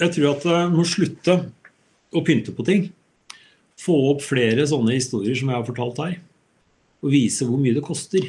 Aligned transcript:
Jeg 0.00 0.12
tror 0.12 0.32
at 0.34 0.44
det 0.44 0.62
må 0.74 0.84
slutte 0.88 1.36
å 2.12 2.22
pynte 2.24 2.52
på 2.56 2.64
ting. 2.66 2.88
Få 3.80 3.96
opp 4.12 4.24
flere 4.24 4.66
sånne 4.68 4.96
historier 4.96 5.36
som 5.38 5.50
jeg 5.52 5.58
har 5.58 5.66
fortalt 5.68 6.02
her. 6.04 6.18
Og 7.04 7.12
vise 7.12 7.46
hvor 7.48 7.60
mye 7.60 7.76
det 7.76 7.84
koster. 7.84 8.28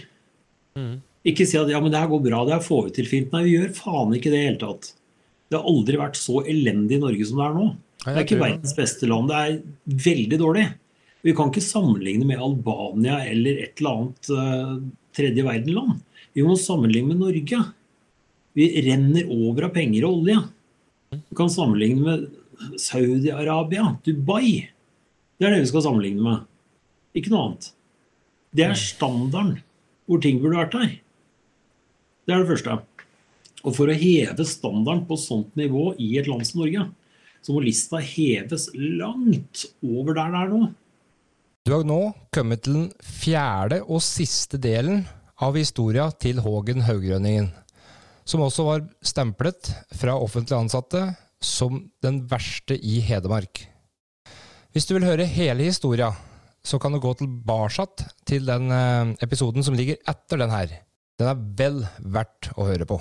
Mm. 0.78 1.00
Ikke 1.28 1.48
si 1.48 1.60
at 1.60 1.70
ja, 1.72 1.82
men 1.84 1.92
det 1.92 2.00
her 2.00 2.12
går 2.12 2.24
bra, 2.24 2.46
det 2.48 2.56
her 2.56 2.64
får 2.64 2.88
vi 2.88 2.96
til 3.00 3.10
fint. 3.10 3.34
Nei, 3.34 3.44
vi 3.48 3.58
gjør 3.58 3.76
faen 3.76 4.16
ikke 4.16 4.32
det 4.32 4.40
i 4.40 4.46
det 4.46 4.50
hele 4.52 4.62
tatt. 4.64 4.92
Det 5.48 5.60
har 5.60 5.68
aldri 5.68 6.00
vært 6.00 6.20
så 6.20 6.42
elendig 6.44 6.98
i 6.98 7.04
Norge 7.04 7.28
som 7.28 7.40
det 7.40 7.48
er 7.48 7.56
nå. 7.56 7.68
Det 8.04 8.14
er 8.14 8.24
ikke 8.24 8.40
verdens 8.40 8.76
beste 8.78 9.08
land. 9.10 9.32
Det 9.32 9.40
er 9.40 10.04
veldig 10.08 10.40
dårlig. 10.40 10.68
Vi 11.26 11.34
kan 11.36 11.50
ikke 11.52 11.64
sammenligne 11.66 12.28
med 12.30 12.44
Albania 12.44 13.20
eller 13.28 13.64
et 13.66 13.82
eller 13.82 13.96
annet 13.96 14.30
uh, 14.32 14.76
tredje 15.18 15.44
verden-land. 15.44 15.98
Vi 16.38 16.46
må 16.46 16.56
sammenligne 16.60 17.12
med 17.12 17.24
Norge. 17.26 17.64
Vi 18.58 18.68
renner 18.86 19.32
over 19.34 19.68
av 19.68 19.74
penger 19.76 20.06
og 20.08 20.22
olje. 20.22 20.38
Vi 21.30 21.38
kan 21.38 21.52
sammenligne 21.52 22.04
med 22.04 22.78
Saudi-Arabia, 22.82 23.96
Dubai. 24.06 24.68
Det 25.38 25.48
er 25.48 25.56
det 25.56 25.64
vi 25.66 25.72
skal 25.72 25.86
sammenligne 25.86 26.24
med. 26.26 26.46
Ikke 27.18 27.34
noe 27.34 27.48
annet. 27.48 27.72
Det 28.56 28.66
er 28.66 28.80
standarden 28.80 29.58
hvor 30.08 30.22
ting 30.24 30.40
burde 30.42 30.62
vært 30.62 30.78
her. 30.80 30.94
Det 32.28 32.36
er 32.36 32.44
det 32.44 32.52
første. 32.52 32.78
Og 33.68 33.76
for 33.76 33.90
å 33.90 33.98
heve 33.98 34.46
standarden 34.48 35.06
på 35.10 35.18
sånt 35.20 35.54
nivå 35.60 35.92
i 36.02 36.14
et 36.20 36.30
land 36.30 36.46
som 36.48 36.62
Norge, 36.62 36.88
så 37.44 37.54
må 37.56 37.62
lista 37.64 38.00
heves 38.04 38.70
langt 38.76 39.66
over 39.86 40.18
der 40.18 40.34
det 40.34 40.42
er 40.42 40.52
nå. 40.52 40.62
Du 41.68 41.74
har 41.76 41.84
nå 41.88 42.02
kommet 42.32 42.64
til 42.64 42.78
den 42.78 42.90
fjerde 43.04 43.82
og 43.84 44.00
siste 44.04 44.60
delen 44.62 45.04
av 45.44 45.58
historia 45.60 46.08
til 46.16 46.40
Hågen 46.44 46.86
Haugrønningen, 46.88 47.52
som 48.28 48.44
også 48.44 48.66
var 48.68 48.86
stemplet 49.06 49.72
fra 49.96 50.18
offentlig 50.20 50.58
ansatte 50.58 51.04
som 51.44 51.80
den 52.04 52.26
verste 52.28 52.76
i 52.76 53.00
Hedmark. 53.06 53.64
Hvis 54.76 54.88
du 54.90 54.98
vil 54.98 55.08
høre 55.08 55.28
hele 55.32 55.70
historia, 55.70 56.12
så 56.66 56.80
kan 56.82 56.92
du 56.92 57.00
gå 57.00 57.14
tilbake 57.16 57.86
til 58.28 58.44
den 58.46 58.72
eh, 58.74 59.14
episoden 59.24 59.64
som 59.64 59.78
ligger 59.78 60.02
etter 60.04 60.42
den 60.42 60.52
her. 60.52 60.74
Den 61.18 61.30
er 61.32 61.46
vel 61.58 61.80
verdt 62.04 62.52
å 62.60 62.68
høre 62.68 62.86
på. 62.90 63.00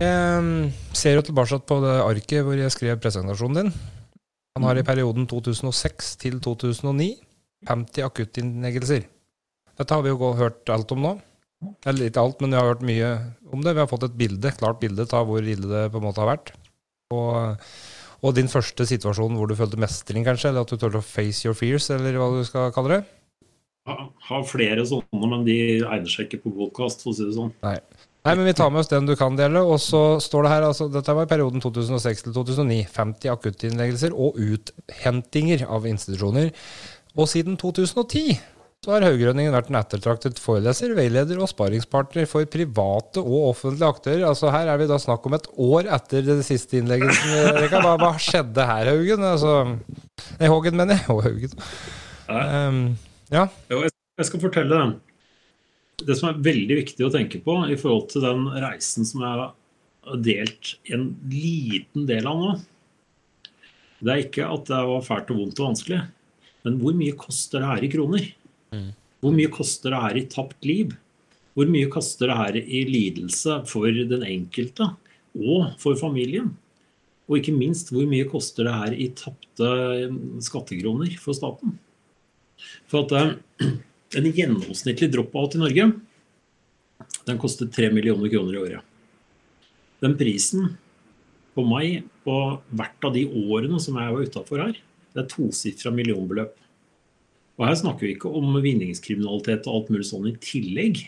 Jeg 0.00 0.68
ser 0.96 1.16
jo 1.16 1.24
tilbake 1.24 1.58
på 1.68 1.80
det 1.84 1.96
arket 2.04 2.44
hvor 2.44 2.56
jeg 2.56 2.72
skrev 2.72 3.00
presentasjonen 3.00 3.58
din. 3.62 3.72
Han 4.56 4.68
har 4.68 4.76
i 4.76 4.84
perioden 4.84 5.26
2006 5.30 6.12
til 6.20 6.38
2009 6.44 7.14
50 7.68 8.06
akuttinnleggelser. 8.06 9.08
Dette 9.80 9.96
har 9.96 10.04
vi 10.04 10.12
jo 10.12 10.32
hørt 10.36 10.68
alt 10.72 10.92
om 10.92 11.00
nå. 11.00 11.14
Eller 11.88 12.08
ikke 12.08 12.22
alt, 12.22 12.40
men 12.40 12.52
vi 12.52 12.58
har 12.58 12.68
hørt 12.68 12.84
mye 12.84 13.12
om 13.52 13.62
det. 13.64 13.72
Vi 13.76 13.80
har 13.82 13.88
fått 13.88 14.04
et 14.08 14.18
bilde, 14.18 14.52
klart 14.56 14.80
bilde 14.80 15.06
av 15.16 15.28
hvor 15.28 15.44
ille 15.44 15.68
det 15.68 15.86
på 15.92 16.00
en 16.00 16.04
måte 16.04 16.20
har 16.20 16.28
vært. 16.34 16.52
Og, 17.16 17.64
og 18.20 18.36
din 18.36 18.50
første 18.52 18.86
situasjon 18.88 19.38
hvor 19.38 19.48
du 19.48 19.56
følte 19.56 19.80
mestring, 19.80 20.26
kanskje? 20.26 20.52
Eller 20.52 20.66
at 20.66 20.72
du 20.72 20.76
turte 20.76 21.00
å 21.00 21.04
face 21.04 21.46
your 21.46 21.56
fears, 21.56 21.88
eller 21.96 22.20
hva 22.20 22.28
du 22.36 22.44
skal 22.48 22.74
kalle 22.76 22.98
det? 22.98 23.00
Jeg 23.88 24.06
har 24.28 24.44
flere 24.46 24.84
sånne, 24.86 25.32
men 25.32 25.48
de 25.48 25.56
egner 25.80 26.12
seg 26.12 26.28
ikke 26.28 26.44
på 26.44 26.54
podkast, 26.60 27.00
for 27.04 27.14
å 27.14 27.16
si 27.16 27.24
det 27.24 27.36
sånn. 27.38 27.52
Nei. 27.64 27.78
Nei, 28.20 28.34
men 28.36 28.44
vi 28.44 28.52
tar 28.52 28.68
med 28.68 28.82
oss 28.82 28.92
den 28.92 29.08
du 29.08 29.14
kan 29.16 29.36
dele. 29.36 29.64
Og 29.64 29.80
så 29.80 30.04
står 30.20 30.44
det 30.44 30.52
her, 30.52 30.68
altså 30.68 30.90
dette 30.92 31.16
var 31.16 31.24
i 31.24 31.32
perioden 31.32 31.64
2006 31.64 32.26
til 32.26 32.36
2009. 32.36 32.82
50 32.92 33.32
akuttinnleggelser 33.32 34.12
og 34.12 34.36
uthentinger 34.36 35.64
av 35.72 35.88
institusjoner. 35.88 36.52
Og 37.16 37.32
siden 37.32 37.56
2010 37.60 38.36
så 38.80 38.94
har 38.94 39.04
Haugrønningen 39.04 39.52
vært 39.52 39.68
en 39.68 39.76
ettertraktet 39.76 40.38
foreleser, 40.40 40.94
veileder 40.96 41.36
og 41.42 41.50
sparingspartner 41.50 42.24
for 42.30 42.48
private 42.48 43.20
og 43.20 43.50
offentlige 43.50 43.90
aktører. 43.92 44.24
Altså 44.30 44.48
Her 44.54 44.70
er 44.72 44.80
vi 44.80 44.88
da 44.88 44.96
snakk 45.02 45.28
om 45.28 45.36
et 45.36 45.50
år 45.60 45.90
etter 45.98 46.24
den 46.24 46.40
siste 46.46 46.78
innleggelsen. 46.80 47.68
Hva, 47.74 47.98
hva 48.00 48.14
skjedde 48.16 48.64
her, 48.64 48.88
Haugen? 48.94 49.26
Altså, 49.34 49.52
nei, 50.40 50.48
Hågen, 50.48 50.80
mener 50.80 50.96
jeg. 50.96 51.04
Og 51.12 51.20
Haugen. 51.26 51.52
Um, 52.30 52.82
ja. 53.28 53.44
Jo, 53.68 53.84
jeg 53.84 54.30
skal 54.30 54.44
fortelle 54.48 54.80
den 54.80 54.98
det 56.06 56.16
som 56.16 56.30
er 56.30 56.42
veldig 56.44 56.76
viktig 56.78 57.04
å 57.04 57.12
tenke 57.12 57.40
på 57.44 57.56
i 57.68 57.76
forhold 57.76 58.06
til 58.12 58.24
den 58.24 58.46
reisen 58.62 59.04
som 59.04 59.20
jeg 59.24 59.32
har 59.36 60.20
delt 60.24 60.74
en 60.94 61.10
liten 61.28 62.06
del 62.08 62.28
av 62.28 62.40
nå, 62.40 62.54
det 64.00 64.12
er 64.12 64.22
ikke 64.24 64.48
at 64.48 64.68
det 64.70 64.80
var 64.88 65.04
fælt 65.04 65.32
og 65.34 65.42
vondt 65.42 65.60
og 65.60 65.72
vanskelig, 65.72 65.98
men 66.64 66.78
hvor 66.80 66.96
mye 66.96 67.18
koster 67.20 67.60
det 67.60 67.68
her 67.68 67.84
i 67.84 67.90
kroner? 67.92 68.30
Mm. 68.74 68.90
Hvor 69.20 69.36
mye 69.36 69.52
koster 69.52 69.92
det 69.92 70.02
her 70.04 70.18
i 70.18 70.26
tapt 70.32 70.66
liv? 70.68 70.94
Hvor 71.56 71.68
mye 71.68 71.90
koster 71.92 72.30
det 72.30 72.38
her 72.38 72.58
i 72.60 72.82
lidelse 72.88 73.60
for 73.68 73.90
den 73.90 74.24
enkelte 74.26 74.92
og 75.36 75.72
for 75.82 75.98
familien? 75.98 76.52
Og 77.30 77.38
ikke 77.38 77.54
minst, 77.54 77.92
hvor 77.94 78.06
mye 78.10 78.26
koster 78.30 78.66
det 78.66 78.74
her 78.74 78.96
i 78.96 79.10
tapte 79.14 79.70
skattekroner 80.42 81.14
for 81.22 81.36
staten? 81.36 81.76
For 82.90 83.06
at 83.06 83.14
eh, 83.60 83.74
en 84.18 84.30
gjennomsnittlig 84.34 85.10
drop-out 85.12 85.54
i 85.56 85.60
Norge 85.62 85.90
den 87.26 87.38
koster 87.40 87.68
3 87.70 87.90
millioner 87.94 88.30
kroner 88.32 88.56
i 88.56 88.62
året. 88.64 88.86
Den 90.00 90.16
prisen 90.18 90.72
på 91.54 91.64
meg 91.66 92.04
på 92.24 92.36
hvert 92.76 93.06
av 93.06 93.14
de 93.14 93.26
årene 93.28 93.80
som 93.82 93.98
jeg 94.00 94.14
var 94.14 94.26
utafor 94.26 94.62
her, 94.64 94.78
det 95.14 95.22
er 95.22 95.30
tosifra 95.30 95.92
millionbeløp. 95.94 96.54
Og 97.60 97.66
her 97.68 97.76
snakker 97.76 98.06
vi 98.06 98.14
ikke 98.16 98.30
om 98.32 98.54
vinningskriminalitet 98.64 99.66
og 99.68 99.74
alt 99.74 99.90
mulig 99.92 100.06
sånn 100.08 100.30
i 100.30 100.36
tillegg, 100.40 101.02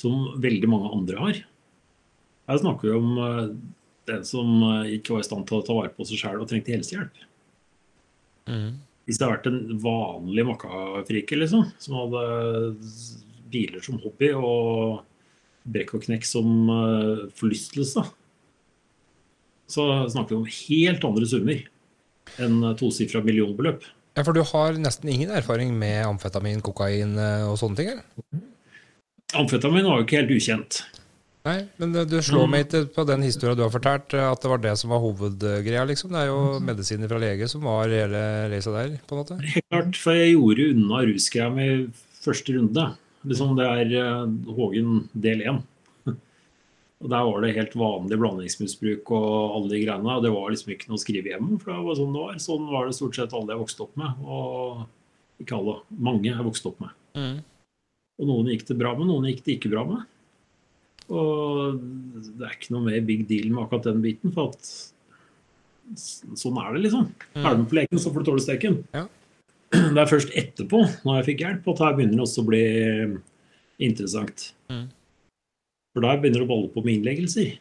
som 0.00 0.26
veldig 0.44 0.68
mange 0.68 0.90
andre 0.92 1.22
har. 1.24 1.38
Her 2.52 2.60
snakker 2.60 2.90
vi 2.90 2.98
om 2.98 3.16
eh, 3.24 3.46
den 4.10 4.26
som 4.28 4.50
eh, 4.66 4.96
ikke 4.98 5.16
var 5.16 5.24
i 5.24 5.28
stand 5.30 5.48
til 5.48 5.56
å 5.56 5.64
ta 5.64 5.76
vare 5.78 5.92
på 5.96 6.04
seg 6.08 6.20
sjøl 6.20 6.42
og 6.42 6.50
trengte 6.50 6.74
helsehjelp. 6.74 7.22
Mm. 8.50 8.74
Hvis 9.08 9.20
det 9.20 9.24
hadde 9.24 9.36
vært 9.38 9.48
en 9.48 9.80
vanlig 9.80 10.44
makkafrike 10.50 11.38
liksom, 11.40 11.70
som 11.80 11.96
hadde 11.96 12.24
biler 13.50 13.80
som 13.84 14.00
hobby 14.04 14.34
og 14.36 15.00
brekk 15.70 15.94
og 15.96 16.04
knekk 16.04 16.28
som 16.28 16.50
uh, 16.70 17.24
forlystelse, 17.38 18.04
så 19.70 19.86
snakker 20.12 20.34
vi 20.34 20.38
om 20.38 20.52
helt 20.54 21.06
andre 21.06 21.30
summer 21.30 21.64
enn 22.42 22.62
tosifra 22.78 23.22
millionbeløp. 23.24 23.82
Ja, 24.16 24.24
For 24.26 24.34
du 24.34 24.42
har 24.42 24.78
nesten 24.80 25.10
ingen 25.12 25.30
erfaring 25.34 25.74
med 25.78 26.02
amfetamin, 26.06 26.62
kokain 26.66 27.14
eh, 27.18 27.44
og 27.46 27.58
sånne 27.60 27.78
ting? 27.78 27.92
eller? 27.92 28.46
Amfetamin 29.38 29.86
var 29.86 30.00
jo 30.00 30.06
ikke 30.08 30.18
helt 30.22 30.34
ukjent. 30.34 30.80
Nei, 31.46 31.56
men 31.80 31.94
du 31.94 32.18
slår 32.20 32.50
meg 32.52 32.66
ikke 32.66 32.82
på 32.92 33.04
den 33.08 33.22
historien 33.24 33.56
du 33.56 33.62
har 33.64 33.72
fortalt, 33.72 34.12
at 34.12 34.42
det 34.42 34.50
var 34.50 34.60
det 34.60 34.74
som 34.76 34.90
var 34.92 35.00
hovedgreia, 35.00 35.86
liksom. 35.88 36.12
Det 36.12 36.20
er 36.20 36.28
jo 36.28 36.58
medisiner 36.60 37.08
fra 37.08 37.20
lege 37.22 37.48
som 37.48 37.64
var 37.64 37.88
hele 37.88 38.24
reisa 38.52 38.74
der, 38.74 38.98
på 39.08 39.16
en 39.16 39.22
måte. 39.22 39.38
Helt 39.54 39.68
klart, 39.72 39.96
for 40.02 40.18
jeg 40.18 40.34
gjorde 40.34 40.66
unna 40.74 41.00
rusgreia 41.08 41.64
i 41.64 41.70
første 42.20 42.58
runde. 42.58 42.84
Liksom 43.30 43.56
det 43.56 43.70
er 43.70 44.26
Hågen 44.58 45.06
del 45.16 45.46
én. 45.48 45.62
Og 47.00 47.08
Der 47.08 47.24
var 47.24 47.40
det 47.40 47.54
helt 47.56 47.74
vanlig 47.80 48.18
blandingsmisbruk 48.20 49.10
og 49.16 49.56
alle 49.56 49.70
de 49.72 49.82
greiene. 49.86 50.16
Og 50.16 50.24
det 50.24 50.32
var 50.34 50.50
liksom 50.52 50.72
ikke 50.74 50.90
noe 50.90 50.98
å 50.98 51.04
skrive 51.04 51.32
hjem 51.32 51.54
for 51.56 51.72
det 51.72 51.84
var 51.86 51.96
sånn 51.96 52.12
det 52.12 52.24
var. 52.26 52.40
Sånn 52.44 52.66
var 52.68 52.88
det 52.88 52.96
stort 52.98 53.16
sett 53.16 53.36
alle 53.36 53.54
jeg 53.54 53.62
vokste 53.62 53.86
opp 53.86 53.94
med. 54.00 54.26
Og 54.26 55.40
ikke 55.40 55.56
alle, 55.56 55.78
mange 55.96 56.28
jeg 56.28 56.46
vokste 56.46 56.72
opp 56.72 56.82
med. 56.84 56.96
Mm. 57.16 57.38
Og 58.20 58.28
noen 58.28 58.50
gikk 58.52 58.66
det 58.68 58.76
bra 58.82 58.92
med, 58.98 59.08
noen 59.08 59.30
gikk 59.30 59.44
det 59.46 59.56
ikke 59.56 59.72
bra 59.72 59.86
med. 59.88 60.04
Og 61.10 61.80
det 61.80 62.46
er 62.46 62.54
ikke 62.54 62.74
noe 62.74 62.86
mer 62.86 63.00
big 63.08 63.24
deal 63.30 63.48
med 63.48 63.64
akkurat 63.64 63.88
den 63.88 64.04
biten, 64.04 64.34
for 64.36 64.52
at 64.52 64.68
sånn 66.38 66.60
er 66.60 66.76
det, 66.76 66.84
liksom. 66.84 67.08
Mm. 67.32 67.40
Er 67.40 67.56
du 67.56 67.62
med 67.64 67.70
på 67.72 67.80
leken, 67.80 68.02
så 68.02 68.12
får 68.12 68.22
du 68.22 68.28
tåle 68.28 68.44
steken. 68.44 68.78
Ja. 68.94 69.06
Det 69.70 70.02
er 70.02 70.10
først 70.10 70.32
etterpå, 70.38 70.84
når 71.06 71.20
jeg 71.20 71.28
fikk 71.30 71.44
hjelp, 71.46 71.68
at 71.72 71.82
her 71.86 71.96
begynner 71.96 72.20
det 72.20 72.24
også 72.26 72.44
å 72.44 72.48
bli 72.50 72.62
interessant. 73.88 74.50
Mm. 74.70 74.88
For 75.94 76.04
der 76.04 76.20
begynner 76.20 76.42
det 76.42 76.46
å 76.46 76.50
balle 76.52 76.70
på 76.72 76.84
med 76.84 76.98
innleggelser. 76.98 77.54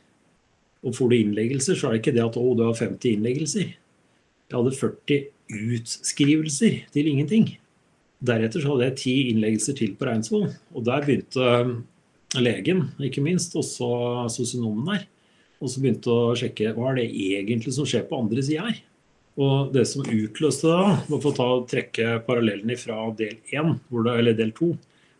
Og 0.86 0.96
får 0.96 1.12
du 1.12 1.16
innleggelser, 1.18 1.76
så 1.76 1.90
er 1.90 1.96
det 1.96 2.02
ikke 2.04 2.16
det 2.16 2.26
at 2.26 2.38
å, 2.40 2.46
du 2.56 2.64
har 2.68 2.78
50 2.78 3.18
innleggelser. 3.18 3.72
Jeg 4.50 4.58
hadde 4.58 4.76
40 4.78 5.24
utskrivelser 5.76 6.84
til 6.94 7.10
ingenting. 7.12 7.48
Deretter 8.26 8.64
så 8.64 8.74
hadde 8.74 8.90
jeg 8.90 9.00
10 9.00 9.32
innleggelser 9.34 9.78
til 9.80 9.96
på 9.98 10.08
Reinsvoll. 10.08 10.50
Og 10.76 10.86
der 10.88 11.06
begynte 11.08 11.48
legen, 12.38 12.86
ikke 13.02 13.24
minst, 13.26 13.56
også 13.58 14.28
sosionomen 14.34 14.92
der. 14.94 15.08
Og 15.60 15.72
så 15.72 15.82
begynte 15.84 16.14
å 16.14 16.36
sjekke 16.40 16.74
hva 16.76 16.92
er 16.92 17.02
det 17.02 17.10
egentlig 17.10 17.74
som 17.76 17.88
skjer 17.88 18.06
på 18.08 18.20
andre 18.22 18.44
sida 18.46 18.68
her. 18.70 18.84
Og 19.40 19.72
det 19.72 19.86
som 19.88 20.04
utløste 20.04 20.68
da, 20.68 20.96
var 21.08 21.22
for 21.24 21.32
å 21.32 21.36
ta, 21.38 21.50
trekke 21.72 22.20
parallellen 22.28 22.76
fra 22.80 23.08
del 23.16 23.38
1, 23.48 23.76
det, 23.90 24.16
eller 24.16 24.36
del 24.36 24.52
2, 24.56 24.70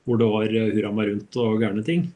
hvor 0.08 0.20
det 0.20 0.30
var 0.32 0.56
hurra 0.56 0.92
meg 0.96 1.12
rundt 1.12 1.40
og 1.40 1.64
gærne 1.64 1.84
ting. 1.88 2.08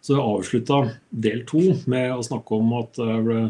Så 0.00 0.16
jeg 0.16 0.24
avslutta 0.24 0.78
del 1.10 1.42
2 1.48 1.64
med 1.92 2.14
å 2.14 2.24
snakke 2.24 2.56
om 2.56 2.72
at 2.78 3.00
jeg 3.00 3.24
ble 3.26 3.40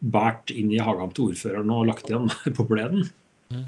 båret 0.00 0.52
inn 0.52 0.72
i 0.74 0.80
hagen 0.82 1.12
til 1.16 1.30
ordføreren 1.32 1.72
og 1.72 1.86
lagt 1.88 2.10
igjen 2.10 2.28
på 2.58 2.66
pleden. 2.68 3.06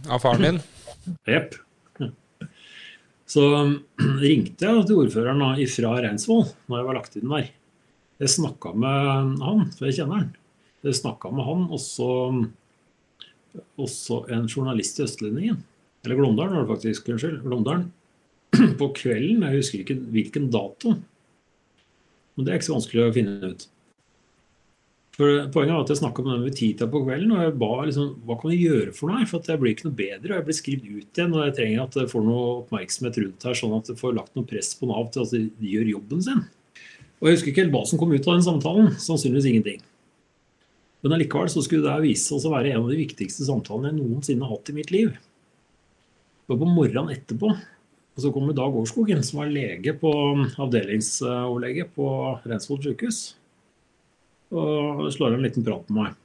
Av 0.09 0.21
faren 0.23 0.45
din? 0.47 0.61
Jepp. 1.33 1.57
Så 3.33 3.47
ringte 4.23 4.69
jeg 4.69 4.87
til 4.89 5.03
ordføreren 5.07 5.43
da, 5.43 5.55
fra 5.73 5.97
Reinsvoll 6.05 6.47
når 6.69 6.79
jeg 6.79 6.89
var 6.89 6.99
lagt 7.01 7.19
inn 7.19 7.33
der. 7.33 7.51
Jeg 8.23 8.35
snakka 8.37 8.75
med 8.79 9.41
han, 9.43 9.65
for 9.75 9.89
jeg 9.89 10.03
kjenner 10.03 10.21
han. 10.21 10.29
Jeg 10.85 10.99
snakka 10.99 11.31
med 11.35 11.47
han, 11.47 11.65
også, 11.75 12.09
også 13.81 14.21
en 14.35 14.45
journalist 14.51 15.01
i 15.01 15.07
Østlendingen. 15.07 15.63
Eller 16.05 16.19
Glåmdalen, 16.19 16.55
var 16.55 16.67
det 16.67 16.75
faktisk. 16.75 17.09
Unnskyld. 17.11 17.41
Glåmdalen. 17.43 17.89
På 18.79 18.91
kvelden. 18.95 19.43
Jeg 19.47 19.63
husker 19.63 19.83
ikke 19.83 19.99
hvilken 20.15 20.49
dato. 20.55 20.97
Men 22.35 22.47
det 22.47 22.53
er 22.53 22.61
ikke 22.61 22.71
så 22.71 22.79
vanskelig 22.79 23.05
å 23.05 23.15
finne 23.15 23.53
ut. 23.53 23.69
For 25.13 25.29
Poenget 25.53 25.75
var 25.77 25.83
at 25.85 25.91
jeg 25.93 26.01
snakka 26.01 26.23
med 26.25 26.33
dem 26.33 26.45
ved 26.47 26.55
tida 26.57 26.87
på 26.89 27.03
kvelden, 27.05 27.35
og 27.37 27.43
jeg 27.45 27.55
ba 27.61 27.71
liksom, 27.85 28.09
hva 28.25 28.39
kan 28.41 28.53
vi 28.55 28.63
gjøre 28.63 28.95
for 28.97 29.13
noe? 29.13 29.27
For 29.29 29.45
jeg 29.45 29.61
blir 29.61 29.75
ikke 29.75 29.91
noe 29.91 29.99
bedre, 29.99 30.31
og 30.31 30.39
jeg 30.39 30.47
blir 30.47 30.57
skrevet 30.57 30.89
ut 30.89 31.21
igjen. 31.21 31.35
Og 31.37 31.45
jeg 31.45 31.57
trenger 31.59 31.85
at 31.85 31.99
jeg 32.01 32.11
får 32.15 32.25
noe 32.25 32.47
oppmerksomhet 32.63 33.19
rundt 33.21 33.47
her, 33.49 33.59
sånn 33.61 33.77
at 33.77 33.93
jeg 33.93 34.01
får 34.01 34.17
lagt 34.17 34.39
noe 34.39 34.49
press 34.49 34.73
på 34.79 34.89
Nav 34.89 35.11
til 35.13 35.27
at 35.27 35.35
de 35.37 35.73
gjør 35.75 35.93
jobben 35.99 36.25
sin. 36.25 36.45
Og 37.21 37.29
jeg 37.29 37.37
husker 37.37 37.53
ikke 37.53 37.65
helt 37.67 37.75
hva 37.77 37.85
som 37.87 38.01
kom 38.01 38.15
ut 38.15 38.25
av 38.25 38.39
den 38.39 38.47
samtalen. 38.49 38.89
Sannsynligvis 39.05 39.51
ingenting. 39.53 39.85
Men 41.05 41.19
allikevel 41.19 41.51
så 41.53 41.61
skulle 41.67 41.85
det 41.85 42.07
vise 42.07 42.33
seg 42.33 42.49
å 42.49 42.55
være 42.55 42.73
en 42.73 42.81
av 42.87 42.91
de 42.91 42.99
viktigste 43.03 43.45
samtalene 43.47 43.93
jeg 43.93 44.01
noensinne 44.01 44.47
har 44.47 44.57
hatt 44.57 44.73
i 44.73 44.77
mitt 44.79 44.91
liv. 44.95 45.13
Og 46.49 46.57
på 46.57 46.67
morgenen 46.73 47.13
etterpå 47.15 47.53
og 48.13 48.25
så 48.25 48.33
kommer 48.33 48.57
Dag 48.57 48.75
Årskogen, 48.77 49.23
som 49.25 49.41
var 49.41 49.53
lege 49.53 49.95
på 49.97 50.11
avdelingsoverlege 50.61 51.87
på 51.95 52.09
Reinsvoll 52.45 52.83
sykehus 52.85 53.23
og 54.53 55.07
slår 55.15 55.37
en 55.37 55.47
liten 55.47 55.65
prat 55.65 55.87
med 55.89 55.97
meg. 55.97 56.17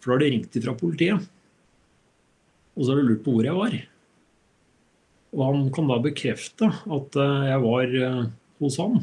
For 0.00 0.10
da 0.10 0.16
har 0.18 0.22
de 0.22 0.32
ringt 0.34 0.58
fra 0.64 0.74
politiet. 0.76 1.28
Og 2.76 2.84
så 2.84 2.92
har 2.92 3.00
de 3.00 3.08
lurt 3.08 3.24
på 3.24 3.34
hvor 3.34 3.46
jeg 3.46 3.56
var. 3.56 3.76
Og 5.30 5.42
han 5.46 5.70
kan 5.74 5.88
da 5.88 5.96
bekrefte 6.02 6.68
at 6.68 7.18
eh, 7.22 7.48
jeg 7.48 7.62
var 7.64 7.96
eh, 8.04 8.20
hos 8.60 8.78
han. 8.82 8.98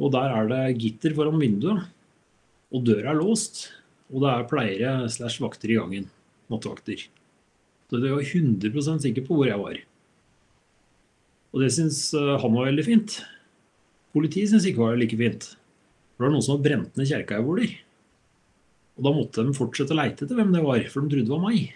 Og 0.00 0.14
der 0.14 0.34
er 0.34 0.50
det 0.50 0.80
gitter 0.80 1.14
foran 1.14 1.40
vinduet. 1.40 1.86
Og 2.74 2.84
døra 2.86 3.12
er 3.12 3.20
låst. 3.20 3.68
Og 4.10 4.24
det 4.24 4.32
er 4.32 4.48
pleiere 4.50 4.94
slash 5.12 5.42
vakter 5.42 5.70
i 5.70 5.78
gangen. 5.78 6.10
Nattevakter. 6.50 7.06
Så 7.90 8.02
jeg 8.02 8.14
var 8.14 8.26
100% 8.26 9.06
sikker 9.06 9.26
på 9.26 9.38
hvor 9.38 9.50
jeg 9.50 9.60
var. 9.60 9.78
Og 11.50 11.64
det 11.64 11.70
syns 11.74 12.02
eh, 12.14 12.36
han 12.42 12.56
var 12.56 12.68
veldig 12.70 12.86
fint. 12.86 13.20
Politiet 14.14 14.52
syns 14.52 14.66
ikke 14.68 14.84
var 14.84 14.98
like 14.98 15.18
fint. 15.18 15.52
For 16.14 16.22
det 16.22 16.28
var 16.28 16.34
noen 16.34 16.44
som 16.46 16.56
hadde 16.56 16.66
brent 16.68 16.98
ned 16.98 17.08
kjerka 17.10 17.38
jeg 17.38 17.46
bor 17.46 17.62
i. 17.62 17.70
Og 18.98 19.06
da 19.06 19.12
måtte 19.16 19.44
de 19.46 19.56
fortsette 19.56 19.94
å 19.94 19.98
leite 19.98 20.26
etter 20.26 20.36
hvem 20.36 20.52
det 20.52 20.62
var, 20.64 20.82
for 20.92 21.02
de 21.02 21.14
trodde 21.14 21.26
det 21.26 21.32
var 21.32 21.46
meg. 21.46 21.70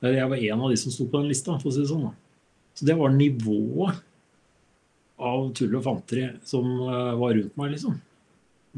Jeg 0.00 0.28
var 0.32 0.42
en 0.44 0.62
av 0.64 0.72
de 0.72 0.78
som 0.80 0.92
sto 0.92 1.06
på 1.08 1.20
den 1.20 1.30
lista, 1.30 1.56
for 1.60 1.70
å 1.70 1.74
si 1.74 1.82
det 1.82 1.90
sånn. 1.90 2.10
Så 2.76 2.86
det 2.88 2.96
var 2.96 3.12
nivået 3.14 3.98
av 5.20 5.50
tull 5.56 5.74
og 5.76 5.84
fanteri 5.84 6.28
som 6.48 6.68
eh, 6.86 7.16
var 7.20 7.34
rundt 7.36 7.58
meg, 7.60 7.74
liksom. 7.74 7.98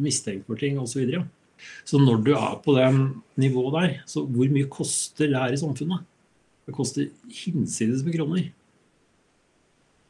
Mistenkt 0.02 0.48
for 0.48 0.58
ting 0.58 0.80
osv. 0.80 0.94
Så, 0.94 1.02
videre. 1.02 1.26
så 1.86 2.00
når 2.00 2.24
du 2.24 2.32
er 2.34 2.56
på 2.64 2.74
det 2.78 2.88
nivået 3.42 3.76
der, 3.76 3.94
så 4.08 4.24
hvor 4.24 4.54
mye 4.54 4.70
koster 4.72 5.30
det 5.30 5.38
her 5.38 5.54
i 5.54 5.60
samfunnet? 5.60 6.06
Det 6.66 6.74
koster 6.78 7.10
hinsides 7.42 8.06
med 8.06 8.16
kroner. 8.16 8.48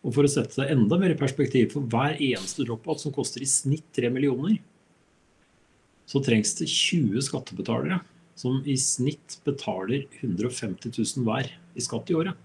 Og 0.02 0.14
for 0.16 0.26
å 0.26 0.31
sette 0.31 0.56
seg 0.56 0.70
enda 0.75 0.99
mer 0.99 1.14
i 1.14 1.19
perspektiv, 1.19 1.75
for 1.75 1.87
hver 1.87 2.16
eneste 2.19 2.66
dropout 2.66 3.02
som 3.02 3.14
koster 3.14 3.44
i 3.44 3.50
snitt 3.50 3.87
3 3.94 4.10
millioner, 4.10 4.56
så 6.10 6.22
trengs 6.25 6.56
det 6.58 6.66
20 6.69 7.22
skattebetalere 7.28 8.00
som 8.38 8.58
i 8.66 8.75
snitt 8.81 9.38
betaler 9.46 10.08
150 10.20 10.90
000 10.90 11.26
hver 11.26 11.52
i 11.78 11.84
skatt 11.84 12.10
i 12.10 12.16
året 12.19 12.38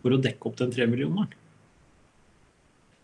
for 0.00 0.14
å 0.14 0.20
dekke 0.22 0.48
opp 0.48 0.56
den 0.60 0.72
3 0.72 0.86
millioneren. 0.88 1.30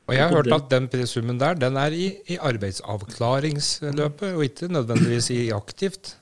Og 0.04 0.12
jeg 0.12 0.20
har 0.20 0.34
hørt 0.36 0.52
at 0.52 0.72
den 0.72 1.06
summen 1.08 1.38
der, 1.40 1.56
den 1.56 1.78
er 1.80 1.94
i, 1.96 2.10
i 2.28 2.36
arbeidsavklaringsløpet, 2.36 4.34
og 4.36 4.42
ikke 4.44 4.68
nødvendigvis 4.68 5.30
i 5.32 5.38
aktivt. 5.56 6.16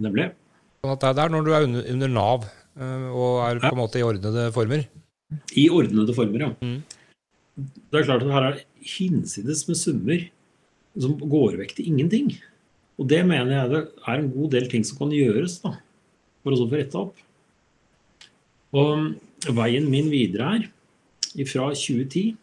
Nemlig. 0.00 0.30
Sånn 0.80 0.94
at 0.94 1.02
det 1.02 1.10
er 1.10 1.18
der 1.20 1.34
når 1.34 1.44
du 1.44 1.50
er 1.52 1.66
under, 1.66 1.90
under 1.92 2.12
Nav 2.12 2.46
eh, 2.46 3.08
og 3.10 3.42
er 3.44 3.60
på 3.60 3.74
en 3.74 3.80
måte 3.82 4.00
i 4.00 4.06
ordnede 4.06 4.48
former. 4.56 4.86
I 5.58 5.66
ordnede 5.72 6.14
former, 6.14 6.46
ja. 6.46 6.50
Mm. 6.60 6.82
Det 7.90 7.98
er 7.98 8.06
klart 8.06 8.22
at 8.22 8.32
her 8.34 8.48
er 8.50 8.60
hinsides 8.84 9.64
med 9.68 9.78
summer 9.80 10.26
som 10.96 11.16
går 11.20 11.58
vekk 11.60 11.76
til 11.76 11.90
ingenting. 11.90 12.30
Og 12.96 13.08
det 13.10 13.20
mener 13.28 13.52
jeg 13.52 13.72
det 13.72 13.82
er 14.08 14.20
en 14.20 14.32
god 14.32 14.50
del 14.54 14.68
ting 14.72 14.84
som 14.86 14.98
kan 15.00 15.12
gjøres 15.12 15.58
da, 15.64 15.74
for 16.44 16.54
å 16.54 16.60
få 16.62 16.68
retta 16.72 17.02
opp. 17.02 17.18
Og 18.76 19.52
veien 19.56 19.88
min 19.90 20.08
videre 20.12 20.48
her, 20.52 20.66
fra 21.44 21.68
2010, 21.76 22.36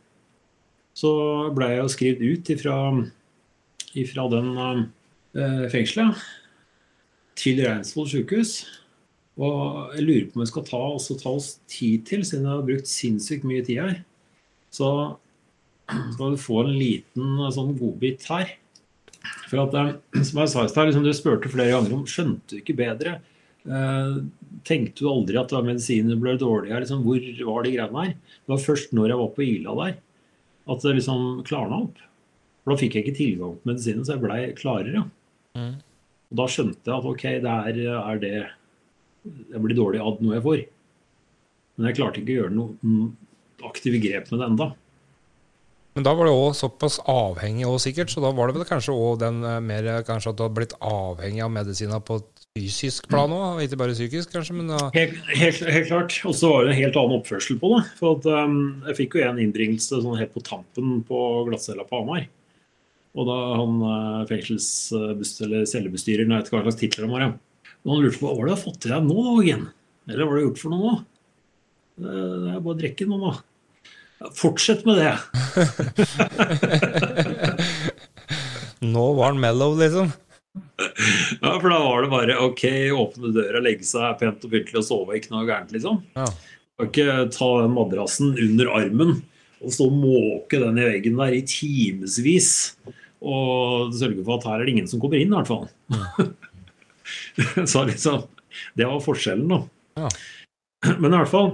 så 0.94 1.12
ble 1.56 1.72
jeg 1.72 1.80
jo 1.80 1.90
skrevet 1.90 2.22
ut 2.22 2.52
ifra, 2.54 2.78
ifra 3.98 4.28
den 4.30 4.52
uh, 4.60 5.66
fengselet 5.74 6.22
til 7.40 7.64
Reinsvoll 7.66 8.12
sykehus. 8.12 8.60
Og 9.42 9.94
jeg 9.98 10.06
lurer 10.06 10.26
på 10.30 10.38
om 10.38 10.44
vi 10.44 10.50
skal 10.52 10.66
ta, 10.68 10.82
ta, 11.24 11.32
oss 11.32 11.56
tid 11.72 12.04
til, 12.10 12.26
siden 12.28 12.46
jeg 12.46 12.54
har 12.54 12.68
brukt 12.68 12.90
sinnssykt 12.90 13.48
mye 13.50 13.64
tid 13.66 13.82
her. 13.82 13.96
Så 14.74 14.90
skal 15.90 16.36
du 16.36 16.42
få 16.42 16.64
en 16.64 16.76
liten 16.78 17.42
sånn 17.56 17.74
godbit 17.80 18.28
her. 18.30 18.54
For 19.50 19.64
at, 19.64 19.76
eh, 19.80 20.24
som 20.28 20.42
jeg 20.44 20.52
sa 20.52 20.66
i 20.66 20.72
stad, 20.72 20.90
liksom, 20.90 21.06
du 21.06 21.14
spurte 21.16 21.52
flere 21.52 21.74
ganger 21.74 21.98
om 21.98 22.08
skjønte 22.10 22.54
du 22.54 22.60
ikke 22.60 22.78
bedre. 22.78 23.18
Eh, 23.64 24.16
tenkte 24.68 25.04
du 25.04 25.10
aldri 25.12 25.40
at 25.40 25.54
medisiner 25.66 26.20
ble 26.20 26.36
dårlige? 26.40 26.82
Liksom, 26.84 27.04
hvor 27.06 27.22
var 27.50 27.66
de 27.66 27.76
greiene 27.76 28.06
her? 28.06 28.16
Det 28.44 28.54
var 28.54 28.66
først 28.66 28.96
når 28.96 29.14
jeg 29.14 29.22
var 29.22 29.32
på 29.36 29.46
Ila 29.48 29.78
der, 29.80 29.94
at 30.74 30.84
det 30.84 30.98
liksom 31.00 31.44
klarna 31.48 31.84
opp. 31.86 32.02
For 32.64 32.74
Da 32.74 32.80
fikk 32.80 32.96
jeg 32.96 33.06
ikke 33.06 33.20
tilgang 33.20 33.56
på 33.60 33.72
medisinen, 33.72 34.04
så 34.06 34.16
jeg 34.16 34.24
blei 34.24 34.42
klarere. 34.56 35.08
Mm. 35.58 35.80
Og 36.32 36.38
Da 36.40 36.46
skjønte 36.52 36.90
jeg 36.90 36.96
at 36.98 37.10
ok, 37.14 37.24
det 37.44 37.56
er, 37.56 37.80
er 38.00 38.22
det 38.22 38.38
jeg 39.24 39.64
blir 39.64 39.78
dårlig 39.78 40.02
av 40.04 40.22
noe 40.24 40.38
jeg 40.38 40.46
får. 40.46 40.64
Men 41.78 41.90
jeg 41.90 42.00
klarte 42.00 42.22
ikke 42.22 42.34
å 42.36 42.40
gjøre 42.44 42.56
noe 42.58 43.12
aktive 43.64 44.00
grep 44.04 44.32
med 44.32 44.42
det 44.42 44.50
enda. 44.52 44.74
Men 45.94 46.06
da 46.08 46.14
var 46.18 46.26
det 46.26 46.34
òg 46.34 46.56
såpass 46.58 46.98
avhengig 47.10 47.68
òg, 47.70 47.78
sikkert. 47.84 48.10
Så 48.10 48.22
da 48.24 48.32
var 48.34 48.50
det 48.50 48.58
vel 48.58 48.68
kanskje 48.70 48.96
òg 48.98 49.20
den 49.22 49.44
eh, 49.46 49.60
mer 49.62 49.90
kanskje 50.08 50.32
at 50.34 50.40
du 50.40 50.46
har 50.48 50.54
blitt 50.56 50.74
avhengig 50.82 51.44
av 51.46 51.52
medisiner 51.54 52.02
på 52.02 52.18
et 52.22 52.48
fysisk 52.58 53.08
plan 53.10 53.34
òg, 53.34 53.62
ikke 53.66 53.80
bare 53.82 53.96
psykisk, 53.98 54.32
kanskje? 54.34 54.58
Men 54.58 54.72
da... 54.74 54.80
helt, 54.96 55.20
helt, 55.30 55.62
helt, 55.62 55.90
klart. 55.92 56.18
Og 56.30 56.38
så 56.38 56.50
var 56.50 56.66
det 56.66 56.74
en 56.74 56.80
helt 56.82 56.98
annen 56.98 57.20
oppførsel 57.20 57.62
på 57.62 57.76
det. 57.76 57.84
For 58.00 58.18
at, 58.18 58.30
um, 58.50 58.58
jeg 58.90 59.00
fikk 59.04 59.20
jo 59.20 59.28
en 59.28 59.42
innbringelse 59.46 60.02
sånn 60.02 60.18
helt 60.22 60.34
på 60.34 60.46
tampen 60.46 61.00
på 61.08 61.22
glattcella 61.50 61.86
på 61.90 62.02
Hamar. 62.02 62.26
Og 63.14 63.30
da 63.30 63.40
han 63.60 63.74
fengselsbust- 64.26 65.44
eller 65.46 65.68
cellebestyrer, 65.70 66.26
jeg 66.26 66.34
vet 66.34 66.48
ikke 66.50 66.58
hva 66.58 66.64
slags 66.66 66.80
titler 66.80 67.06
han 67.06 67.14
var, 67.14 67.26
og 67.84 67.92
han 67.92 68.04
lurte 68.06 68.20
på 68.22 68.32
hva 68.32 68.46
du 68.46 68.54
har 68.54 68.62
fått 68.62 68.80
til 68.84 68.94
deg 68.94 69.08
nå, 69.08 69.18
Hagen? 69.28 69.66
Eller 70.08 70.24
hva 70.24 70.32
har 70.32 70.40
du 70.40 70.46
gjort 70.48 70.62
for 70.62 70.74
noe 70.74 70.84
nå? 70.84 70.94
Det 72.04 72.54
er 72.54 72.64
bare 72.64 72.74
å 72.74 72.80
drikke 72.80 73.08
nå, 73.10 73.18
da. 73.22 73.34
Fortsett 74.38 74.86
med 74.88 75.02
det. 75.02 75.14
nå 78.94 79.06
var 79.18 79.34
han 79.34 79.42
mellow, 79.44 79.76
liksom? 79.80 80.14
Ja, 81.42 81.60
for 81.60 81.68
da 81.70 81.80
var 81.84 82.06
det 82.06 82.12
bare 82.14 82.40
OK, 82.46 82.64
åpne 82.96 83.34
døra, 83.36 83.62
legge 83.64 83.86
seg 83.88 84.18
pent 84.22 84.44
og 84.46 84.54
pyntelig 84.54 84.80
og 84.80 84.88
sove. 84.88 85.18
Ikke 85.18 85.34
noe 85.34 85.46
gærent, 85.50 85.74
liksom. 85.76 86.02
Ja. 86.16 86.28
Ikke 86.84 87.28
ta 87.34 87.50
den 87.62 87.76
madrassen 87.76 88.34
under 88.40 88.72
armen 88.80 89.18
og 89.64 89.72
stå 89.72 89.88
og 89.88 89.96
måke 89.96 90.60
den 90.60 90.80
i 90.82 90.88
veggen 90.88 91.20
der 91.20 91.36
i 91.38 91.44
timevis. 91.48 92.50
Og 93.24 93.94
sørge 93.96 94.24
for 94.26 94.40
at 94.40 94.48
her 94.50 94.60
er 94.60 94.68
det 94.68 94.74
ingen 94.76 94.90
som 94.92 95.00
kommer 95.04 95.20
inn, 95.20 95.32
i 95.32 95.38
hvert 95.38 95.52
fall. 95.52 96.34
Så 97.72 97.84
liksom, 97.90 98.26
det 98.78 98.88
var 98.90 99.04
forskjellen, 99.04 99.50
da. 99.50 99.60
Ja. 100.00 100.10
Men 101.02 101.14
i 101.14 101.20
hvert 101.22 101.32
fall 101.32 101.52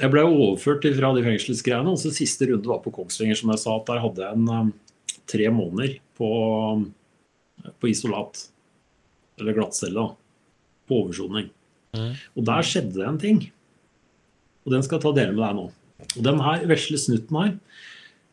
Jeg 0.00 0.08
ble 0.12 0.22
overført 0.24 0.86
fra 0.96 1.12
de 1.16 1.24
fengselsgreiene. 1.24 1.92
Og 1.92 2.00
så 2.00 2.12
siste 2.14 2.48
runde 2.50 2.70
var 2.70 2.82
på 2.84 2.92
Kongsvinger, 2.94 3.38
som 3.38 3.52
jeg 3.52 3.62
sa. 3.62 3.76
at 3.76 3.90
Der 3.90 4.02
hadde 4.02 4.24
jeg 4.24 4.38
en 4.38 4.48
um, 4.48 4.70
tre 5.28 5.50
måneder 5.52 5.98
på, 6.18 6.30
på 7.80 7.90
isolat. 7.90 8.46
Eller 9.40 9.56
glattcelle, 9.56 10.08
På 10.88 11.02
oversoning. 11.04 11.50
Mm. 11.96 12.14
Og 12.36 12.48
der 12.48 12.66
skjedde 12.66 12.96
det 12.96 13.06
en 13.08 13.20
ting. 13.20 13.42
Og 14.66 14.72
den 14.74 14.82
skal 14.84 14.98
jeg 14.98 15.06
ta 15.06 15.12
dele 15.16 15.34
med 15.36 15.44
deg 15.44 15.58
nå. 15.58 15.66
Og 16.16 16.22
den 16.24 16.40
her 16.44 16.64
vesle 16.68 16.98
snutten 17.00 17.38
her, 17.38 17.52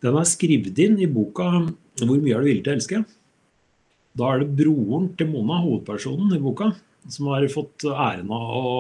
den 0.04 0.18
er 0.20 0.28
skrevet 0.28 0.80
inn 0.84 0.98
i 1.00 1.08
boka 1.08 1.46
'Hvor 1.94 2.18
mye 2.20 2.34
er 2.34 2.42
du 2.42 2.50
villig 2.50 2.64
til 2.66 2.74
å 2.74 2.78
elske'? 2.78 3.04
Da 4.18 4.32
er 4.32 4.44
det 4.44 4.54
broren 4.58 5.12
til 5.18 5.30
Mona, 5.32 5.60
hovedpersonen 5.64 6.36
i 6.36 6.42
boka, 6.42 6.72
som 7.10 7.30
har 7.34 7.46
fått 7.52 7.88
æren 7.90 8.30
av 8.32 8.58
å 8.58 8.74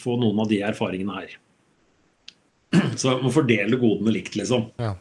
få 0.00 0.18
noen 0.20 0.42
av 0.44 0.50
de 0.50 0.60
erfaringene 0.64 1.16
her. 1.18 1.38
Så 3.00 3.18
må 3.20 3.32
fordele 3.34 3.80
godene 3.80 4.14
likt, 4.14 4.38
liksom. 4.38 4.70
Ja. 4.80 4.94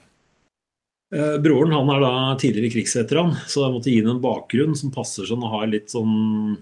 Eh, 1.12 1.38
broren 1.44 1.76
han 1.76 1.92
er 1.92 2.04
da 2.04 2.12
tidligere 2.40 2.72
krigsveteran, 2.72 3.34
så 3.44 3.66
jeg 3.66 3.74
måtte 3.74 3.92
gi 3.92 4.00
ham 4.00 4.14
en 4.14 4.24
bakgrunn 4.24 4.78
som 4.80 4.94
passer 4.96 5.28
sånn 5.28 5.44
og 5.44 5.52
har 5.58 5.68
litt 5.68 5.92
sånn 5.92 6.56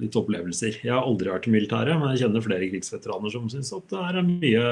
litt 0.00 0.16
opplevelser. 0.20 0.82
Jeg 0.84 0.92
har 0.92 1.06
aldri 1.08 1.32
vært 1.32 1.48
i 1.48 1.54
militæret, 1.54 1.96
men 1.98 2.12
jeg 2.12 2.26
kjenner 2.26 2.44
flere 2.44 2.68
krigsveteraner 2.68 3.32
som 3.32 3.48
syns 3.50 3.72
at 3.74 3.86
det 3.90 4.02
er 4.04 4.20
mye 4.26 4.66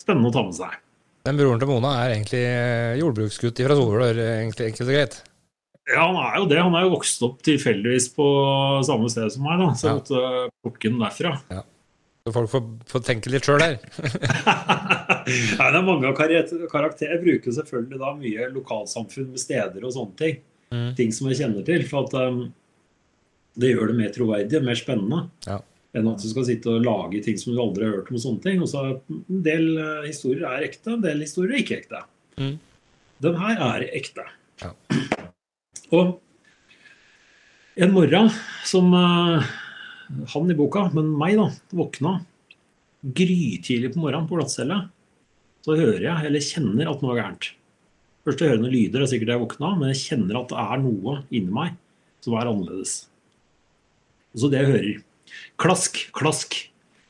spennende 0.00 0.30
å 0.30 0.36
ta 0.36 0.44
med 0.46 0.56
seg. 0.56 0.78
Den 1.26 1.40
broren 1.40 1.60
til 1.60 1.70
Mona 1.72 1.92
er 2.04 2.14
egentlig 2.14 2.44
eh, 2.46 2.94
jordbruksgutt 3.00 3.64
fra 3.66 3.76
Solør, 3.80 4.22
egentlig 4.22 4.70
enkelt 4.70 4.86
og 4.86 4.94
greit. 4.94 5.18
Ja, 5.90 6.06
han 6.06 6.16
er 6.16 6.40
jo 6.40 6.48
det. 6.48 6.60
Han 6.64 6.74
er 6.78 6.86
jo 6.86 6.94
vokst 6.94 7.22
opp 7.26 7.42
tilfeldigvis 7.44 8.08
på 8.16 8.26
samme 8.88 9.10
sted 9.12 9.28
som 9.34 9.44
meg, 9.44 9.60
da. 9.60 9.70
Så 9.76 9.90
jeg 9.90 10.00
måtte 10.00 10.50
plukke 10.64 10.90
den 10.90 11.02
derfra. 11.02 11.34
Ja. 11.52 11.64
Så 12.24 12.32
folk 12.32 12.48
får, 12.54 12.62
får 12.88 13.02
tenke 13.04 13.28
litt 13.28 13.44
sjøl 13.44 13.60
her. 13.60 13.74
Nei, 15.28 15.66
det 15.68 15.76
er 15.76 15.84
mange 15.84 16.08
av 16.08 16.14
karakterer. 16.16 17.10
Jeg 17.10 17.20
bruker 17.20 17.52
selvfølgelig 17.52 18.00
da 18.00 18.12
mye 18.16 18.46
lokalsamfunn 18.54 19.28
med 19.34 19.42
steder 19.42 19.84
og 19.84 19.92
sånne 19.92 20.16
ting. 20.22 20.38
Mm. 20.72 20.86
Ting 20.96 21.12
som 21.12 21.28
jeg 21.28 21.42
kjenner 21.42 21.66
til. 21.66 21.84
For 21.90 22.08
at 22.08 22.16
um, 22.32 22.46
det 23.60 23.74
gjør 23.74 23.92
det 23.92 23.98
mer 23.98 24.14
troverdig 24.14 24.62
mer 24.64 24.80
spennende. 24.80 25.20
Ja. 25.44 25.58
Enn 25.94 26.08
at 26.10 26.24
du 26.24 26.30
skal 26.30 26.46
sitte 26.48 26.72
og 26.72 26.88
lage 26.88 27.20
ting 27.26 27.36
som 27.38 27.52
du 27.52 27.60
aldri 27.60 27.84
har 27.90 27.98
hørt 27.98 28.08
om. 28.08 28.16
og 28.16 28.24
sånne 28.24 28.44
ting. 28.46 28.64
Og 28.64 28.72
så 28.72 28.86
En 28.88 29.44
del 29.44 29.68
uh, 29.76 30.06
historier 30.08 30.48
er 30.48 30.64
ekte, 30.70 30.96
en 30.96 31.04
del 31.04 31.20
historier 31.26 31.58
er 31.58 31.66
ikke 31.66 31.82
ekte. 31.82 32.00
Mm. 32.40 32.56
Den 33.28 33.36
her 33.44 33.66
er 33.68 33.84
ekte. 33.92 34.24
Ja. 34.64 34.72
Og 35.92 36.20
en 37.74 37.92
morgen 37.92 38.30
som 38.64 38.92
uh, 38.94 39.44
han 40.32 40.50
i 40.52 40.56
boka, 40.56 40.86
men 40.94 41.10
meg, 41.18 41.36
da, 41.40 41.50
våkna 41.74 42.18
grytidlig 43.04 43.92
på 43.92 44.00
morgenen 44.00 44.28
på 44.30 44.38
glattcelle, 44.38 44.78
så 45.64 45.76
hører 45.76 46.06
jeg, 46.06 46.26
eller 46.28 46.44
kjenner, 46.44 46.90
at 46.90 47.02
noe 47.02 47.14
er 47.14 47.20
gærent. 47.20 47.48
Først 48.24 48.40
jeg 48.40 48.52
hører 48.52 48.62
noen 48.62 48.72
lyder, 48.72 49.00
det 49.00 49.04
er 49.04 49.10
sikkert 49.12 49.32
jeg 49.34 49.42
våkna, 49.42 49.72
men 49.80 49.90
jeg 49.92 50.00
kjenner 50.00 50.38
at 50.40 50.52
det 50.52 50.62
er 50.62 50.84
noe 50.84 51.16
inni 51.28 51.52
meg 51.52 51.74
som 52.24 52.36
er 52.38 52.48
annerledes. 52.48 52.94
Og 54.32 54.40
så 54.40 54.50
det 54.52 54.62
jeg 54.62 54.70
hører. 54.70 55.02
Klask, 55.60 56.00
klask. 56.16 56.56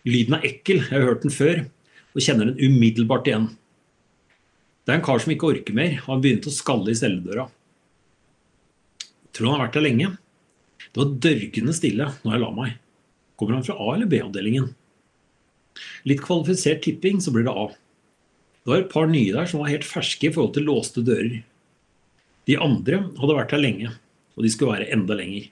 Lyden 0.04 0.36
er 0.36 0.48
ekkel, 0.50 0.82
jeg 0.82 0.92
har 0.92 1.06
hørt 1.06 1.22
den 1.22 1.34
før, 1.34 1.62
og 2.14 2.24
kjenner 2.24 2.50
den 2.50 2.58
umiddelbart 2.58 3.30
igjen. 3.30 3.46
Det 4.84 4.92
er 4.92 4.98
en 4.98 5.06
kar 5.06 5.22
som 5.22 5.32
ikke 5.32 5.48
orker 5.48 5.76
mer. 5.76 5.94
Han 6.08 6.20
begynte 6.24 6.50
å 6.50 6.54
skalle 6.54 6.92
i 6.92 6.98
celledøra. 6.98 7.46
Tror 9.34 9.50
han 9.50 9.58
har 9.58 9.66
vært 9.66 9.78
der 9.78 9.86
lenge. 9.88 10.10
Det 10.84 11.00
var 11.00 11.14
dørgende 11.26 11.74
stille 11.76 12.08
når 12.22 12.36
jeg 12.36 12.42
la 12.44 12.50
meg. 12.54 12.76
Kommer 13.38 13.58
han 13.58 13.66
fra 13.66 13.74
A- 13.78 13.94
eller 13.96 14.10
B-avdelingen? 14.10 14.68
Litt 16.06 16.22
kvalifisert 16.22 16.84
tipping, 16.84 17.18
så 17.20 17.32
blir 17.34 17.48
det 17.48 17.54
A. 17.54 17.66
Det 18.62 18.70
var 18.70 18.82
et 18.84 18.92
par 18.92 19.08
nye 19.10 19.32
der 19.34 19.48
som 19.50 19.60
var 19.60 19.72
helt 19.72 19.86
ferske 19.86 20.28
i 20.28 20.32
forhold 20.32 20.54
til 20.54 20.68
låste 20.68 21.02
dører. 21.04 21.42
De 22.46 22.58
andre 22.60 23.02
hadde 23.18 23.36
vært 23.36 23.54
her 23.56 23.62
lenge, 23.62 23.90
og 24.36 24.44
de 24.44 24.52
skulle 24.52 24.76
være 24.76 24.92
enda 24.94 25.16
lenger. 25.18 25.48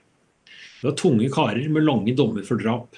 Det 0.79 0.87
var 0.87 0.95
tunge 0.99 1.29
karer 1.33 1.67
med 1.71 1.85
lange 1.85 2.15
dommer 2.15 2.45
for 2.47 2.59
drap. 2.61 2.95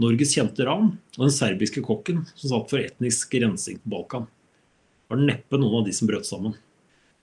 Norges 0.00 0.34
kjente 0.36 0.66
ran 0.66 0.90
og 1.16 1.22
den 1.22 1.32
serbiske 1.32 1.80
kokken 1.84 2.24
som 2.34 2.50
satt 2.50 2.72
for 2.72 2.82
etnisk 2.82 3.32
rensing 3.40 3.78
på 3.80 3.94
Balkan. 3.94 4.26
Det 4.28 5.14
var 5.14 5.22
neppe 5.22 5.60
noen 5.60 5.80
av 5.80 5.86
de 5.86 5.94
som 5.96 6.10
brøt 6.10 6.28
sammen. 6.28 6.56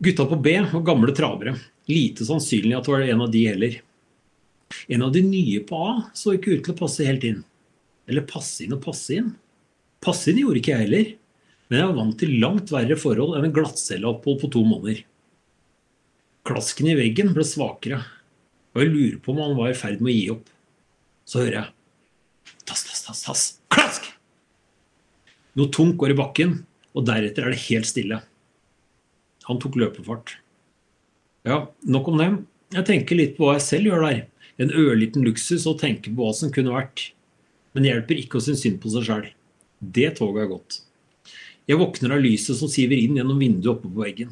Gutta 0.04 0.26
på 0.28 0.40
B 0.42 0.56
var 0.72 0.86
gamle 0.88 1.14
travere. 1.16 1.54
Lite 1.90 2.26
sannsynlig 2.28 2.78
at 2.78 2.88
det 2.88 2.94
var 2.94 3.08
en 3.08 3.26
av 3.26 3.32
de 3.34 3.42
heller. 3.48 3.80
En 4.88 5.04
av 5.06 5.12
de 5.14 5.22
nye 5.26 5.64
på 5.68 5.80
A 5.84 5.96
så 6.18 6.36
ikke 6.36 6.56
ut 6.56 6.64
til 6.66 6.76
å 6.76 6.80
passe 6.80 7.08
helt 7.08 7.26
inn. 7.28 7.42
Eller 8.10 8.28
passe 8.28 8.64
inn 8.66 8.76
og 8.76 8.84
passe 8.84 9.16
inn. 9.16 9.34
Passe 10.04 10.32
inn 10.32 10.42
gjorde 10.42 10.60
ikke 10.60 10.74
jeg 10.74 10.86
heller, 10.88 11.12
men 11.70 11.80
jeg 11.80 11.90
var 11.90 12.00
vant 12.00 12.18
til 12.20 12.34
langt 12.42 12.74
verre 12.74 12.98
forhold 13.00 13.38
enn 13.38 13.48
en 13.48 13.56
glattcelleopphold 13.56 14.42
på 14.42 14.50
to 14.56 14.64
måneder. 14.68 15.04
Klasken 16.44 16.90
i 16.92 16.98
veggen 17.00 17.32
ble 17.36 17.46
svakere, 17.48 18.02
og 18.74 18.84
jeg 18.84 18.92
lurer 18.92 19.22
på 19.24 19.32
om 19.32 19.40
han 19.46 19.56
var 19.56 19.72
i 19.72 19.78
ferd 19.80 20.04
med 20.04 20.12
å 20.12 20.18
gi 20.18 20.26
opp. 20.34 20.52
Så 21.24 21.40
hører 21.40 21.60
jeg 21.62 22.60
tass, 22.68 22.84
tass, 22.84 23.02
tass, 23.06 23.24
tass, 23.24 23.44
klask! 23.72 24.10
Noe 25.56 25.72
tungt 25.72 25.96
går 26.02 26.12
i 26.12 26.20
bakken, 26.20 26.56
og 26.98 27.08
deretter 27.08 27.48
er 27.48 27.54
det 27.54 27.64
helt 27.70 27.88
stille. 27.88 28.20
Han 29.48 29.60
tok 29.62 29.78
løpefart. 29.80 30.36
Ja, 31.44 31.58
nok 31.84 32.08
om 32.08 32.22
det. 32.22 32.30
Jeg 32.74 32.88
tenker 32.88 33.20
litt 33.20 33.36
på 33.38 33.48
hva 33.48 33.58
jeg 33.58 33.66
selv 33.66 33.90
gjør 33.90 34.06
der. 34.08 34.22
En 34.62 34.72
ørliten 34.72 35.26
luksus 35.26 35.66
å 35.68 35.76
tenke 35.80 36.12
på 36.14 36.24
hva 36.24 36.32
som 36.38 36.52
kunne 36.54 36.72
vært. 36.72 37.10
Men 37.74 37.84
det 37.84 37.92
hjelper 37.92 38.22
ikke 38.22 38.40
å 38.40 38.44
synes 38.46 38.62
synd 38.64 38.80
på 38.82 38.92
seg 38.94 39.08
sjøl. 39.08 39.26
Det 39.84 40.14
toget 40.20 40.46
er 40.46 40.52
gått. 40.54 40.78
Jeg 41.68 41.80
våkner 41.80 42.16
av 42.16 42.24
lyset 42.24 42.56
som 42.60 42.72
siver 42.72 43.00
inn 43.00 43.18
gjennom 43.20 43.42
vinduet 43.42 43.74
oppe 43.74 43.90
på 43.90 44.04
veggen. 44.06 44.32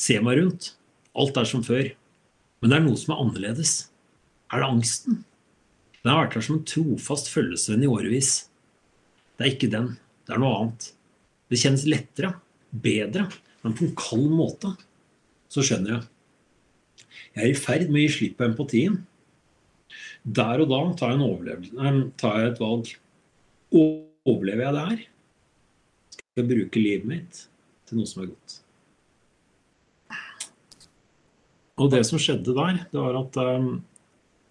Ser 0.00 0.24
meg 0.24 0.38
rundt. 0.40 0.74
Alt 1.18 1.36
er 1.40 1.48
som 1.48 1.64
før. 1.66 1.90
Men 2.60 2.72
det 2.72 2.78
er 2.78 2.86
noe 2.86 3.00
som 3.00 3.14
er 3.14 3.20
annerledes. 3.24 3.74
Er 4.52 4.62
det 4.62 4.70
angsten? 4.70 5.20
Den 6.00 6.12
har 6.12 6.22
vært 6.22 6.38
her 6.38 6.46
som 6.46 6.56
en 6.56 6.68
trofast 6.68 7.28
følgesvenn 7.32 7.84
i 7.84 7.90
årevis. 7.90 8.30
Det 9.36 9.44
er 9.44 9.52
ikke 9.52 9.72
den. 9.72 9.92
Det 10.24 10.36
er 10.36 10.40
noe 10.40 10.56
annet. 10.62 10.88
Det 11.52 11.60
kjennes 11.60 11.84
lettere, 11.88 12.32
bedre, 12.70 13.26
men 13.64 13.76
på 13.76 13.84
en 13.84 13.94
kald 13.98 14.32
måte. 14.32 14.72
Så 15.52 15.64
skjønner 15.66 15.98
jeg. 15.98 16.08
Jeg 17.40 17.48
er 17.48 17.54
i 17.54 17.56
ferd 17.56 17.86
med 17.88 17.96
å 17.96 18.02
gi 18.02 18.08
slipp 18.12 18.34
på 18.36 18.44
empatien. 18.44 18.98
Der 20.28 20.60
og 20.60 20.68
da 20.68 20.80
tar 21.00 21.14
jeg, 21.16 22.00
tar 22.20 22.34
jeg 22.36 22.50
et 22.50 22.60
valg. 22.60 22.90
Overlever 23.72 24.66
jeg 24.66 24.76
det 24.76 24.82
her? 24.90 25.00
Skal 26.12 26.42
jeg 26.42 26.48
bruke 26.50 26.82
livet 26.82 27.08
mitt 27.08 27.40
til 27.88 27.96
noe 27.96 28.10
som 28.10 28.26
er 28.26 28.28
godt? 28.34 28.58
Og 31.80 31.88
det 31.96 32.02
som 32.10 32.20
skjedde 32.20 32.52
der, 32.60 32.84
det 32.92 33.00
var 33.00 33.16
at 33.22 33.40
um, 33.40 33.72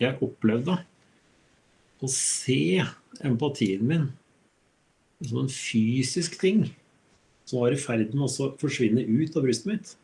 jeg 0.01 0.17
opplevde 0.25 0.81
å 2.01 2.10
se 2.10 2.81
empatien 3.22 3.86
min 3.86 4.10
som 5.22 5.43
en 5.43 5.53
fysisk 5.53 6.41
ting 6.41 6.72
som 7.46 7.62
var 7.62 7.77
i 7.77 7.81
ferd 7.81 8.15
med 8.15 8.25
å 8.25 8.53
forsvinne 8.58 9.05
ut 9.05 9.38
av 9.38 9.46
brystet 9.46 9.69
mitt. 9.69 9.98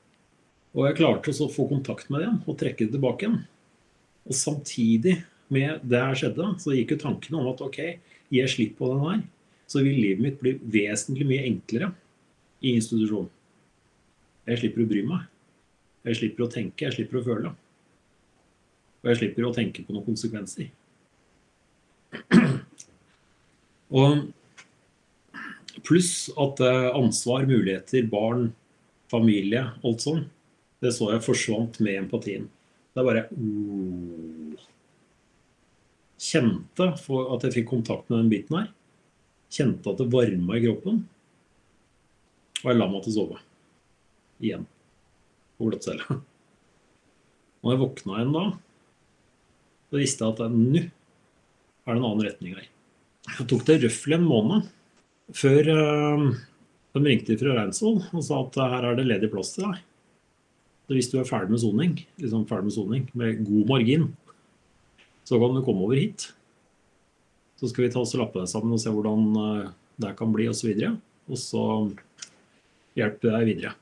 Og 0.75 0.89
jeg 0.89 0.97
klarte 0.99 1.31
å 1.31 1.51
få 1.51 1.69
kontakt 1.69 2.09
med 2.11 2.25
dem 2.25 2.41
og 2.43 2.57
trekke 2.59 2.83
det 2.83 2.95
tilbake 2.97 3.25
igjen. 3.25 3.39
Og 4.27 4.35
samtidig 4.35 5.21
med 5.53 5.79
det 5.87 6.01
her 6.01 6.17
skjedde, 6.19 6.49
så 6.59 6.73
gikk 6.75 6.95
jo 6.95 7.03
tanken 7.05 7.37
om 7.39 7.47
at 7.51 7.61
ok, 7.63 7.79
gir 8.27 8.41
jeg 8.41 8.51
slipp 8.51 8.73
på 8.79 8.89
den 8.91 9.03
her, 9.05 9.21
så 9.69 9.81
vil 9.85 9.97
livet 10.01 10.23
mitt 10.25 10.41
bli 10.41 10.55
vesentlig 10.59 11.27
mye 11.29 11.45
enklere 11.47 11.91
i 12.65 12.75
institusjonen. 12.75 13.31
Jeg 14.45 14.61
slipper 14.61 14.83
å 14.83 14.89
bry 14.89 15.05
meg. 15.07 15.21
Jeg 16.05 16.19
slipper 16.19 16.45
å 16.45 16.51
tenke, 16.53 16.85
jeg 16.85 16.93
slipper 16.99 17.21
å 17.21 17.25
føle. 17.25 17.53
Og 19.01 19.09
jeg 19.09 19.21
slipper 19.21 19.47
å 19.47 19.55
tenke 19.55 19.85
på 19.85 19.95
noen 19.95 20.05
konsekvenser. 20.05 20.69
Og 23.95 24.27
pluss 25.85 26.13
at 26.41 26.61
eh, 26.65 26.91
ansvar, 26.97 27.45
muligheter, 27.49 28.05
barn, 28.09 28.49
familie, 29.11 29.65
alt 29.85 30.01
sånn, 30.05 30.23
det 30.85 30.93
så 30.95 31.09
jeg 31.11 31.25
forsvant 31.25 31.79
med 31.83 32.05
empatien. 32.05 32.47
Det 32.93 33.01
er 33.01 33.07
bare 33.09 33.25
uh, 33.33 34.63
Kjente 36.25 36.87
at 36.95 37.43
jeg 37.45 37.53
fikk 37.57 37.67
kontakt 37.73 38.07
med 38.09 38.23
den 38.23 38.31
biten 38.31 38.55
her. 38.57 38.69
Kjente 39.51 39.91
at 39.91 39.99
det 39.99 40.07
varma 40.13 40.55
i 40.55 40.63
kroppen. 40.63 41.01
Og 42.63 42.69
jeg 42.71 42.79
la 42.79 42.87
meg 42.89 43.03
til 43.03 43.11
å 43.11 43.15
sove. 43.17 43.41
Igjen. 44.41 44.63
På 45.59 45.67
glattcella. 45.69 46.17
Når 47.61 47.73
jeg 47.73 47.81
våkna 47.81 48.15
igjen 48.17 48.33
da, 48.35 48.45
så 49.89 49.99
visste 50.01 50.25
jeg 50.25 50.35
at 50.35 50.55
nå 50.55 50.81
er 50.85 51.91
det 51.91 51.99
en 51.99 52.07
annen 52.07 52.25
retning 52.25 52.55
her. 52.57 52.69
Jeg 53.35 53.47
tok 53.51 53.65
det 53.67 53.81
røftlig 53.83 54.17
en 54.17 54.27
måned 54.29 54.71
før 55.35 55.69
uh, 55.73 56.25
de 56.95 57.03
ringte 57.03 57.37
fra 57.39 57.57
Reinsvoll 57.57 57.99
og 58.05 58.23
sa 58.25 58.39
at 58.43 58.59
her 58.61 58.89
er 58.91 58.97
det 58.97 59.07
ledig 59.09 59.29
plass 59.33 59.53
til 59.55 59.67
deg. 59.67 59.83
Hvis 60.91 61.09
du 61.09 61.17
er 61.17 61.27
ferdig 61.27 61.55
med 61.55 61.61
soning, 61.63 61.95
liksom 62.21 62.45
ferdig 62.49 62.69
med 62.69 62.75
soning 62.75 63.05
med 63.17 63.39
god 63.47 63.69
margin, 63.71 64.09
så 65.25 65.39
kan 65.41 65.55
du 65.55 65.63
komme 65.65 65.85
over 65.87 65.97
hit. 65.97 66.27
Så 67.57 67.71
skal 67.71 67.85
vi 67.85 67.93
ta 67.93 68.03
oss 68.03 68.13
og 68.13 68.21
lappe 68.21 68.41
deg 68.41 68.51
sammen 68.51 68.75
og 68.75 68.81
se 68.83 68.93
hvordan 68.93 69.39
eh, 69.41 69.71
det 70.03 70.11
kan 70.19 70.33
bli 70.33 70.45
osv. 70.51 70.69
Og, 70.75 70.99
og 71.31 71.41
så 71.41 71.63
hjelpe 72.99 73.31
deg 73.31 73.49
videre. 73.49 73.73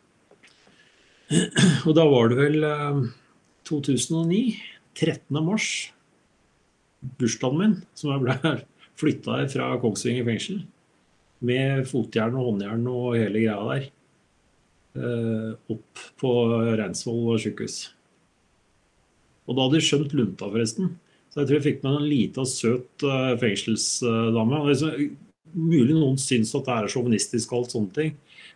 Og 1.88 1.96
da 1.98 2.06
var 2.08 2.30
det 2.30 2.38
vel 2.38 2.66
2009, 3.68 4.40
eh, 4.54 4.70
13. 4.94 5.40
mars, 5.42 5.68
bursdagen 7.18 7.60
min, 7.60 7.76
som 7.98 8.14
jeg 8.14 8.24
ble 8.24 8.54
flytta 9.02 9.40
fra 9.52 9.72
Kongsvinger 9.82 10.28
fengsel. 10.30 10.62
Med 11.44 11.88
fotjern 11.90 12.38
og 12.40 12.52
håndjern 12.52 12.86
og 12.92 13.18
hele 13.18 13.42
greia 13.42 13.58
der. 13.72 13.90
Eh, 14.94 15.54
opp 15.74 16.02
på 16.22 16.32
Reinsvoll 16.78 17.40
sykehus. 17.42 17.88
Og 19.50 19.58
da 19.58 19.66
hadde 19.66 19.80
de 19.80 19.86
skjønt 19.88 20.14
lunta, 20.16 20.48
forresten. 20.48 20.94
Så 21.34 21.42
jeg 21.42 21.50
tror 21.50 21.58
jeg 21.58 21.66
fikk 21.66 21.80
meg 21.84 21.96
en 21.98 22.06
lita, 22.06 22.44
søt 22.46 23.06
uh, 23.10 23.34
fengselsdame. 23.42 24.60
Liksom, 24.70 25.16
mulig 25.58 25.96
noen 25.98 26.20
syns 26.22 26.54
at 26.54 26.68
det 26.68 26.76
er 26.76 26.92
sjåvinistisk 26.94 27.52
og 27.52 27.64
alt 27.64 27.74
sånne 27.74 27.96
ting, 27.96 28.12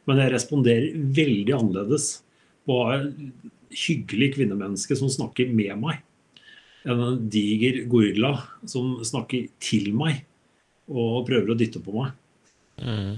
men 0.08 0.22
jeg 0.22 0.34
responderer 0.36 1.00
veldig 1.17 1.56
annerledes 1.58 2.06
på 2.70 2.77
en 2.94 3.10
hyggelig 3.74 4.36
kvinnemenneske 4.38 4.98
som 5.00 5.10
snakker 5.12 5.50
med 5.58 5.74
meg, 5.82 6.03
enn 6.88 7.01
en 7.03 7.20
diger 7.34 7.82
gorilla 7.89 8.36
som 8.70 9.00
snakker 9.06 9.50
til 9.63 9.89
meg 9.98 10.22
og 10.88 11.25
prøver 11.27 11.51
å 11.51 11.58
dytte 11.60 11.82
på 11.84 11.98
meg. 11.98 12.13
Mm. 12.77 13.17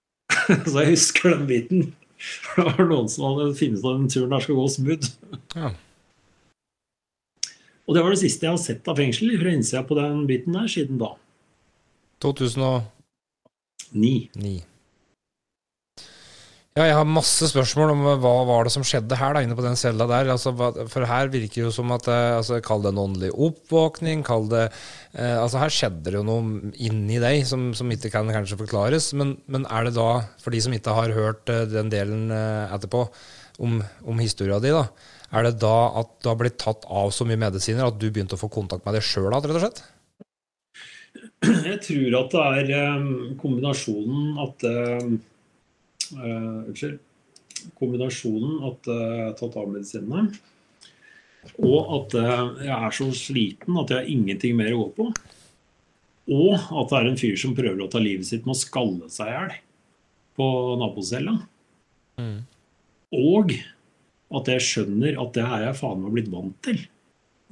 Så 0.70 0.76
jeg 0.76 0.92
husker 0.92 1.34
den 1.34 1.48
biten. 1.48 1.88
Det 2.56 2.64
var 2.66 2.82
noen 2.84 3.08
som 3.08 3.26
hadde 3.30 3.54
funnet 3.58 3.80
at 3.84 3.96
den 3.96 4.10
turen 4.12 4.34
der 4.34 4.44
skal 4.44 4.58
gå 4.58 4.66
smooth. 4.74 5.08
Ja. 5.56 5.70
Og 7.88 7.96
det 7.96 8.02
var 8.04 8.14
det 8.14 8.20
siste 8.20 8.46
jeg 8.46 8.54
har 8.54 8.62
sett 8.62 8.88
av 8.90 9.00
fengsel 9.00 9.32
fra 9.40 9.50
innsida 9.50 9.82
på 9.86 9.96
den 9.98 10.26
biten 10.28 10.54
der 10.54 10.68
siden 10.70 11.00
da. 11.00 11.14
2009. 12.22 12.84
Ni. 14.38 14.56
Ja, 16.78 16.84
jeg 16.86 16.94
har 16.94 17.08
masse 17.08 17.48
spørsmål 17.50 17.90
om 17.96 18.04
hva 18.22 18.32
var 18.46 18.68
det 18.68 18.70
som 18.70 18.84
skjedde 18.86 19.16
her 19.18 19.32
da, 19.34 19.40
inne 19.42 19.56
på 19.58 19.64
den 19.64 19.74
cella 19.78 20.06
der. 20.06 20.28
Altså, 20.30 20.52
for 20.54 21.06
her 21.08 21.30
virker 21.32 21.56
det 21.56 21.64
jo 21.64 21.72
som 21.74 21.90
at 21.90 22.06
eh, 22.06 22.36
altså, 22.36 22.60
Kall 22.62 22.84
det 22.84 22.92
en 22.92 23.00
åndelig 23.02 23.30
oppvåkning. 23.34 24.22
Kall 24.26 24.46
det 24.52 24.68
eh, 24.68 25.34
Altså 25.34 25.58
Her 25.58 25.72
skjedde 25.74 26.04
det 26.06 26.14
jo 26.14 26.22
noe 26.28 26.70
inni 26.78 27.18
deg 27.18 27.42
som, 27.48 27.72
som 27.74 27.90
ikke 27.90 28.12
kan 28.14 28.30
kanskje 28.30 28.60
forklares. 28.60 29.08
Men, 29.18 29.32
men 29.50 29.66
er 29.66 29.88
det 29.88 29.96
da, 29.96 30.20
for 30.38 30.54
de 30.54 30.60
som 30.62 30.76
ikke 30.76 30.94
har 30.94 31.14
hørt 31.16 31.50
eh, 31.50 31.64
den 31.72 31.90
delen 31.90 32.30
eh, 32.30 32.76
etterpå, 32.76 33.02
om, 33.66 33.80
om 34.06 34.22
historia 34.22 34.60
di, 34.62 34.70
da, 34.70 34.86
er 35.34 35.48
det 35.48 35.58
da 35.60 35.74
at 36.00 36.12
du 36.22 36.30
har 36.30 36.38
blitt 36.38 36.60
tatt 36.62 36.86
av 36.86 37.10
så 37.12 37.26
mye 37.26 37.40
medisiner 37.42 37.90
at 37.90 37.98
du 37.98 38.06
begynte 38.06 38.38
å 38.38 38.40
få 38.40 38.48
kontakt 38.48 38.86
med 38.86 38.94
deg 38.94 39.02
sjøl 39.04 39.26
igjen, 39.26 39.50
rett 39.50 39.58
og 39.58 39.66
slett? 39.66 39.82
Jeg 41.66 41.82
tror 41.82 42.16
at 42.22 42.38
det 42.38 42.46
er 42.62 42.72
eh, 42.78 43.10
kombinasjonen 43.42 44.38
at 44.46 44.70
eh, 46.16 46.68
Unnskyld. 46.70 47.00
Kombinasjonen 47.76 48.62
at 48.70 48.88
eh, 48.88 49.02
jeg 49.16 49.24
har 49.26 49.34
tatt 49.36 49.58
av 49.60 49.68
medisinene, 49.68 50.30
og 51.60 51.92
at 51.96 52.16
eh, 52.20 52.46
jeg 52.66 52.76
er 52.76 52.96
så 52.96 53.08
sliten 53.16 53.80
at 53.80 53.92
jeg 53.92 54.00
har 54.00 54.12
ingenting 54.14 54.56
mer 54.58 54.76
å 54.76 54.84
gå 54.84 54.88
på. 54.98 55.08
Og 56.30 56.54
at 56.54 56.92
det 56.92 57.00
er 57.00 57.10
en 57.10 57.18
fyr 57.18 57.36
som 57.40 57.56
prøver 57.56 57.82
å 57.82 57.90
ta 57.90 58.00
livet 58.02 58.28
sitt 58.28 58.46
med 58.46 58.54
å 58.54 58.60
skalle 58.60 59.10
seg 59.10 59.32
i 59.32 59.34
hjel 59.34 59.54
på 60.38 60.48
nabocella. 60.80 61.36
Mm. 62.20 62.38
Og 63.18 63.54
at 64.38 64.50
jeg 64.52 64.66
skjønner 64.66 65.18
at 65.20 65.34
det 65.34 65.44
er 65.44 65.66
jeg 65.66 65.78
faen 65.80 66.04
meg 66.04 66.14
blitt 66.14 66.32
vant 66.32 66.56
til. 66.64 66.84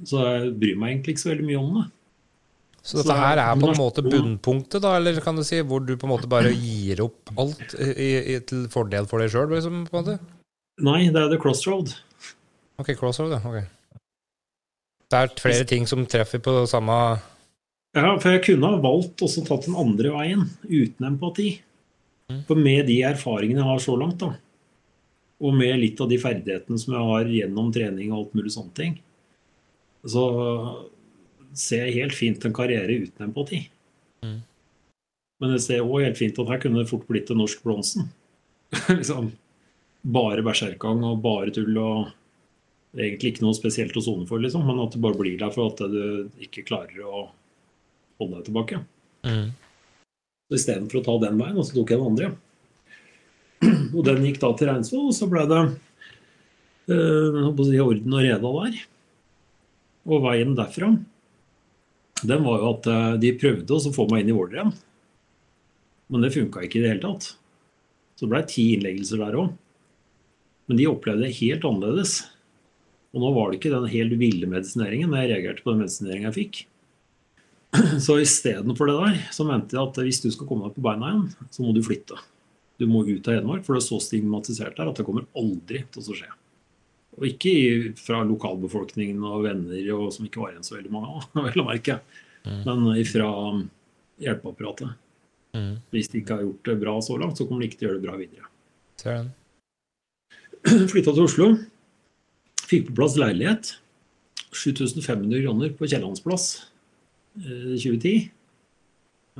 Så 0.07 0.21
jeg 0.23 0.53
bryr 0.61 0.77
meg 0.79 0.93
egentlig 0.93 1.17
ikke 1.17 1.25
så 1.25 1.33
veldig 1.33 1.47
mye 1.49 1.59
om 1.59 1.73
det. 1.75 1.87
Så 2.81 3.01
dette 3.01 3.15
her 3.17 3.39
er 3.41 3.59
på 3.59 3.69
en 3.69 3.77
måte 3.77 4.03
bunnpunktet, 4.05 4.81
da, 4.83 4.95
eller 4.97 5.19
kan 5.23 5.37
du 5.37 5.43
si, 5.45 5.59
hvor 5.67 5.83
du 5.83 5.95
på 5.99 6.07
en 6.07 6.13
måte 6.13 6.29
bare 6.31 6.51
gir 6.55 7.01
opp 7.03 7.33
alt 7.39 7.75
i, 7.75 8.09
i, 8.35 8.37
til 8.47 8.67
fordel 8.71 9.09
for 9.09 9.21
deg 9.21 9.33
sjøl, 9.33 9.49
liksom, 9.51 9.83
på 9.89 9.97
en 9.97 10.05
måte? 10.05 10.35
Nei, 10.87 11.01
det 11.11 11.21
er 11.21 11.33
the 11.33 11.39
crossroad. 11.41 11.91
Ok, 12.79 12.93
crossroad, 12.99 13.35
ja. 13.35 13.41
ok. 13.43 13.99
Det 15.09 15.19
er 15.19 15.33
flere 15.41 15.65
ting 15.67 15.87
som 15.89 16.05
treffer 16.07 16.41
på 16.43 16.53
samme 16.69 16.95
Ja, 17.97 18.13
for 18.21 18.29
jeg 18.29 18.43
kunne 18.45 18.69
ha 18.69 18.81
valgt 18.81 19.23
også 19.25 19.43
tatt 19.47 19.65
den 19.67 19.77
andre 19.79 20.13
veien, 20.13 20.45
uten 20.69 21.07
empati. 21.09 21.49
Mm. 22.29 22.43
For 22.47 22.61
med 22.61 22.85
de 22.87 23.01
erfaringene 23.09 23.63
jeg 23.63 23.69
har 23.71 23.83
så 23.83 23.97
langt, 23.99 24.21
da, 24.21 24.35
og 25.39 25.55
med 25.55 25.79
litt 25.81 25.99
av 26.03 26.09
de 26.11 26.19
ferdighetene 26.21 26.79
som 26.79 26.95
jeg 26.95 27.09
har 27.09 27.33
gjennom 27.33 27.71
trening 27.73 28.11
og 28.11 28.19
alt 28.19 28.37
mulig 28.37 28.53
sånne 28.53 28.75
ting, 28.77 28.97
så 30.07 30.23
ser 31.59 31.91
helt 31.91 32.15
fint 32.15 32.45
en 32.45 32.55
karriere 32.55 33.01
uten 33.03 33.27
empati. 33.27 33.65
Mm. 34.25 34.39
Men 35.39 35.55
jeg 35.55 35.65
ser 35.65 35.85
òg 35.85 36.05
helt 36.07 36.19
fint 36.19 36.39
at 36.39 36.51
her 36.51 36.61
kunne 36.63 36.81
det 36.81 36.91
fort 36.91 37.07
blitt 37.07 37.31
en 37.31 37.39
norsk 37.41 37.61
Bronsen. 37.63 38.09
liksom, 38.99 39.31
bare 40.01 40.43
berserkgang 40.45 41.03
og 41.07 41.21
bare 41.23 41.53
tull 41.55 41.75
og 41.81 42.09
egentlig 42.97 43.33
ikke 43.33 43.45
noe 43.45 43.57
spesielt 43.57 43.97
å 43.97 44.03
sone 44.03 44.27
for, 44.29 44.41
liksom, 44.41 44.65
men 44.65 44.81
at 44.83 44.95
du 44.95 45.01
bare 45.03 45.17
blir 45.19 45.37
der 45.39 45.53
for 45.53 45.71
at 45.71 45.81
du 45.91 46.29
ikke 46.41 46.65
klarer 46.67 47.01
å 47.05 47.25
holde 48.19 48.39
deg 48.39 48.45
tilbake. 48.49 48.83
mm. 49.27 49.49
Så 50.49 50.57
Istedenfor 50.57 50.99
å 50.99 51.05
ta 51.05 51.13
den 51.27 51.37
veien, 51.37 51.57
og 51.61 51.67
så 51.67 51.75
tok 51.75 51.91
jeg 51.93 51.99
den 52.01 52.09
andre. 52.09 52.29
Og 53.93 54.01
den 54.07 54.23
gikk 54.25 54.39
da 54.41 54.49
til 54.57 54.69
Reinsvoll, 54.71 55.09
og 55.11 55.13
så 55.13 55.27
ble 55.29 55.43
det 55.45 55.59
øh, 56.95 57.59
si, 57.67 57.75
orden 57.83 58.15
og 58.15 58.23
reda 58.23 58.51
der. 58.55 58.79
Og 60.09 60.23
veien 60.23 60.55
derfra, 60.57 60.89
den 62.27 62.43
var 62.45 62.61
jo 62.61 62.71
at 62.73 62.87
eh, 62.89 63.17
de 63.21 63.35
prøvde 63.39 63.75
å 63.75 63.93
få 63.95 64.05
meg 64.11 64.23
inn 64.23 64.31
i 64.33 64.35
Våler 64.35 64.57
igjen. 64.59 64.73
Men 66.09 66.25
det 66.25 66.33
funka 66.33 66.63
ikke 66.65 66.79
i 66.79 66.83
det 66.83 66.93
hele 66.93 67.03
tatt. 67.05 67.29
Så 68.17 68.25
det 68.25 68.33
ble 68.33 68.41
ti 68.49 68.65
innleggelser 68.75 69.21
der 69.21 69.37
òg. 69.39 69.53
Men 70.69 70.79
de 70.79 70.89
opplevde 70.89 71.25
det 71.25 71.37
helt 71.39 71.65
annerledes. 71.65 72.17
Og 73.13 73.23
nå 73.23 73.29
var 73.33 73.49
det 73.49 73.59
ikke 73.59 73.71
den 73.73 73.87
helt 73.89 74.17
ville 74.21 74.49
medisineringen, 74.49 75.09
men 75.09 75.23
jeg 75.23 75.31
reagerte 75.31 75.63
på 75.65 75.73
den 75.73 75.85
medisineringen 75.85 76.29
jeg 76.29 76.37
fikk. 76.37 76.59
Så 78.05 78.17
istedenfor 78.21 78.89
det 78.89 78.97
der, 78.97 79.17
så 79.33 79.45
mente 79.45 79.77
jeg 79.77 79.81
at 79.81 80.01
hvis 80.01 80.21
du 80.23 80.29
skal 80.33 80.49
komme 80.49 80.67
deg 80.67 80.77
på 80.77 80.83
beina 80.85 81.11
igjen, 81.11 81.47
så 81.53 81.61
må 81.61 81.73
du 81.73 81.83
flytte. 81.85 82.17
Du 82.81 82.87
må 82.89 83.03
ut 83.05 83.27
av 83.27 83.35
Hedmark, 83.35 83.65
for 83.65 83.75
det 83.75 83.83
er 83.83 83.89
så 83.89 83.99
stigmatisert 84.01 84.77
der 84.77 84.89
at 84.89 84.97
det 84.97 85.05
kommer 85.05 85.27
aldri 85.37 85.83
til 85.91 86.01
å 86.01 86.17
skje. 86.17 86.29
Og 87.19 87.27
ikke 87.27 87.93
fra 87.99 88.21
lokalbefolkningen 88.27 89.23
og 89.27 89.43
venner 89.43 89.91
og 89.95 90.13
som 90.15 90.27
ikke 90.27 90.41
var 90.43 90.53
igjen 90.53 90.65
så 90.65 90.77
veldig 90.77 90.93
mange 90.93 91.11
av, 91.11 91.27
vel 91.49 91.63
å 91.63 91.67
merke. 91.67 91.99
Mm. 92.47 92.61
Men 92.63 92.87
fra 93.09 93.29
hjelpeapparatet. 94.23 94.95
Mm. 95.57 95.73
Hvis 95.91 96.11
de 96.11 96.21
ikke 96.21 96.37
har 96.37 96.45
gjort 96.45 96.69
det 96.69 96.77
bra 96.79 96.95
så 97.03 97.17
langt, 97.19 97.39
så 97.39 97.47
kommer 97.49 97.63
de 97.63 97.69
ikke 97.71 97.81
til 97.81 97.89
å 97.89 97.91
gjøre 97.91 97.99
det 97.99 98.07
bra 98.07 98.17
videre. 98.19 98.49
Ser. 99.01 99.29
Flytta 100.91 101.13
til 101.13 101.25
Oslo. 101.25 101.51
Fikk 102.69 102.89
på 102.89 102.97
plass 102.99 103.17
leilighet. 103.19 103.73
7500 104.49 105.43
kroner 105.43 105.73
på 105.77 105.87
Kiellandsplass 105.89 106.45
eh, 107.37 107.75
2010. 107.77 108.29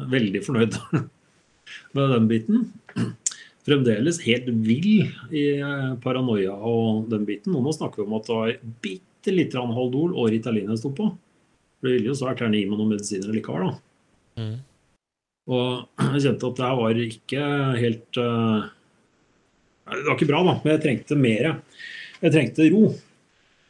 Veldig 0.10 0.42
fornøyd 0.46 0.78
med 1.98 2.14
den 2.16 2.30
biten. 2.30 2.68
Fremdeles 3.70 4.22
helt 4.26 4.48
vill 4.66 4.90
i 5.32 5.44
eh, 5.60 5.92
paranoia 6.04 6.56
og 6.56 7.06
den 7.12 7.28
biten. 7.28 7.56
Og 7.56 7.66
nå 7.66 7.74
snakker 7.76 8.02
vi 8.02 8.08
om 8.08 8.18
at 8.18 8.28
det 8.28 8.38
var 8.38 8.56
bitte 8.84 9.36
litt 9.36 9.56
Haldol 9.56 10.16
og 10.16 10.32
Ritalin 10.34 10.72
jeg 10.74 10.82
sto 10.82 10.92
på. 10.96 11.12
For 11.80 11.88
det 11.88 11.96
ville 11.98 12.12
jo 12.12 12.18
så 12.18 12.28
vært 12.30 12.44
gjerne 12.44 12.60
gi 12.60 12.66
meg 12.68 12.80
noen 12.80 12.92
medisiner 12.96 13.36
likevel, 13.36 13.70
da. 13.70 13.78
Mm. 14.40 14.58
Og 15.50 15.70
jeg 16.16 16.26
kjente 16.26 16.50
at 16.50 16.60
det 16.60 16.68
her 16.68 16.80
var 16.80 17.04
ikke 17.04 17.46
helt 17.80 18.20
uh, 18.22 18.68
Det 19.90 20.02
var 20.08 20.18
ikke 20.18 20.32
bra, 20.32 20.42
da, 20.48 20.58
men 20.64 20.76
jeg 20.76 20.84
trengte 20.86 21.20
mer. 21.20 21.52
Jeg 22.20 22.36
trengte 22.36 22.70
ro. 22.74 22.84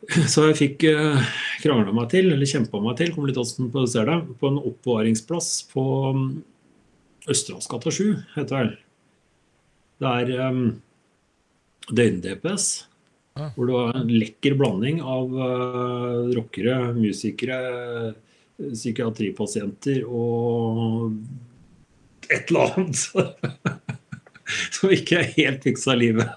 Så 0.33 0.49
jeg 0.49 0.59
fikk 0.59 0.87
uh, 0.89 1.31
krangla 1.63 1.93
meg 1.95 2.09
til, 2.13 2.31
eller 2.33 2.49
kjempa 2.49 2.81
meg 2.83 2.97
til, 2.99 3.13
kommer 3.13 3.31
litt 3.31 3.41
åssen 3.41 3.71
på 3.73 3.85
det, 3.85 4.19
på 4.41 4.51
en 4.51 4.61
oppbevaringsplass 4.63 5.51
på 5.73 5.87
um, 6.15 6.29
Østerdalsgata 7.29 7.93
7, 7.93 8.05
heter 8.37 8.49
det 8.49 8.61
vel. 8.61 8.77
Det 9.99 10.13
er 10.21 10.47
um, 10.47 10.63
døgn-DPS. 11.89 12.67
Ah. 13.39 13.51
Hvor 13.55 13.69
du 13.69 13.75
har 13.77 13.99
en 13.99 14.11
lekker 14.11 14.55
blanding 14.59 15.03
av 15.03 15.35
uh, 15.35 16.31
rockere, 16.35 16.79
musikere, 16.97 17.59
psykiatripasienter 18.59 20.01
og 20.03 21.13
et 22.27 22.49
eller 22.51 22.73
annet 22.75 22.99
som 24.75 24.91
ikke 24.91 25.23
helt 25.37 25.63
fiksa 25.63 25.95
livet 25.95 26.33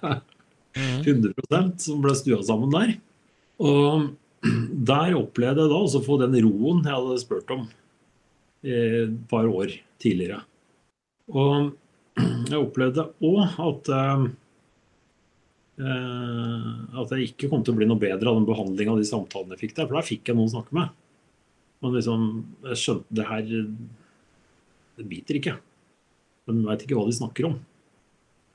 Mm. 0.77 1.03
100% 1.03 1.81
som 1.85 2.01
ble 2.03 2.14
stua 2.16 2.40
sammen 2.46 2.72
der. 2.72 2.94
Og 3.62 4.09
der 4.92 5.18
opplevde 5.18 5.66
jeg 5.66 5.72
da 5.72 5.81
å 5.83 6.05
få 6.07 6.18
den 6.22 6.38
roen 6.46 6.83
jeg 6.87 6.96
hadde 6.96 7.20
spurt 7.22 7.53
om 7.55 7.68
et 8.62 9.14
par 9.31 9.48
år 9.51 9.75
tidligere. 10.03 10.42
Og 11.33 11.72
jeg 12.54 12.64
opplevde 12.64 13.06
òg 13.24 13.40
at 13.66 13.90
eh, 13.96 14.24
eh, 15.82 16.68
at 17.02 17.14
jeg 17.14 17.32
ikke 17.32 17.50
kom 17.52 17.64
til 17.64 17.74
å 17.74 17.80
bli 17.80 17.88
noe 17.88 18.00
bedre 18.00 18.30
av 18.30 18.38
den 18.38 18.48
behandlinga 18.48 18.94
av 18.94 19.02
de 19.02 19.08
samtalene 19.08 19.56
jeg 19.56 19.66
fikk 19.66 19.76
der. 19.78 19.88
For 19.88 19.98
der 19.98 20.08
fikk 20.08 20.30
jeg 20.30 20.38
noen 20.38 20.50
å 20.50 20.54
snakke 20.56 20.78
med. 20.78 20.94
Men 21.82 21.98
liksom, 21.98 22.26
jeg 22.70 22.78
skjønte 22.78 23.18
det 23.18 23.26
her 23.26 23.52
Det 24.98 25.06
biter 25.08 25.38
ikke. 25.40 25.56
De 26.46 26.64
veit 26.66 26.84
ikke 26.84 26.98
hva 26.98 27.08
de 27.08 27.16
snakker 27.16 27.48
om. 27.48 27.56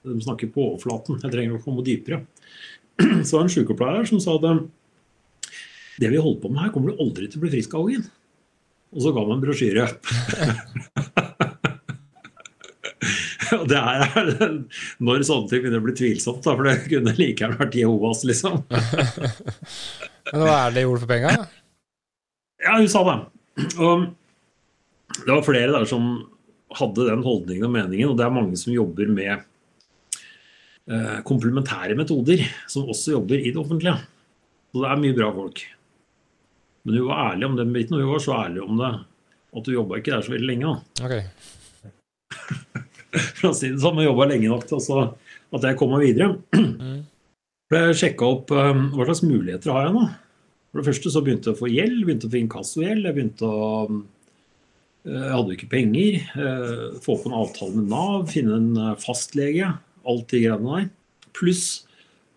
De 0.07 0.21
snakker 0.23 0.51
på 0.53 0.63
overflaten. 0.63 1.19
Jeg 1.23 1.33
trenger 1.33 1.57
å 1.57 1.63
komme 1.63 1.83
dypere. 1.83 2.21
Så 2.97 3.35
var 3.35 3.45
en 3.45 3.51
sykepleier 3.51 4.07
som 4.09 4.21
sa 4.23 4.37
at 4.37 4.67
det 5.97 6.11
vi 6.13 6.21
holder 6.21 6.41
på 6.43 6.51
med 6.53 6.61
her, 6.61 6.71
kommer 6.73 6.93
du 6.93 7.01
aldri 7.01 7.25
til 7.25 7.41
å 7.41 7.43
bli 7.43 7.51
frisk 7.55 7.73
av, 7.73 7.87
Ågen. 7.87 8.05
Og 8.93 9.03
så 9.03 9.11
ga 9.13 9.23
han 9.25 9.33
en 9.35 9.43
brosjyre. 9.43 9.87
Og 13.59 13.65
det 13.69 13.79
her 13.79 14.03
er 14.05 14.55
når 15.03 15.25
sånne 15.27 15.49
ting 15.49 15.63
begynner 15.63 15.81
å 15.81 15.85
bli 15.87 15.95
tvilsomt, 15.97 16.43
da, 16.45 16.55
for 16.55 16.67
det 16.67 16.77
kunne 16.87 17.15
like 17.17 17.43
gjerne 17.43 17.59
vært 17.59 17.77
Jehovas, 17.79 18.23
liksom. 18.27 18.61
Men 20.31 20.43
hva 20.43 20.55
er 20.55 20.73
det 20.73 20.79
de 20.79 20.85
gjorde 20.85 21.03
for 21.03 21.11
penga? 21.11 21.35
Ja, 22.63 22.73
hun 22.75 22.89
sa 22.91 23.03
det. 23.07 23.17
Og 23.79 24.07
det 25.23 25.31
var 25.31 25.45
flere 25.45 25.73
der 25.73 25.87
som 25.89 26.09
hadde 26.77 27.07
den 27.07 27.23
holdningen 27.23 27.69
og 27.69 27.73
meningen, 27.73 28.11
og 28.11 28.19
det 28.19 28.25
er 28.25 28.35
mange 28.35 28.59
som 28.59 28.73
jobber 28.75 29.07
med 29.13 29.33
eh, 30.91 31.17
komplementære 31.27 31.95
metoder, 31.97 32.43
som 32.67 32.89
også 32.91 33.15
jobber 33.15 33.39
i 33.39 33.53
det 33.53 33.61
offentlige. 33.61 33.95
Så 34.73 34.83
det 34.83 34.91
er 34.91 35.03
mye 35.03 35.15
bra 35.17 35.31
folk. 35.35 35.63
Men 36.83 36.99
hun 36.99 37.07
var 37.09 37.31
ærlig 37.31 37.47
om 37.47 37.55
den 37.59 37.73
biten, 37.75 37.95
og 37.95 38.03
hun 38.03 38.13
var 38.17 38.25
så 38.25 38.35
ærlig 38.41 38.65
om 38.65 38.81
det 38.81 38.91
at 39.57 39.69
hun 39.69 39.77
jobba 39.77 39.99
ikke 39.99 40.13
der 40.13 40.25
så 40.25 40.35
veldig 40.35 40.49
lenge. 40.51 40.73
da. 40.73 41.07
Ok. 41.07 41.15
For 43.39 43.49
å 43.51 43.55
si 43.55 43.71
det 43.71 43.81
sånn, 43.81 43.95
men 43.97 44.07
jobba 44.07 44.27
lenge 44.31 44.49
nok 44.51 44.65
til 44.67 44.79
også 44.79 45.03
at 45.55 45.63
jeg 45.63 45.77
kom 45.79 45.93
meg 45.95 46.03
videre. 46.03 46.35
Mm. 46.57 47.05
Jeg 47.71 47.95
sjekka 47.99 48.27
opp 48.27 48.51
um, 48.55 48.85
hva 48.95 49.07
slags 49.07 49.23
muligheter 49.27 49.73
har 49.75 49.87
jeg 49.87 49.95
nå. 49.95 50.03
For 50.71 50.79
det 50.81 50.87
første 50.87 51.11
så 51.11 51.23
begynte 51.23 51.49
jeg 51.49 51.57
å 51.57 51.59
få 51.61 51.71
gjeld, 51.71 52.03
begynte 52.07 52.27
å 52.29 52.31
få 52.33 52.39
inkassogjeld. 52.41 53.07
Jeg 53.07 53.15
begynte 53.17 53.47
å 53.47 53.71
um, 53.87 53.97
Jeg 55.07 55.33
hadde 55.33 55.51
jo 55.51 55.57
ikke 55.57 55.71
penger. 55.71 56.21
eh, 56.35 56.85
Få 57.03 57.15
på 57.19 57.29
en 57.31 57.35
avtale 57.39 57.75
med 57.75 57.91
Nav, 57.91 58.27
finne 58.31 58.57
en 58.59 58.71
eh, 58.83 58.95
fastlege. 58.99 59.71
Alt 60.07 60.31
de 60.31 60.41
greiene 60.43 60.79
der. 60.81 60.89
Pluss 61.35 61.65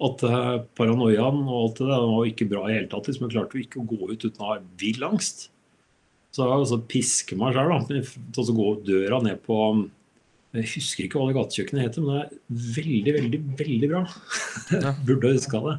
at 0.00 0.22
eh, 0.24 0.52
paranoiaen 0.78 1.42
og 1.44 1.56
alt 1.56 1.80
det 1.82 1.88
der 1.90 2.04
var 2.12 2.28
ikke 2.30 2.48
bra 2.50 2.66
i 2.68 2.76
hele 2.78 2.90
tatt. 2.90 3.10
Liksom 3.10 3.26
jeg 3.26 3.34
klarte 3.34 3.58
jo 3.58 3.64
ikke 3.66 3.82
å 3.82 3.88
gå 3.90 4.12
ut 4.12 4.26
uten 4.26 4.44
å 4.44 4.52
ha 4.52 4.60
vill 4.80 5.02
angst. 5.10 5.48
Så 6.30 6.46
jeg 6.46 6.60
altså 6.60 6.78
piske 6.90 7.38
meg 7.38 7.56
sjøl, 7.58 7.74
da. 7.74 8.02
Så 8.38 8.54
gå 8.54 8.68
døra 8.86 9.18
ned 9.26 9.42
på 9.46 9.58
Jeg 10.50 10.66
husker 10.72 11.06
ikke 11.06 11.20
hva 11.20 11.28
det 11.28 11.36
gatekjøkkenet 11.36 11.84
heter, 11.84 12.02
men 12.02 12.16
det 12.16 12.22
er 12.24 12.80
veldig, 12.80 13.12
veldig, 13.16 13.40
veldig 13.60 13.88
bra. 13.92 14.02
Ja. 14.74 14.92
Burde 15.06 15.34
huska 15.36 15.60
det. 15.66 15.76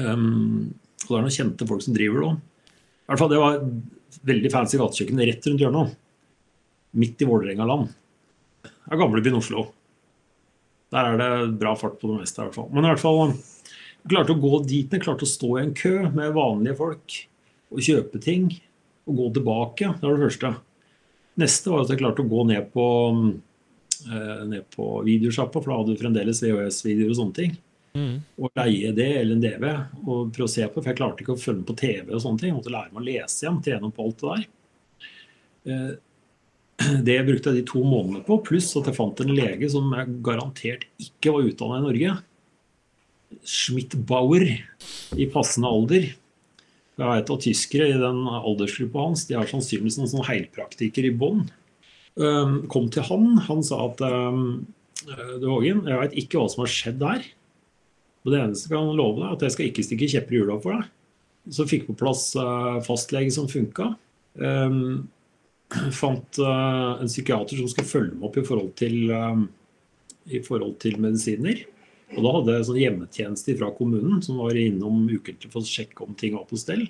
Um, 0.00 0.72
og 1.04 1.10
det 1.10 1.18
er 1.18 1.26
noen 1.26 1.34
kjente 1.36 1.68
folk 1.68 1.84
som 1.84 1.96
driver 1.96 2.22
det 2.22 2.28
òg. 2.30 2.38
I 3.06 3.10
hvert 3.10 3.22
fall, 3.22 3.30
det 3.30 3.42
var 3.42 3.58
veldig 4.26 4.52
fancy 4.54 4.80
gatekjøkken 4.80 5.22
rett 5.28 5.48
rundt 5.50 5.62
hjørnet. 5.62 5.96
Midt 6.96 7.20
i 7.20 7.28
Vålerengaland. 7.28 7.92
Det 8.64 8.94
er 8.94 9.00
gamlebyen 9.02 9.36
Oslo. 9.38 9.66
Der 10.94 11.12
er 11.12 11.20
det 11.20 11.58
bra 11.60 11.74
fart 11.78 11.98
på 12.00 12.08
det 12.10 12.22
meste. 12.22 12.40
i 12.40 12.46
hvert 12.46 12.56
fall. 12.56 12.70
Men 12.72 12.86
i 12.86 12.92
hvert 12.94 13.02
fall, 13.02 13.34
klarte 14.08 14.34
å 14.34 14.40
gå 14.40 14.60
dit, 14.64 14.88
jeg 14.88 15.02
klarte 15.04 15.26
å 15.26 15.30
stå 15.30 15.50
i 15.56 15.64
en 15.64 15.74
kø 15.76 15.96
med 16.14 16.36
vanlige 16.36 16.78
folk 16.78 17.18
og 17.74 17.82
kjøpe 17.82 18.22
ting. 18.22 18.48
Og 19.06 19.20
gå 19.20 19.28
tilbake. 19.36 19.92
Det 19.98 20.06
var 20.06 20.16
det 20.16 20.30
første. 20.30 20.54
Neste 21.42 21.70
var 21.70 21.84
at 21.84 21.92
jeg 21.92 22.00
klarte 22.00 22.24
å 22.24 22.30
gå 22.30 22.46
ned 22.48 22.72
på, 22.72 22.86
eh, 23.12 23.34
ned 24.06 24.66
på 24.74 24.88
videosjappa, 25.06 25.60
for 25.60 25.72
da 25.72 25.78
hadde 25.80 25.94
du 25.94 26.00
fremdeles 26.00 26.42
VHS-videoer 26.44 27.12
og 27.12 27.18
sånne 27.20 27.38
ting. 27.38 27.56
Mm. 27.96 28.16
Og 28.42 28.52
leie 28.60 28.92
det 28.96 29.08
eller 29.22 29.36
en 29.36 29.42
DV 29.42 29.66
og 30.04 30.32
prøve 30.34 30.48
å 30.48 30.52
se 30.52 30.66
på, 30.68 30.80
for 30.80 30.90
jeg 30.90 30.98
klarte 30.98 31.24
ikke 31.24 31.36
å 31.36 31.40
følge 31.40 31.62
med 31.62 31.68
på 31.70 31.78
TV 31.80 32.10
og 32.12 32.22
sånne 32.22 32.42
ting. 32.42 32.52
Jeg 32.52 32.58
måtte 32.58 32.74
lære 32.74 32.92
meg 32.92 33.02
å 33.02 33.06
lese 33.06 33.44
igjen, 33.44 33.62
trene 33.64 33.88
opp 33.88 34.02
alt 34.04 34.22
det 34.22 34.34
der. 34.34 34.44
Eh, 35.72 35.94
Det 37.08 37.16
brukte 37.24 37.52
jeg 37.52 37.62
de 37.62 37.68
to 37.70 37.80
månedene 37.80 38.20
på, 38.26 38.36
pluss 38.44 38.68
at 38.76 38.90
jeg 38.90 38.98
fant 38.98 39.20
en 39.24 39.32
lege 39.32 39.68
som 39.72 39.88
jeg 39.96 40.18
garantert 40.24 40.84
ikke 41.00 41.32
var 41.32 41.48
utdanna 41.48 41.80
i 41.80 41.84
Norge. 41.86 42.16
Schmidt-Bauer 43.48 44.44
i 45.16 45.28
passende 45.32 45.70
alder. 45.72 46.10
Jeg 46.96 47.08
vet 47.12 47.32
at 47.32 47.44
Tyskere 47.44 47.86
i 47.92 47.96
den 48.00 48.20
aldersgruppa 48.28 49.06
hans 49.08 49.24
de 49.28 49.36
har 49.36 49.48
sannsynligvis 49.48 49.98
noen 50.00 50.12
sånn 50.12 50.28
heilpraktiker 50.28 51.08
i 51.08 51.14
bånn. 51.16 51.46
Um, 52.16 52.62
kom 52.72 52.88
til 52.92 53.04
han. 53.04 53.34
Han 53.48 53.62
sa 53.66 53.82
at 53.90 54.00
um, 54.00 54.64
du 55.04 55.46
Hågen, 55.50 55.84
jeg 55.84 56.00
vet 56.00 56.16
ikke 56.22 56.40
hva 56.40 56.48
som 56.52 56.64
har 56.64 56.72
skjedd 56.72 57.00
der. 57.02 57.26
Og 58.24 58.32
det 58.32 58.40
eneste 58.40 58.70
jeg 58.70 58.74
kan 58.74 58.96
love 58.96 59.20
deg, 59.20 59.26
er 59.28 59.36
at 59.36 59.44
jeg 59.46 59.54
skal 59.54 59.68
ikke 59.68 59.84
stikke 59.86 60.08
kjepper 60.14 60.34
i 60.34 60.40
hjula 60.40 60.56
for 60.62 60.78
deg. 60.78 60.88
Så 61.54 61.68
fikk 61.68 61.86
på 61.90 61.98
plass 62.00 62.30
uh, 62.40 62.80
fastlege 62.86 63.34
som 63.36 63.50
funka. 63.50 63.92
Um, 64.40 65.06
fant 65.94 66.40
uh, 66.42 66.96
en 67.02 67.10
psykiater 67.10 67.60
som 67.60 67.70
skulle 67.70 67.90
følge 67.90 68.16
meg 68.16 68.28
opp 68.30 68.40
i 68.40 68.46
forhold 68.46 68.72
til, 68.78 68.96
i 70.30 70.40
forhold 70.46 70.76
til 70.82 71.00
medisiner. 71.02 71.64
Og 72.14 72.22
da 72.22 72.32
hadde 72.36 72.54
jeg 72.54 72.66
sånn 72.68 72.78
hjemmetjeneste 72.78 73.56
fra 73.58 73.72
kommunen 73.74 74.20
som 74.22 74.38
var 74.38 74.56
innom 74.58 75.08
ukentlig 75.10 75.50
for 75.50 75.64
å 75.64 75.68
sjekke 75.68 76.04
om 76.06 76.14
ting 76.18 76.36
var 76.38 76.46
på 76.46 76.58
stell. 76.60 76.84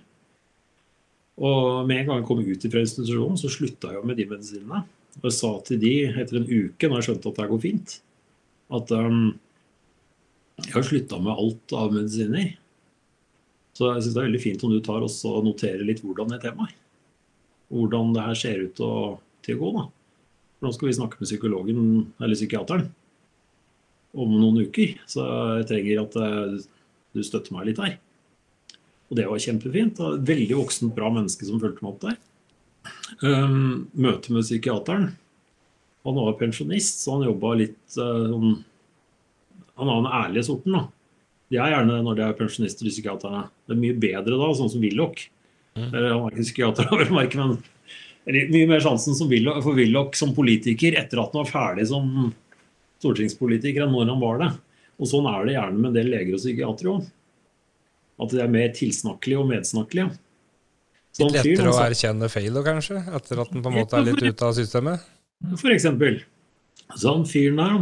Og 1.36 1.88
med 1.88 2.02
en 2.02 2.10
gang 2.10 2.20
jeg 2.20 2.28
kom 2.28 2.42
ut 2.44 2.66
fra 2.72 2.82
institusjonen, 2.84 3.40
så 3.40 3.50
slutta 3.52 3.92
jeg 3.96 4.08
med 4.08 4.20
de 4.20 4.28
medisinene. 4.28 4.84
Og 5.20 5.28
jeg 5.30 5.36
sa 5.38 5.50
til 5.64 5.80
de 5.80 5.94
etter 6.12 6.38
en 6.40 6.46
uke, 6.48 6.88
når 6.88 7.00
jeg 7.00 7.08
skjønte 7.08 7.32
at 7.32 7.40
det 7.40 7.48
går 7.50 7.62
fint, 7.62 7.96
at 8.76 8.92
um, 8.92 9.20
jeg 10.62 10.72
har 10.74 10.86
slutta 10.86 11.18
med 11.22 11.34
alt 11.36 11.74
av 11.76 11.94
medisiner. 11.94 12.54
Så 13.76 13.90
jeg 13.90 14.04
syns 14.04 14.14
det 14.16 14.22
er 14.22 14.28
veldig 14.30 14.42
fint 14.42 14.64
om 14.64 14.72
du 14.72 14.80
tar 14.84 15.04
og 15.04 15.44
noterer 15.44 15.84
litt 15.84 16.02
hvordan 16.04 16.32
det 16.32 16.40
temaet. 16.44 16.76
Hvordan 17.72 18.14
det 18.14 18.24
her 18.24 18.38
ser 18.38 18.62
ut 18.64 18.80
å, 18.84 18.92
til 19.44 19.58
å 19.58 19.62
gå. 19.62 19.72
da. 19.76 19.84
For 20.56 20.68
nå 20.68 20.72
skal 20.72 20.88
vi 20.88 20.96
snakke 20.96 21.20
med 21.20 21.28
psykologen, 21.28 21.80
eller 22.22 22.38
psykiateren, 22.38 22.86
om 24.16 24.32
noen 24.32 24.62
uker. 24.64 24.94
Så 25.10 25.26
jeg 25.58 25.68
trenger 25.68 26.04
at 26.06 26.16
eh, 26.22 26.54
du 27.12 27.24
støtter 27.26 27.52
meg 27.56 27.68
litt 27.68 27.82
her. 27.82 27.98
Og 29.10 29.18
det 29.18 29.26
var 29.28 29.42
kjempefint. 29.42 30.00
Veldig 30.00 30.56
voksent, 30.56 30.94
bra 30.96 31.10
menneske 31.12 31.46
som 31.48 31.60
fulgte 31.60 31.84
meg 31.84 31.92
opp 31.92 32.00
der. 32.06 32.16
Um, 33.22 33.86
møte 33.96 34.34
med 34.34 34.44
psykiateren. 34.46 35.10
Han 36.06 36.18
var 36.18 36.36
pensjonist, 36.38 37.00
så 37.02 37.16
han 37.16 37.26
jobba 37.26 37.54
litt 37.58 37.96
uh, 37.98 38.26
sånn 38.30 38.52
Han 39.76 39.90
har 39.90 40.02
den 40.02 40.12
ærlige 40.18 40.46
sorten, 40.48 40.76
da. 40.76 40.84
De 41.52 41.58
er 41.62 41.72
gjerne 41.74 42.02
når 42.02 42.18
de 42.18 42.26
er 42.26 42.36
pensjonister, 42.38 42.86
de 42.86 42.92
psykiaterne. 42.94 43.46
Det 43.66 43.74
er 43.76 43.80
mye 43.82 43.96
bedre 44.02 44.38
da, 44.40 44.50
sånn 44.56 44.70
som 44.72 44.82
Willoch. 44.82 45.26
Mm. 45.76 45.88
Eller 45.90 46.12
Han 46.12 46.26
er 46.26 46.36
ikke 46.36 46.46
psykiater, 46.48 46.88
vel 47.00 47.12
å 47.12 47.18
merke, 47.18 47.40
men 47.40 47.58
eller, 48.26 48.48
mye 48.50 48.66
mer 48.66 48.82
sjansen 48.82 49.14
som 49.14 49.30
Willoch, 49.30 49.60
for 49.62 49.78
Willoch 49.78 50.16
som 50.18 50.34
politiker 50.34 50.96
etter 50.98 51.20
at 51.22 51.30
han 51.30 51.44
var 51.44 51.50
ferdig 51.50 51.86
som 51.92 52.32
stortingspolitiker, 52.98 53.84
enn 53.84 53.94
når 53.94 54.10
han 54.10 54.22
var 54.22 54.40
det. 54.42 54.50
Og 54.96 55.10
sånn 55.10 55.28
er 55.30 55.44
det 55.46 55.54
gjerne 55.54 55.78
med 55.78 55.90
en 55.90 55.98
del 55.98 56.10
leger 56.10 56.34
og 56.34 56.42
psykiatere 56.42 56.94
òg. 56.94 57.10
At 58.24 58.32
de 58.32 58.40
er 58.42 58.50
mer 58.50 58.72
tilsnakkelige 58.74 59.42
og 59.42 59.50
medsnakkelige. 59.50 60.08
Litt 61.20 61.36
lettere 61.36 61.72
å 61.72 61.82
erkjenne 61.82 62.28
feil, 62.32 62.56
kanskje? 62.64 63.02
Etter 63.16 63.42
at 63.42 63.52
den 63.52 63.62
på 63.64 63.72
en 63.72 63.78
måte 63.80 63.98
er 63.98 64.08
litt 64.08 64.22
ute 64.24 64.48
av 64.48 64.56
systemet? 64.56 65.04
For 65.54 65.72
eksempel. 65.72 66.20
Så 66.94 67.12
han 67.12 67.24
fyren 67.28 67.60
der 67.60 67.78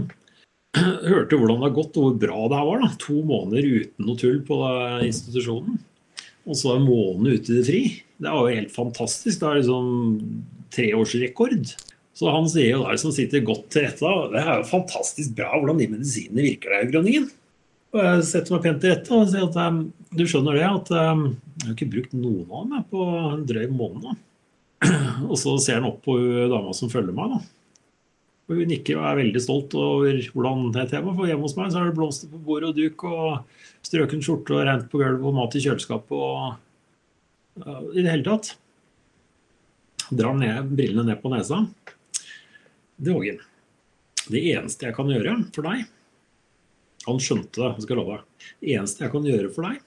hørte 1.11 1.38
hvordan 1.38 1.61
det 1.61 1.68
har 1.68 1.77
gått, 1.77 1.99
og 1.99 2.07
hvor 2.07 2.20
bra 2.27 2.47
det 2.51 2.61
her 2.61 2.68
var. 2.70 2.85
da. 2.85 2.92
To 3.05 3.18
måneder 3.27 3.70
uten 3.83 4.09
noe 4.09 4.20
tull 4.20 4.40
på 4.47 4.61
institusjonen. 5.07 5.81
Og 6.44 6.59
så 6.61 6.75
en 6.75 6.87
måned 6.87 7.40
ute 7.40 7.53
i 7.53 7.59
det 7.59 7.66
fri. 7.68 7.83
Det 8.20 8.31
er 8.31 8.37
jo 8.37 8.59
helt 8.59 8.75
fantastisk. 8.75 9.40
Det 9.40 9.49
er 9.49 9.61
liksom 9.62 9.88
treårsrekord. 10.75 11.75
Så 12.14 12.31
han 12.31 12.47
sier 12.51 12.77
jo 12.77 12.85
der 12.85 12.99
som 13.01 13.14
sitter 13.14 13.42
godt 13.47 13.66
til 13.75 13.88
rette, 13.88 14.11
det 14.31 14.42
er 14.42 14.61
jo 14.61 14.68
fantastisk 14.68 15.33
bra 15.35 15.49
hvordan 15.57 15.81
de 15.81 15.88
medisinene 15.97 16.44
virker 16.47 16.70
der, 16.70 16.85
i 16.87 16.92
Grønningen. 16.92 17.27
Og 17.94 18.01
jeg 18.03 18.27
setter 18.29 18.55
meg 18.55 18.62
pent 18.66 18.81
til 18.83 18.94
rette 18.94 19.16
og 19.16 19.33
sier 19.33 19.49
at 19.49 19.59
um, 19.59 19.81
du 20.14 20.23
skjønner 20.31 20.59
det, 20.59 20.68
at 20.68 20.92
um, 20.94 21.25
jeg 21.55 21.69
har 21.69 21.75
ikke 21.77 21.93
brukt 21.93 22.14
noen 22.19 22.47
av 22.51 22.71
dem 22.71 22.87
på 22.90 23.03
en 23.05 23.45
drøy 23.47 23.67
måned. 23.71 24.09
da. 24.09 24.14
Og 25.31 25.37
så 25.38 25.55
ser 25.62 25.79
han 25.81 25.88
opp 25.88 26.01
på 26.05 26.17
dama 26.51 26.75
som 26.77 26.90
følger 26.93 27.14
meg. 27.14 27.37
da. 27.37 27.55
Og 28.45 28.59
Hun 28.59 28.69
nikker 28.69 28.99
og 28.99 29.07
er 29.09 29.21
veldig 29.23 29.40
stolt 29.40 29.77
over 29.79 30.19
hvordan 30.35 30.67
det 30.75 30.88
er. 30.90 31.07
For 31.07 31.31
hjemme 31.31 31.47
hos 31.47 31.57
meg 31.57 31.71
så 31.73 31.81
er 31.81 31.88
det 31.88 31.97
blomster 31.97 32.29
på 32.33 32.43
bord 32.45 32.67
og 32.69 32.77
duk 32.77 33.07
og 33.09 33.62
strøken 33.87 34.21
skjorte 34.25 34.59
og 34.59 34.67
rent 34.69 34.90
på 34.93 35.01
gulvet 35.01 35.31
og 35.31 35.38
mat 35.38 35.57
i 35.57 35.62
kjøleskapet 35.64 36.12
og 36.19 37.64
uh, 37.64 37.81
I 37.95 38.03
det 38.03 38.11
hele 38.11 38.27
tatt. 38.27 38.53
Drar 40.12 40.37
ned, 40.37 40.75
brillene 40.77 41.07
ned 41.09 41.23
på 41.23 41.33
nesa. 41.33 41.62
Det, 42.97 43.14
Ågen, 43.14 43.40
det 44.29 44.45
eneste 44.53 44.90
jeg 44.90 44.97
kan 44.97 45.09
gjøre 45.11 45.33
for 45.53 45.67
deg 45.67 45.81
Han 47.09 47.19
skjønte 47.19 47.59
det, 47.59 47.71
jeg 47.81 47.87
skal 47.87 47.99
love 47.99 48.19
deg. 48.19 48.45
Det 48.61 48.77
eneste 48.77 49.05
jeg 49.07 49.12
kan 49.12 49.27
gjøre 49.29 49.51
for 49.57 49.67
deg, 49.67 49.81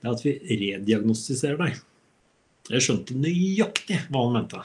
det 0.00 0.08
er 0.08 0.14
at 0.16 0.24
vi 0.24 0.34
rediagnostiserer 0.48 1.58
deg. 1.60 1.80
Jeg 2.70 2.84
skjønte 2.84 3.16
nøyaktig 3.18 3.98
hva 4.08 4.26
han 4.26 4.36
mente. 4.38 4.60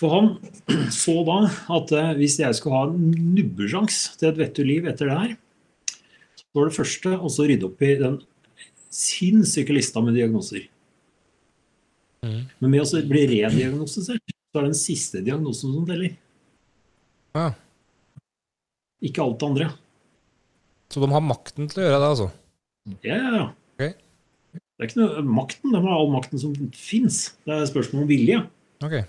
For 0.00 0.14
han 0.16 0.32
så 1.02 1.14
da 1.28 1.38
at 1.76 1.94
eh, 1.96 2.16
hvis 2.18 2.40
jeg 2.40 2.56
skulle 2.56 2.80
ha 2.80 2.88
en 2.88 3.14
nubbesjans 3.36 4.02
til 4.20 4.30
et 4.30 4.40
vettug 4.40 4.68
liv 4.68 4.88
etter 4.90 5.10
det 5.10 5.20
her, 5.20 5.38
så 6.40 6.58
var 6.58 6.68
det 6.68 6.76
første 6.76 7.14
å 7.16 7.30
rydde 7.30 7.68
opp 7.68 7.84
i 7.84 7.94
den 8.00 8.20
sinnssyke 8.90 9.74
lista 9.76 10.02
med 10.04 10.16
diagnoser. 10.18 10.66
Mhm. 12.26 12.40
Men 12.60 12.74
med 12.74 12.84
å 12.84 13.04
bli 13.08 13.24
rediagnostisert, 13.30 14.34
så 14.50 14.58
er 14.58 14.66
det 14.66 14.72
den 14.72 14.80
siste 14.80 15.22
diagnosen 15.24 15.72
som 15.72 15.86
teller. 15.88 16.16
Ja. 17.36 17.52
Ikke 19.00 19.22
alt 19.24 19.38
det 19.40 19.48
andre. 19.48 19.70
Så 20.90 21.00
de 21.00 21.08
har 21.12 21.22
makten 21.22 21.70
til 21.70 21.80
å 21.80 21.86
gjøre 21.86 22.00
det, 22.02 22.10
altså? 22.10 22.28
Ja, 23.06 23.14
ja, 23.14 23.30
ja. 23.36 23.46
Ok. 23.80 23.96
Det 24.52 24.84
er 24.84 24.90
ikke 24.90 25.00
noe 25.00 25.22
makten, 25.24 25.72
Det 25.72 25.80
er 25.80 25.92
all 25.92 26.10
makten 26.12 26.40
som 26.40 26.52
fins. 26.76 27.30
Det 27.48 27.54
er 27.54 27.68
spørsmål 27.68 28.04
om 28.04 28.10
vilje. 28.10 28.42
Okay. 28.84 29.04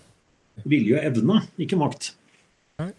Vilje 0.68 0.98
og 1.00 1.08
evne, 1.08 1.40
ikke 1.64 1.80
makt. 1.80 2.12
Okay. 2.78 2.94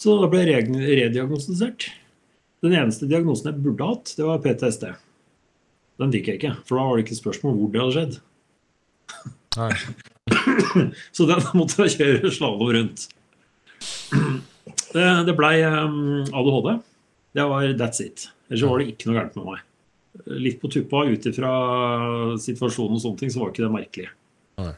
Så 0.00 0.16
da 0.20 0.28
ble 0.32 0.44
jeg 0.44 0.68
rediagnostisert. 0.72 1.88
Den 2.64 2.76
eneste 2.76 3.08
diagnosen 3.08 3.50
jeg 3.50 3.62
burde 3.64 3.88
hatt, 3.88 4.14
det 4.16 4.24
var 4.24 4.40
PTSD. 4.44 4.88
Den 6.00 6.12
fikk 6.12 6.28
jeg 6.28 6.40
ikke, 6.40 6.54
for 6.68 6.76
da 6.80 6.86
var 6.88 6.98
det 6.98 7.06
ikke 7.06 7.20
spørsmål 7.20 7.56
hvor 7.56 7.72
det 7.72 7.82
hadde 7.82 7.96
skjedd. 7.96 8.18
Nei. 9.56 9.70
Så 11.16 11.28
den 11.28 11.46
måtte 11.58 11.86
jeg 11.86 11.96
kjøre 11.96 12.32
slalåm 12.34 12.74
rundt. 12.76 13.06
Det, 14.96 15.06
det 15.28 15.36
blei 15.36 15.54
um, 15.64 16.24
ADHD. 16.32 16.74
Det 17.36 17.48
var 17.52 17.72
that's 17.76 18.02
it. 18.04 18.28
Ellers 18.50 18.68
var 18.68 18.80
det 18.80 18.92
ikke 18.92 19.10
noe 19.10 19.20
gærent 19.20 19.40
med 19.40 19.50
meg. 19.52 19.64
Litt 20.24 20.60
på 20.62 20.70
tuppa 20.72 21.04
ut 21.06 21.26
ifra 21.28 21.52
situasjonen 22.40 22.96
og 22.96 23.02
sånne 23.02 23.20
ting, 23.20 23.32
så 23.32 23.42
var 23.42 23.52
ikke 23.52 23.66
det 23.66 23.72
merkelig. 23.74 24.10
Nei. 24.62 24.72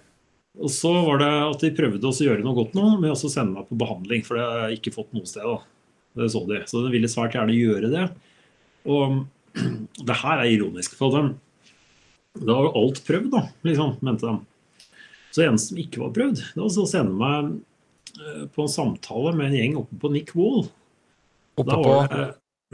Og 0.58 0.72
så 0.74 0.90
var 1.06 1.20
det 1.22 1.30
at 1.30 1.62
de 1.62 1.74
prøvde 1.76 2.10
å 2.10 2.24
gjøre 2.26 2.42
noe 2.42 2.56
godt 2.56 2.74
nå 2.74 2.86
med 2.98 3.12
å 3.14 3.18
sende 3.20 3.54
meg 3.54 3.68
på 3.68 3.78
behandling, 3.78 4.24
for 4.26 4.38
det 4.38 4.46
har 4.46 4.64
jeg 4.66 4.80
ikke 4.80 4.94
fått 4.96 5.12
noe 5.14 5.28
sted. 5.28 5.46
da. 5.46 5.60
Det 6.18 6.30
så 6.34 6.42
de. 6.48 6.62
Så 6.66 6.82
de 6.82 6.90
ville 6.90 7.10
svært 7.10 7.36
gjerne 7.36 7.54
gjøre 7.54 7.90
det. 7.92 8.06
Og 8.90 9.20
det 10.08 10.18
her 10.24 10.42
er 10.42 10.50
ironisk. 10.50 10.96
for 10.98 11.14
dem. 11.14 11.36
Da 12.38 12.54
var 12.54 12.68
jo 12.68 12.74
alt 12.82 13.00
prøvd, 13.06 13.30
da, 13.32 13.44
liksom, 13.66 13.96
mente 14.06 14.26
de. 14.26 14.90
Så 15.30 15.40
det 15.40 15.48
eneste 15.48 15.72
som 15.72 15.80
ikke 15.82 16.02
var 16.02 16.12
prøvd, 16.16 16.42
det 16.54 16.60
var 16.62 16.82
å 16.82 16.88
sende 16.88 17.16
meg 17.18 17.48
eh, 18.18 18.44
på 18.54 18.64
en 18.64 18.72
samtale 18.72 19.34
med 19.36 19.50
en 19.50 19.58
gjeng 19.58 19.78
oppe 19.82 19.98
på 20.02 20.10
Nick 20.14 20.34
Wall. 20.38 20.68
Oppe 21.58 21.78
på 21.82 21.96
det 22.12 22.28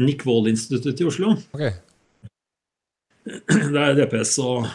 Nick 0.04 0.24
Wall-instituttet 0.26 1.00
i 1.00 1.08
Oslo. 1.08 1.34
Ok. 1.54 1.68
Det 3.74 3.80
er 3.80 3.96
DPS 3.96 4.36
og, 4.44 4.66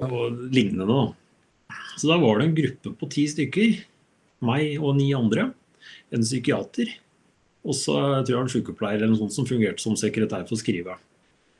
og 0.00 0.36
lignende. 0.52 0.86
Da. 0.88 1.76
Så 1.96 2.10
da 2.10 2.18
var 2.20 2.38
det 2.38 2.48
en 2.48 2.56
gruppe 2.56 2.92
på 3.00 3.08
ti 3.12 3.26
stykker. 3.30 3.74
Meg 4.46 4.78
og 4.80 4.96
ni 4.98 5.10
andre. 5.16 5.50
En 6.14 6.24
psykiater. 6.24 6.92
Og 7.66 7.76
så 7.76 7.96
tror 8.22 8.32
jeg 8.32 8.44
en 8.44 8.52
sykepleier 8.52 9.02
eller 9.02 9.16
noe 9.16 9.32
som 9.32 9.48
fungerte 9.48 9.82
som 9.82 9.96
sekretær 9.98 10.46
for 10.46 10.56
å 10.56 10.60
skrive. 10.60 10.96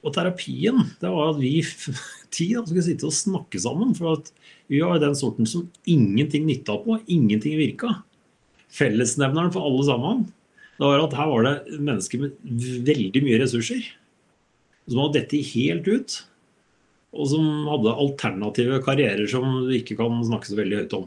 Og 0.07 0.15
terapien 0.15 0.79
det 1.01 1.11
var 1.11 1.33
at 1.33 1.41
vi 1.41 1.59
ti 2.37 2.53
skulle 2.55 2.85
sitte 2.87 3.09
og 3.09 3.17
snakke 3.17 3.61
sammen. 3.61 3.93
For 3.99 4.21
at 4.21 4.33
vi 4.73 4.81
var 4.85 5.03
den 5.03 5.17
sorten 5.19 5.49
som 5.49 5.67
ingenting 5.85 6.47
nytta 6.49 6.79
på, 6.85 7.01
ingenting 7.11 7.59
virka. 7.61 7.99
Fellesnevneren 8.77 9.53
for 9.55 9.67
alle 9.69 9.85
sammen 9.87 10.27
det 10.77 10.85
var 10.85 11.01
at 11.07 11.15
her 11.17 11.29
var 11.31 11.47
det 11.47 11.79
mennesker 11.81 12.21
med 12.21 12.35
veldig 12.85 13.23
mye 13.25 13.39
ressurser. 13.41 13.85
Som 14.87 15.03
hadde 15.03 15.21
dette 15.21 15.43
helt 15.53 15.89
ut. 15.91 16.17
Og 17.17 17.31
som 17.31 17.47
hadde 17.71 17.95
alternative 17.95 18.81
karrierer 18.85 19.31
som 19.31 19.47
du 19.67 19.73
ikke 19.77 19.97
kan 19.99 20.19
snakke 20.27 20.51
så 20.51 20.59
veldig 20.59 20.83
høyt 20.83 20.99
om. 20.99 21.07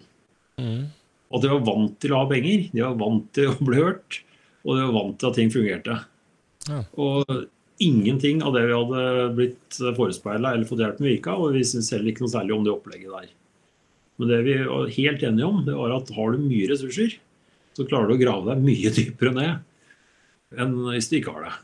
Mm. 0.60 0.82
At 1.30 1.46
de 1.46 1.52
var 1.52 1.66
vant 1.68 1.94
til 2.02 2.16
å 2.16 2.24
ha 2.24 2.30
penger, 2.30 2.66
de 2.74 2.82
var 2.82 2.98
vant 2.98 3.28
til 3.38 3.52
å 3.52 3.58
bli 3.62 3.78
hørt, 3.78 4.22
og 4.66 4.76
de 4.76 4.86
var 4.88 4.96
vant 4.96 5.20
til 5.22 5.30
at 5.30 5.38
ting 5.38 5.52
fungerte. 5.54 5.98
Ja. 6.70 6.80
Og 6.98 7.46
ingenting 7.80 8.42
av 8.44 8.56
det 8.58 8.66
vi 8.68 8.76
hadde 8.76 9.04
blitt 9.38 9.78
forespeila 9.98 10.56
eller 10.56 10.68
fått 10.68 10.82
hjelp 10.84 11.00
med, 11.00 11.14
virka, 11.14 11.38
og 11.38 11.54
vi 11.56 11.64
syntes 11.68 11.94
heller 11.94 12.12
ikke 12.12 12.26
noe 12.26 12.34
særlig 12.34 12.56
om 12.58 12.66
det 12.66 12.74
opplegget 12.74 13.14
der. 13.14 13.30
Men 14.20 14.34
det 14.34 14.42
vi 14.50 14.58
var 14.66 14.94
helt 14.98 15.24
enige 15.30 15.48
om, 15.48 15.62
det 15.68 15.78
var 15.78 15.96
at 15.96 16.12
har 16.18 16.34
du 16.34 16.44
mye 16.44 16.68
ressurser, 16.74 17.16
så 17.78 17.86
klarer 17.88 18.10
du 18.10 18.18
å 18.18 18.22
grave 18.26 18.50
deg 18.50 18.66
mye 18.66 18.92
dypere 18.98 19.36
ned 19.38 20.60
enn 20.60 20.74
hvis 20.90 21.12
du 21.12 21.20
ikke 21.20 21.36
har 21.36 21.46
det. 21.46 21.56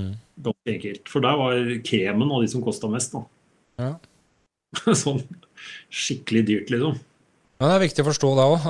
Mm. 0.00 0.12
Ganske 0.48 0.74
enkelt. 0.74 1.08
For 1.10 1.24
der 1.24 1.38
var 1.40 1.72
kremen 1.86 2.34
av 2.34 2.44
de 2.44 2.50
som 2.50 2.64
kosta 2.64 2.90
mest. 2.90 3.14
da. 3.14 3.24
Ja. 3.84 3.92
sånn 5.04 5.22
skikkelig 5.92 6.46
dyrt, 6.50 6.72
liksom. 6.74 7.00
Men 7.60 7.70
det 7.70 7.74
er 7.76 7.84
viktig 7.84 8.02
å 8.02 8.08
forstå 8.08 8.30
da 8.34 8.44
òg, 8.50 8.64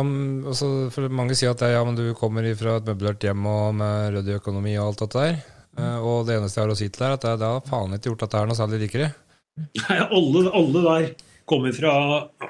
um, 0.00 0.12
altså, 0.48 0.68
mange 1.12 1.36
sier 1.36 1.52
at 1.52 1.60
ja, 1.68 1.82
men 1.84 1.98
du 1.98 2.06
kommer 2.16 2.46
fra 2.56 2.78
et 2.80 2.86
møblert 2.88 3.22
hjem 3.22 3.44
og 3.46 3.74
med 3.76 4.14
ryddig 4.16 4.38
økonomi 4.40 4.72
og 4.78 4.86
alt 4.86 5.02
dette 5.04 5.24
der. 5.26 5.42
Eh, 5.78 5.98
og 6.02 6.24
det 6.26 6.38
eneste 6.38 6.58
jeg 6.58 6.66
har 6.66 6.72
å 6.72 6.78
si 6.78 6.88
til 6.88 7.04
deg, 7.04 7.10
er 7.10 7.18
at 7.18 7.26
det, 7.26 7.34
det 7.42 7.50
har 7.52 7.68
faen 7.68 7.94
ikke 7.94 8.10
gjort 8.10 8.24
at 8.26 8.32
det 8.32 8.40
er 8.40 8.48
noe 8.50 8.58
særlig 8.58 8.80
rikere. 8.84 9.10
Nei, 9.60 9.98
alle, 10.00 10.42
alle 10.56 10.82
der 10.86 11.06
kommer 11.50 11.74
fra 11.76 11.92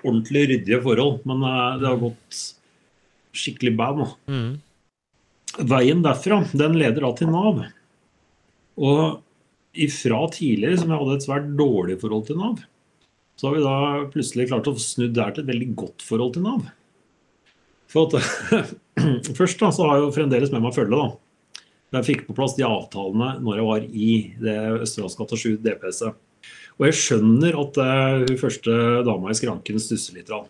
ordentlig 0.00 0.46
ryddige 0.52 0.80
forhold, 0.84 1.20
men 1.28 1.44
eh, 1.50 1.76
det 1.82 1.90
har 1.90 2.00
gått 2.00 2.40
skikkelig 3.40 3.74
bad 3.78 4.00
nå. 4.00 4.08
Mm. 4.30 4.50
Veien 5.70 6.02
derfra, 6.06 6.40
den 6.54 6.78
leder 6.78 7.04
da 7.04 7.12
til 7.18 7.34
Nav. 7.34 7.64
Og 8.80 9.20
ifra 9.76 10.24
tidligere, 10.34 10.80
som 10.80 10.90
jeg 10.90 11.02
hadde 11.02 11.16
et 11.18 11.26
svært 11.26 11.48
dårlig 11.58 11.98
forhold 12.00 12.26
til 12.28 12.40
Nav, 12.40 12.60
så 13.38 13.48
har 13.48 13.56
vi 13.56 13.64
da 13.64 14.10
plutselig 14.12 14.48
klart 14.50 14.68
å 14.68 14.76
snu 14.80 15.06
der 15.08 15.32
til 15.32 15.44
et 15.44 15.50
veldig 15.52 15.70
godt 15.78 16.04
forhold 16.04 16.34
til 16.36 16.44
Nav. 16.44 16.68
For 17.90 18.08
at, 18.08 18.72
Først 19.38 19.60
da, 19.62 19.70
så 19.72 19.86
har 19.86 19.98
jeg 19.98 20.06
jo 20.06 20.14
fremdeles 20.14 20.52
med 20.52 20.64
meg 20.64 20.76
følge. 20.76 20.96
da. 20.96 21.66
Jeg 21.96 22.06
fikk 22.06 22.26
på 22.28 22.36
plass 22.36 22.54
de 22.54 22.66
avtalene 22.66 23.32
når 23.42 23.58
jeg 23.58 23.66
var 23.66 23.86
i 23.86 24.10
det 24.38 24.58
Østerdalsgata 24.84 25.38
7 25.40 25.56
DPS-et. 25.64 26.18
Og 26.78 26.86
jeg 26.86 26.96
skjønner 26.96 27.56
at 27.60 27.78
eh, 27.82 28.22
hun 28.28 28.38
første 28.40 28.76
dama 29.04 29.32
i 29.32 29.36
skranken 29.36 29.80
stusser 29.82 30.16
litt. 30.16 30.30
da. 30.30 30.44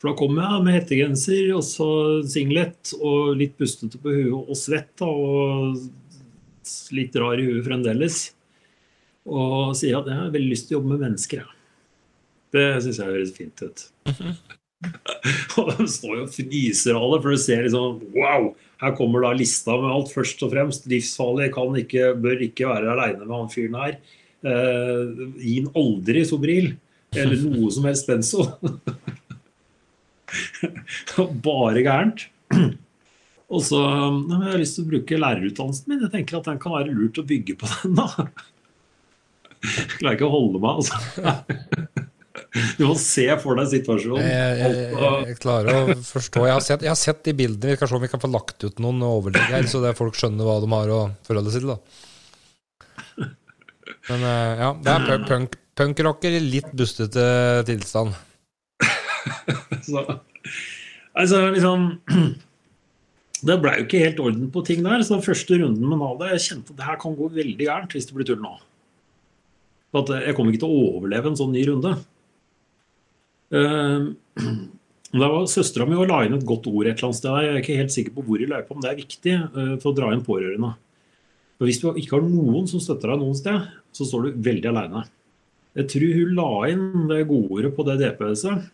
For 0.00 0.10
da 0.10 0.18
kom 0.18 0.38
jeg 0.38 0.62
med 0.64 0.76
hettegenser 0.78 1.50
og 1.56 1.64
så 1.66 1.88
singlet 2.30 2.94
og 2.98 3.34
litt 3.38 3.58
bustete 3.60 4.00
på 4.02 4.14
huet 4.14 4.52
og 4.52 4.58
svett 4.58 4.90
da, 4.98 5.06
og 5.06 5.82
litt 6.94 7.16
rar 7.20 7.40
i 7.40 7.48
huet 7.48 7.66
fremdeles. 7.66 8.22
Og 9.28 9.74
sier 9.78 10.00
at 10.00 10.08
jeg 10.10 10.18
har 10.18 10.32
veldig 10.34 10.50
lyst 10.50 10.68
til 10.68 10.76
å 10.76 10.80
jobbe 10.80 10.94
med 10.94 11.04
mennesker. 11.06 11.44
jeg. 11.44 11.58
Det 12.52 12.66
syns 12.84 12.98
jeg 13.00 13.14
høres 13.14 13.36
fint 13.36 13.62
ut. 13.64 13.84
og 15.60 15.70
de 15.78 15.86
står 15.88 16.16
jo 16.18 16.24
og 16.26 16.32
fniser 16.34 16.98
av 16.98 17.14
det, 17.14 17.20
for 17.22 17.30
du 17.30 17.40
ser 17.40 17.64
liksom 17.66 18.02
Wow! 18.16 18.52
Her 18.82 18.96
kommer 18.98 19.22
da 19.22 19.30
lista 19.38 19.76
med 19.78 19.92
alt. 19.94 20.10
Først 20.10 20.42
og 20.42 20.50
fremst 20.50 20.88
livsfarlig. 20.90 21.52
Kan 21.54 21.76
ikke, 21.78 22.16
bør 22.18 22.42
ikke 22.48 22.66
være 22.66 22.90
aleine 22.90 23.22
med 23.22 23.36
han 23.36 23.52
fyren 23.52 23.78
her. 23.78 23.94
Eh, 24.42 25.28
gi 25.38 25.60
han 25.60 25.70
aldri 25.78 26.24
Sobril. 26.26 26.72
Eller 27.14 27.44
noe 27.46 27.70
som 27.70 27.86
helst 27.86 28.08
benzo. 28.10 28.48
Bare 31.46 31.84
gærent. 31.84 32.26
Og 33.52 33.60
så 33.66 33.80
«Nei, 33.82 34.38
men 34.38 34.46
jeg 34.46 34.54
har 34.54 34.62
lyst 34.62 34.78
til 34.78 34.86
å 34.86 34.90
bruke 34.94 35.18
lærerutdannelsen 35.20 35.92
min. 35.92 36.04
Jeg 36.06 36.12
tenker 36.14 36.38
at 36.38 36.48
den 36.48 36.60
kan 36.62 36.72
være 36.72 36.94
lurt 36.96 37.20
å 37.20 37.26
bygge 37.28 37.58
på 37.60 37.68
den, 37.74 37.98
da. 37.98 38.28
Jeg 39.62 39.90
klarer 39.98 40.16
ikke 40.16 40.30
å 40.30 40.32
holde 40.32 40.62
meg, 40.62 40.80
altså. 40.80 40.96
Du 42.76 42.84
må 42.84 42.94
se 43.00 43.24
for 43.40 43.56
deg 43.56 43.68
situasjonen. 43.70 44.24
Jeg, 44.24 44.56
jeg, 44.60 44.76
jeg, 44.92 45.24
jeg 45.30 45.36
klarer 45.40 45.72
å 45.72 45.96
forstå. 46.04 46.42
Jeg 46.48 46.52
har, 46.52 46.64
sett, 46.64 46.84
jeg 46.84 46.90
har 46.92 47.00
sett 47.00 47.22
de 47.24 47.34
bildene. 47.36 47.72
Vi 47.72 47.78
skal 47.78 47.88
se 47.88 47.96
om 47.96 48.02
vi 48.04 48.10
kan 48.12 48.20
få 48.20 48.28
lagt 48.32 48.64
ut 48.64 48.80
noen 48.82 49.00
overlegg 49.06 49.52
her, 49.54 49.68
så 49.68 49.80
det 49.84 49.94
folk 49.96 50.16
skjønner 50.18 50.48
hva 50.48 50.58
de 50.60 50.68
har 50.72 50.92
å 50.92 51.00
forholde 51.28 51.52
seg 51.52 51.64
til. 51.64 51.72
da. 51.72 53.28
Men 54.10 54.26
eh, 54.28 54.62
ja, 54.64 54.70
det 54.84 54.96
er 54.96 55.26
punk, 55.28 55.56
punkrocker 55.78 56.36
i 56.36 56.42
litt 56.44 56.72
bustete 56.76 57.24
tilstand. 57.68 58.16
Så, 59.88 60.04
altså, 61.12 61.44
liksom 61.54 61.88
Det 63.42 63.56
ble 63.58 63.72
jo 63.74 63.86
ikke 63.86 64.02
helt 64.04 64.20
orden 64.22 64.50
på 64.54 64.62
ting 64.66 64.84
der. 64.86 65.02
Så 65.06 65.18
første 65.24 65.58
runden 65.58 65.82
med 65.82 65.98
Nav 65.98 66.22
jeg 66.30 66.44
kjente 66.46 66.74
at 66.74 66.78
det 66.78 66.86
her 66.86 67.00
kan 67.02 67.16
gå 67.18 67.30
veldig 67.34 67.66
gærent 67.66 67.96
hvis 67.96 68.06
det 68.08 68.16
blir 68.16 68.28
tull 68.28 68.42
nå. 68.42 68.52
At 69.98 70.12
jeg 70.22 70.36
kommer 70.36 70.54
ikke 70.54 70.62
til 70.62 70.72
å 70.72 70.84
overleve 70.94 71.32
en 71.32 71.40
sånn 71.40 71.52
ny 71.54 71.66
runde. 71.72 71.96
Uh, 73.52 74.06
Da 75.12 75.26
var 75.28 75.42
Søstera 75.44 75.84
mi 75.84 75.98
la 76.08 76.22
inn 76.24 76.38
et 76.38 76.44
godt 76.48 76.64
ord 76.70 76.86
et 76.86 76.94
eller 76.94 77.10
annet 77.10 77.18
sted. 77.18 77.34
Jeg 77.44 77.50
er 77.52 77.58
ikke 77.60 77.74
helt 77.76 77.92
sikker 77.92 78.14
på 78.16 78.22
hvor 78.24 78.40
i 78.40 78.46
løypa, 78.48 78.72
men 78.72 78.80
det 78.80 78.88
er 78.88 79.00
viktig 79.02 79.34
uh, 79.44 79.74
for 79.82 79.90
å 79.90 79.96
dra 79.98 80.08
inn 80.14 80.22
pårørende. 80.24 80.70
For 81.60 81.68
Hvis 81.68 81.82
du 81.82 81.90
ikke 81.90 82.16
har 82.16 82.24
noen 82.24 82.70
som 82.70 82.80
støtter 82.80 83.12
deg 83.12 83.20
noen 83.20 83.36
sted, 83.36 83.66
så 83.92 84.06
står 84.08 84.24
du 84.24 84.38
veldig 84.46 84.70
aleine. 84.70 85.02
Jeg 85.76 85.90
tror 85.92 86.14
hun 86.16 86.32
la 86.38 86.48
inn 86.72 86.86
det 87.12 87.20
godordet 87.28 87.74
på 87.76 87.84
det 87.90 87.98
DPS-et 88.00 88.70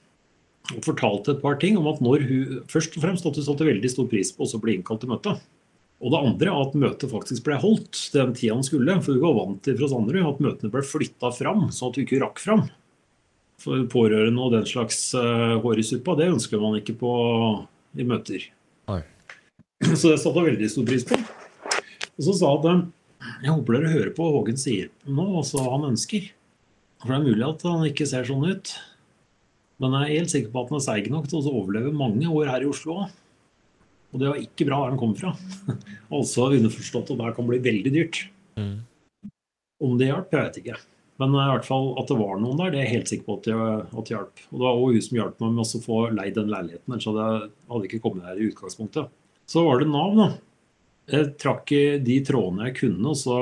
og 0.74 0.84
fortalte 0.84 1.32
et 1.32 1.40
par 1.42 1.56
ting 1.62 1.78
om 1.80 1.86
at 1.88 2.02
når 2.04 2.26
hun 2.28 2.58
Først 2.68 2.96
og 2.98 3.04
fremst 3.04 3.28
at 3.28 3.38
hun 3.38 3.46
satte 3.46 3.68
veldig 3.68 3.90
stor 3.92 4.08
pris 4.10 4.32
på 4.36 4.44
å 4.44 4.60
bli 4.60 4.76
innkalt 4.78 5.00
til 5.04 5.12
møte. 5.12 5.38
Og 5.98 6.12
det 6.14 6.20
andre 6.20 6.54
at 6.54 6.76
møtet 6.78 7.10
faktisk 7.10 7.46
ble 7.46 7.56
holdt 7.58 8.02
den 8.14 8.34
tida 8.36 8.54
han 8.54 8.66
skulle. 8.66 8.98
For 9.02 9.16
hun 9.16 9.24
var 9.24 9.38
vant 9.40 9.62
til 9.64 9.78
fra 9.80 9.88
Sanderud 9.90 10.28
at 10.28 10.42
møtene 10.44 10.74
ble 10.74 10.84
flytta 10.86 11.32
fram, 11.34 11.64
sånn 11.74 11.90
at 11.90 11.98
hun 11.98 12.06
ikke 12.06 12.20
rakk 12.22 12.42
fram. 12.42 12.68
For 13.58 13.88
pårørende 13.90 14.44
og 14.44 14.54
den 14.54 14.68
slags 14.70 15.00
uh, 15.18 15.56
hår 15.64 15.82
i 15.82 15.86
suppa, 15.88 16.14
det 16.20 16.28
ønsker 16.30 16.62
man 16.62 16.78
ikke 16.78 16.94
på 17.00 17.14
i 17.98 18.06
møter. 18.06 18.44
Nei. 18.92 19.00
Så 19.98 20.12
det 20.12 20.20
satte 20.22 20.36
hun 20.38 20.46
veldig 20.52 20.70
stor 20.70 20.86
pris 20.86 21.08
på. 21.08 21.18
Og 22.18 22.26
så 22.26 22.34
sa 22.34 22.52
at 22.54 22.86
jeg 23.44 23.50
håper 23.50 23.76
dere 23.76 23.90
hører 23.92 24.14
på 24.14 24.26
hva 24.26 24.40
Hågen 24.40 24.58
sier 24.58 24.88
nå, 25.06 25.24
altså 25.38 25.62
han 25.62 25.86
ønsker. 25.92 26.30
For 26.98 27.12
det 27.12 27.18
er 27.18 27.26
mulig 27.26 27.46
at 27.46 27.64
han 27.66 27.84
ikke 27.86 28.06
ser 28.10 28.26
sånn 28.26 28.46
ut. 28.46 28.72
Men 29.78 29.94
jeg 29.94 30.04
er 30.04 30.20
helt 30.20 30.32
sikker 30.34 30.52
på 30.52 30.62
at 30.64 30.72
han 30.72 30.80
er 30.80 30.86
seig 30.88 31.08
nok 31.12 31.28
til 31.30 31.38
å 31.38 31.54
overleve 31.60 31.94
mange 31.94 32.26
år 32.26 32.50
her 32.50 32.64
i 32.64 32.70
Oslo 32.70 33.00
òg. 33.04 33.16
Og 34.08 34.20
det 34.22 34.30
var 34.30 34.40
ikke 34.40 34.66
bra 34.66 34.82
der 34.82 34.94
han 34.94 35.00
kom 35.00 35.14
fra. 35.16 35.34
altså 36.16 36.48
underforstått 36.56 37.12
at 37.12 37.20
det 37.20 37.32
kan 37.36 37.48
bli 37.48 37.58
veldig 37.64 37.92
dyrt. 37.94 38.22
Mm. 38.58 38.78
Om 39.84 39.98
det 40.00 40.08
hjalp, 40.08 40.32
jeg 40.32 40.48
vet 40.48 40.60
ikke. 40.62 40.78
Men 41.18 41.34
i 41.34 41.46
hvert 41.50 41.66
fall 41.66 41.88
at 41.98 42.10
det 42.10 42.16
var 42.18 42.38
noen 42.38 42.60
der, 42.60 42.72
det 42.72 42.78
er 42.78 42.86
jeg 42.86 42.94
helt 42.94 43.10
sikker 43.10 43.26
på 43.26 43.36
at 43.38 43.48
det, 43.48 43.54
at 43.58 44.06
det 44.06 44.14
hjalp. 44.14 44.42
Og 44.48 44.54
det 44.54 44.64
var 44.64 44.76
også 44.76 44.92
hun 44.94 45.06
som 45.06 45.18
hjalp 45.18 45.40
meg 45.42 45.56
med 45.56 45.64
å 45.64 45.80
få 45.84 45.98
leid 46.14 46.36
den 46.38 46.52
leiligheten, 46.52 46.92
ellers 46.94 47.08
hadde 47.10 47.26
jeg 47.26 47.48
hadde 47.72 47.88
ikke 47.88 48.02
kommet 48.04 48.28
her 48.28 48.38
i 48.38 48.46
utgangspunktet. 48.52 49.16
Så 49.48 49.64
var 49.66 49.82
det 49.82 49.90
Nav, 49.90 50.14
da. 50.18 50.28
Jeg 51.08 51.30
trakk 51.40 51.72
i 51.72 51.82
de 52.04 52.18
trådene 52.28 52.68
jeg 52.68 52.76
kunne, 52.82 53.12
og 53.12 53.18
så 53.18 53.36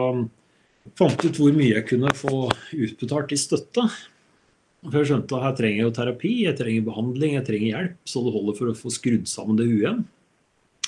fant 0.96 1.24
ut 1.26 1.40
hvor 1.40 1.56
mye 1.56 1.74
jeg 1.74 1.88
kunne 1.88 2.12
få 2.16 2.46
utbetalt 2.72 3.34
i 3.34 3.40
støtte. 3.42 3.86
For 4.86 5.00
jeg 5.00 5.08
skjønte 5.10 5.38
at 5.38 5.44
her 5.48 5.54
trenger 5.58 5.80
jeg 5.80 5.86
jo 5.88 5.94
terapi, 5.96 6.32
jeg 6.44 6.58
trenger 6.58 6.84
behandling, 6.86 7.32
jeg 7.34 7.46
trenger 7.48 7.66
hjelp, 7.72 7.96
så 8.06 8.22
det 8.22 8.34
holder 8.36 8.56
for 8.58 8.70
å 8.70 8.76
få 8.78 8.92
skrudd 8.94 9.26
sammen 9.30 9.58
det 9.58 9.66
huet. 9.66 10.04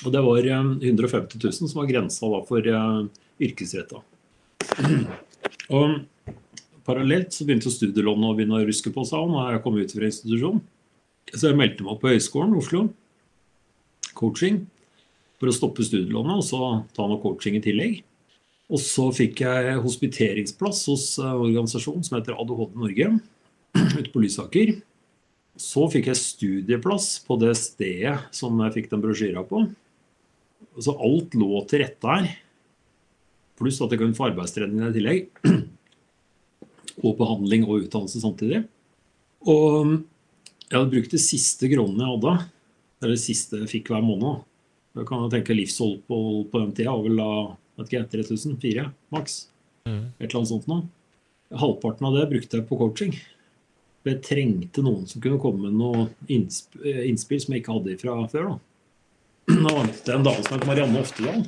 Og 0.05 0.13
det 0.15 0.21
var 0.23 0.45
eh, 0.47 0.69
150 0.87 1.41
000 1.41 1.57
som 1.57 1.81
var 1.81 1.89
grensa 1.89 2.29
for 2.47 2.69
uh, 2.71 3.01
yrkesretta. 3.43 3.99
Og 5.75 5.97
parallelt 6.87 7.35
så 7.35 7.45
begynte 7.45 7.71
studielånet 7.73 8.29
å 8.29 8.35
begynne 8.37 8.61
å 8.61 8.67
ruske 8.67 8.93
på 8.95 9.03
seg 9.05 9.21
og 9.27 9.51
jeg 9.51 9.61
kom 9.65 9.75
ut 9.77 9.91
fra 9.93 10.07
institusjon. 10.07 10.61
Så 11.29 11.49
jeg 11.51 11.59
meldte 11.59 11.85
meg 11.85 11.93
opp 11.93 11.99
på 12.01 12.13
Høgskolen 12.13 12.55
Oslo. 12.57 12.87
Coaching. 14.17 14.65
for 15.39 15.47
å 15.47 15.55
stoppe 15.55 15.85
studielånet 15.87 16.41
og 16.41 16.43
så 16.43 16.57
ta 16.91 17.05
noe 17.07 17.21
coaching 17.23 17.55
i 17.55 17.61
tillegg. 17.63 17.99
Og 18.67 18.81
så 18.83 19.05
fikk 19.15 19.39
jeg 19.45 19.77
hospiteringsplass 19.79 20.81
hos 20.91 21.05
en 21.21 21.45
organisasjon 21.45 22.03
som 22.03 22.17
heter 22.17 22.35
ADHD 22.35 22.75
Norge 22.75 23.11
ute 24.01 24.13
på 24.13 24.23
Lysaker. 24.23 24.73
Så 25.59 25.85
fikk 25.91 26.09
jeg 26.09 26.19
studieplass 26.19 27.17
på 27.25 27.37
det 27.41 27.53
stedet 27.59 28.15
som 28.35 28.59
jeg 28.63 28.75
fikk 28.77 28.91
den 28.93 29.03
brosjyra 29.03 29.43
på. 29.47 29.65
Så 30.79 30.95
alt 30.95 31.35
lå 31.35 31.63
til 31.67 31.83
rette 31.83 32.13
her. 32.13 32.29
Pluss 33.59 33.81
at 33.83 33.91
jeg 33.91 33.99
kunne 34.01 34.15
få 34.15 34.29
arbeidstrening 34.29 34.85
i 34.87 34.93
tillegg. 34.95 35.27
Og 37.05 37.15
behandling 37.19 37.65
og 37.67 37.85
utdannelse 37.85 38.21
samtidig. 38.23 38.63
Og 39.47 39.99
jeg 40.69 40.75
hadde 40.75 40.91
brukt 40.91 41.13
de 41.15 41.21
siste 41.21 41.69
kronene 41.71 42.03
jeg 42.03 42.13
hadde, 42.13 42.33
eller 42.99 43.15
det 43.15 43.23
siste 43.23 43.61
jeg 43.61 43.71
fikk 43.71 43.91
hver 43.93 44.03
måned. 44.03 44.43
Jeg 44.99 45.07
kan 45.07 45.23
jo 45.23 45.29
tenke 45.31 45.55
livshold 45.55 46.01
på, 46.09 46.17
på 46.51 46.61
den 46.61 46.73
tida 46.75 46.91
var 46.91 47.05
vel 47.05 47.19
da 47.21 47.29
vet 47.79 47.93
ikke, 47.93 48.07
3000, 48.19 48.57
4 48.61 48.85
maks. 49.15 49.37
Mm. 49.87 50.01
Et 50.19 50.25
eller 50.27 50.39
annet 50.41 50.51
sånt 50.51 50.67
noe. 50.69 50.87
Halvparten 51.59 52.09
av 52.09 52.17
det 52.17 52.27
brukte 52.29 52.59
jeg 52.59 52.67
på 52.69 52.77
coaching. 52.77 53.15
Jeg 54.07 54.21
trengte 54.23 54.83
noen 54.85 55.07
som 55.09 55.21
kunne 55.21 55.41
komme 55.41 55.67
med 55.67 55.75
noe 55.75 56.05
innsp 56.31 56.77
innspill 56.79 57.41
som 57.43 57.55
jeg 57.55 57.63
ikke 57.63 57.75
hadde 57.75 57.97
fra 57.99 58.15
før. 58.31 58.53
da. 58.53 58.59
Det 60.05 60.13
en 60.13 60.25
dame 60.25 60.43
som 60.45 60.55
heter 60.55 60.69
Marianne 60.69 61.01
Oftedal. 61.01 61.43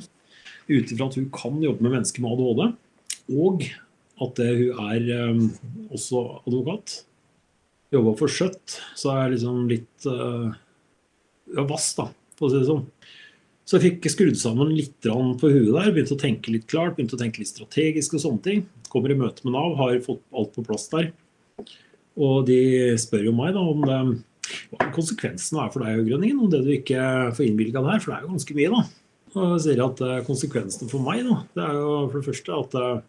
Ut 0.68 0.92
ifra 0.92 1.08
at 1.08 1.16
hun 1.18 1.30
kan 1.34 1.62
jobbe 1.62 1.84
med 1.84 1.96
mennesker 1.96 2.22
med 2.22 2.34
ADHD, 2.34 2.76
og 3.38 3.64
at 4.22 4.36
det, 4.38 4.50
hun 4.58 4.92
er 4.92 5.30
um, 5.30 5.40
også 5.90 6.22
advokat. 6.42 6.98
Jobba 7.92 8.14
for 8.18 8.32
Skjøtt, 8.32 8.78
så 8.98 9.12
er 9.12 9.24
jeg 9.24 9.34
liksom 9.34 9.64
litt 9.70 10.06
uh, 10.08 10.52
ja, 11.52 11.64
vass, 11.68 11.90
da, 11.98 12.08
for 12.38 12.48
å 12.48 12.52
si 12.52 12.60
det 12.62 12.70
sånn. 12.70 12.86
Så 13.66 13.78
jeg 13.78 13.84
fikk 13.86 14.10
skrudd 14.10 14.38
sammen 14.38 14.72
litt 14.74 14.98
på 15.06 15.50
huet 15.50 15.70
der, 15.70 15.92
begynte 15.94 16.16
å 16.16 16.20
tenke 16.20 16.52
litt 16.54 16.66
klart, 16.70 16.96
begynte 16.96 17.16
å 17.16 17.20
tenke 17.20 17.42
litt 17.42 17.52
strategisk 17.52 18.16
og 18.18 18.24
sånne 18.24 18.44
ting. 18.46 18.64
Kommer 18.92 19.14
i 19.14 19.18
møte 19.18 19.46
med 19.46 19.54
Nav, 19.54 19.76
har 19.78 20.00
fått 20.04 20.22
alt 20.34 20.54
på 20.56 20.64
plass 20.66 20.88
der. 20.92 21.12
Og 22.20 22.44
de 22.48 22.60
spør 23.00 23.28
jo 23.28 23.36
meg 23.36 23.54
da 23.56 23.62
om 23.64 23.84
det, 23.86 24.00
hva 24.72 24.88
konsekvensene 24.92 25.62
er 25.64 25.70
for 25.72 25.84
deg, 25.84 26.02
Grønningen, 26.08 26.42
om 26.44 26.50
det 26.52 26.60
du 26.66 26.72
ikke 26.74 27.04
får 27.36 27.46
innvilga 27.46 27.84
der, 27.86 28.02
for 28.02 28.12
det 28.12 28.18
er 28.18 28.26
jo 28.26 28.34
ganske 28.34 28.58
mye, 28.58 28.72
da. 28.74 28.82
Og 29.32 29.46
jeg 29.54 29.62
sier 29.64 29.80
at 29.86 30.02
uh, 30.04 30.18
konsekvensene 30.26 30.90
for 30.92 31.04
meg, 31.04 31.22
da, 31.24 31.38
det 31.56 31.64
er 31.64 31.78
jo 31.78 31.92
for 32.10 32.18
det 32.18 32.26
første 32.28 32.58
at 32.58 32.76
uh, 32.76 33.04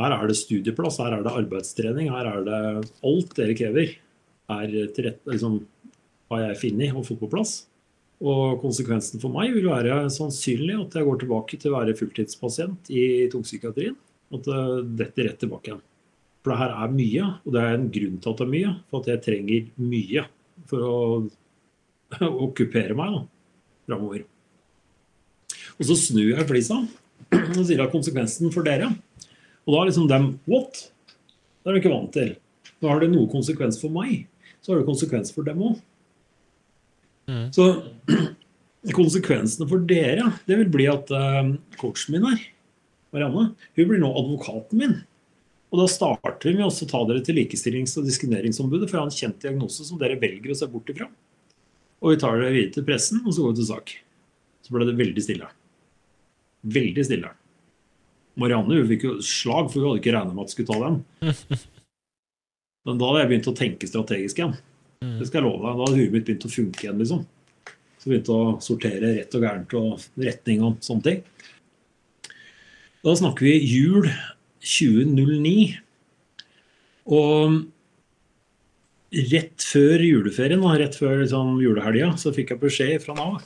her 0.00 0.14
er 0.16 0.30
det 0.30 0.38
studieplass, 0.40 0.98
her 1.02 1.14
er 1.14 1.26
det 1.26 1.34
arbeidstrening, 1.42 2.10
her 2.10 2.30
er 2.30 2.46
det 2.46 2.60
alt 3.06 3.34
dere 3.36 3.56
krever. 3.58 3.92
Er 4.50 4.72
tilrett, 4.96 5.20
liksom, 5.28 5.60
har 6.32 6.46
jeg 6.48 6.60
funnet 6.62 6.96
og 6.96 7.06
fått 7.06 7.20
på 7.20 7.30
plass. 7.30 7.52
Og 8.20 8.58
konsekvensen 8.60 9.22
for 9.22 9.32
meg 9.32 9.54
vil 9.54 9.68
være 9.70 10.02
sannsynlig 10.12 10.76
at 10.76 10.96
jeg 10.98 11.06
går 11.06 11.20
tilbake 11.22 11.60
til 11.60 11.72
å 11.72 11.78
være 11.78 11.96
fulltidspasient 11.98 12.90
i 12.92 13.04
tungpsykiatrien. 13.32 13.96
At 14.34 14.46
det 14.46 14.64
detter 15.00 15.30
rett 15.30 15.40
tilbake 15.42 15.72
igjen. 15.72 15.84
For 16.40 16.52
det 16.52 16.60
her 16.62 16.72
er 16.72 16.92
mye, 16.94 17.26
og 17.44 17.54
det 17.54 17.62
er 17.62 17.74
en 17.76 17.90
grunn 17.92 18.16
til 18.20 18.32
at 18.32 18.38
det 18.40 18.46
er 18.46 18.54
mye. 18.54 18.72
For 18.88 19.02
at 19.02 19.10
jeg 19.12 19.24
trenger 19.26 19.66
mye 19.90 20.24
for 20.70 20.86
å 20.86 20.96
okkupere 22.46 22.96
meg 22.96 23.16
da, 23.16 23.22
framover. 23.90 24.24
Og 25.80 25.88
så 25.88 25.96
snur 25.96 26.32
jeg 26.32 26.48
flisa 26.48 26.80
og 27.58 27.62
sier 27.64 27.82
at 27.84 27.92
konsekvensen 27.92 28.50
for 28.52 28.66
dere 28.66 28.88
Og 28.90 29.72
da 29.72 29.80
er 29.80 29.88
liksom 29.90 30.08
dem 30.10 30.32
What? 30.50 30.86
Det 31.60 31.70
er 31.70 31.76
de 31.76 31.82
ikke 31.82 31.92
vant 31.92 32.12
til. 32.16 32.34
Da 32.80 32.88
har 32.88 33.02
det 33.02 33.10
noe 33.12 33.28
konsekvens 33.30 33.76
for 33.80 33.92
meg. 33.92 34.24
Så 34.60 34.72
har 34.72 34.80
det 34.80 34.88
konsekvens 34.88 35.32
for 35.34 35.44
dem 35.44 35.60
òg. 35.64 35.80
Mm. 37.28 37.46
Så 37.52 37.66
konsekvensene 38.96 39.68
for 39.68 39.84
dere, 39.88 40.32
det 40.48 40.56
vil 40.62 40.72
bli 40.72 40.88
at 40.88 41.12
uh, 41.12 41.52
coachen 41.80 42.16
min 42.16 42.24
her, 42.30 42.40
Marianne, 43.12 43.50
hun 43.76 43.88
blir 43.90 44.00
nå 44.00 44.08
advokaten 44.16 44.80
min. 44.80 44.96
Og 45.70 45.78
da 45.78 45.86
starter 45.90 46.50
vi 46.50 46.56
med 46.58 46.66
å 46.66 46.86
ta 46.90 47.00
dere 47.06 47.22
til 47.22 47.36
Likestillings- 47.38 47.94
og 48.00 48.06
diskrimineringsombudet, 48.08 48.88
for 48.90 48.96
jeg 48.96 49.02
har 49.04 49.10
en 49.10 49.18
kjent 49.20 49.42
diagnose 49.44 49.86
som 49.86 50.00
dere 50.00 50.18
velger 50.18 50.50
å 50.50 50.58
se 50.58 50.66
bort 50.70 50.90
ifra. 50.90 51.06
Og 52.00 52.14
vi 52.14 52.20
tar 52.20 52.40
dere 52.40 52.54
videre 52.56 52.74
til 52.74 52.86
pressen, 52.88 53.20
og 53.22 53.34
så 53.36 53.44
går 53.44 53.52
vi 53.52 53.60
til 53.60 53.68
sak. 53.68 53.92
Så 54.66 54.74
ble 54.74 54.88
det 54.88 54.96
veldig 54.98 55.22
stille. 55.22 55.50
Veldig 56.78 57.04
stille. 57.06 57.30
Marianne 58.40 58.80
fikk 58.88 59.06
jo 59.06 59.12
slag, 59.22 59.70
for 59.70 59.78
hun 59.78 59.92
hadde 59.92 60.02
ikke 60.02 60.16
regna 60.16 60.34
med 60.34 60.42
at 60.42 60.50
hun 60.50 60.54
skulle 60.56 60.72
ta 60.72 60.80
den. 60.86 60.98
Men 62.88 62.98
da 62.98 63.10
hadde 63.10 63.22
jeg 63.22 63.30
begynt 63.30 63.50
å 63.52 63.56
tenke 63.60 63.90
strategisk 63.90 64.40
igjen. 64.40 64.56
Det 65.00 65.28
skal 65.28 65.40
jeg 65.40 65.46
love 65.46 65.62
deg. 65.62 65.76
Da 65.78 65.86
hadde 65.86 66.00
huet 66.00 66.14
mitt 66.16 66.26
begynt 66.26 66.48
å 66.48 66.52
funke 66.52 66.86
igjen. 66.86 66.98
liksom. 67.00 67.22
Så 68.00 68.10
begynte 68.10 68.34
å 68.34 68.52
sortere 68.64 69.14
rett 69.20 69.36
og 69.36 69.44
gærent 69.44 69.74
og 69.76 70.04
retning 70.18 70.64
og 70.64 70.82
sånne 70.84 71.06
ting. 71.06 71.22
Da 73.04 73.14
snakker 73.16 73.46
vi 73.46 73.54
jul 73.60 74.08
2009. 74.60 75.78
Og 77.10 77.60
rett 79.32 79.66
før 79.66 80.04
juleferien, 80.04 80.62
rett 80.78 80.96
før 80.98 81.22
liksom, 81.24 81.56
julehelga, 81.62 82.12
så 82.20 82.32
fikk 82.34 82.54
jeg 82.54 82.62
beskjed 82.62 83.04
fra 83.04 83.16
Nav. 83.18 83.40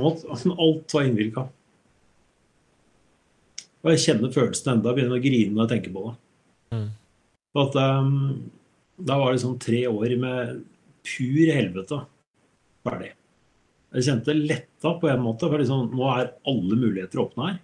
Alt, 0.00 0.24
alt 0.26 0.94
var 0.94 1.06
innvilga. 1.06 1.46
Og 3.80 3.92
jeg 3.94 4.02
kjenner 4.04 4.32
følelsen 4.34 4.74
enda, 4.74 4.94
begynner 4.96 5.20
å 5.20 5.24
grine 5.24 5.54
når 5.54 5.66
jeg 5.66 5.72
tenker 5.74 5.94
på 5.94 6.06
det. 6.08 6.16
Mm. 6.76 6.88
At 7.60 7.78
um, 7.80 8.10
da 9.00 9.16
var 9.20 9.32
det 9.32 9.42
sånn 9.44 9.60
tre 9.62 9.84
år 9.88 10.14
med 10.20 10.60
pur 11.06 11.52
helvete 11.54 12.02
ferdig. 12.84 13.14
Jeg 13.90 14.06
kjente 14.06 14.36
letta 14.36 14.92
på 15.00 15.08
en 15.10 15.24
måte, 15.24 15.48
for 15.48 15.58
liksom, 15.58 15.88
nå 15.96 16.10
er 16.12 16.34
alle 16.50 16.78
muligheter 16.78 17.22
åpne 17.24 17.48
her. 17.48 17.56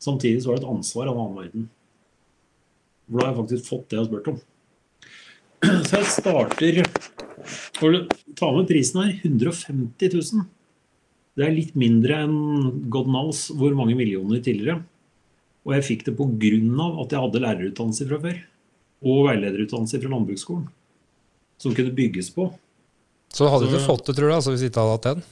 Samtidig 0.00 0.42
så 0.42 0.50
var 0.50 0.58
det 0.58 0.64
et 0.64 0.72
ansvar 0.74 1.10
av 1.10 1.16
en 1.16 1.24
annen 1.24 1.40
verden. 1.42 1.66
For 3.10 3.18
da 3.18 3.26
har 3.26 3.32
jeg 3.32 3.40
faktisk 3.42 3.68
fått 3.68 3.88
det 3.90 3.98
jeg 3.98 4.02
har 4.02 4.08
spurt 4.08 4.30
om. 4.32 4.38
Så 5.88 5.98
jeg 5.98 6.12
starter 6.14 6.82
ta 8.36 8.48
med 8.54 8.68
prisen 8.68 9.00
her 9.02 9.12
150 9.24 10.14
000. 10.14 10.46
Det 11.36 11.46
er 11.46 11.54
litt 11.56 11.76
mindre 11.78 12.22
enn 12.24 12.38
God 12.92 13.08
knows 13.08 13.46
hvor 13.56 13.76
mange 13.76 13.96
millioner 13.98 14.42
tidligere. 14.44 14.80
Og 15.66 15.74
jeg 15.76 15.86
fikk 15.86 16.06
det 16.08 16.16
pga. 16.16 16.86
at 17.02 17.12
jeg 17.12 17.20
hadde 17.20 17.44
lærerutdannelse 17.44 18.08
fra 18.08 18.20
før. 18.24 18.38
Og 19.00 19.26
veilederutdannelse 19.28 20.00
fra 20.00 20.12
landbruksskolen. 20.14 20.66
Som 21.60 21.74
kunne 21.76 21.92
bygges 21.96 22.30
på. 22.32 22.48
Så 23.32 23.48
hadde 23.48 23.68
du 23.68 23.76
ikke 23.76 23.86
fått 23.86 24.06
det, 24.08 24.16
tror 24.16 24.30
du, 24.30 24.34
altså, 24.34 24.54
hvis 24.54 24.64
ikke 24.66 24.80
hadde 24.80 24.96
hatt 24.96 25.08
den? 25.10 25.22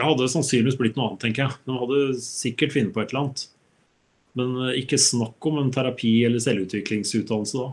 Det 0.00 0.06
hadde 0.08 0.30
sannsynligvis 0.32 0.78
blitt 0.80 0.94
noe 0.96 1.10
annet, 1.10 1.20
tenker 1.20 1.42
jeg. 1.44 1.56
De 1.68 1.74
hadde 1.76 1.96
sikkert 2.24 2.72
funnet 2.72 2.94
på 2.94 3.02
et 3.02 3.10
eller 3.12 3.20
annet. 3.26 3.42
Men 4.38 4.54
eh, 4.64 4.78
ikke 4.80 4.98
snakk 5.00 5.48
om 5.50 5.58
en 5.60 5.72
terapi- 5.74 6.24
eller 6.24 6.40
selvutviklingsutdannelse 6.40 7.60
da. 7.60 7.68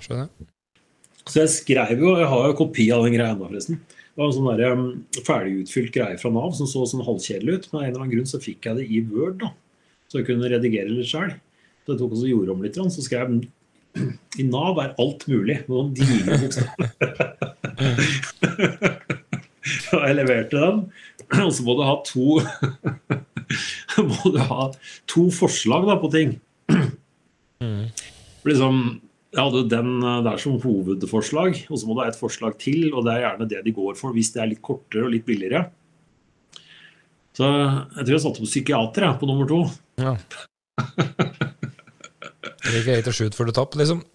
Skjønner. 0.00 0.30
Så 1.28 1.42
jeg 1.42 1.50
skrev 1.52 2.00
jo, 2.00 2.14
jeg 2.18 2.30
har 2.32 2.46
jo 2.48 2.56
kopi 2.58 2.86
av 2.94 3.04
den 3.04 3.14
greia 3.18 3.34
ennå, 3.34 3.50
forresten. 3.50 3.76
Det 3.92 4.18
var 4.18 4.30
en 4.30 4.36
sånn 4.38 4.48
der, 4.48 4.72
um, 4.72 4.86
ferdigutfylt 5.28 5.92
greie 5.94 6.16
fra 6.20 6.32
Nav 6.32 6.56
som 6.56 6.68
så 6.70 6.86
sånn 6.88 7.04
halvkjedelig 7.04 7.52
ut. 7.52 7.68
Men 7.68 7.78
av 7.78 7.84
en 7.84 7.90
eller 7.90 8.00
annen 8.00 8.14
grunn 8.16 8.32
så 8.32 8.40
fikk 8.42 8.60
jeg 8.68 8.80
det 8.80 8.88
i 8.88 9.04
Word, 9.12 9.36
da. 9.44 9.52
Så 10.08 10.20
jeg 10.20 10.28
kunne 10.32 10.50
redigere 10.52 10.88
litt 10.88 11.12
sjøl. 11.12 11.36
Så 11.84 11.92
jeg 11.92 12.00
tok 12.00 12.16
også 12.16 12.32
gjorde 12.32 12.56
om 12.56 12.64
litt, 12.64 12.80
så 12.96 13.04
skrev 13.04 13.36
I 14.40 14.48
Nav 14.48 14.80
er 14.80 14.96
alt 15.04 15.28
mulig. 15.28 15.60
Noen 15.68 15.92
digre 16.00 16.40
bokstaver. 16.46 16.88
Jeg 19.92 20.16
leverte 20.18 20.58
den. 20.58 20.80
Og 21.46 21.52
så 21.54 21.64
må 21.64 21.76
du 21.78 21.84
ha 21.86 21.94
to 22.06 22.40
Må 24.10 24.32
du 24.34 24.40
ha 24.40 24.68
to 25.10 25.28
forslag 25.34 25.86
da, 25.88 25.96
på 26.00 26.10
ting. 26.12 26.36
Mm. 27.62 27.88
Liksom, 28.48 28.78
jeg 29.32 29.40
hadde 29.40 29.62
den 29.70 29.92
der 30.26 30.40
som 30.40 30.58
hovedforslag, 30.60 31.60
og 31.68 31.78
så 31.78 31.88
må 31.88 31.94
du 31.94 32.02
ha 32.02 32.08
et 32.10 32.18
forslag 32.18 32.56
til, 32.60 32.90
og 32.90 33.06
det 33.06 33.14
er 33.14 33.24
gjerne 33.26 33.48
det 33.50 33.60
de 33.66 33.74
går 33.76 33.94
for 33.98 34.16
hvis 34.16 34.32
det 34.34 34.42
er 34.42 34.50
litt 34.50 34.62
kortere 34.64 35.06
og 35.06 35.12
litt 35.14 35.24
billigere. 35.28 35.66
Så 37.36 37.48
jeg 37.48 38.02
tror 38.02 38.12
jeg 38.12 38.24
satte 38.26 38.42
på 38.42 38.50
psykiater 38.50 39.06
jeg, 39.06 39.18
på 39.20 39.28
nummer 39.30 39.48
to. 39.48 39.62
Ja. 40.00 40.16
gikk 42.72 42.90
eight 42.92 43.08
og 43.08 43.16
shoot 43.16 43.36
før 43.36 43.48
du 43.48 43.56
top, 43.56 43.76
liksom. 43.80 44.04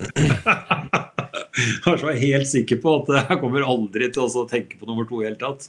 Jeg 1.58 1.82
var 1.88 1.98
så 1.98 2.12
helt 2.14 2.46
sikker 2.46 2.78
på 2.84 2.92
at 3.00 3.08
jeg 3.16 3.38
kommer 3.42 3.64
aldri 3.66 4.12
til 4.14 4.28
å 4.28 4.44
tenke 4.50 4.78
på 4.78 4.86
nummer 4.86 5.08
to 5.10 5.24
i 5.24 5.26
hele 5.26 5.40
tatt. 5.42 5.66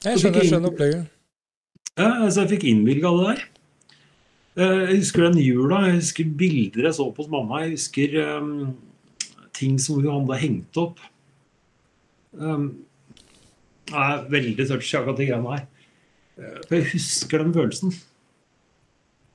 Jeg 0.00 0.20
skjønner, 0.20 0.40
jeg 0.40 0.48
skjønner 0.50 0.70
opplegget. 0.72 1.08
Ja, 2.00 2.10
så 2.32 2.44
jeg 2.44 2.50
fikk 2.54 2.68
innvilga 2.70 3.10
det 3.16 3.24
der. 3.26 3.40
Eh, 4.56 4.84
Jeg 4.90 5.00
husker 5.02 5.26
den 5.26 5.40
jula, 5.42 5.80
jeg 5.88 5.98
husker 5.98 6.30
bilder 6.40 6.86
jeg 6.88 6.96
så 6.96 7.08
på 7.12 7.22
hos 7.24 7.32
mamma. 7.32 7.60
Jeg 7.64 7.74
husker 7.76 8.14
um, 8.38 8.70
ting 9.56 9.76
som 9.82 9.98
hun 10.00 10.08
hadde 10.08 10.38
hengt 10.40 10.80
opp. 10.80 11.02
Um, 12.32 12.70
jeg 13.90 14.06
er 14.06 14.24
veldig 14.32 14.66
touchy, 14.70 14.94
akkurat 14.96 15.18
de 15.20 15.28
greiene 15.28 15.56
her. 15.58 15.66
For 16.64 16.78
jeg 16.78 16.88
husker 16.94 17.42
den 17.42 17.52
følelsen. 17.52 17.92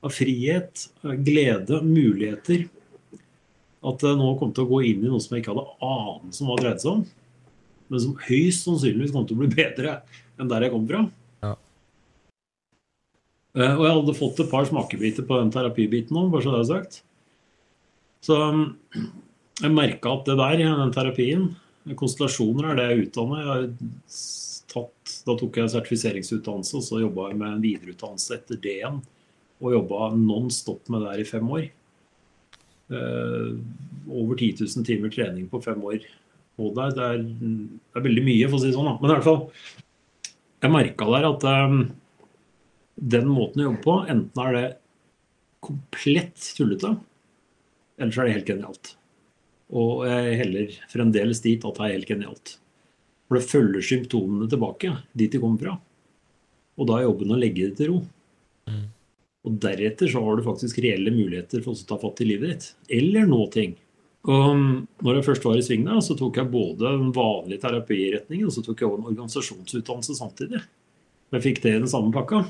Av 0.02 0.10
frihet, 0.10 0.88
glede, 1.26 1.78
muligheter. 1.86 2.66
At 3.86 4.02
jeg 4.02 4.18
nå 4.18 4.32
kom 4.40 4.50
til 4.56 4.66
å 4.66 4.70
gå 4.72 4.82
inn 4.88 5.04
i 5.04 5.10
noe 5.12 5.22
som 5.22 5.36
jeg 5.36 5.44
ikke 5.44 5.54
hadde 5.54 5.68
anelse 5.86 6.42
om 6.42 6.50
hva 6.50 6.58
det 6.58 6.66
dreide 6.66 6.82
seg 6.82 6.94
om. 6.96 7.06
men 7.88 8.00
som 8.02 8.16
høyst 8.18 8.64
sannsynligvis 8.66 9.12
kom 9.14 9.26
til 9.28 9.36
å 9.36 9.44
bli 9.44 9.52
bedre 9.52 10.00
enn 10.40 10.50
der 10.50 10.66
jeg 10.66 10.74
kom 10.74 10.86
fra. 10.88 11.02
Ja. 11.44 11.52
Eh, 13.56 13.74
og 13.74 13.84
jeg 13.84 13.98
hadde 13.98 14.16
fått 14.20 14.42
et 14.44 14.52
par 14.52 14.68
smakebiter 14.68 15.26
på 15.28 15.40
den 15.40 15.52
terapibiten 15.54 16.18
òg, 16.20 16.32
bare 16.32 16.46
så 16.46 16.54
det 16.54 16.62
er 16.62 16.70
sagt. 16.72 16.98
Så 18.26 18.40
um, 18.50 18.66
jeg 19.62 19.72
merka 19.72 20.16
at 20.16 20.26
det 20.28 20.36
der, 20.40 20.64
den 20.64 20.92
terapien 20.94 21.54
Konstellasjoner 21.94 22.72
er 22.72 22.78
det 22.78 22.86
jeg 22.88 23.02
utdanner. 23.04 23.42
Jeg 23.42 23.50
har 23.50 23.66
tatt, 24.72 25.12
da 25.28 25.36
tok 25.38 25.58
jeg 25.60 25.70
sertifiseringsutdannelse, 25.70 26.80
og 26.80 26.82
så 26.82 26.98
jobba 26.98 27.28
jeg 27.30 27.38
med 27.38 27.52
en 27.52 27.62
videreutdannelse 27.62 28.38
etter 28.40 28.58
det 28.62 28.72
igjen. 28.80 28.98
Og 29.62 29.76
jobba 29.76 30.08
non 30.18 30.50
stop 30.52 30.90
med 30.90 31.04
det 31.04 31.12
her 31.12 31.22
i 31.22 31.28
fem 31.28 31.52
år. 31.54 31.68
Eh, 32.86 33.52
over 34.06 34.34
10 34.34 34.66
000 34.66 34.86
timer 34.86 35.14
trening 35.14 35.46
på 35.50 35.62
fem 35.62 35.78
år. 35.86 36.02
Og 36.58 36.74
det, 36.74 36.82
er, 36.82 36.96
det, 36.96 37.06
er, 37.06 37.22
det 37.22 38.00
er 38.00 38.06
veldig 38.08 38.24
mye, 38.26 38.48
for 38.48 38.58
å 38.58 38.62
si 38.64 38.70
det 38.72 38.76
sånn. 38.76 38.90
Da. 38.90 38.96
Men 38.98 39.10
i 39.10 39.14
hvert 39.14 39.28
fall, 39.28 39.40
jeg 40.62 40.72
merka 40.72 41.08
der 41.12 41.28
at 41.28 41.46
um, 41.46 41.80
den 42.96 43.28
måten 43.28 43.62
å 43.62 43.68
jobbe 43.68 43.82
på, 43.84 43.96
enten 44.12 44.42
er 44.42 44.56
det 44.56 44.66
komplett 45.66 46.52
tullete, 46.56 46.94
eller 47.98 48.14
så 48.14 48.22
er 48.22 48.28
det 48.28 48.36
helt 48.38 48.52
genialt. 48.52 48.92
Og 49.76 50.06
jeg 50.06 50.38
heller 50.40 50.76
fremdeles 50.92 51.42
dit 51.42 51.64
at 51.66 51.78
det 51.78 51.86
er 51.86 51.96
helt 51.96 52.10
genialt. 52.10 52.56
For 53.26 53.38
det 53.38 53.50
følger 53.50 53.82
symptomene 53.82 54.46
tilbake 54.50 54.92
dit 55.18 55.32
de 55.32 55.40
kommer 55.42 55.62
fra. 55.62 55.78
Og 56.76 56.88
da 56.88 56.98
er 56.98 57.08
jobben 57.08 57.32
å 57.34 57.40
legge 57.40 57.66
det 57.66 57.80
til 57.80 57.90
ro. 57.90 58.02
Mm. 58.70 58.84
Og 59.46 59.58
deretter 59.62 60.10
så 60.10 60.22
har 60.22 60.38
du 60.38 60.46
faktisk 60.46 60.78
reelle 60.84 61.14
muligheter 61.14 61.64
for 61.64 61.74
å 61.74 61.88
ta 61.88 61.98
fatt 61.98 62.22
i 62.22 62.28
livet 62.28 62.52
ditt. 62.52 62.68
Eller 62.98 63.26
nå 63.26 63.40
ting. 63.54 63.74
Og 64.26 64.62
når 65.06 65.18
jeg 65.20 65.26
først 65.28 65.44
var 65.46 65.58
i 65.58 65.62
sving 65.62 65.84
der, 65.86 66.00
så 66.02 66.16
tok 66.18 66.40
jeg 66.40 66.50
både 66.50 66.90
den 66.98 67.12
vanlige 67.14 67.62
terapiretningen 67.62 68.48
og 68.48 68.54
så 68.54 68.64
tok 68.66 68.82
jeg 68.82 68.88
også 68.88 68.98
en 68.98 69.10
organisasjonsutdannelse 69.12 70.16
samtidig. 70.18 70.62
Jeg 71.34 71.44
fikk 71.44 71.60
det 71.62 71.74
i 71.74 71.82
den 71.82 71.90
samme 71.90 72.10
pakka. 72.14 72.42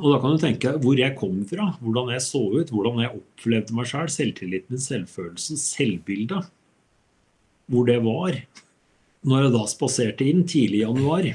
Og 0.00 0.06
da 0.12 0.18
kan 0.20 0.32
du 0.32 0.40
tenke 0.40 0.74
hvor 0.80 0.96
jeg 0.96 1.16
kom 1.18 1.40
fra, 1.48 1.70
hvordan 1.80 2.12
jeg 2.14 2.24
så 2.24 2.42
ut, 2.52 2.72
hvordan 2.72 3.02
jeg 3.04 3.16
opplevde 3.16 3.76
meg 3.76 3.88
sjøl, 3.88 4.06
selv, 4.08 4.16
selvtilliten 4.16 4.76
min, 4.76 4.84
selvfølelsen, 4.84 5.60
selvbildet. 5.60 6.52
Hvor 7.72 7.88
det 7.88 7.98
var. 8.04 8.36
Når 9.26 9.42
jeg 9.42 9.56
da 9.56 9.64
spaserte 9.68 10.28
inn 10.28 10.44
tidlig 10.48 10.82
i 10.82 10.84
januar 10.84 11.32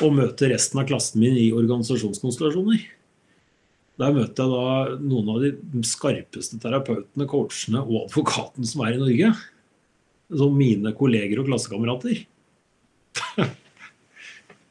og 0.00 0.14
møter 0.16 0.54
resten 0.54 0.80
av 0.80 0.88
klassen 0.88 1.20
min 1.22 1.36
i 1.36 1.50
organisasjonskonstellasjoner. 1.52 2.86
Der 4.00 4.14
møter 4.16 4.46
jeg 4.46 4.52
da 4.52 4.98
noen 5.04 5.30
av 5.34 5.42
de 5.44 5.84
skarpeste 5.84 6.56
terapeutene, 6.62 7.26
coachene 7.28 7.82
og 7.82 8.06
advokaten 8.06 8.64
som 8.68 8.84
er 8.86 8.96
i 8.96 9.00
Norge. 9.02 9.32
Som 10.40 10.56
mine 10.56 10.94
kolleger 10.96 11.42
og 11.42 11.50
klassekamerater. 11.50 12.22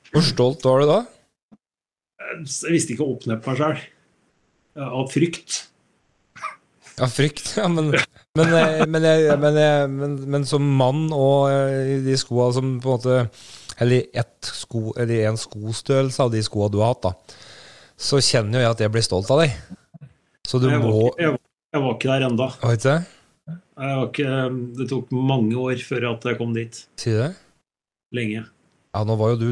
Hvor 0.10 0.26
stolt 0.26 0.66
var 0.66 0.82
du 0.82 0.90
da? 0.90 1.00
Jeg 2.40 2.74
visste 2.74 2.96
ikke 2.96 3.06
å 3.06 3.14
åpne 3.14 3.38
på 3.38 3.52
meg 3.52 3.60
sjøl. 3.60 3.84
Av 4.80 5.12
frykt. 5.12 5.60
Av 7.00 7.12
frykt, 7.12 7.54
ja. 7.60 7.68
Men, 7.70 7.92
men, 8.38 8.56
eh, 8.56 8.82
men, 8.88 9.08
men, 9.94 10.18
men, 10.30 10.48
som 10.48 10.66
mann 10.80 11.08
og 11.16 11.52
eh, 11.52 11.94
i 11.96 12.02
de 12.06 12.18
skoa 12.20 12.50
som 12.56 12.78
på 12.82 12.92
en 12.92 12.98
måte 12.98 13.16
Eller 13.80 14.10
ett 14.14 14.46
sko, 14.46 14.90
eller 15.00 15.30
en 15.30 15.40
skostørrelse 15.40 16.26
av 16.26 16.34
de 16.34 16.42
skoa 16.44 16.68
du 16.72 16.82
har 16.82 16.94
hatt, 16.94 17.10
da. 17.10 17.48
Så 18.00 18.22
kjenner 18.24 18.62
jo 18.62 18.64
jeg 18.64 18.76
at 18.78 18.84
jeg 18.86 18.94
blir 18.94 19.04
stolt 19.04 19.30
av 19.34 19.42
deg. 19.44 19.56
Så 20.48 20.62
du 20.62 20.70
jeg 20.70 20.80
må 20.82 20.94
var, 20.94 21.18
jeg, 21.20 21.36
jeg, 21.76 21.82
var 21.84 21.98
ikke 21.98 22.12
der 22.14 22.26
ennå. 22.30 22.48
Det 24.80 24.88
tok 24.90 25.12
mange 25.14 25.60
år 25.60 25.84
før 25.84 26.14
at 26.14 26.30
jeg 26.32 26.40
kom 26.40 26.56
dit. 26.56 26.80
Si 27.00 27.12
det? 27.14 27.34
Lenge. 28.16 28.46
Ja, 28.90 29.04
nå 29.06 29.14
var 29.20 29.36
jo 29.36 29.42
du 29.44 29.50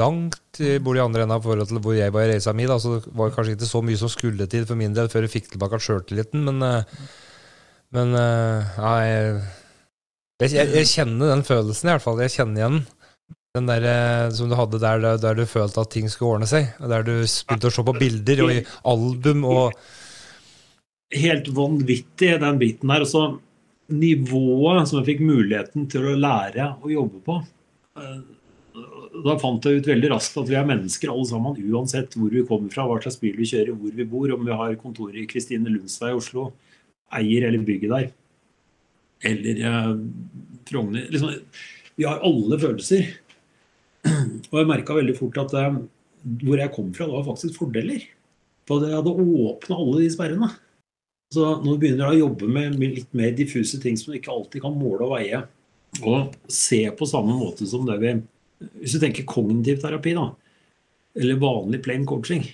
langt 0.00 0.58
i 0.58 0.78
andre 0.82 1.22
enden 1.22 1.34
av 1.36 1.44
forhold 1.44 1.68
til 1.70 1.78
hvor 1.82 1.94
jeg 1.94 2.10
var 2.14 2.26
i 2.26 2.32
reisa 2.32 2.54
mi, 2.56 2.66
da, 2.66 2.80
så 2.82 2.96
det 2.96 3.12
var 3.14 3.30
kanskje 3.34 3.54
ikke 3.54 3.68
så 3.70 3.82
mye 3.86 4.00
som 4.00 4.10
skulle 4.10 4.48
til 4.50 4.66
for 4.66 4.80
min 4.80 4.96
del 4.96 5.10
før 5.12 5.26
jeg 5.26 5.34
fikk 5.36 5.52
tilbake 5.52 5.78
sjøltilliten, 5.78 6.42
men, 6.48 6.58
eh, 6.66 6.82
men 7.94 8.16
eh, 8.18 8.74
ja, 8.80 8.92
jeg, 9.06 9.44
jeg, 10.42 10.72
jeg, 10.74 10.90
kjenner 10.90 11.30
den 11.30 11.46
følelsen, 11.46 11.86
i 11.86 11.94
hvert 11.94 12.02
fall. 12.02 12.18
Jeg 12.24 12.34
kjenner 12.34 12.64
igjen 12.64 12.80
den 12.80 12.93
der 13.54 13.84
eh, 13.86 14.30
som 14.34 14.50
du 14.50 14.56
hadde 14.58 14.80
der, 14.82 15.04
der 15.22 15.36
du 15.38 15.44
følte 15.46 15.84
at 15.84 15.92
ting 15.94 16.08
skulle 16.10 16.38
ordne 16.38 16.48
seg. 16.50 16.72
Der 16.80 17.06
du 17.06 17.12
begynte 17.22 17.70
å 17.70 17.74
se 17.74 17.86
på 17.86 17.96
bilder 17.98 18.44
og 18.46 18.54
i 18.56 18.62
album 18.94 19.46
og 19.50 19.84
Helt 21.14 21.46
vanvittig, 21.54 22.32
den 22.42 22.56
biten 22.58 22.90
der. 22.90 23.04
Altså, 23.04 23.36
nivået 23.94 24.88
som 24.88 24.98
jeg 24.98 25.12
fikk 25.12 25.20
muligheten 25.22 25.84
til 25.92 26.08
å 26.10 26.16
lære 26.18 26.72
å 26.82 26.90
jobbe 26.90 27.20
på 27.22 27.36
da 29.22 29.36
fant 29.38 29.66
jeg 29.66 29.78
ut 29.78 29.88
veldig 29.88 30.10
raskt 30.10 30.38
at 30.40 30.48
vi 30.50 30.56
er 30.58 30.66
mennesker 30.66 31.12
alle 31.12 31.26
sammen, 31.28 31.58
uansett 31.70 32.16
hvor 32.18 32.32
vi 32.32 32.42
kommer 32.48 32.72
fra, 32.72 32.86
hva 32.88 32.98
slags 33.02 33.20
bil 33.22 33.36
vi 33.38 33.46
kjører, 33.46 33.76
hvor 33.78 33.94
vi 33.94 34.06
bor, 34.08 34.32
om 34.34 34.42
vi 34.46 34.58
har 34.58 34.74
kontor 34.80 35.14
i 35.14 35.26
Kristine 35.30 35.70
Lundsvei 35.70 36.10
i 36.10 36.18
Oslo, 36.18 36.48
eier 37.14 37.46
eller 37.48 37.62
bygget 37.66 37.94
der, 37.94 38.08
eller 39.30 39.62
eh, 39.70 39.92
Frogner 40.68 41.06
liksom, 41.12 41.36
Vi 41.94 42.04
har 42.08 42.24
alle 42.26 42.58
følelser. 42.58 43.06
Og 44.50 44.58
jeg 44.60 44.68
merka 44.68 44.96
veldig 44.96 45.16
fort 45.18 45.38
at 45.42 45.54
eh, 45.58 45.80
hvor 46.44 46.60
jeg 46.60 46.72
kom 46.74 46.92
fra, 46.94 47.08
det 47.08 47.16
var 47.16 47.26
faktisk 47.28 47.62
fordeler. 47.62 48.04
For 48.68 48.84
jeg 48.84 48.96
hadde 48.96 49.14
åpna 49.14 49.80
alle 49.80 50.04
de 50.04 50.12
sperrene. 50.12 50.50
Så 51.34 51.56
nå 51.64 51.74
begynner 51.80 52.12
jeg 52.12 52.20
å 52.20 52.28
jobbe 52.28 52.48
med 52.52 52.78
litt 52.80 53.10
mer 53.16 53.34
diffuse 53.36 53.80
ting 53.82 53.96
som 53.98 54.12
du 54.12 54.20
ikke 54.20 54.32
alltid 54.32 54.62
kan 54.62 54.76
måle 54.76 55.06
og 55.06 55.16
veie, 55.16 55.40
og 56.04 56.34
se 56.50 56.84
på 56.94 57.06
samme 57.06 57.34
måte 57.38 57.66
som 57.70 57.84
det 57.86 57.96
vi 58.02 58.12
hvis 58.80 58.94
du 58.94 59.00
tenker 59.02 59.26
kognitiv 59.28 59.80
terapi, 59.82 60.14
da, 60.16 60.28
eller 61.18 61.40
vanlig 61.42 61.82
plain 61.84 62.06
coaching, 62.08 62.44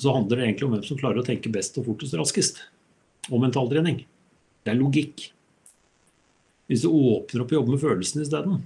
så 0.00 0.14
handler 0.14 0.40
det 0.40 0.46
egentlig 0.48 0.68
om 0.68 0.74
hvem 0.76 0.84
som 0.86 0.98
klarer 1.00 1.22
å 1.22 1.26
tenke 1.26 1.52
best 1.52 1.78
og 1.80 1.88
fortest 1.88 2.16
raskest. 2.18 2.60
Og 3.30 3.40
mentaltrening. 3.40 4.02
Det 4.64 4.72
er 4.72 4.76
logikk. 4.76 5.30
Hvis 6.68 6.84
du 6.84 6.90
åpner 6.90 7.44
opp 7.44 7.52
og 7.52 7.58
jobber 7.58 7.74
med 7.76 7.82
følelsene 7.82 8.24
isteden, 8.26 8.64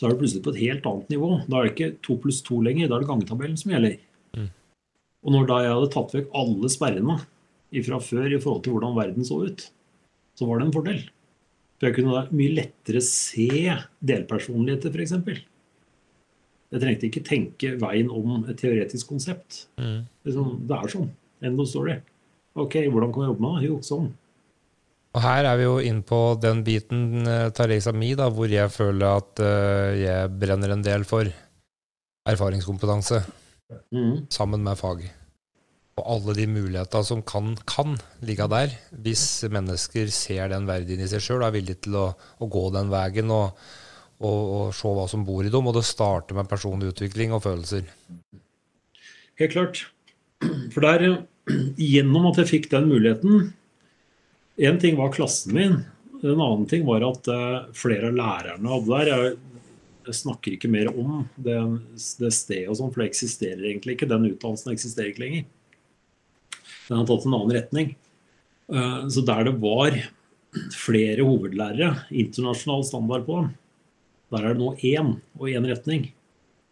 så 0.00 0.06
er 0.06 0.14
du 0.14 0.22
plutselig 0.22 0.40
på 0.46 0.54
et 0.54 0.62
helt 0.62 0.86
annet 0.88 1.10
nivå. 1.12 1.28
Da 1.44 1.58
er 1.58 1.66
det 1.66 1.74
ikke 1.74 1.90
to 2.06 2.14
pluss 2.22 2.40
to 2.46 2.56
lenger, 2.64 2.88
da 2.88 2.96
er 2.96 3.02
det 3.02 3.10
gangetabellen 3.10 3.58
som 3.60 3.74
gjelder. 3.74 3.98
Mm. 4.32 4.46
Og 5.20 5.34
når 5.34 5.50
da 5.50 5.58
jeg 5.60 5.74
hadde 5.76 5.90
tatt 5.92 6.14
vekk 6.16 6.30
alle 6.40 6.70
sperrene 6.72 7.16
fra 7.84 7.98
før 8.02 8.32
i 8.32 8.38
forhold 8.40 8.62
til 8.64 8.74
hvordan 8.74 8.96
verden 8.96 9.26
så 9.28 9.42
ut, 9.44 9.66
så 10.40 10.48
var 10.48 10.58
det 10.58 10.70
en 10.70 10.72
fordel. 10.78 11.02
For 11.76 11.90
jeg 11.90 11.98
kunne 11.98 12.16
da 12.16 12.32
mye 12.32 12.54
lettere 12.56 13.02
se 13.04 13.76
delpersonligheter, 14.08 14.96
f.eks. 14.96 15.44
Jeg 16.70 16.82
trengte 16.86 17.08
ikke 17.10 17.26
tenke 17.26 17.74
veien 17.82 18.08
om 18.08 18.46
et 18.48 18.56
teoretisk 18.56 19.12
konsept. 19.12 19.66
Mm. 19.76 20.06
Liksom, 20.24 20.56
det 20.64 20.78
er 20.78 20.94
sånn. 20.96 21.12
End 21.44 21.60
of 21.60 21.68
story. 21.68 21.98
Ok, 22.56 22.80
hvordan 22.88 23.12
kan 23.12 23.26
jeg 23.26 23.34
jobbe 23.34 23.44
med 23.44 23.60
det? 23.60 23.68
Jo, 23.68 23.78
sånn. 23.84 24.10
Og 25.10 25.22
her 25.24 25.46
er 25.48 25.56
vi 25.58 25.66
jo 25.66 25.78
inn 25.82 26.04
på 26.06 26.18
den 26.38 26.62
biten, 26.66 27.24
uh, 27.26 27.50
Teresa 27.54 27.92
Mi, 27.94 28.12
da, 28.18 28.28
hvor 28.30 28.50
jeg 28.50 28.70
føler 28.70 29.18
at 29.18 29.42
uh, 29.42 29.90
jeg 29.98 30.30
brenner 30.38 30.76
en 30.76 30.84
del 30.86 31.06
for 31.08 31.26
erfaringskompetanse 32.30 33.18
mm. 33.90 34.30
sammen 34.30 34.62
med 34.62 34.78
fag. 34.78 35.02
Og 35.98 36.06
alle 36.14 36.36
de 36.38 36.46
mulighetene 36.48 37.06
som 37.06 37.22
kan, 37.26 37.52
kan 37.68 37.98
ligge 38.24 38.46
der, 38.52 38.72
hvis 39.02 39.24
mennesker 39.50 40.12
ser 40.14 40.52
den 40.52 40.68
verdien 40.70 41.02
i 41.02 41.10
seg 41.10 41.24
sjøl 41.24 41.42
og 41.42 41.50
er 41.50 41.56
villige 41.58 41.82
til 41.86 41.98
å, 41.98 42.06
å, 42.14 42.48
gå 42.50 42.66
den 42.76 42.92
veien 42.92 43.34
og, 43.34 43.58
og, 44.22 44.38
og, 44.38 44.64
se 44.76 44.94
hva 44.94 45.08
som 45.10 45.26
bor 45.26 45.42
i 45.44 45.52
dem. 45.52 45.66
Og 45.66 45.76
det 45.76 45.86
starter 45.88 46.38
med 46.38 46.48
personlig 46.50 46.94
utvikling 46.94 47.34
og 47.34 47.42
følelser. 47.48 47.90
Helt 49.42 49.56
klart. 49.56 49.82
For 50.70 50.86
der, 50.86 51.24
gjennom 51.92 52.30
at 52.30 52.44
jeg 52.44 52.54
fikk 52.54 52.70
den 52.72 52.88
muligheten 52.92 53.50
Én 54.60 54.80
ting 54.80 54.96
var 54.96 55.12
klassen 55.12 55.54
min. 55.56 55.78
En 56.22 56.40
annen 56.40 56.66
ting 56.68 56.84
var 56.84 57.04
at 57.06 57.28
uh, 57.32 57.70
flere 57.72 58.10
av 58.10 58.18
lærerne 58.18 58.68
hadde 58.74 58.98
der. 58.98 59.10
Jeg, 59.14 59.38
snakker 60.18 60.56
ikke 60.56 60.68
mer 60.72 60.88
om 60.90 61.22
det, 61.38 61.54
det 62.18 62.32
stedet 62.34 62.74
sånn, 62.76 62.90
for 62.90 63.00
det 63.00 63.06
eksisterer 63.08 63.62
egentlig 63.70 63.94
ikke. 63.94 64.08
Den 64.10 64.26
utdannelsen 64.28 64.72
eksisterer 64.74 65.12
ikke 65.12 65.22
lenger. 65.22 65.46
Den 66.88 66.98
har 66.98 67.06
tatt 67.08 67.24
en 67.24 67.36
annen 67.38 67.54
retning. 67.56 67.94
Uh, 68.68 69.08
så 69.08 69.24
der 69.24 69.48
det 69.48 69.56
var 69.64 69.96
flere 70.76 71.24
hovedlærere, 71.24 72.04
internasjonal 72.10 72.84
standard 72.84 73.24
på 73.24 73.40
dem, 73.40 73.50
der 74.34 74.44
er 74.44 74.52
det 74.52 74.60
nå 74.60 74.74
én 74.92 75.14
og 75.38 75.48
én 75.48 75.72
retning. 75.72 76.08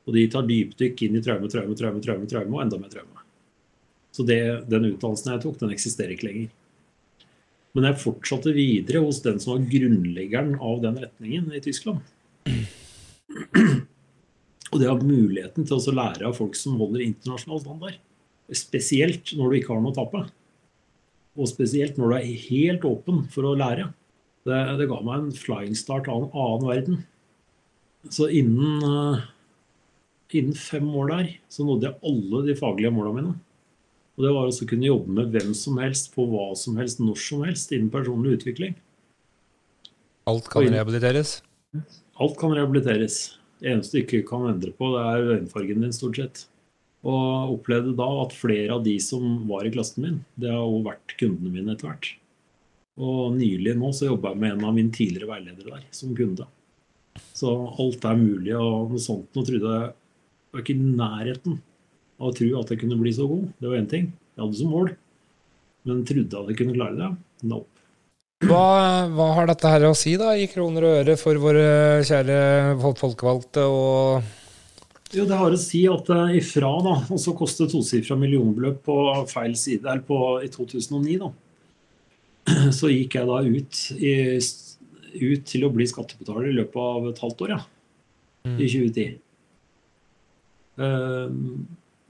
Og 0.05 0.17
de 0.19 0.29
tar 0.29 0.45
dypdykk 0.45 1.07
inn 1.09 1.17
i 1.17 1.25
traume, 1.25 1.49
traume, 1.49 1.79
traume, 1.79 2.05
traume, 2.05 2.29
traume 2.29 2.53
og 2.53 2.67
enda 2.67 2.85
mer 2.85 2.93
traume. 2.93 3.25
Så 4.13 4.29
det, 4.29 4.43
den 4.69 4.93
utdannelsen 4.93 5.39
jeg 5.39 5.47
tok, 5.47 5.61
den 5.63 5.73
eksisterer 5.73 6.13
ikke 6.13 6.29
lenger. 6.29 6.57
Men 7.77 7.91
jeg 7.91 8.01
fortsatte 8.03 8.55
videre 8.57 9.03
hos 9.05 9.21
den 9.25 9.39
som 9.43 9.55
var 9.55 9.67
grunnleggeren 9.71 10.57
av 10.57 10.81
den 10.83 10.99
retningen 11.03 11.53
i 11.55 11.63
Tyskland. 11.65 12.01
Og 14.69 14.81
det 14.81 14.89
har 14.89 15.05
muligheten 15.05 15.67
til 15.69 15.79
å 15.79 15.97
lære 15.97 16.27
av 16.29 16.37
folk 16.37 16.57
som 16.59 16.79
holder 16.81 17.05
internasjonal 17.05 17.63
standard. 17.63 18.01
Spesielt 18.57 19.33
når 19.37 19.51
du 19.51 19.59
ikke 19.59 19.75
har 19.75 19.83
noe 19.85 19.93
å 19.93 19.99
tape. 19.99 20.25
Og 21.39 21.49
spesielt 21.51 21.99
når 22.01 22.13
du 22.13 22.17
er 22.19 22.45
helt 22.49 22.85
åpen 22.89 23.23
for 23.33 23.49
å 23.49 23.57
lære. 23.59 23.91
Det, 24.49 24.59
det 24.81 24.89
ga 24.91 25.01
meg 25.05 25.17
en 25.19 25.33
flying 25.37 25.77
start 25.77 26.09
av 26.11 26.25
en 26.25 26.33
annen 26.33 26.69
verden. 26.69 27.01
Så 28.15 28.29
innen, 28.33 28.85
eh, 28.85 29.27
innen 30.41 30.57
fem 30.57 30.89
år 30.97 31.13
der 31.13 31.31
så 31.53 31.67
nådde 31.67 31.91
jeg 31.91 32.11
alle 32.11 32.43
de 32.47 32.57
faglige 32.59 32.95
måla 32.95 33.13
mine. 33.17 33.35
Og 34.19 34.25
det 34.27 34.31
var 34.35 34.49
også 34.49 34.67
å 34.67 34.69
kunne 34.73 34.89
jobbe 34.89 35.15
med 35.15 35.29
hvem 35.31 35.53
som 35.55 35.77
helst 35.79 36.09
på 36.11 36.25
hva 36.27 36.49
som 36.59 36.79
helst 36.81 36.99
når 36.99 37.21
som 37.23 37.45
helst 37.47 37.71
innen 37.71 37.91
personlig 37.93 38.41
utvikling. 38.41 38.73
Alt 40.27 40.49
kan 40.51 40.67
rehabiliteres. 40.67 41.37
Alt 42.19 42.35
kan 42.41 42.51
rehabiliteres. 42.51 43.19
Det 43.63 43.71
eneste 43.71 43.95
du 43.95 44.03
ikke 44.03 44.25
kan 44.27 44.49
endre 44.51 44.73
på, 44.75 44.91
det 44.91 45.05
er 45.07 45.31
øyenfargen 45.37 45.87
din, 45.87 45.95
stort 45.95 46.19
sett. 46.19 46.43
Og 47.07 47.55
opplevde 47.55 47.95
da 47.99 48.09
at 48.25 48.35
flere 48.35 48.75
av 48.75 48.83
de 48.83 48.97
som 49.03 49.45
var 49.47 49.69
i 49.69 49.73
klassen 49.75 50.03
min, 50.03 50.19
det 50.35 50.51
har 50.51 50.67
jo 50.67 50.83
vært 50.89 51.15
kundene 51.21 51.55
mine 51.55 51.77
etter 51.77 51.93
hvert. 51.93 52.11
Og 52.99 53.39
nylig 53.39 53.77
nå 53.79 53.93
så 53.95 54.11
jobba 54.11 54.35
jeg 54.35 54.43
med 54.43 54.57
en 54.57 54.67
av 54.67 54.75
mine 54.75 54.95
tidligere 54.99 55.31
veiledere 55.31 55.77
der, 55.77 55.87
som 55.95 56.19
kunde. 56.19 56.51
Så 57.39 57.55
alt 57.55 58.03
er 58.03 58.19
mulig, 58.19 58.51
og 58.59 58.91
noe 58.91 59.03
sånt 59.03 59.31
nå 59.39 59.47
trodde 59.47 59.79
jeg 59.79 59.95
var 60.51 60.67
ikke 60.67 60.75
i 60.75 60.93
nærheten 60.99 61.63
å 62.19 62.31
tro 62.35 62.49
at 62.61 62.71
jeg 62.75 62.81
kunne 62.83 62.99
bli 63.01 63.13
så 63.15 63.27
god. 63.31 63.49
Det 63.63 63.71
var 63.71 63.79
én 63.81 63.91
ting. 63.91 64.09
Jeg 64.35 64.43
hadde 64.45 64.59
som 64.59 64.73
mål. 64.75 64.93
Men 65.89 66.05
trodde 66.07 66.41
at 66.43 66.51
jeg 66.53 66.59
kunne 66.61 66.75
klare 66.77 66.99
det. 66.99 67.11
Nope. 67.49 67.75
Hva, 68.47 69.07
hva 69.11 69.25
har 69.35 69.49
dette 69.51 69.71
her 69.71 69.83
å 69.89 69.95
si 69.99 70.13
da, 70.19 70.31
i 70.39 70.45
kroner 70.51 70.85
og 70.87 70.97
øre 71.01 71.17
for 71.19 71.39
våre 71.43 71.65
kjære 72.07 72.37
fol- 72.79 72.95
folkevalgte 73.01 73.65
og 73.67 74.29
Jo, 75.11 75.25
det 75.27 75.39
har 75.41 75.55
å 75.55 75.59
si 75.59 75.81
at 75.91 76.11
eh, 76.15 76.37
ifra 76.39 76.71
da, 76.85 76.93
og 77.11 77.19
så 77.19 77.35
kostet 77.35 77.73
tosifra 77.73 78.15
millionbeløp 78.21 78.79
på 78.87 78.97
feil 79.33 79.57
side, 79.59 79.83
eller 79.89 80.05
på, 80.07 80.19
i 80.47 80.51
2009 80.55 81.17
da, 81.25 81.31
så 82.79 82.93
gikk 82.93 83.17
jeg 83.19 83.27
da 83.27 83.41
ut, 83.43 83.81
i, 83.99 84.15
ut 85.25 85.49
til 85.51 85.67
å 85.67 85.73
bli 85.75 85.89
skattebetaler 85.91 86.53
i 86.53 86.57
løpet 86.61 86.79
av 86.85 87.09
et 87.11 87.23
halvt 87.25 87.43
år, 87.49 87.57
ja, 87.57 87.61
i 88.55 88.69
2010. 88.71 89.19
Eh, 90.79 91.27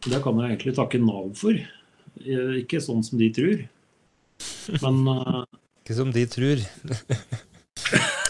det 0.07 0.21
kan 0.23 0.39
jeg 0.39 0.53
egentlig 0.53 0.77
takke 0.77 1.01
Nav 1.03 1.33
for. 1.39 1.59
Eh, 2.23 2.55
Ikke 2.63 2.81
sånn 2.83 3.03
som 3.07 3.19
de 3.21 3.31
tror. 3.35 3.67
Men 4.85 5.03
uh... 5.09 5.43
Ikke 5.83 5.97
som 5.99 6.13
de 6.15 6.25
tror. 6.31 6.63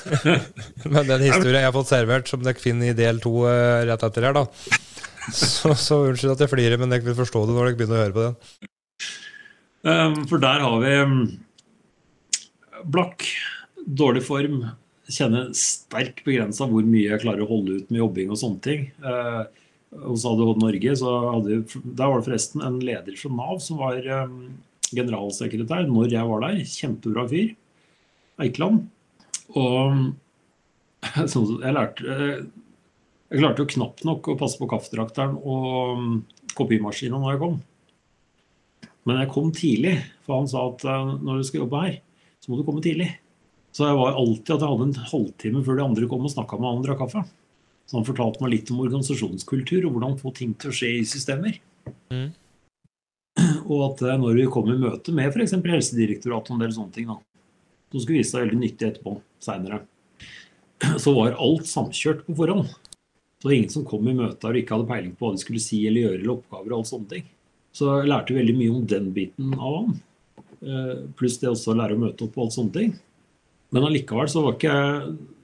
Men 0.88 1.08
den 1.08 1.26
historien 1.26 1.60
jeg 1.60 1.68
har 1.68 1.74
fått 1.74 1.90
servert, 1.90 2.30
som 2.30 2.44
dere 2.44 2.62
finner 2.62 2.92
i 2.92 2.96
del 2.96 3.20
to 3.20 3.42
eh, 3.50 3.84
rett 3.88 4.04
etter 4.06 4.28
her, 4.28 4.36
da. 4.36 4.46
Så, 5.28 5.74
så 5.76 6.00
unnskyld 6.08 6.32
at 6.36 6.44
jeg 6.44 6.52
flirer, 6.54 6.80
men 6.80 6.88
dere 6.92 7.04
vil 7.04 7.18
forstå 7.18 7.42
det 7.44 7.52
når 7.52 7.66
dere 7.66 7.76
begynner 7.76 7.98
å 7.98 8.04
høre 8.04 8.16
på 8.16 8.24
den. 8.24 8.68
Um, 9.84 10.14
For 10.30 10.40
der 10.40 10.64
har 10.64 10.78
vi 10.80 10.94
um, 11.04 11.18
blakk, 12.94 13.26
dårlig 13.84 14.24
form, 14.24 14.62
kjenner 15.08 15.50
sterk 15.56 16.22
begrensa 16.26 16.68
hvor 16.68 16.84
mye 16.84 17.12
jeg 17.12 17.22
klarer 17.22 17.44
å 17.44 17.50
holde 17.50 17.78
ut 17.78 17.92
med 17.92 18.00
jobbing 18.02 18.32
og 18.32 18.40
sånne 18.40 18.64
ting. 18.64 18.88
Eh, 19.00 19.42
Hos 19.88 20.24
ADHD 20.28 20.60
Norge 20.60 20.94
så 21.00 21.12
hadde 21.32 21.62
der 21.82 22.10
var 22.10 22.20
det 22.20 22.26
forresten 22.26 22.64
en 22.64 22.76
leder 22.84 23.16
fra 23.16 23.30
Nav 23.32 23.60
som 23.64 23.80
var 23.80 24.04
um, 24.26 24.58
generalsekretær 24.92 25.88
når 25.88 26.12
jeg 26.12 26.28
var 26.28 26.44
der. 26.44 26.60
Kjempebra 26.68 27.24
fyr. 27.30 27.54
Eikeland. 28.44 28.84
Og 29.56 30.12
jeg 31.62 31.72
lærte 31.72 32.04
eh, 32.04 32.42
Jeg 33.28 33.40
klarte 33.40 33.62
jo 33.62 33.70
knapt 33.70 34.04
nok 34.08 34.28
å 34.28 34.36
passe 34.40 34.58
på 34.60 34.68
kaffetrakteren 34.70 35.38
og 35.38 35.96
um, 35.96 36.12
kopimaskinen 36.58 37.20
når 37.20 37.34
jeg 37.34 37.42
kom. 37.44 37.58
Men 39.08 39.22
jeg 39.22 39.32
kom 39.32 39.50
tidlig, 39.56 39.94
for 40.26 40.42
han 40.42 40.48
sa 40.50 40.66
at 40.68 40.84
eh, 40.84 41.16
når 41.24 41.40
du 41.40 41.48
skal 41.48 41.64
jobbe 41.64 41.82
her, 41.86 41.98
så 42.44 42.50
må 42.50 42.60
du 42.60 42.64
komme 42.66 42.84
tidlig. 42.84 43.08
Så 43.72 43.88
jeg 43.88 43.96
var 43.96 44.16
alltid 44.16 44.54
at 44.54 44.62
jeg 44.64 44.72
hadde 44.72 44.86
en 44.88 45.10
halvtime 45.12 45.64
før 45.64 45.78
de 45.78 45.84
andre 45.84 46.08
kom 46.10 46.24
og 46.26 46.32
snakka 46.32 46.58
med 46.58 46.68
han 46.68 46.80
og 46.80 46.88
drakk 46.88 47.04
kaffe. 47.04 47.24
Så 47.88 47.96
han 47.96 48.04
fortalte 48.04 48.42
meg 48.44 48.52
litt 48.52 48.70
om 48.72 48.82
organisasjonskultur 48.84 49.86
og 49.88 49.94
hvordan 49.94 50.18
få 50.20 50.32
ting 50.36 50.52
til 50.60 50.70
å 50.70 50.76
skje 50.76 50.90
i 50.98 51.04
systemer. 51.08 51.56
Mm. 52.12 52.28
Og 53.70 53.84
at 53.86 54.02
eh, 54.04 54.18
når 54.20 54.42
vi 54.42 54.48
kom 54.52 54.68
i 54.68 54.76
møte 54.76 55.14
med 55.16 55.30
f.eks. 55.30 55.56
Helsedirektoratet 55.56 56.52
og 56.52 56.58
en 56.58 56.66
del 56.66 56.74
sånne 56.76 56.94
ting, 56.94 57.08
da, 57.08 57.16
som 57.88 58.02
skulle 58.02 58.20
vise 58.20 58.34
seg 58.34 58.44
veldig 58.44 58.60
nyttig 58.60 58.90
etterpå, 58.90 59.14
seinere, 59.44 59.80
så 61.02 61.14
var 61.16 61.38
alt 61.40 61.70
samkjørt 61.70 62.26
på 62.26 62.36
forhånd. 62.38 62.68
Så 62.68 63.46
det 63.46 63.48
var 63.48 63.56
ingen 63.56 63.72
som 63.72 63.86
kom 63.88 64.10
i 64.10 64.16
møte 64.18 64.42
der 64.42 64.56
og 64.56 64.60
ikke 64.60 64.76
hadde 64.76 64.90
peiling 64.90 65.16
på 65.16 65.24
hva 65.24 65.34
de 65.34 65.42
skulle 65.44 65.62
si 65.62 65.80
eller 65.86 66.08
gjøre, 66.08 66.20
eller 66.20 66.34
oppgaver 66.34 66.74
og 66.74 66.78
alt 66.80 66.90
sånne 66.90 67.12
ting. 67.14 67.26
Så 67.78 67.88
jeg 67.92 68.10
lærte 68.10 68.36
veldig 68.36 68.54
mye 68.58 68.74
om 68.74 68.86
den 68.90 69.10
biten 69.14 69.52
av 69.54 69.76
han. 69.78 69.98
Eh, 70.58 70.94
Pluss 71.18 71.38
det 71.40 71.52
også 71.52 71.72
å 71.72 71.78
lære 71.78 71.96
å 71.96 72.02
møte 72.02 72.26
opp 72.26 72.36
og 72.36 72.48
alt 72.48 72.56
sånne 72.56 72.74
ting. 72.74 72.94
Men 73.72 73.86
allikevel 73.86 74.30
så 74.32 74.42
var 74.42 74.56
ikke 74.56 74.76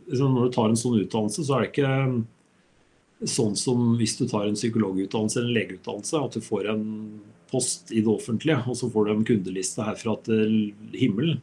liksom, 0.09 0.35
Når 0.35 0.49
du 0.49 0.55
tar 0.55 0.71
en 0.71 0.81
sånn 0.81 1.01
utdannelse, 1.03 1.45
så 1.45 1.55
er 1.55 1.63
det 1.63 1.71
ikke 1.71 1.93
sånn 3.23 3.55
som 3.57 3.95
hvis 3.99 4.17
du 4.19 4.27
tar 4.29 4.49
en 4.49 4.59
psykologutdannelse 4.59 5.41
eller 5.41 5.51
en 5.51 5.59
legeutdannelse, 5.59 6.21
at 6.21 6.37
du 6.37 6.45
får 6.45 6.69
en 6.73 6.85
post 7.51 7.93
i 7.95 8.03
det 8.03 8.11
offentlige, 8.11 8.61
og 8.67 8.77
så 8.79 8.91
får 8.91 9.07
du 9.07 9.13
en 9.15 9.27
kundeliste 9.29 9.87
herfra 9.87 10.17
til 10.27 10.55
himmelen. 10.97 11.41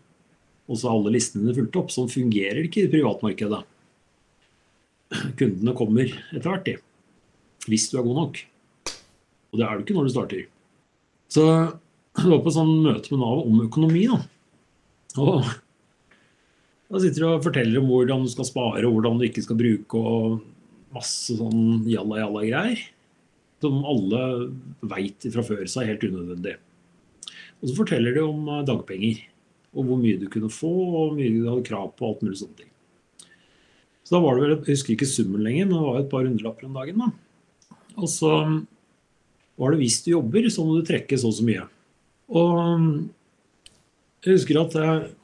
Og 0.67 0.79
så 0.79 0.87
er 0.87 0.95
alle 0.95 1.13
listene 1.15 1.47
dine 1.47 1.57
fulgt 1.57 1.79
opp. 1.79 1.91
Sånn 1.93 2.11
fungerer 2.11 2.63
ikke 2.65 2.85
i 2.85 2.91
privatmarkedet. 2.91 3.61
Kundene 5.39 5.75
kommer 5.75 6.11
etter 6.11 6.47
hvert, 6.47 6.67
de. 6.67 6.75
Hvis 7.67 7.89
du 7.91 7.97
er 7.99 8.05
god 8.07 8.19
nok. 8.21 8.43
Og 9.51 9.59
det 9.59 9.65
er 9.67 9.73
du 9.75 9.83
ikke 9.83 9.97
når 9.97 10.07
du 10.07 10.13
starter. 10.13 10.45
Så 11.31 11.43
jeg 11.47 12.27
var 12.27 12.43
på 12.43 12.53
sånn 12.55 12.71
møte 12.83 13.11
med 13.13 13.23
Nav 13.23 13.43
om 13.43 13.59
økonomi. 13.65 14.05
da. 14.11 14.21
Og 15.19 15.43
da 16.91 16.99
sitter 17.03 17.23
du 17.23 17.27
og 17.29 17.43
forteller 17.45 17.79
om 17.79 17.91
hvordan 17.91 18.25
du 18.25 18.31
skal 18.31 18.47
spare, 18.47 18.83
og 18.87 18.97
hvordan 18.97 19.19
du 19.19 19.27
ikke 19.27 19.43
skal 19.43 19.59
bruke, 19.59 19.99
og 19.99 20.41
masse 20.95 21.35
sånn 21.37 21.85
jalla-jalla-greier. 21.89 22.81
Som 23.61 23.83
alle 23.85 24.21
veit 24.89 25.27
fra 25.33 25.43
før 25.45 25.67
seg 25.69 25.85
er 25.85 25.93
helt 25.93 26.07
unødvendig. 26.09 26.55
Og 27.61 27.69
så 27.69 27.77
forteller 27.77 28.15
de 28.17 28.23
om 28.25 28.49
eh, 28.49 28.65
dagpenger. 28.67 29.21
Og 29.71 29.87
hvor 29.87 30.01
mye 30.01 30.19
du 30.19 30.27
kunne 30.31 30.51
få, 30.51 30.71
og 30.71 30.93
hvor 30.95 31.15
mye 31.15 31.31
du 31.31 31.47
hadde 31.47 31.67
krav 31.67 31.93
på. 31.95 32.09
alt 32.09 32.23
mulig 32.25 32.41
sånne 32.41 32.63
ting. 32.63 32.71
Så 34.03 34.17
da 34.17 34.23
var 34.23 34.35
det 34.35 34.43
vel, 34.43 34.55
Jeg 34.57 34.75
husker 34.75 34.95
ikke 34.95 35.07
summen 35.07 35.45
lenger, 35.45 35.69
men 35.69 35.77
det 35.77 35.85
var 35.85 35.99
et 36.01 36.11
par 36.11 36.25
hundrelapper 36.25 36.67
om 36.67 36.79
dagen. 36.79 37.05
da. 37.05 37.11
Og 37.95 38.09
så 38.09 38.31
var 39.59 39.71
det 39.71 39.81
hvis 39.83 40.01
du 40.03 40.11
jobber, 40.15 40.49
så 40.49 40.65
må 40.65 40.79
du 40.79 40.87
trekke 40.87 41.19
så 41.19 41.29
og 41.29 41.37
så 41.37 41.45
mye. 41.45 41.67
Og 42.31 43.05
jeg 44.25 44.35
husker 44.37 44.59
at 44.61 44.75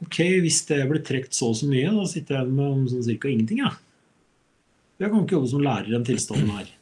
ok, 0.05 0.17
hvis 0.43 0.61
det 0.69 0.79
ble 0.89 1.01
trukket 1.05 1.35
så 1.35 1.51
og 1.51 1.59
så 1.59 1.67
mye, 1.69 1.91
da 1.93 2.05
sitter 2.09 2.39
jeg 2.39 2.53
med 2.53 2.87
sånn 2.91 3.05
cirka 3.05 3.29
ingenting. 3.31 3.61
Ja. 3.65 3.73
Jeg 4.97 5.11
kan 5.11 5.21
ikke 5.23 5.37
jobbe 5.37 5.51
som 5.51 5.63
lærer 5.63 5.89
i 5.89 5.93
den 5.93 6.07
tilstanden 6.07 6.49
her. 6.55 6.73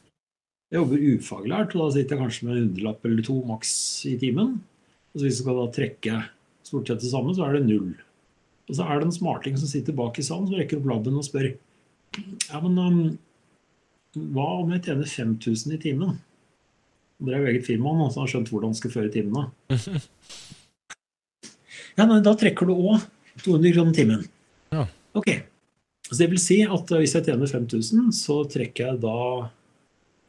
Jeg 0.72 0.80
jobber 0.80 1.04
ufaglært, 1.12 1.76
og 1.76 1.82
da 1.82 1.90
sitter 1.94 2.16
jeg 2.16 2.22
kanskje 2.24 2.46
med 2.46 2.56
en 2.56 2.64
hundrelapp 2.64 3.04
eller 3.06 3.26
to 3.26 3.36
maks 3.46 3.70
i 4.08 4.16
timen. 4.20 4.56
Og 5.12 5.20
så 5.20 5.26
hvis 5.26 5.38
du 5.38 5.44
skal 5.44 5.60
da 5.60 5.66
trekke 5.76 6.22
stort 6.66 6.90
sett 6.90 7.04
det 7.04 7.12
samme, 7.12 7.34
så 7.36 7.46
er 7.46 7.56
det 7.56 7.68
null. 7.68 7.92
Og 8.66 8.74
så 8.74 8.86
er 8.86 8.98
det 8.98 9.06
en 9.06 9.14
smarting 9.14 9.58
som 9.60 9.70
sitter 9.70 9.94
bak 9.96 10.18
i 10.18 10.24
salen, 10.26 10.48
som 10.48 10.58
rekker 10.58 10.80
opp 10.80 10.90
labben 10.90 11.20
og 11.20 11.26
spør 11.26 11.52
ja, 12.16 12.60
men 12.62 12.78
um, 12.80 13.00
hva 14.32 14.46
om 14.62 14.70
jeg 14.72 14.86
tjener 14.86 15.10
5000 15.10 15.74
i 15.76 15.80
timen? 15.82 16.14
Det 17.20 17.34
er 17.34 17.42
jo 17.42 17.50
eget 17.50 17.66
firma, 17.66 17.92
han 17.96 18.12
har 18.12 18.30
skjønt 18.30 18.48
hvordan 18.52 18.72
han 18.72 18.78
skal 18.78 18.94
føre 18.94 19.12
timene. 19.12 19.50
Ja, 21.96 22.04
nei, 22.04 22.18
da 22.20 22.34
trekker 22.36 22.68
du 22.68 22.74
òg 22.74 23.06
200 23.40 23.70
kroner 23.72 23.94
timen. 23.96 24.24
Ja. 24.68 24.82
Ok. 25.16 25.30
Så 26.06 26.18
det 26.20 26.28
vil 26.30 26.40
si 26.42 26.60
at 26.62 26.92
eh, 26.92 27.02
hvis 27.02 27.16
jeg 27.18 27.26
tjener 27.26 27.50
5000, 27.50 28.10
så 28.14 28.40
trekker 28.50 28.92
jeg 28.92 29.00
da 29.02 29.16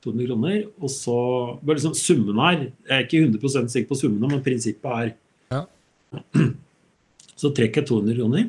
200 0.05 0.29
kroner, 0.29 0.57
og 0.81 0.91
så 0.93 1.17
bare 1.61 1.79
liksom 1.79 1.95
Summen 1.97 2.37
her 2.39 2.59
Jeg 2.63 2.93
er 2.95 3.05
ikke 3.05 3.21
100% 3.25 3.73
sikker 3.73 3.89
på 3.91 3.97
summene, 3.99 4.29
men 4.31 4.43
prinsippet 4.45 4.89
er 4.93 5.13
Ja. 5.53 5.63
Så 7.37 7.51
trekker 7.53 7.83
jeg 7.83 7.89
200 7.91 8.17
kroner, 8.17 8.45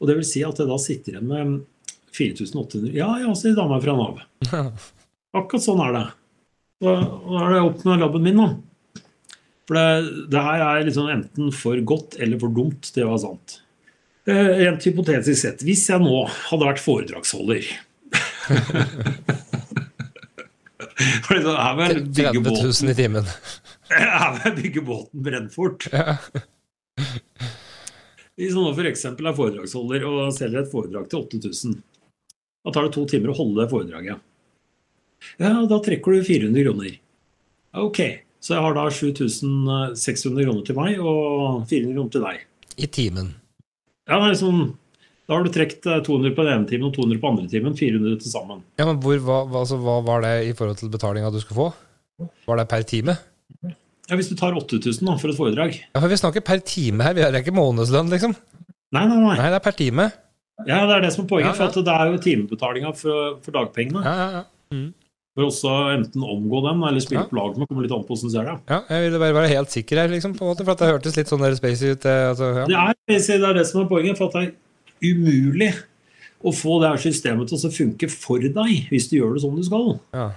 og 0.00 0.08
det 0.08 0.14
vil 0.16 0.24
si 0.24 0.40
at 0.46 0.56
jeg 0.56 0.68
da 0.70 0.76
sitter 0.80 1.12
igjen 1.12 1.28
med 1.28 1.58
4800 2.16 2.94
Ja, 2.96 3.10
ja, 3.20 3.32
sier 3.36 3.56
dama 3.56 3.76
fra 3.82 3.96
Nav. 3.98 4.22
Akkurat 5.38 5.64
sånn 5.64 5.82
er 5.84 5.92
det. 5.96 6.04
Da 6.82 6.94
er 7.42 7.52
det 7.52 7.60
opp 7.66 7.84
med 7.88 8.00
labben 8.00 8.24
min, 8.24 8.40
da. 8.40 9.02
For 9.68 9.76
det, 9.78 10.24
det 10.32 10.44
her 10.44 10.64
er 10.66 10.86
liksom 10.88 11.10
enten 11.12 11.52
for 11.54 11.78
godt 11.88 12.16
eller 12.20 12.40
for 12.40 12.52
dumt 12.56 12.88
til 12.88 13.04
å 13.06 13.12
være 13.12 13.22
sant. 13.26 13.58
Eh, 14.28 14.50
Rent 14.62 14.84
hypotetisk 14.86 15.40
sett, 15.40 15.62
hvis 15.66 15.88
jeg 15.90 15.98
nå 16.02 16.22
hadde 16.30 16.66
vært 16.68 16.82
foredragsholder 16.82 17.64
For 21.26 21.40
det 21.42 21.54
er 21.58 21.74
vel 21.78 21.96
jeg 21.96 22.04
bygge 22.06 22.42
30 22.46 22.52
000 22.62 22.92
i 22.92 22.96
timen. 22.98 23.26
vil 23.90 24.44
jeg 24.44 24.54
bygge 24.60 24.84
båten 24.86 25.24
Brennfort. 25.26 25.88
Ja. 25.90 26.18
Hvis 28.38 28.54
man 28.54 28.68
nå 28.68 28.74
f.eks. 28.76 29.04
er 29.10 29.34
foredragsholder 29.38 30.06
og 30.06 30.20
selger 30.36 30.62
et 30.62 30.70
foredrag 30.70 31.10
til 31.10 31.24
8000, 31.26 31.74
da 32.62 32.74
tar 32.74 32.86
det 32.86 32.94
to 32.94 33.06
timer 33.10 33.32
å 33.32 33.38
holde 33.40 33.58
det 33.58 33.70
foredraget. 33.72 34.22
Ja, 35.42 35.54
da 35.66 35.78
trekker 35.82 36.14
du 36.14 36.22
400 36.26 36.66
kroner. 36.66 36.96
Ok, 37.82 38.00
så 38.42 38.56
jeg 38.56 38.64
har 38.68 38.78
da 38.78 38.86
7600 38.92 40.46
kroner 40.46 40.64
til 40.66 40.78
meg 40.78 40.98
og 41.02 41.62
400 41.70 41.94
kroner 41.96 42.14
til 42.14 42.26
deg. 42.28 42.42
I 42.78 42.88
timen. 42.90 43.34
Ja, 44.12 44.18
nei, 44.20 44.34
liksom 44.34 44.62
Da 45.28 45.36
har 45.38 45.46
du 45.46 45.52
trukket 45.54 45.86
200 46.04 46.34
på 46.36 46.44
den 46.44 46.52
ene 46.58 46.68
timen 46.68 46.90
og 46.90 46.96
200 46.98 47.20
på 47.22 47.28
andre 47.30 47.48
timen. 47.48 47.76
400 47.78 48.18
til 48.20 48.32
sammen. 48.34 48.60
Ja, 48.76 48.84
men 48.88 48.98
hvor, 49.00 49.16
hva, 49.24 49.38
altså, 49.62 49.78
hva 49.80 50.00
var 50.04 50.24
det 50.26 50.32
i 50.50 50.54
forhold 50.58 50.80
til 50.82 50.90
betalinga 50.92 51.30
du 51.32 51.38
skulle 51.40 51.60
få? 51.62 51.68
Var 52.50 52.58
det 52.60 52.66
per 52.68 52.82
time? 52.90 53.14
Ja, 54.10 54.18
Hvis 54.18 54.28
du 54.28 54.34
tar 54.36 54.52
8000 54.58 55.06
da, 55.06 55.14
for 55.16 55.30
et 55.30 55.38
foredrag 55.38 55.76
Ja, 55.78 56.00
for 56.02 56.10
Vi 56.10 56.18
snakker 56.20 56.44
per 56.44 56.60
time 56.66 57.06
her, 57.06 57.14
vi 57.16 57.22
har 57.24 57.38
ikke 57.38 57.54
månedslønn, 57.54 58.10
liksom. 58.12 58.34
Nei, 58.92 59.06
nei, 59.08 59.16
nei. 59.22 59.36
Nei, 59.38 59.46
det 59.48 59.60
er 59.60 59.64
per 59.64 59.78
time. 59.78 60.10
Ja, 60.66 60.82
Det 60.86 60.96
er 60.98 61.06
det 61.06 61.12
som 61.14 61.24
er 61.24 61.30
poenget. 61.30 61.48
Ja, 61.48 61.54
ja. 61.54 61.58
For 61.62 61.70
at 61.70 61.86
det 61.86 61.94
er 61.94 62.10
jo 62.12 62.18
timebetalinga 62.26 62.92
for, 62.98 63.38
for 63.46 63.56
dagpengene. 63.56 64.02
Ja, 64.04 64.12
ja, 64.18 64.42
ja. 64.42 64.42
Mm. 64.74 64.90
For 65.32 65.46
også 65.48 65.70
enten 65.94 66.24
omgå 66.28 66.58
dem 66.66 66.82
eller 66.84 67.00
spille 67.00 67.22
Ja. 67.22 67.28
på 67.30 67.36
lag 67.38 67.56
med. 67.56 67.68
Kommer 67.68 67.86
litt 67.86 67.92
an 67.96 68.02
på 68.04 68.12
hvordan 68.12 68.28
du 68.28 68.34
ser 68.34 68.44
det. 68.50 68.56
ja, 68.68 68.80
jeg 68.90 69.06
ville 69.06 69.18
bare 69.22 69.36
være 69.38 69.48
helt 69.54 69.70
sikker 69.72 69.96
her, 70.02 70.08
liksom, 70.12 70.34
på 70.36 70.44
en 70.44 70.50
måte, 70.52 70.64
for 70.66 70.72
at 70.74 70.82
det 70.84 70.90
hørtes 70.92 71.16
litt 71.16 71.30
sånn 71.32 71.56
spacey 71.56 71.94
ut. 71.94 72.04
eh, 72.04 72.28
Altså, 72.28 72.50
ja. 72.58 72.66
Det 72.66 72.76
er, 72.76 73.40
det 73.40 73.48
er 73.48 73.54
det 73.54 73.66
som 73.66 73.80
er 73.82 73.88
poenget. 73.88 74.18
For 74.18 74.28
at 74.28 74.32
det 74.36 74.42
er 74.50 75.14
umulig 75.14 75.72
å 76.44 76.52
få 76.52 76.80
det 76.82 76.90
her 76.90 77.00
systemet 77.00 77.48
til 77.48 77.56
å 77.56 77.72
funke 77.72 78.10
for 78.10 78.38
deg 78.42 78.88
hvis 78.90 79.08
du 79.08 79.16
gjør 79.18 79.34
det 79.36 79.42
sånn 79.44 79.56
du 79.56 79.62
skal. 79.64 80.00
Ja. 80.12 80.30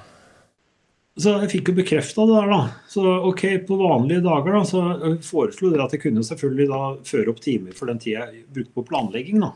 Så 1.18 1.32
jeg 1.39 1.52
fikk 1.54 1.70
jo 1.72 1.76
bekrefta 1.78 2.26
det 2.28 2.36
der, 2.36 2.50
da. 2.52 2.62
Så 2.91 3.04
ok, 3.30 3.43
på 3.68 3.78
vanlige 3.80 4.24
dager 4.24 4.58
da, 4.58 4.64
så 4.68 4.82
foreslo 5.24 5.72
dere 5.72 5.86
at 5.88 5.93
jeg 5.96 6.02
kunne 6.04 6.24
selvfølgelig 6.28 6.68
da 6.72 6.80
føre 7.08 7.32
opp 7.32 7.39
timer 7.43 7.76
for 7.78 7.88
den 7.88 8.00
tida 8.04 8.26
jeg 8.32 8.43
brukte 8.52 8.76
på 8.76 8.84
planlegging, 8.89 9.39
da. 9.43 9.54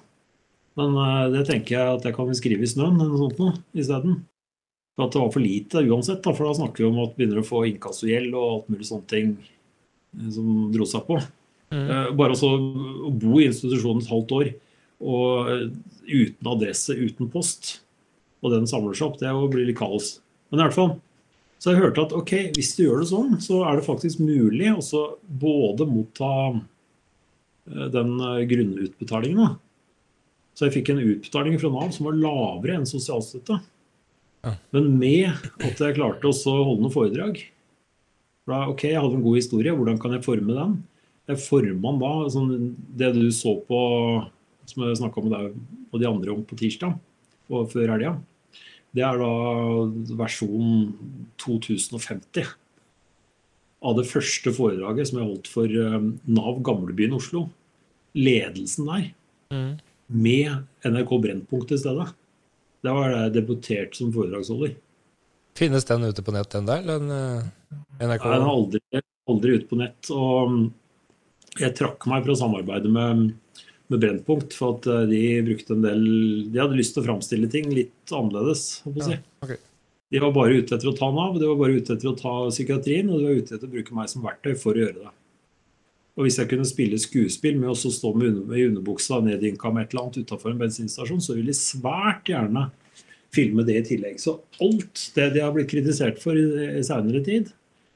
Men 0.80 0.96
uh, 0.96 1.26
det 1.34 1.46
tenker 1.50 1.76
jeg 1.76 1.98
at 1.98 2.06
jeg 2.08 2.16
kan 2.16 2.32
skrive 2.38 2.64
i 2.64 2.70
snøen 2.72 2.96
eller 2.96 3.12
noe 3.12 3.24
sånt 3.26 3.40
noe 3.42 3.58
isteden. 3.76 4.22
For 5.00 5.08
at 5.08 5.14
det 5.16 5.20
var 5.24 5.30
for 5.32 5.40
lite 5.40 5.82
uansett, 5.88 6.20
da, 6.26 6.34
for 6.36 6.44
da 6.50 6.58
snakker 6.58 6.84
vi 6.84 6.88
om 6.90 6.98
at 7.06 7.14
begynner 7.16 7.40
å 7.40 7.48
få 7.48 7.62
inkassogjeld 7.70 8.34
og 8.36 8.48
alt 8.50 8.66
mulig 8.74 8.88
sånne 8.90 9.08
ting 9.08 9.30
eh, 9.40 10.26
som 10.36 10.66
dro 10.74 10.88
seg 10.92 11.06
på. 11.08 11.22
Mm. 11.72 11.86
Eh, 11.86 12.10
Bare 12.20 12.36
altså 12.36 12.50
å 12.52 13.12
bo 13.16 13.38
i 13.40 13.46
institusjonen 13.48 14.04
et 14.04 14.12
halvt 14.12 14.34
år 14.36 14.50
og 15.00 15.54
eh, 15.54 15.64
uten 16.10 16.52
adresse, 16.52 16.98
uten 17.00 17.32
post, 17.32 17.78
og 18.44 18.52
den 18.58 18.68
samler 18.68 19.00
seg 19.00 19.08
opp, 19.08 19.22
det 19.24 19.32
blir 19.56 19.70
litt 19.70 19.80
kaos. 19.80 20.18
Men 20.52 20.60
i 20.60 20.68
hvert 20.68 20.76
fall, 20.76 20.94
så 21.64 21.72
jeg 21.72 21.80
hørte 21.86 22.04
at 22.10 22.20
ok, 22.20 22.36
hvis 22.60 22.76
du 22.76 22.84
gjør 22.84 23.06
det 23.06 23.10
sånn, 23.14 23.34
så 23.40 23.64
er 23.72 23.80
det 23.80 23.88
faktisk 23.88 24.20
mulig 24.20 24.68
også 24.74 25.06
både 25.40 25.88
motta 25.88 26.34
den 27.96 28.16
grunnutbetalingen. 28.52 29.48
Da. 29.48 29.52
Så 30.58 30.68
jeg 30.68 30.82
fikk 30.82 30.92
en 30.92 31.04
utbetaling 31.06 31.60
fra 31.62 31.72
Nav 31.72 31.92
som 31.96 32.12
var 32.12 32.20
lavere 32.20 32.82
enn 32.82 32.88
sosialstøtte. 32.90 33.62
Men 34.72 34.86
med 35.00 35.30
at 35.60 35.82
jeg 35.82 35.98
klarte 35.98 36.30
å 36.30 36.34
holde 36.64 36.84
noen 36.86 36.94
foredrag. 36.94 37.42
Da, 38.50 38.64
ok, 38.72 38.86
jeg 38.88 38.98
hadde 39.02 39.18
en 39.20 39.26
god 39.26 39.38
historie, 39.38 39.74
hvordan 39.76 40.00
kan 40.02 40.16
jeg 40.16 40.26
forme 40.26 40.56
den? 40.56 40.78
Jeg 41.30 41.42
forma 41.44 41.92
den 41.92 42.00
da, 42.02 42.12
sånn, 42.34 42.54
det 42.98 43.12
du 43.14 43.28
så 43.36 43.58
på, 43.68 43.82
som 44.70 44.86
jeg 44.88 44.98
snakka 45.02 45.22
med 45.26 45.36
deg 45.36 45.60
og 45.92 46.00
de 46.02 46.08
andre 46.10 46.34
om 46.34 46.42
på 46.48 46.58
tirsdag, 46.58 46.96
og 47.50 47.70
før 47.74 47.92
helga. 47.94 48.16
Det 48.96 49.04
er 49.06 49.20
da 49.22 49.30
versjon 50.18 50.88
2050 51.42 52.48
av 53.86 53.96
det 54.00 54.08
første 54.10 54.52
foredraget 54.56 55.08
som 55.12 55.20
jeg 55.22 55.28
holdt 55.30 55.50
for 55.52 55.70
eh, 55.70 56.00
Nav 56.32 56.58
Gamlebyen 56.66 57.14
Oslo. 57.20 57.48
Ledelsen 58.18 58.90
der, 58.90 59.10
Mm. 59.50 59.80
med 60.10 60.66
NRK 60.86 61.12
Brennpunkt 61.22 61.72
i 61.74 61.78
stedet. 61.82 62.04
Det 62.86 62.94
var 62.96 63.12
jeg 63.12 63.34
debuterte 63.36 64.00
som 64.00 64.12
foredragsholder. 64.16 64.76
Finnes 65.60 65.88
den 65.88 66.06
ute 66.08 66.24
på 66.24 66.32
nett, 66.32 66.52
den 66.54 66.70
der? 66.70 66.86
Den, 66.88 67.10
NRK? 68.00 68.08
Nei, 68.08 68.18
den 68.24 68.46
er 68.46 68.52
aldri, 68.54 69.02
aldri 69.30 69.56
ute 69.58 69.68
på 69.68 69.80
nett. 69.82 70.12
Og 70.16 70.54
mm, 70.54 70.62
jeg 71.60 71.76
trakk 71.78 72.08
meg 72.12 72.28
fra 72.28 72.38
samarbeidet 72.40 72.92
med, 72.94 73.26
med 73.92 74.04
Brennpunkt, 74.04 74.56
for 74.56 74.78
at 74.78 74.88
eh, 74.88 75.08
de 75.10 75.24
brukte 75.50 75.76
en 75.76 75.84
del 75.84 76.06
De 76.54 76.62
hadde 76.62 76.78
lyst 76.80 76.96
til 76.96 77.04
å 77.04 77.10
framstille 77.10 77.50
ting 77.52 77.68
litt 77.74 78.14
annerledes. 78.16 78.68
holdt 78.86 79.00
på 79.00 79.04
å 79.04 79.10
si. 79.10 79.18
Ja, 79.18 79.48
okay. 79.48 79.60
De 80.10 80.22
var 80.24 80.34
bare 80.34 80.58
ute 80.58 80.78
etter 80.78 80.90
å 80.90 80.96
ta 80.98 81.12
Nav, 81.14 81.38
de 81.38 81.50
var 81.50 81.58
bare 81.60 81.78
ute 81.78 81.94
etter 81.94 82.10
å 82.10 82.18
ta 82.18 82.36
psykiatrien, 82.50 83.10
og 83.12 83.20
de 83.20 83.28
var 83.28 83.42
ute 83.44 83.58
etter 83.58 83.70
å 83.70 83.74
bruke 83.76 83.98
meg 83.98 84.10
som 84.10 84.24
verktøy 84.26 84.56
for 84.58 84.78
å 84.78 84.86
gjøre 84.86 85.04
det. 85.04 85.12
Og 86.20 86.26
hvis 86.28 86.36
jeg 86.36 86.50
kunne 86.52 86.68
spille 86.68 87.00
skuespill 87.00 87.56
med 87.62 87.72
å 87.72 87.78
stå 87.80 88.10
med, 88.12 88.34
under, 88.34 88.48
med 88.50 88.66
underbuksa 88.74 89.22
neddynka 89.24 89.70
med 89.72 89.86
et 89.86 89.94
eller 89.94 90.02
annet 90.04 90.26
utafor 90.26 90.52
en 90.52 90.60
bensinstasjon, 90.60 91.22
så 91.24 91.38
ville 91.38 91.54
de 91.54 91.56
svært 91.56 92.28
gjerne 92.28 92.66
filme 93.32 93.64
det 93.64 93.78
i 93.80 93.86
tillegg. 93.94 94.18
Så 94.20 94.36
alt 94.60 95.06
det 95.16 95.30
de 95.38 95.46
har 95.46 95.54
blitt 95.56 95.72
kritisert 95.72 96.20
for 96.20 96.36
i, 96.36 96.44
i 96.76 96.84
seinere 96.84 97.24
tid, 97.24 97.54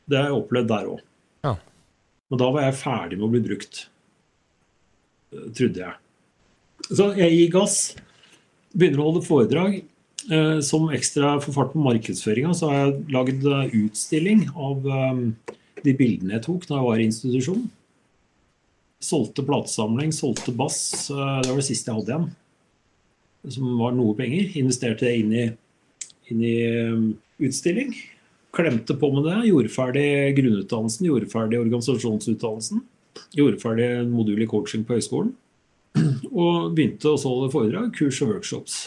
det 0.07 0.21
har 0.21 0.31
jeg 0.31 0.37
opplevd 0.39 0.71
der 0.71 0.87
òg. 0.93 1.03
Ja. 1.43 1.53
Og 2.31 2.39
da 2.39 2.49
var 2.55 2.69
jeg 2.69 2.79
ferdig 2.79 3.19
med 3.19 3.27
å 3.27 3.31
bli 3.35 3.43
brukt, 3.49 3.83
trodde 5.59 5.83
jeg. 5.83 5.99
Så 6.93 7.11
jeg 7.19 7.35
gir 7.35 7.53
gass. 7.59 7.77
Begynner 8.71 9.03
å 9.03 9.11
holde 9.11 9.27
foredrag. 9.27 9.77
Eh, 10.31 10.57
som 10.63 10.87
ekstra 10.95 11.35
for 11.43 11.51
fart 11.59 11.73
på 11.75 11.83
markedsføringa 11.83 12.55
så 12.55 12.71
har 12.71 12.77
jeg 12.79 12.99
lagd 13.11 13.47
utstilling 13.75 14.45
av 14.55 14.85
eh, 14.87 15.23
de 15.83 15.93
bildene 15.99 16.37
jeg 16.37 16.45
tok 16.45 16.69
da 16.69 16.79
jeg 16.79 16.87
var 16.87 17.01
i 17.01 17.07
institusjon. 17.11 17.65
Solgte 19.03 19.43
platesamling, 19.43 20.13
solgte 20.15 20.53
bass. 20.55 21.09
eh, 21.11 21.41
det 21.43 21.51
var 21.51 21.59
det 21.59 21.67
siste 21.67 21.91
jeg 21.91 21.99
hadde 21.99 22.13
igjen. 22.13 22.31
Som 23.57 23.75
var 23.81 23.95
noe 23.97 24.15
penger. 24.15 24.53
Investerte 24.61 25.07
det 25.09 25.17
inn 25.19 25.35
i, 25.35 25.45
inn 26.31 26.43
i 26.47 26.55
eh, 26.63 27.05
utstilling. 27.43 27.91
Klemte 28.53 28.95
på 28.99 29.09
med 29.11 29.27
det. 29.27 29.37
Gjorde 29.49 29.73
ferdig 29.73 30.07
grunnutdannelsen, 30.39 31.07
gjorde 31.09 31.31
ferdig 31.31 31.59
organisasjonsutdannelsen. 31.59 32.83
Gjorde 33.35 33.61
ferdig 33.61 33.87
en 33.99 34.13
modul 34.13 34.43
i 34.45 34.49
coaching 34.49 34.85
på 34.87 34.97
høyskolen. 34.97 35.33
Og 36.31 36.71
begynte 36.73 37.11
å 37.11 37.19
holde 37.19 37.51
foredrag, 37.53 37.91
kurs 37.97 38.21
og 38.23 38.35
workshops. 38.35 38.77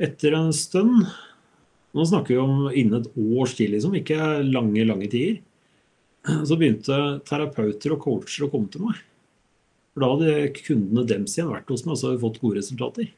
Etter 0.00 0.38
en 0.38 0.54
stund 0.56 1.04
Nå 1.90 2.04
snakker 2.06 2.36
vi 2.36 2.38
om 2.38 2.68
innen 2.70 3.00
et 3.00 3.16
års 3.18 3.56
tid, 3.58 3.72
liksom, 3.72 3.96
ikke 3.98 4.16
lange, 4.46 4.84
lange 4.86 5.08
tider. 5.10 5.40
Så 6.48 6.58
begynte 6.58 6.96
terapeuter 7.28 7.94
og 7.96 8.02
coacher 8.04 8.46
å 8.46 8.50
komme 8.52 8.70
til 8.72 8.84
meg. 8.88 9.00
For 9.94 10.04
da 10.04 10.10
hadde 10.12 10.52
kundene 10.60 11.06
deres 11.08 11.34
igjen 11.36 11.50
vært 11.50 11.70
hos 11.72 11.82
meg 11.86 11.96
og 11.96 11.98
så 11.98 12.08
hadde 12.08 12.18
vi 12.18 12.24
fått 12.26 12.42
gode 12.42 12.60
resultater. 12.60 13.08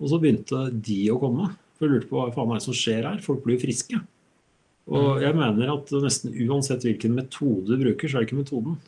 Og 0.00 0.12
så 0.12 0.20
begynte 0.22 0.62
de 0.72 1.00
å 1.12 1.18
komme. 1.20 1.50
For 1.76 1.86
jeg 1.86 1.96
lurte 1.96 2.10
på 2.10 2.18
hva 2.20 2.30
faen 2.34 2.54
er 2.54 2.60
det 2.60 2.66
som 2.66 2.76
skjer 2.76 3.06
her. 3.08 3.20
Folk 3.24 3.44
blir 3.44 3.58
jo 3.58 3.64
friske. 3.66 4.00
Og 4.90 5.20
jeg 5.22 5.36
mener 5.36 5.70
at 5.74 5.92
nesten 6.02 6.34
uansett 6.48 6.86
hvilken 6.86 7.14
metode 7.14 7.68
du 7.68 7.84
bruker, 7.84 8.08
så 8.08 8.18
er 8.18 8.24
det 8.24 8.30
ikke 8.30 8.40
metoden. 8.40 8.80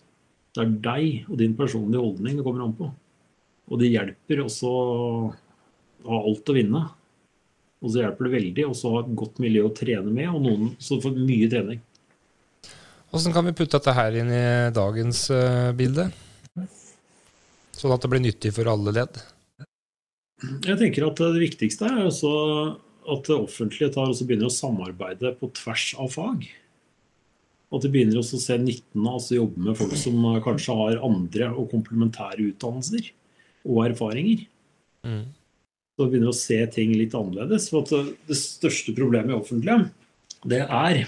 Det 0.53 0.65
er 0.65 0.73
deg 0.85 1.29
og 1.31 1.39
din 1.41 1.55
personlige 1.57 2.03
holdning 2.03 2.39
det 2.39 2.47
kommer 2.47 2.65
an 2.65 2.75
på. 2.77 2.89
Og 3.73 3.81
det 3.81 3.93
hjelper 3.93 4.43
også 4.43 4.73
å 4.73 4.89
ha 6.09 6.19
alt 6.19 6.51
å 6.51 6.57
vinne. 6.57 6.83
Og 7.83 7.93
så 7.93 8.03
hjelper 8.03 8.29
det 8.29 8.35
veldig 8.37 8.67
også 8.69 8.89
å 8.89 8.97
ha 8.97 9.05
et 9.05 9.15
godt 9.19 9.41
miljø 9.43 9.67
å 9.69 9.75
trene 9.77 10.11
med, 10.11 10.29
og 10.31 10.45
noen 10.45 10.75
som 10.83 11.01
får 11.03 11.17
mye 11.19 11.49
trening. 11.51 11.81
Hvordan 13.13 13.35
kan 13.35 13.45
vi 13.45 13.53
putte 13.53 13.77
dette 13.77 13.93
her 13.93 14.15
inn 14.17 14.31
i 14.33 14.45
dagens 14.73 15.27
uh, 15.29 15.69
bilde? 15.77 16.07
Sånn 17.77 17.93
at 17.93 18.01
det 18.01 18.09
blir 18.09 18.23
nyttig 18.25 18.55
for 18.57 18.71
alle 18.73 18.95
ledd. 18.97 19.21
Jeg 20.65 20.79
tenker 20.81 21.05
at 21.07 21.21
det 21.21 21.43
viktigste 21.43 21.91
er 21.91 22.09
at 22.09 23.29
det 23.29 23.37
offentlige 23.37 23.93
tar 23.93 24.09
også 24.09 24.27
begynner 24.27 24.49
å 24.49 24.55
samarbeide 24.55 25.35
på 25.39 25.51
tvers 25.59 25.91
av 26.01 26.09
fag. 26.15 26.49
At 27.73 27.85
de 27.85 27.91
begynner 27.93 28.21
også 28.21 28.39
å 28.39 28.43
se 28.43 28.57
nytten 28.61 29.07
av 29.09 29.21
å 29.21 29.39
jobbe 29.39 29.67
med 29.69 29.79
folk 29.79 29.95
som 29.99 30.19
eh, 30.33 30.41
kanskje 30.45 30.77
har 30.77 31.05
andre 31.05 31.49
og 31.53 31.71
komplementære 31.73 32.51
utdannelser 32.51 33.09
og 33.69 33.85
erfaringer. 33.87 34.45
Mm. 35.07 35.25
Så 35.97 36.09
begynner 36.09 36.33
å 36.33 36.37
se 36.37 36.59
ting 36.75 36.93
litt 36.97 37.17
annerledes. 37.17 37.69
For 37.73 37.85
det- 37.89 38.17
det 38.29 38.39
største 38.41 38.95
problemet 38.97 39.33
i 39.33 39.41
offentlige, 39.41 39.91
det 40.49 40.65
er 40.65 41.07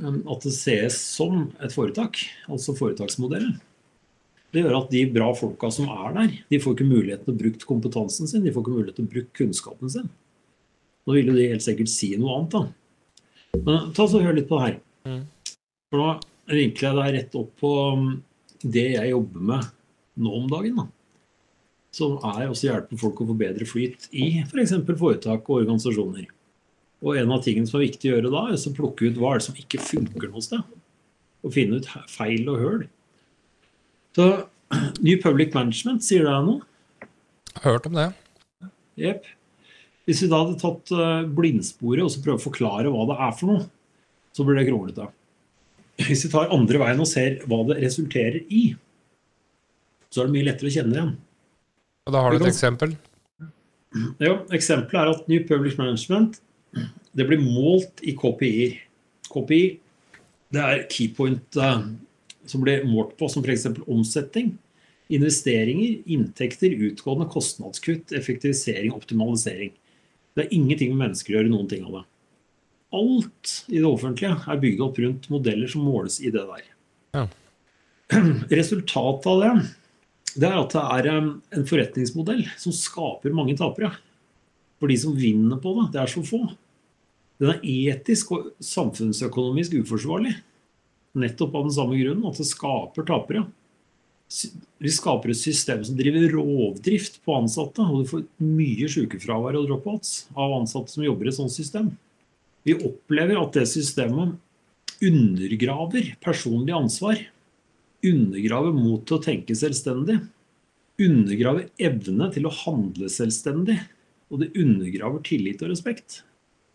at 0.00 0.46
det 0.46 0.54
ses 0.54 0.96
som 0.96 1.50
et 1.62 1.74
foretak, 1.74 2.18
altså 2.48 2.74
foretaksmodellen. 2.76 3.58
Det 4.52 4.62
gjør 4.62 4.82
at 4.82 4.90
de 4.92 5.02
bra 5.08 5.30
folka 5.36 5.70
som 5.72 5.88
er 5.92 6.16
der, 6.16 6.32
de 6.52 6.60
får 6.60 6.76
ikke 6.76 6.88
mulighet 6.88 7.22
til 7.24 7.32
å 7.32 7.40
bruke 7.40 7.68
kompetansen 7.68 8.28
sin, 8.28 8.44
de 8.44 8.52
får 8.52 8.64
ikke 8.64 8.74
mulighet 8.76 8.98
til 9.00 9.06
å 9.06 9.12
bruke 9.14 9.36
kunnskapen 9.38 9.92
sin. 9.92 10.08
Nå 11.06 11.16
vil 11.16 11.32
jo 11.32 11.36
de 11.36 11.48
helt 11.50 11.64
sikkert 11.64 11.92
si 11.92 12.12
noe 12.20 12.36
annet, 12.36 12.56
da. 12.56 13.60
Men 13.66 13.92
ta 13.96 14.06
så 14.08 14.20
hør 14.22 14.36
litt 14.36 14.48
på 14.48 14.58
det 14.58 14.66
her. 14.66 14.76
Mm. 15.08 15.22
For 15.92 16.02
nå 16.02 16.10
vinkler 16.52 16.88
jeg 16.88 16.98
deg 16.98 17.16
rett 17.16 17.38
opp 17.40 17.54
på 17.60 17.72
um, 17.96 18.10
det 18.62 18.88
jeg 18.94 19.12
jobber 19.12 19.48
med 19.52 19.70
nå 20.22 20.34
om 20.36 20.50
dagen. 20.52 20.82
da 20.82 20.88
som 21.92 22.16
er 22.24 22.48
også 22.48 22.70
hjelpe 22.70 22.98
folk 23.00 23.20
å 23.20 23.26
få 23.28 23.34
bedre 23.36 23.66
flyt 23.68 24.08
i 24.16 24.38
f.eks. 24.46 24.74
For 24.86 24.98
foretak 24.98 25.48
og 25.48 25.58
organisasjoner. 25.60 26.24
Og 27.02 27.18
en 27.18 27.34
av 27.34 27.42
tingene 27.42 27.66
som 27.66 27.80
er 27.80 27.88
viktig 27.88 28.10
å 28.10 28.16
gjøre 28.16 28.30
da, 28.30 28.44
er 28.52 28.56
å 28.56 28.74
plukke 28.76 29.10
ut 29.10 29.18
hva 29.18 29.34
er 29.34 29.40
det 29.40 29.46
som 29.48 29.58
ikke 29.58 29.82
funker 29.82 30.30
noe 30.30 30.44
sted. 30.44 30.62
Og 31.42 31.54
finne 31.54 31.80
ut 31.82 31.88
feil 32.10 32.46
og 32.52 32.60
høl. 32.62 32.82
Så 34.14 34.28
New 35.06 35.18
Public 35.22 35.56
Management, 35.56 36.04
sier 36.06 36.28
deg 36.28 36.46
noe? 36.46 36.62
Hørt 37.64 37.88
om 37.90 37.98
det. 37.98 38.12
Jepp. 39.00 39.26
Hvis 40.06 40.22
vi 40.24 40.30
da 40.30 40.40
hadde 40.42 40.60
tatt 40.60 40.92
eh, 40.94 41.26
blindsporet 41.30 42.04
og 42.04 42.10
så 42.10 42.22
prøvd 42.22 42.40
å 42.40 42.44
forklare 42.46 42.92
hva 42.92 43.08
det 43.10 43.18
er 43.26 43.34
for 43.38 43.52
noe, 43.52 43.66
så 44.34 44.46
blir 44.46 44.58
det 44.58 44.68
kronglete. 44.70 45.08
Hvis 46.02 46.24
vi 46.26 46.30
tar 46.32 46.54
andre 46.54 46.80
veien 46.82 47.02
og 47.02 47.10
ser 47.10 47.42
hva 47.50 47.60
det 47.68 47.78
resulterer 47.82 48.40
i, 48.50 48.64
så 50.12 50.22
er 50.22 50.28
det 50.28 50.36
mye 50.36 50.48
lettere 50.48 50.70
å 50.70 50.74
kjenne 50.74 50.96
igjen. 50.96 51.12
Og 52.08 52.14
da 52.14 52.22
har 52.24 52.34
du 52.34 52.42
et 52.42 52.50
eksempel? 52.50 52.96
Ja, 54.22 54.38
Eksempelet 54.56 54.98
er 55.02 55.10
at 55.12 55.28
New 55.28 55.42
Public 55.46 55.76
Management 55.78 56.40
det 57.12 57.26
blir 57.28 57.42
målt 57.42 58.02
i 58.02 58.14
KPI-er. 58.16 58.80
KPI 59.32 59.62
det 60.52 60.60
er 60.60 60.82
keypoint 60.92 61.56
uh, 61.56 61.84
som 62.48 62.64
blir 62.64 62.84
målt 62.88 63.14
på, 63.16 63.28
som 63.32 63.44
f.eks. 63.44 63.68
omsetning, 63.86 64.54
investeringer, 65.12 66.02
inntekter, 66.12 66.74
utgående 66.88 67.28
kostnadskutt, 67.32 68.12
effektivisering, 68.16 68.92
optimalisering. 68.92 69.72
Det 70.36 70.46
er 70.46 70.56
ingenting 70.56 70.92
med 70.92 71.06
mennesker 71.06 71.34
å 71.34 71.40
gjøre 71.40 71.52
noen 71.52 71.70
ting 71.70 71.86
av 71.88 72.00
det. 72.00 72.04
Alt 72.92 73.52
i 73.72 73.78
det 73.78 73.88
offentlige 73.88 74.36
er 74.36 74.60
bygd 74.60 74.82
opp 74.84 74.98
rundt 75.00 75.30
modeller 75.32 75.70
som 75.72 75.84
måles 75.88 76.18
i 76.20 76.32
det 76.32 76.44
der. 76.48 76.66
Ja. 77.16 77.26
Resultatet 78.60 79.28
av 79.32 79.40
det, 79.40 79.52
det 80.36 80.48
er 80.48 80.58
at 80.60 80.76
det 80.76 80.82
er 80.98 81.10
um, 81.16 81.30
en 81.52 81.68
forretningsmodell 81.68 82.44
som 82.60 82.76
skaper 82.76 83.36
mange 83.36 83.56
tapere. 83.60 83.94
For 84.82 84.90
de 84.90 84.98
som 84.98 85.14
vinner 85.14 85.60
på 85.62 85.76
det, 85.76 85.92
det 85.94 86.02
er 86.02 86.10
så 86.10 86.24
få. 86.26 86.40
Den 87.38 87.52
er 87.54 87.66
etisk 87.94 88.32
og 88.34 88.48
samfunnsøkonomisk 88.66 89.76
uforsvarlig. 89.78 90.32
Nettopp 91.22 91.54
av 91.54 91.68
den 91.68 91.74
samme 91.76 91.98
grunnen, 92.00 92.26
at 92.26 92.40
det 92.40 92.48
skaper 92.48 93.06
tapere. 93.06 93.44
Vi 94.82 94.90
skaper 94.90 95.30
et 95.30 95.38
system 95.38 95.84
som 95.86 95.94
driver 95.98 96.34
rovdrift 96.34 97.20
på 97.22 97.36
ansatte, 97.36 97.86
og 97.86 98.02
du 98.02 98.10
får 98.10 98.26
mye 98.42 98.90
sykefravær 98.90 99.60
og 99.60 99.68
dropouts 99.70 100.24
av 100.34 100.56
ansatte 100.56 100.96
som 100.96 101.06
jobber 101.06 101.28
i 101.28 101.30
et 101.30 101.38
sånt 101.38 101.54
system. 101.54 101.92
Vi 102.66 102.74
opplever 102.74 103.38
at 103.38 103.54
det 103.54 103.68
systemet 103.70 104.34
undergraver 105.02 106.14
personlig 106.26 106.74
ansvar. 106.74 107.22
Undergraver 108.02 108.74
mot 108.74 109.06
til 109.06 109.20
å 109.20 109.22
tenke 109.22 109.54
selvstendig. 109.54 110.18
Undergraver 111.02 111.70
evne 111.78 112.34
til 112.34 112.50
å 112.50 112.56
handle 112.64 113.14
selvstendig. 113.14 113.78
Og 114.32 114.40
det 114.40 114.52
undergraver 114.56 115.20
tillit 115.26 115.62
og 115.62 115.72
respekt. 115.72 116.22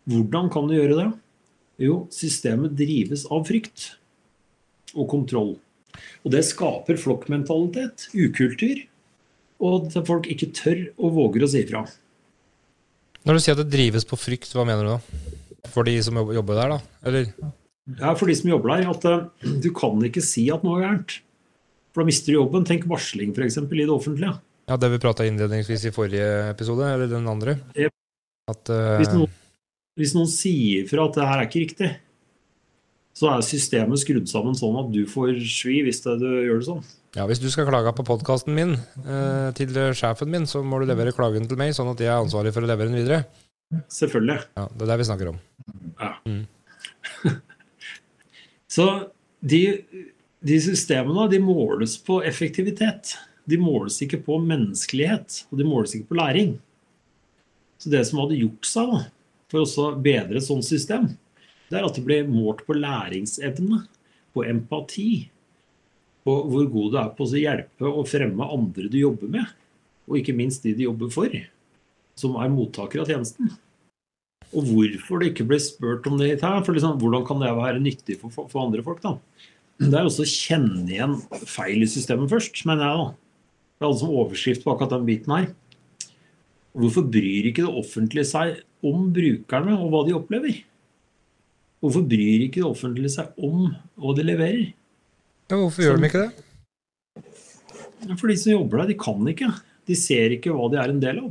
Hvordan 0.08 0.48
kan 0.52 0.68
du 0.68 0.76
gjøre 0.76 0.98
det? 0.98 1.08
Jo, 1.82 2.04
systemet 2.14 2.76
drives 2.78 3.24
av 3.30 3.44
frykt 3.46 3.92
og 4.94 5.08
kontroll. 5.10 5.56
Og 6.22 6.32
det 6.32 6.44
skaper 6.46 6.98
flokkmentalitet, 7.00 8.08
ukultur, 8.14 8.80
og 9.58 9.88
at 9.88 9.98
folk 10.06 10.28
ikke 10.30 10.52
tør 10.54 10.84
og 10.96 11.16
våger 11.18 11.44
å 11.44 11.50
si 11.50 11.62
ifra. 11.64 11.84
Når 13.26 13.36
du 13.36 13.42
sier 13.42 13.56
at 13.56 13.62
det 13.64 13.74
drives 13.74 14.06
på 14.08 14.18
frykt, 14.18 14.54
hva 14.54 14.64
mener 14.66 14.86
du 14.86 14.92
da? 14.94 15.30
For 15.68 15.86
de 15.86 15.96
som 16.04 16.18
jobber 16.18 16.58
der, 16.58 16.76
da? 16.76 16.78
Eller? 17.10 17.32
Ja, 17.98 18.12
for 18.16 18.30
de 18.30 18.36
som 18.38 18.50
jobber 18.52 18.72
der. 18.74 18.90
At 18.92 19.06
uh, 19.08 19.48
du 19.62 19.70
kan 19.76 19.98
ikke 20.06 20.22
si 20.24 20.46
at 20.54 20.64
noe 20.64 20.78
er 20.78 20.86
gærent. 20.86 21.18
For 21.92 22.02
da 22.02 22.08
mister 22.08 22.32
du 22.32 22.38
jobben. 22.38 22.66
Tenk 22.68 22.86
varsling, 22.88 23.34
f.eks. 23.34 23.58
i 23.58 23.82
det 23.82 23.90
offentlige. 23.92 24.36
Ja, 24.68 24.76
Det 24.76 24.90
vi 24.92 25.00
prata 25.00 25.26
innledningsvis 25.26 25.88
i 25.88 25.94
forrige 25.94 26.28
episode, 26.50 26.84
eller 26.92 27.08
den 27.10 27.28
andre. 27.28 27.56
At, 28.48 28.68
uh, 28.68 28.98
hvis, 29.00 29.12
noen, 29.14 29.32
hvis 29.96 30.14
noen 30.16 30.28
sier 30.30 30.86
fra 30.88 31.08
at 31.08 31.16
det 31.16 31.26
her 31.28 31.40
er 31.40 31.48
ikke 31.48 31.64
riktig, 31.64 31.90
så 33.18 33.32
er 33.32 33.42
systemet 33.42 34.00
skrudd 34.02 34.28
sammen 34.30 34.56
sånn 34.56 34.76
at 34.78 34.92
du 34.94 35.02
får 35.10 35.40
svi 35.50 35.80
hvis 35.86 36.04
det, 36.04 36.18
du 36.20 36.28
gjør 36.28 36.60
det 36.60 36.68
sånn. 36.68 36.86
Ja, 37.16 37.24
Hvis 37.26 37.40
du 37.40 37.48
skal 37.50 37.66
klage 37.66 37.90
på 37.96 38.04
podkasten 38.06 38.52
min 38.54 38.74
eh, 38.76 39.48
til 39.56 39.72
sjefen 39.96 40.30
min, 40.30 40.44
så 40.46 40.60
må 40.62 40.78
du 40.78 40.86
levere 40.86 41.14
klagen 41.16 41.48
til 41.48 41.58
meg, 41.58 41.72
sånn 41.74 41.88
at 41.94 42.02
jeg 42.04 42.12
er 42.12 42.20
ansvarlig 42.20 42.52
for 42.54 42.62
å 42.62 42.68
levere 42.68 42.92
den 42.92 43.00
videre. 43.00 43.22
Selvfølgelig. 43.92 44.36
Ja, 44.58 44.66
Det 44.70 44.84
er 44.84 44.90
det 44.92 44.98
vi 45.00 45.06
snakker 45.08 45.30
om. 45.32 45.40
Ja. 45.98 46.10
Mm. 46.28 46.44
så 48.76 48.86
de, 49.40 49.62
de, 50.44 50.60
systemene 50.62 51.26
de 51.32 51.40
måles 51.42 51.96
på 52.04 52.20
effektivitet. 52.28 53.16
De 53.48 53.58
måles 53.60 53.96
ikke 54.04 54.20
på 54.26 54.36
menneskelighet, 54.44 55.44
og 55.48 55.60
de 55.60 55.66
måles 55.66 55.94
ikke 55.96 56.10
på 56.10 56.18
læring. 56.18 56.56
Så 57.78 57.90
det 57.92 58.02
som 58.08 58.20
hadde 58.20 58.40
da, 58.74 59.02
for 59.48 59.64
å 59.64 59.88
bedre 60.02 60.40
et 60.40 60.44
sånt 60.44 60.66
system, 60.66 61.08
det 61.68 61.78
er 61.78 61.86
at 61.86 61.96
det 61.96 62.04
blir 62.04 62.28
målt 62.28 62.64
på 62.66 62.76
læringsevne, 62.76 63.84
på 64.34 64.44
empati, 64.44 65.28
på 66.24 66.34
hvor 66.50 66.66
god 66.68 66.92
du 66.92 66.98
er 67.00 67.14
på 67.16 67.24
å 67.24 67.40
hjelpe 67.40 67.88
og 67.88 68.08
fremme 68.10 68.50
andre 68.52 68.90
du 68.92 68.98
jobber 69.00 69.30
med, 69.38 69.54
og 70.08 70.18
ikke 70.20 70.36
minst 70.36 70.64
de 70.64 70.74
du 70.76 70.84
jobber 70.84 71.12
for, 71.12 71.32
som 72.18 72.36
er 72.40 72.52
mottakere 72.52 73.04
av 73.04 73.12
tjenesten. 73.12 73.52
Og 74.56 74.64
hvorfor 74.64 75.20
det 75.20 75.32
ikke 75.32 75.46
blir 75.48 75.60
spurt 75.60 76.06
om 76.08 76.16
det 76.20 76.38
her, 76.40 76.60
for 76.64 76.76
liksom, 76.76 76.96
hvordan 77.00 77.24
kan 77.28 77.40
det 77.42 77.52
være 77.56 77.84
nyttig 77.84 78.16
for, 78.20 78.32
for, 78.32 78.60
andre 78.64 78.84
folk? 78.84 79.00
da? 79.04 79.16
Det 79.78 79.94
er 79.94 80.08
også 80.08 80.24
å 80.24 80.30
kjenne 80.30 80.88
igjen 80.88 81.18
feil 81.46 81.84
i 81.84 81.90
systemet 81.90 82.32
først, 82.32 82.64
mener 82.66 82.88
jeg. 82.88 83.02
da. 83.02 83.27
Er 83.78 83.86
altså 83.86 84.06
som 84.06 84.14
overskrift 84.18 84.64
på 84.64 84.72
akkurat 84.72 84.96
den 84.96 85.06
biten 85.06 85.34
her. 85.34 85.50
Hvorfor 86.78 87.04
bryr 87.06 87.46
ikke 87.50 87.64
det 87.64 87.76
offentlige 87.80 88.26
seg 88.26 88.58
om 88.86 89.08
brukerne 89.14 89.76
og 89.78 89.92
hva 89.92 90.02
de 90.06 90.16
opplever? 90.18 90.58
Hvorfor 91.78 92.02
bryr 92.10 92.44
ikke 92.48 92.60
det 92.60 92.66
offentlige 92.68 93.14
seg 93.14 93.38
om 93.38 93.68
hva 93.98 94.14
de 94.18 94.26
leverer? 94.26 94.68
Ja, 95.48 95.56
hvorfor 95.56 95.84
gjør 95.84 95.98
de 95.98 96.10
ikke 96.10 96.24
det? 96.26 96.44
For 98.18 98.30
de 98.30 98.36
som 98.38 98.52
jobber 98.52 98.82
der, 98.82 98.90
de 98.90 98.98
kan 98.98 99.30
ikke. 99.30 99.50
De 99.88 99.96
ser 99.98 100.34
ikke 100.34 100.54
hva 100.54 100.66
de 100.72 100.80
er 100.82 100.92
en 100.92 101.02
del 101.02 101.22
av. 101.22 101.30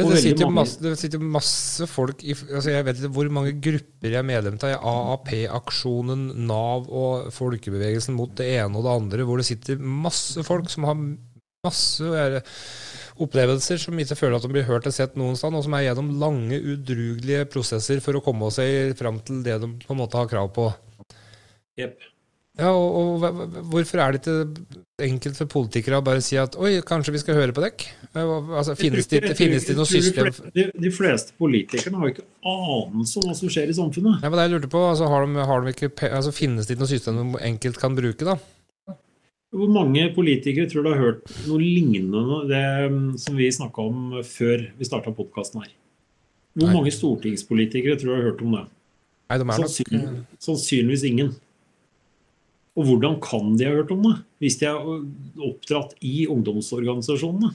Ja, 0.00 0.08
det, 0.10 0.20
sitter 0.24 0.52
masse, 0.52 0.80
det, 0.82 0.94
sitter 0.98 1.22
masse, 1.22 1.86
folk 1.90 2.24
i 2.24 2.34
altså 2.34 2.72
Jeg 2.72 2.86
vet 2.86 3.00
ikke 3.00 3.12
hvor 3.14 3.30
mange 3.36 3.54
grupper 3.62 4.14
jeg 4.14 4.20
er 4.20 4.26
medlem 4.26 4.58
av. 4.58 4.86
AAP-aksjonen, 4.92 6.28
Nav 6.48 6.88
og 6.88 7.30
folkebevegelsen 7.36 8.16
mot 8.16 8.32
det 8.40 8.48
ene 8.58 8.80
og 8.80 8.86
det 8.86 8.94
andre, 8.96 9.26
hvor 9.28 9.40
det 9.40 9.48
sitter 9.50 9.80
masse 9.80 10.44
folk 10.46 10.70
som 10.72 10.88
har 10.88 10.98
masse 11.60 12.40
opplevelser 13.20 13.80
som 13.82 13.98
ikke 14.00 14.16
føler 14.16 14.38
at 14.38 14.46
de 14.46 14.52
blir 14.52 14.68
hørt 14.68 14.86
og 14.88 14.94
sett 14.96 15.18
noen 15.20 15.36
sted, 15.36 15.52
og 15.52 15.66
som 15.66 15.76
er 15.76 15.84
gjennom 15.88 16.14
lange, 16.22 16.56
udrugelige 16.56 17.48
prosesser 17.52 18.00
for 18.04 18.16
å 18.16 18.22
komme 18.24 18.48
seg 18.54 18.94
fram 18.98 19.20
til 19.26 19.42
det 19.44 19.58
de 19.60 19.68
på 19.82 19.92
en 19.94 20.00
måte 20.00 20.20
har 20.20 20.30
krav 20.30 20.48
på. 20.56 20.70
Yep. 21.80 22.00
Ja, 22.60 22.70
og, 22.76 23.22
og, 23.24 23.56
Hvorfor 23.72 24.02
er 24.04 24.12
det 24.12 24.20
ikke 24.20 25.06
enkelt 25.06 25.38
for 25.38 25.48
politikere 25.48 26.00
å 26.00 26.04
bare 26.04 26.20
si 26.24 26.36
at 26.40 26.58
oi, 26.60 26.74
kanskje 26.86 27.14
vi 27.14 27.22
skal 27.22 27.38
høre 27.38 27.54
på 27.56 27.64
dekk? 27.64 27.86
Altså, 28.12 28.74
finnes, 28.76 29.08
det, 29.08 29.22
finnes 29.38 29.64
det 29.68 29.76
noe 29.78 29.88
system 29.88 30.28
de, 30.52 30.66
de, 30.74 30.92
fleste 30.92 31.32
politikerne 31.40 32.00
har 32.00 32.10
jo 32.10 32.14
ikke 32.16 32.26
anelse 32.50 33.20
om 33.20 33.28
hva 33.30 33.36
som 33.38 33.52
skjer 33.52 33.72
i 33.72 33.76
samfunnet. 33.78 34.20
Ja, 34.20 34.28
men 34.28 34.36
det 34.36 34.46
jeg 34.48 34.54
lurte 34.56 34.72
på, 34.72 34.82
altså, 34.92 35.08
har 35.10 35.24
de, 35.24 35.44
har 35.50 35.64
de 35.64 35.74
ikke, 35.74 35.92
altså, 36.10 36.34
Finnes 36.36 36.68
det 36.68 36.76
ikke 36.76 36.84
noe 36.84 36.92
system 36.92 37.20
de 37.20 37.44
enkelt 37.48 37.80
kan 37.80 37.96
bruke, 37.96 38.28
da? 38.28 38.36
Hvor 39.50 39.70
mange 39.72 40.04
politikere 40.14 40.68
tror 40.70 40.84
du 40.86 40.92
har 40.92 41.00
hørt 41.00 41.30
noe 41.48 41.58
lignende 41.58 42.44
det 42.46 42.64
mm, 42.92 43.06
som 43.18 43.38
vi 43.38 43.48
snakka 43.50 43.82
om 43.82 44.20
før 44.22 44.68
vi 44.78 44.86
starta 44.86 45.10
podkasten 45.14 45.64
her? 45.64 45.72
Hvor 46.54 46.68
Nei. 46.68 46.76
mange 46.76 46.92
stortingspolitikere 46.94 47.96
tror 47.98 48.12
du 48.12 48.16
har 48.18 48.28
hørt 48.28 48.44
om 48.46 48.54
det? 48.54 48.66
Nei, 49.30 49.38
de 49.38 49.42
er 49.42 49.48
nok... 49.50 49.64
Sannsynlig, 49.64 50.20
sannsynligvis 50.42 51.06
ingen. 51.08 51.32
Og 52.78 52.86
hvordan 52.86 53.18
kan 53.22 53.56
de 53.58 53.66
ha 53.66 53.74
hørt 53.74 53.90
om 53.94 54.04
det, 54.06 54.14
hvis 54.42 54.60
de 54.60 54.68
er 54.70 54.78
oppdratt 55.48 55.96
i 56.06 56.28
ungdomsorganisasjonene? 56.30 57.50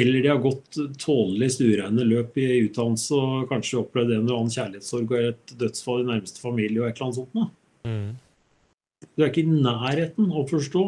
Eller 0.00 0.22
de 0.22 0.30
har 0.30 0.42
gått 0.42 0.78
tålelig 1.02 1.52
stuereine 1.56 2.04
løp 2.06 2.36
i 2.38 2.46
utdannelse 2.66 3.16
og 3.18 3.48
kanskje 3.50 3.80
opplevd 3.80 4.12
en 4.14 4.20
eller 4.22 4.36
annen 4.36 4.52
kjærlighetssorg 4.54 5.14
og 5.14 5.30
et 5.32 5.54
dødsfall 5.58 6.04
i 6.04 6.10
nærmeste 6.12 6.42
familie 6.42 6.82
og 6.82 6.90
et 6.90 6.98
eller 6.98 7.08
annet 7.08 7.18
sånt. 7.18 7.56
Mm. 7.88 8.10
Du 9.16 9.24
er 9.24 9.32
ikke 9.32 9.42
i 9.42 9.50
nærheten 9.64 10.30
av 10.30 10.44
å 10.44 10.46
forstå 10.50 10.84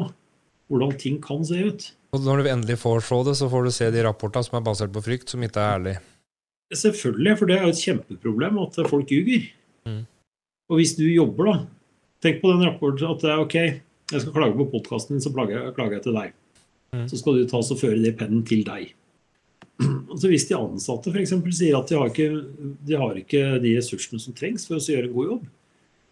hvordan 0.70 0.94
ting 1.00 1.18
kan 1.24 1.42
se 1.46 1.58
ut. 1.66 1.88
Og 2.14 2.22
når 2.22 2.42
du 2.42 2.50
endelig 2.52 2.78
får 2.82 3.02
se 3.08 3.18
det, 3.26 3.36
så 3.40 3.48
får 3.50 3.66
du 3.66 3.74
se 3.74 3.90
de 3.92 4.06
rapportene 4.06 4.46
som 4.46 4.58
er 4.58 4.64
basert 4.66 4.94
på 4.94 5.02
frykt, 5.04 5.32
som 5.32 5.42
ikke 5.42 5.60
er 5.60 5.78
ærlige. 5.78 6.02
Selvfølgelig, 6.72 7.36
for 7.38 7.50
det 7.50 7.56
er 7.56 7.66
jo 7.66 7.74
et 7.74 7.82
kjempeproblem 7.82 8.58
at 8.62 8.78
folk 8.88 9.10
ljuger. 9.12 9.48
Mm. 9.88 10.02
Og 10.72 10.78
hvis 10.78 10.94
du 10.96 11.04
jobber, 11.08 11.50
da 11.50 11.56
Tenk 12.22 12.42
på 12.42 12.52
den 12.52 12.62
rapporten 12.62 13.10
at 13.10 13.22
det 13.24 13.30
er 13.32 13.42
ok, 13.42 13.56
jeg 14.12 14.22
skal 14.22 14.34
klage 14.34 14.58
på 14.58 14.68
podkasten 14.76 15.16
din, 15.16 15.22
så 15.24 15.32
klager 15.34 15.58
jeg, 15.58 15.74
klager 15.76 15.96
jeg 15.98 16.04
til 16.04 16.18
deg. 16.18 16.34
Mm. 16.92 17.06
Så 17.10 17.18
skal 17.18 17.38
du 17.38 17.48
ta 17.50 17.62
og 17.62 17.80
føre 17.80 18.02
det 18.02 18.12
pennen 18.20 18.44
til 18.46 18.66
deg. 18.68 18.92
Altså 20.12 20.28
Hvis 20.28 20.44
de 20.50 20.58
ansatte 20.58 21.10
f.eks. 21.10 21.32
sier 21.56 21.78
at 21.78 21.88
de 21.88 21.96
har, 21.96 22.10
ikke, 22.12 22.28
de 22.84 22.98
har 23.00 23.16
ikke 23.18 23.42
de 23.62 23.72
ressursene 23.78 24.20
som 24.20 24.36
trengs 24.36 24.66
for 24.68 24.76
å 24.76 24.84
gjøre 24.84 25.08
en 25.08 25.14
god 25.14 25.30
jobb, 25.30 25.46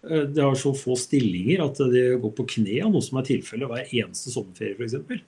eh, 0.08 0.24
de 0.32 0.42
har 0.42 0.56
så 0.58 0.72
få 0.74 0.96
stillinger 0.98 1.62
at 1.66 1.82
de 1.92 2.06
går 2.22 2.32
på 2.38 2.48
kne 2.56 2.78
av 2.86 2.94
noe 2.94 3.04
som 3.04 3.20
er 3.20 3.28
tilfellet 3.28 3.70
hver 3.70 3.92
eneste 4.00 4.32
sommerferie 4.32 4.78
f.eks. 4.80 5.20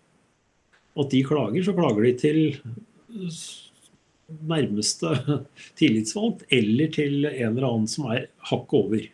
At 1.02 1.12
de 1.12 1.22
klager, 1.28 1.66
så 1.68 1.76
klager 1.76 2.08
de 2.08 2.14
til 2.24 2.40
nærmeste 4.48 5.12
tillitsvalgt 5.78 6.48
eller 6.50 6.90
til 6.96 7.28
en 7.28 7.52
eller 7.52 7.68
annen 7.68 7.88
som 7.92 8.08
er 8.16 8.30
hakket 8.50 8.78
over. 8.80 9.08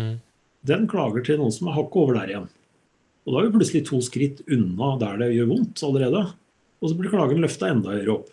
Mm 0.00 0.14
den 0.68 0.86
klager 0.90 1.24
til 1.26 1.40
noen 1.40 1.54
som 1.54 1.70
er 1.70 1.76
hakket 1.78 2.02
over 2.02 2.18
der 2.18 2.32
igjen. 2.32 2.50
Og 3.22 3.34
Da 3.34 3.40
er 3.40 3.48
vi 3.48 3.56
plutselig 3.56 3.84
to 3.86 4.00
skritt 4.02 4.42
unna 4.50 4.94
der 5.00 5.18
det 5.22 5.32
gjør 5.36 5.50
vondt 5.52 5.82
allerede. 5.86 6.22
Og 6.82 6.90
så 6.90 6.98
blir 6.98 7.12
klagen 7.12 7.42
løfta 7.42 7.70
enda 7.70 7.94
høyere 7.94 8.16
opp. 8.16 8.30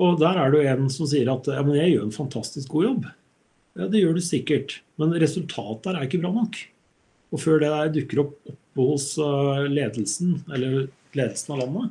Og 0.00 0.20
der 0.20 0.38
er 0.38 0.50
det 0.50 0.60
jo 0.60 0.70
en 0.70 0.90
som 0.92 1.08
sier 1.10 1.30
at 1.32 1.48
ja, 1.50 1.62
men 1.66 1.78
jeg 1.78 1.96
gjør 1.96 2.06
en 2.06 2.14
fantastisk 2.14 2.70
god 2.76 2.86
jobb. 2.86 3.08
Ja, 3.78 3.88
det 3.90 4.02
gjør 4.02 4.16
du 4.16 4.22
sikkert, 4.22 4.80
men 4.98 5.14
resultatet 5.18 5.86
der 5.86 5.98
er 5.98 6.06
ikke 6.06 6.22
bra 6.22 6.30
nok. 6.34 6.58
Og 7.30 7.42
før 7.42 7.62
det 7.62 7.70
der 7.70 7.92
dukker 7.94 8.22
opp 8.24 8.50
oppe 8.80 8.92
hos 8.92 9.18
eh, 9.18 9.68
ledelsen, 9.68 10.42
eller 10.52 10.88
ledelsen 11.12 11.54
av 11.54 11.58
landet, 11.58 11.90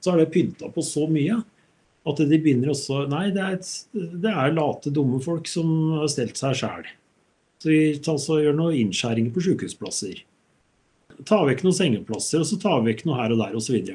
så 0.00 0.12
er 0.12 0.22
det 0.22 0.32
pynta 0.32 0.70
på 0.72 0.82
så 0.82 1.06
mye 1.10 1.40
at 2.08 2.16
de 2.16 2.38
begynner 2.40 2.72
også 2.72 3.04
Nei, 3.10 3.28
det 3.34 3.42
er, 3.44 3.58
det 3.92 4.30
er 4.30 4.54
late, 4.56 4.92
dumme 4.94 5.20
folk 5.20 5.48
som 5.50 5.68
har 5.98 6.08
stelt 6.08 6.38
seg 6.40 6.56
sjæl. 6.62 6.88
Så 7.60 7.68
vi 7.68 7.80
altså, 7.98 8.38
gjør 8.40 8.56
noen 8.56 8.78
innskjæringer 8.78 9.34
på 9.34 9.42
sykehusplasser. 9.44 10.22
Ta 11.28 11.42
vekk 11.44 11.66
noen 11.66 11.76
sengeplasser, 11.76 12.40
og 12.40 12.48
så 12.48 12.56
tar 12.60 12.80
vi 12.80 12.94
vekk 12.94 13.04
noe 13.08 13.18
her 13.18 13.34
og 13.34 13.42
der, 13.42 13.58
osv. 13.58 13.90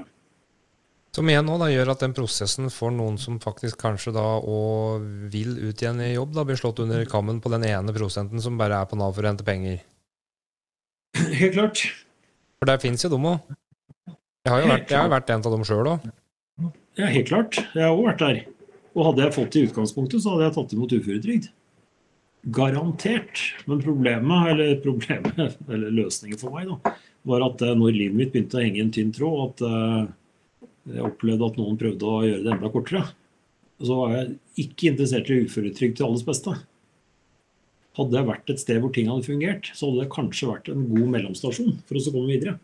Som 1.16 1.32
igjen 1.32 1.48
nå 1.48 1.56
da, 1.58 1.72
gjør 1.72 1.94
at 1.94 2.04
den 2.04 2.14
prosessen 2.14 2.70
for 2.74 2.94
noen 2.94 3.18
som 3.22 3.40
faktisk 3.42 3.80
kanskje 3.82 4.14
da 4.18 4.26
og 4.38 5.06
vil 5.34 5.56
ut 5.64 5.82
igjen 5.82 6.02
i 6.04 6.12
jobb, 6.12 6.36
da 6.36 6.44
blir 6.46 6.60
slått 6.60 6.84
under 6.84 7.06
kammen 7.10 7.40
på 7.42 7.50
den 7.54 7.66
ene 7.70 7.96
prosenten 7.96 8.44
som 8.44 8.60
bare 8.60 8.82
er 8.84 8.90
på 8.92 9.00
Nav 9.00 9.16
for 9.16 9.26
å 9.26 9.32
hente 9.32 9.48
penger. 9.48 9.80
Helt 11.40 11.56
klart. 11.56 11.86
For 12.60 12.70
der 12.70 12.82
fins 12.84 13.06
jo 13.06 13.14
dem 13.16 13.26
òg. 13.32 13.56
Jeg 14.46 14.54
har 14.54 14.62
jo 14.62 14.70
vært, 14.70 14.92
jeg 14.92 15.00
har 15.00 15.10
vært 15.10 15.32
en 15.34 15.42
av 15.48 15.56
dem 15.56 15.64
sjøl 15.66 15.88
òg. 15.90 16.04
Ja, 16.96 17.08
helt 17.10 17.28
klart. 17.28 17.58
Jeg 17.74 17.82
har 17.82 17.96
òg 17.96 18.06
vært 18.06 18.22
der. 18.22 18.42
Og 18.96 19.08
hadde 19.10 19.24
jeg 19.24 19.36
fått 19.36 19.56
det 19.56 19.62
i 19.64 19.70
utgangspunktet, 19.70 20.22
så 20.22 20.36
hadde 20.36 20.46
jeg 20.46 20.56
tatt 20.56 20.76
imot 20.76 20.94
uføretrygd. 20.96 21.48
Garantert. 22.46 23.56
Men 23.66 23.82
problemet, 23.82 24.52
eller 24.52 24.76
problemet, 24.76 25.58
eller 25.70 25.90
løsningen 25.90 26.38
for 26.38 26.54
meg, 26.54 26.70
da, 26.70 26.94
var 27.26 27.48
at 27.48 27.64
eh, 27.66 27.74
når 27.78 27.96
livet 27.96 28.20
mitt 28.20 28.34
begynte 28.34 28.60
å 28.60 28.62
henge 28.62 28.80
i 28.80 28.84
en 28.86 28.94
tynn 28.94 29.14
tråd, 29.16 29.42
at 29.48 29.64
uh, 29.66 30.68
jeg 30.94 31.08
opplevde 31.08 31.50
at 31.50 31.58
noen 31.58 31.80
prøvde 31.82 32.06
å 32.06 32.22
gjøre 32.28 32.44
det 32.46 32.54
enda 32.54 32.72
kortere, 32.74 33.02
så 33.82 33.98
var 33.98 34.14
jeg 34.14 34.28
ikke 34.62 34.92
interessert 34.92 35.32
i 35.34 35.40
uføretrygd 35.48 35.98
til 35.98 36.08
alles 36.08 36.26
beste. 36.28 36.54
Hadde 37.98 38.20
jeg 38.20 38.30
vært 38.30 38.54
et 38.54 38.62
sted 38.62 38.80
hvor 38.84 38.94
ting 38.94 39.10
hadde 39.10 39.26
fungert, 39.26 39.72
så 39.74 39.90
hadde 39.90 40.06
det 40.06 40.14
kanskje 40.14 40.52
vært 40.52 40.72
en 40.72 40.86
god 40.92 41.12
mellomstasjon 41.18 41.76
for 41.88 41.98
oss 41.98 42.12
å 42.12 42.14
komme 42.14 42.30
videre. 42.36 42.60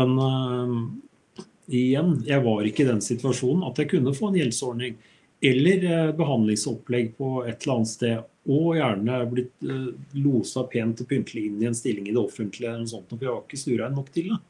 Men 0.00 0.16
uh, 0.16 1.44
igjen, 1.68 2.16
jeg 2.24 2.46
var 2.48 2.64
ikke 2.64 2.86
i 2.86 2.90
den 2.94 3.04
situasjonen 3.04 3.68
at 3.68 3.84
jeg 3.84 3.92
kunne 3.92 4.16
få 4.16 4.30
en 4.30 4.40
gjeldsordning 4.40 4.96
eller 5.44 6.12
behandlingsopplegg 6.18 7.14
på 7.16 7.38
et 7.48 7.62
eller 7.62 7.78
annet 7.78 7.88
sted, 7.88 8.24
og 8.48 8.70
gjerne 8.78 9.18
blitt 9.30 9.66
uh, 9.68 9.90
losa 10.16 10.64
pent 10.70 11.02
og 11.02 11.10
pyntelig 11.10 11.48
inn 11.50 11.60
i 11.60 11.68
en 11.68 11.76
stilling 11.76 12.08
i 12.08 12.14
det 12.14 12.22
offentlige, 12.22 12.70
eller 12.70 12.86
noe 12.86 12.94
sånt, 12.94 13.10
for 13.12 13.26
jeg 13.26 13.34
var 13.34 13.44
ikke 13.44 13.60
sturein 13.60 13.96
nok 13.96 14.08
til 14.14 14.30
det. 14.32 14.40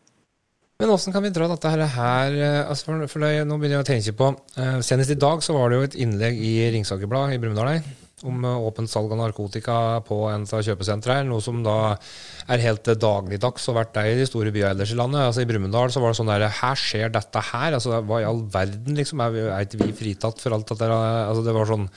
Men 0.81 0.95
åssen 0.95 1.13
kan 1.13 1.25
vi 1.27 1.33
dra 1.35 1.45
dette 1.51 1.69
her 1.69 2.35
altså 2.65 2.87
for, 2.87 3.03
for 3.13 3.21
det, 3.21 3.43
Nå 3.45 3.59
begynner 3.61 3.83
jeg 3.83 3.85
å 3.85 3.89
tenke 3.91 4.15
på 4.17 4.31
Senest 4.81 5.13
i 5.13 5.19
dag 5.21 5.43
så 5.45 5.53
var 5.53 5.69
det 5.69 5.77
jo 5.77 5.89
et 5.91 5.97
innlegg 6.07 6.39
i 6.41 6.55
Ringsaker 6.73 7.11
Blad 7.11 7.35
i 7.35 7.41
Brumunddal 7.43 7.83
om 8.29 8.45
åpent 8.45 8.91
salg 8.91 9.13
av 9.15 9.21
narkotika 9.21 9.75
på 10.05 10.23
en 10.29 10.45
av 10.45 10.65
kjøpesentrene. 10.65 11.29
Noe 11.31 11.43
som 11.45 11.63
da 11.65 11.77
er 12.51 12.65
helt 12.65 12.89
dagligdags 13.01 13.69
og 13.71 13.79
vært 13.79 13.95
der 13.97 14.11
i 14.13 14.19
de 14.19 14.27
store 14.29 14.53
byene 14.55 14.75
ellers 14.75 14.93
i 14.93 14.99
landet. 14.99 15.23
Altså 15.25 15.45
I 15.45 15.49
Brumunddal 15.49 15.93
var 15.95 16.13
det 16.13 16.19
sånn 16.21 16.33
der 16.33 16.49
Her 16.61 16.81
skjer 16.81 17.13
dette 17.15 17.45
her? 17.53 17.77
Altså 17.79 18.01
Hva 18.01 18.21
i 18.21 18.29
all 18.29 18.43
verden, 18.53 18.99
liksom? 18.99 19.23
Er, 19.25 19.37
vi, 19.37 19.47
er 19.49 19.69
ikke 19.69 19.85
vi 19.85 19.97
fritatt 20.03 20.43
for 20.43 20.57
alt 20.57 20.69
dette? 20.69 20.91
Altså 20.91 21.47
Det 21.47 21.57
var 21.57 21.71
sånn 21.71 21.89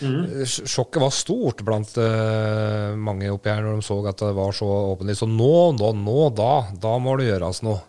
mm. 0.00 0.46
Sjokket 0.48 1.02
var 1.02 1.14
stort 1.14 1.62
blant 1.66 1.92
uh, 2.00 2.96
mange 2.98 3.30
oppi 3.32 3.52
her 3.52 3.62
når 3.64 3.80
de 3.80 3.86
så 3.86 4.00
at 4.10 4.24
det 4.24 4.32
var 4.36 4.56
så 4.56 4.68
åpenlyst. 4.94 5.24
Så 5.24 5.30
nå, 5.30 5.54
nå, 5.78 5.92
nå, 6.00 6.18
da, 6.36 6.52
da 6.80 6.96
må 7.02 7.16
det 7.20 7.30
gjøres 7.30 7.62
noe. 7.66 7.80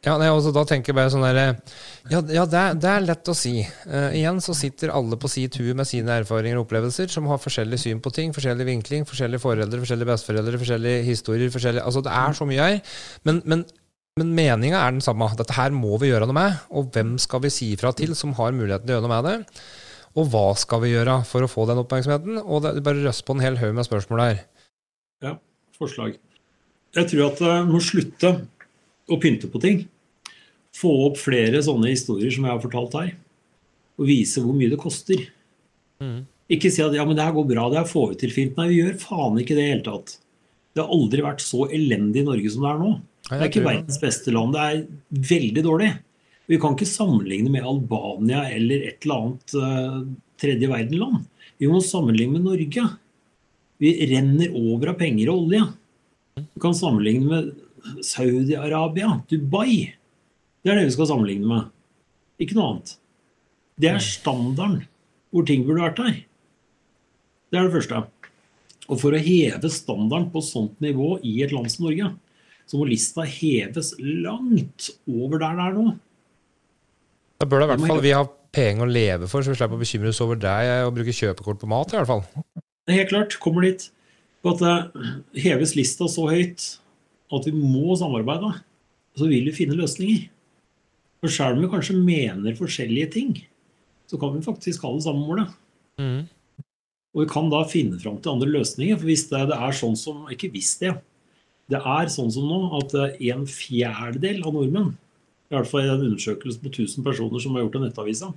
Ja, 0.00 0.14
nei, 0.16 0.30
altså, 0.32 0.48
Da 0.56 0.62
tenker 0.64 0.94
jeg 0.94 0.96
bare 0.96 1.12
sånn 1.12 1.26
der, 1.26 1.58
Ja, 2.08 2.22
ja 2.32 2.44
det, 2.48 2.60
er, 2.60 2.78
det, 2.80 2.88
er 2.88 3.02
lett 3.04 3.28
å 3.28 3.36
si. 3.36 3.58
Uh, 3.84 4.08
igjen 4.16 4.40
så 4.40 4.56
sitter 4.56 4.94
alle 4.96 5.18
på 5.20 5.28
sitt 5.28 5.58
hue 5.60 5.74
med 5.76 5.88
sine 5.88 6.16
erfaringer 6.22 6.56
og 6.56 6.64
opplevelser, 6.64 7.10
som 7.12 7.28
har 7.28 7.42
forskjellig 7.42 7.80
syn 7.82 8.00
på 8.00 8.12
ting, 8.16 8.32
forskjellig 8.36 8.64
vinkling, 8.68 9.04
forskjellige 9.08 9.42
foreldre, 9.42 9.82
forskjellige 9.82 10.08
besteforeldre, 10.08 10.62
forskjellige 10.62 11.04
historier 11.10 11.52
forskjellige, 11.52 11.84
Altså, 11.84 12.04
det 12.06 12.16
er 12.16 12.38
så 12.38 12.48
mye 12.48 12.70
her. 12.70 12.96
Men, 13.28 13.42
men, 13.44 13.66
men 14.20 14.32
meninga 14.38 14.80
er 14.80 14.96
den 14.96 15.04
samme. 15.04 15.28
Dette 15.36 15.58
her 15.58 15.76
må 15.76 16.00
vi 16.00 16.14
gjøre 16.14 16.30
noe 16.30 16.38
med. 16.38 16.56
Og 16.72 16.88
hvem 16.96 17.18
skal 17.20 17.44
vi 17.44 17.52
si 17.52 17.74
ifra 17.76 17.92
til 17.92 18.16
som 18.16 18.32
har 18.40 18.56
muligheten 18.56 18.88
til 18.88 18.96
å 18.96 18.98
gjøre 18.98 19.08
noe 19.08 19.18
med 19.18 19.28
det? 19.28 19.60
Og 20.18 20.26
hva 20.32 20.48
skal 20.58 20.82
vi 20.84 20.92
gjøre 20.94 21.20
for 21.28 21.46
å 21.46 21.50
få 21.50 21.66
den 21.70 21.80
oppmerksomheten? 21.82 22.40
Og 22.42 22.64
det, 22.64 22.74
bare 22.86 23.04
røst 23.04 23.24
på 23.26 23.36
en 23.36 23.44
hel 23.44 23.58
haug 23.60 23.76
med 23.76 23.86
spørsmål 23.86 24.22
der. 24.24 24.42
Ja, 25.22 25.36
forslag. 25.78 26.16
Jeg 26.96 27.10
tror 27.12 27.28
at 27.28 27.42
det 27.42 27.52
uh, 27.60 27.68
må 27.68 27.82
slutte 27.84 28.32
å 29.10 29.18
pynte 29.22 29.50
på 29.50 29.62
ting. 29.62 29.84
Få 30.74 30.90
opp 31.06 31.20
flere 31.20 31.62
sånne 31.62 31.92
historier 31.92 32.32
som 32.34 32.46
jeg 32.46 32.54
har 32.54 32.62
fortalt 32.62 32.96
her. 32.98 33.12
Og 34.00 34.08
vise 34.08 34.42
hvor 34.42 34.56
mye 34.56 34.72
det 34.72 34.80
koster. 34.82 35.22
Mm. 36.02 36.24
Ikke 36.50 36.72
si 36.74 36.82
at 36.82 36.96
ja, 36.96 37.04
men 37.06 37.14
det 37.14 37.26
her 37.26 37.36
går 37.36 37.46
bra, 37.46 37.68
det 37.70 37.78
her 37.78 37.90
får 37.90 38.12
vi 38.12 38.20
til 38.24 38.34
fint. 38.34 38.58
Nei, 38.58 38.70
vi 38.72 38.80
gjør 38.80 38.98
faen 38.98 39.38
ikke 39.38 39.54
det 39.54 39.62
i 39.62 39.68
det 39.68 39.74
hele 39.76 39.86
tatt. 39.86 40.16
Det 40.74 40.82
har 40.82 40.94
aldri 40.94 41.22
vært 41.22 41.42
så 41.44 41.66
elendig 41.70 42.22
i 42.22 42.26
Norge 42.26 42.50
som 42.50 42.64
det 42.64 42.70
er 42.72 42.80
nå. 42.80 42.92
Det 43.30 43.36
er 43.36 43.50
ikke 43.50 43.66
verdens 43.66 43.98
beste 44.02 44.34
land. 44.34 44.56
Det 44.56 44.64
er 44.66 45.26
veldig 45.30 45.62
dårlig. 45.66 45.90
Vi 46.50 46.58
kan 46.58 46.74
ikke 46.74 46.88
sammenligne 46.88 47.52
med 47.52 47.66
Albania 47.66 48.42
eller 48.50 48.88
et 48.88 49.04
eller 49.04 49.20
annet 49.20 49.52
uh, 49.54 50.00
tredje 50.40 50.66
verden-land. 50.70 51.28
Vi 51.62 51.68
må 51.70 51.78
sammenligne 51.84 52.38
med 52.38 52.48
Norge. 52.48 52.86
Vi 53.80 53.92
renner 54.10 54.56
over 54.58 54.90
av 54.90 54.98
penger 54.98 55.30
og 55.30 55.44
olje. 55.44 55.62
Vi 56.40 56.62
kan 56.62 56.74
sammenligne 56.74 57.28
med 57.30 58.02
Saudi-Arabia, 58.04 59.20
Dubai. 59.30 59.92
Det 60.60 60.72
er 60.72 60.80
det 60.80 60.88
vi 60.88 60.96
skal 60.96 61.12
sammenligne 61.12 61.46
med. 61.48 61.70
Ikke 62.42 62.58
noe 62.58 62.72
annet. 62.72 62.96
Det 63.80 63.92
er 63.92 64.02
standarden 64.04 64.82
hvor 65.30 65.46
ting 65.46 65.62
burde 65.64 65.86
vært 65.86 66.02
her. 66.02 66.18
Det 67.50 67.58
er 67.60 67.68
det 67.68 67.76
første. 67.78 68.02
Og 68.90 68.98
for 68.98 69.14
å 69.14 69.22
heve 69.22 69.70
standarden 69.70 70.30
på 70.34 70.42
sånt 70.42 70.82
nivå 70.82 71.14
i 71.22 71.38
et 71.44 71.54
land 71.54 71.70
som 71.70 71.86
Norge, 71.86 72.10
så 72.66 72.78
må 72.78 72.90
lista 72.90 73.22
heves 73.26 73.94
langt 74.02 74.90
over 75.06 75.38
der 75.38 75.58
det 75.58 75.68
er 75.68 75.78
nå. 75.78 75.90
Da 77.40 77.48
bør 77.48 77.62
det 77.62 77.66
i 77.66 77.70
hvert 77.72 77.88
fall 77.88 78.02
vi 78.04 78.12
ha 78.12 78.24
penger 78.52 78.84
å 78.84 78.90
leve 78.90 79.28
for, 79.30 79.44
så 79.44 79.54
vi 79.54 79.56
slipper 79.56 79.78
å 79.78 79.80
bekymre 79.80 80.10
oss 80.12 80.20
over 80.20 80.40
deg 80.40 80.70
og 80.84 80.92
bruke 80.98 81.14
kjøpekort 81.16 81.62
på 81.62 81.70
mat. 81.70 81.94
i 81.94 81.96
hvert 81.96 82.10
fall. 82.10 82.24
Helt 82.90 83.12
klart. 83.12 83.38
Kommer 83.40 83.64
dit. 83.64 83.86
På 84.44 84.54
at 84.54 84.60
det 84.64 85.44
heves 85.44 85.72
lista 85.76 86.08
så 86.08 86.26
høyt 86.28 86.66
at 87.30 87.46
vi 87.46 87.54
må 87.54 87.94
samarbeide, 87.96 88.52
så 89.16 89.28
vil 89.30 89.48
vi 89.48 89.56
finne 89.56 89.78
løsninger. 89.78 90.28
For 91.20 91.32
selv 91.32 91.58
om 91.58 91.64
vi 91.64 91.72
kanskje 91.72 91.96
mener 91.96 92.56
forskjellige 92.58 93.12
ting, 93.14 93.32
så 94.08 94.18
kan 94.20 94.32
vi 94.34 94.44
faktisk 94.44 94.84
ha 94.84 94.92
det 94.94 95.04
samme 95.04 95.24
målet. 95.24 95.52
Mm. 96.00 96.24
Og 97.14 97.24
vi 97.24 97.28
kan 97.30 97.50
da 97.52 97.60
finne 97.68 98.00
fram 98.00 98.18
til 98.22 98.34
andre 98.34 98.48
løsninger. 98.50 98.98
For 98.98 99.08
hvis 99.10 99.28
det, 99.30 99.44
det, 99.50 99.58
er 99.58 99.76
sånn 99.76 99.96
som 99.98 100.26
Ikke 100.32 100.50
hvis 100.52 100.74
det. 100.80 100.94
Det 101.70 101.78
er 101.78 102.10
sånn 102.10 102.32
som 102.34 102.48
nå 102.50 102.60
at 102.80 102.96
en 102.98 103.44
fjerdedel 103.46 104.42
av 104.42 104.56
nordmenn, 104.56 104.96
i 105.50 105.56
hvert 105.56 105.68
fall 105.68 105.82
i 105.84 105.90
en 105.90 106.06
undersøkelse 106.06 106.62
på 106.62 106.70
1000 106.70 107.04
personer 107.06 107.42
som 107.42 107.56
har 107.56 107.64
gjort 107.64 107.80
av 107.80 107.84
Nettavisa, 107.86 108.30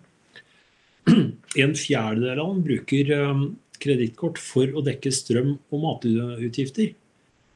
en 1.63 1.75
fjerdedel 1.77 2.39
av 2.39 2.49
dem 2.49 2.63
bruker 2.65 3.13
um, 3.19 3.45
kredittkort 3.83 4.39
for 4.41 4.71
å 4.73 4.83
dekke 4.85 5.11
strøm- 5.13 5.57
og 5.73 5.83
matutgifter 5.83 6.93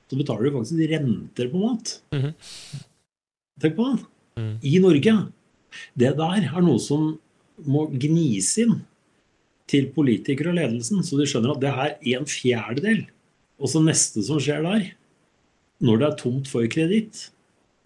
så 0.08 0.16
betaler 0.20 0.48
du 0.48 0.56
faktisk 0.56 0.92
renter 0.92 1.50
på 1.52 1.62
mat. 1.62 2.02
Mm 2.12 2.22
-hmm. 2.22 2.34
Tenk 3.62 3.76
på 3.76 3.84
det. 3.84 4.06
Mm. 4.42 4.60
I 4.62 4.80
Norge. 4.80 5.28
Det 5.94 6.18
der 6.18 6.56
er 6.56 6.62
noe 6.62 6.80
som 6.80 7.20
må 7.66 7.88
gnis 7.88 8.58
inn 8.58 8.82
til 9.68 9.92
politikere 9.92 10.50
og 10.50 10.56
ledelsen, 10.56 11.04
så 11.04 11.18
de 11.18 11.26
skjønner 11.26 11.52
at 11.52 11.62
det 11.62 11.70
er 11.70 12.18
en 12.18 12.26
fjerdedel. 12.26 13.08
Og 13.60 13.70
så 13.70 13.84
neste 13.84 14.24
som 14.24 14.40
skjer 14.40 14.62
der, 14.62 14.94
når 15.82 15.98
det 15.98 16.08
er 16.08 16.16
tomt 16.18 16.48
for 16.48 16.66
kreditt, 16.68 17.32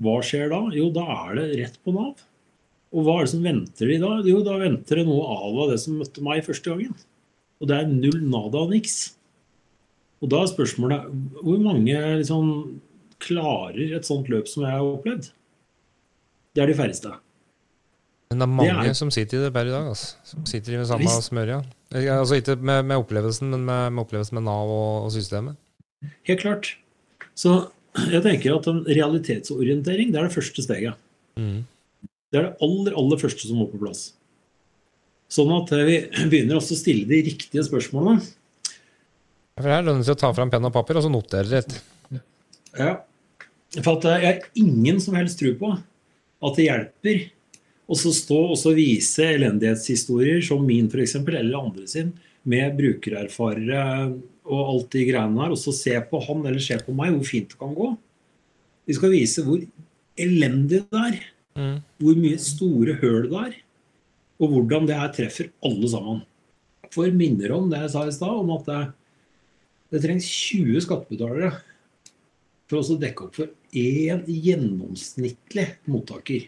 hva 0.02 0.18
skjer 0.26 0.52
da? 0.52 0.62
Jo, 0.76 0.90
da 0.94 1.06
er 1.28 1.40
det 1.40 1.48
rett 1.60 1.80
på 1.86 1.94
Nav. 1.96 2.22
Og 2.92 3.08
hva 3.08 3.20
er 3.20 3.28
det 3.28 3.34
som 3.34 3.46
venter 3.46 3.88
de 3.88 3.98
da? 4.02 4.12
Jo, 4.28 4.42
da 4.44 4.58
venter 4.60 5.00
det 5.00 5.08
noe 5.08 5.38
av 5.38 5.60
det 5.72 5.80
som 5.84 6.00
møtte 6.02 6.24
meg 6.26 6.44
første 6.48 6.74
gangen. 6.74 6.96
Og 7.62 7.70
det 7.70 7.78
er 7.78 7.92
null 7.92 8.22
nada 8.28 8.66
niks. 8.72 8.98
Og 10.22 10.30
da 10.34 10.44
er 10.44 10.52
spørsmålet 10.52 11.12
hvor 11.42 11.60
mange 11.62 11.98
liksom 12.20 12.50
klarer 13.22 13.96
et 13.98 14.08
sånt 14.08 14.30
løp 14.32 14.50
som 14.50 14.66
jeg 14.66 14.74
har 14.74 14.86
opplevd? 14.86 15.30
Det 16.52 16.64
er 16.64 16.72
de 16.72 16.78
færreste. 16.78 17.14
Men 18.32 18.42
det 18.42 18.46
er 18.48 18.52
mange 18.56 18.84
det 18.86 18.94
er... 18.94 18.98
som 18.98 19.12
sitter 19.12 19.40
i 19.40 19.44
det 19.46 19.52
per 19.56 19.68
i 19.68 19.74
dag. 19.74 19.90
Altså. 19.92 20.14
Som 20.28 20.46
sitter 20.48 20.76
i 20.76 20.80
det 20.80 20.88
samme 20.90 21.08
Visst. 21.08 21.30
smørja. 21.30 21.62
Altså 21.92 22.40
ikke 22.40 22.56
med, 22.56 22.86
med, 22.88 22.96
opplevelsen, 23.04 23.50
men 23.52 23.66
med, 23.68 23.92
med, 23.92 24.06
opplevelsen 24.06 24.38
med 24.40 24.46
Nav 24.48 24.72
og, 24.72 25.06
og, 25.06 25.12
systemet. 25.16 25.60
Helt 26.28 26.44
klart. 26.44 26.70
Så 27.36 27.58
jeg 28.16 28.24
tenker 28.26 28.56
at 28.56 28.70
en 28.72 28.82
realitetsorientering 28.88 30.14
det 30.14 30.22
er 30.22 30.30
det 30.30 30.36
første 30.36 30.66
steget. 30.66 31.00
Mm. 31.40 31.62
Det 32.32 32.40
er 32.40 32.48
det 32.48 32.66
aller, 32.68 32.96
aller 32.98 33.20
første 33.20 33.48
som 33.48 33.60
må 33.60 33.68
på 33.72 33.82
plass. 33.82 34.12
Sånn 35.32 35.52
at 35.56 35.72
vi 35.88 35.98
begynner 36.32 36.60
også 36.60 36.78
å 36.78 36.82
stille 36.82 37.08
de 37.10 37.24
riktige 37.32 37.66
spørsmålene. 37.68 38.24
For 39.60 39.70
Her 39.70 39.84
lønner 39.86 40.02
det 40.02 40.10
seg 40.10 40.18
å 40.18 40.24
ta 40.24 40.32
fram 40.36 40.52
penn 40.52 40.68
og 40.68 40.74
papir 40.76 41.00
og 41.00 41.06
så 41.06 41.12
notere 41.12 41.60
litt. 41.60 41.78
Ja. 42.78 42.96
For 43.78 43.98
at 43.98 44.08
jeg 44.08 44.26
har 44.26 44.42
ingen 44.60 45.00
som 45.04 45.16
helst 45.20 45.40
tro 45.40 45.54
på 45.60 45.70
at 46.42 46.58
det 46.58 46.66
hjelper 46.66 47.22
å 47.92 47.98
stå 47.98 48.40
og 48.54 48.58
så 48.60 48.74
vise 48.76 49.26
elendighetshistorier 49.36 50.42
som 50.46 50.64
min 50.66 50.88
f.eks., 50.88 51.18
eller 51.20 51.58
andre 51.60 51.88
sin, 51.92 52.14
med 52.48 52.74
brukererfarere 52.80 53.82
og 54.48 54.62
alt 54.62 54.94
de 54.96 55.06
greiene 55.08 55.38
der, 55.38 55.54
og 55.54 55.60
så 55.60 55.74
se 55.76 55.94
på 56.10 56.22
han 56.26 56.46
eller 56.46 56.64
se 56.64 56.78
på 56.82 56.96
meg 56.98 57.14
hvor 57.14 57.28
fint 57.28 57.52
det 57.52 57.60
kan 57.60 57.76
gå. 57.78 57.92
Vi 58.90 58.98
skal 58.98 59.14
vise 59.14 59.44
hvor 59.46 59.62
elendig 60.20 60.82
det 60.90 61.04
er. 61.06 61.20
Mm. 61.60 61.78
Hvor 62.00 62.16
mye 62.16 62.40
store 62.40 62.96
høl 63.02 63.26
det 63.28 63.40
er, 63.42 63.56
og 64.42 64.54
hvordan 64.54 64.88
det 64.88 64.98
her 64.98 65.12
treffer 65.16 65.50
alle 65.68 65.90
sammen. 65.92 66.22
For 66.92 67.12
minner 67.16 67.52
om 67.56 67.68
det 67.72 67.82
jeg 67.84 67.92
sa 67.94 68.06
i 68.08 68.14
stad, 68.16 68.38
om 68.40 68.54
at 68.56 68.70
det, 68.70 68.80
det 69.92 70.02
trengs 70.06 70.28
20 70.28 70.86
skattebetalere 70.88 71.52
for 72.72 72.80
å 72.80 72.98
dekke 73.00 73.28
opp 73.28 73.36
for 73.36 73.52
én 73.76 74.24
gjennomsnittlig 74.28 75.68
mottaker. 75.92 76.48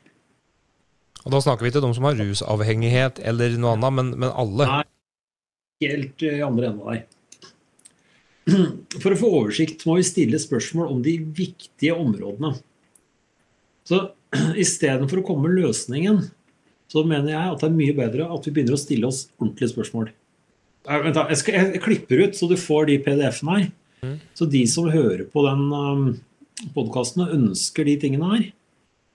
Og 1.23 1.31
da 1.31 1.39
snakker 1.43 1.67
vi 1.67 1.71
til 1.71 1.83
de 1.83 1.91
som 1.95 2.07
har 2.07 2.17
rusavhengighet 2.19 3.19
eller 3.27 3.55
noe 3.59 3.77
annet, 3.77 3.95
men, 3.99 4.13
men 4.23 4.31
alle. 4.31 4.67
Nei. 4.67 4.83
Helt 5.83 6.23
i 6.23 6.37
andre 6.43 6.69
enden 6.71 6.87
der. 6.87 7.03
For 9.01 9.13
å 9.13 9.19
få 9.19 9.29
oversikt 9.39 9.85
må 9.87 9.97
vi 9.99 10.07
stille 10.07 10.39
spørsmål 10.41 10.91
om 10.91 11.03
de 11.05 11.17
viktige 11.35 11.95
områdene. 11.95 12.55
Så 13.87 14.01
istedenfor 14.63 15.21
å 15.21 15.27
komme 15.27 15.47
med 15.47 15.63
løsningen, 15.63 16.23
så 16.91 17.05
mener 17.07 17.33
jeg 17.33 17.53
at 17.53 17.61
det 17.63 17.69
er 17.69 17.77
mye 17.77 17.95
bedre 17.97 18.27
at 18.29 18.45
vi 18.47 18.53
begynner 18.53 18.75
å 18.77 18.81
stille 18.81 19.09
oss 19.09 19.25
ordentlige 19.39 19.71
spørsmål. 19.71 20.11
Vent 20.83 21.15
da, 21.15 21.23
jeg, 21.31 21.39
skal, 21.39 21.55
jeg 21.71 21.81
klipper 21.83 22.25
ut 22.25 22.35
så 22.37 22.49
du 22.49 22.57
får 22.59 22.89
de 22.89 22.99
PDF-ene 23.05 23.55
her. 23.55 23.71
Mm. 24.03 24.17
Så 24.35 24.47
de 24.51 24.65
som 24.67 24.89
hører 24.91 25.23
på 25.31 25.45
den 25.47 25.63
um, 25.71 26.03
podkasten 26.75 27.23
og 27.23 27.33
ønsker 27.37 27.87
de 27.87 27.95
tingene 28.01 28.31
her, 28.33 28.45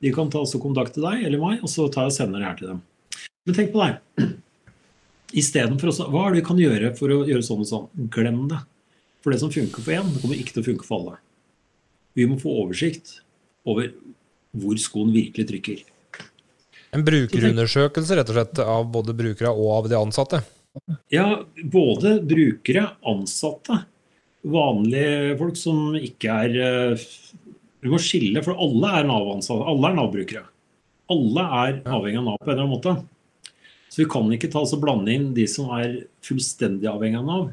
de 0.03 0.13
kan 0.15 0.31
ta 0.33 0.41
også 0.41 0.61
til 0.63 1.05
deg 1.05 1.27
eller 1.27 1.43
meg, 1.43 1.61
og 1.61 1.71
så 1.71 1.89
tar 1.93 2.07
jeg 2.07 2.15
og 2.15 2.17
sender 2.17 2.41
det 2.41 2.49
her 2.49 2.59
til 2.59 2.71
dem. 2.73 2.83
Men 3.45 3.57
tenk 3.57 3.73
på 3.75 3.85
deg. 3.85 3.99
Istedenfor 5.43 5.93
også 5.93 6.09
Hva 6.09 6.25
er 6.25 6.33
det 6.33 6.41
vi 6.41 6.49
kan 6.49 6.61
gjøre 6.63 6.93
for 6.97 7.13
å 7.13 7.23
gjøre 7.29 7.45
sånn 7.45 7.65
og 7.65 7.69
sånn? 7.69 8.09
Glem 8.15 8.47
det. 8.49 8.63
For 9.29 9.35
det 9.35 9.43
som 9.43 9.51
funker 9.53 9.85
for 9.85 9.93
én, 9.93 10.07
kommer 10.23 10.39
ikke 10.41 10.55
til 10.55 10.63
å 10.63 10.67
funke 10.71 10.87
for 10.89 11.03
alle. 11.03 11.19
Vi 12.17 12.25
må 12.25 12.39
få 12.41 12.49
oversikt 12.63 13.19
over 13.69 13.91
hvor 14.57 14.79
skoen 14.81 15.11
virkelig 15.13 15.45
trykker. 15.51 15.83
En 16.97 17.05
brukerundersøkelse 17.05 18.17
rett 18.17 18.33
og 18.33 18.39
slett 18.39 18.63
av 18.65 18.89
både 18.89 19.13
brukere 19.19 19.53
og 19.53 19.69
av 19.75 19.91
de 19.93 19.99
ansatte. 19.99 20.41
Ja, 21.13 21.43
både 21.61 22.15
brukere, 22.25 22.87
ansatte, 23.13 23.83
vanlige 24.49 25.37
folk 25.45 25.61
som 25.61 25.93
ikke 26.01 26.41
er 26.47 26.59
eh, 26.65 27.07
Vi 27.85 27.93
må 27.93 28.01
skille, 28.01 28.41
for 28.49 28.57
alle 28.57 28.97
er 28.97 29.13
Nav-ansatte. 29.13 29.69
Alle 29.69 29.93
er 29.93 30.01
Nav-brukere. 30.01 30.47
Alle 31.13 31.49
er 31.67 31.83
avhengig 31.85 32.25
av 32.25 32.31
Nav 32.33 32.41
på 32.41 32.49
en 32.49 32.57
eller 32.57 32.65
annen 32.65 32.77
måte. 32.79 32.97
Så 33.93 34.07
vi 34.07 34.11
kan 34.17 34.33
ikke 34.33 34.49
ta 34.57 34.65
oss 34.65 34.73
og 34.73 34.87
blande 34.89 35.13
inn 35.13 35.35
de 35.37 35.45
som 35.53 35.69
er 35.77 36.07
fullstendig 36.25 36.89
avhengig 36.89 37.21
av 37.21 37.29
Nav, 37.29 37.49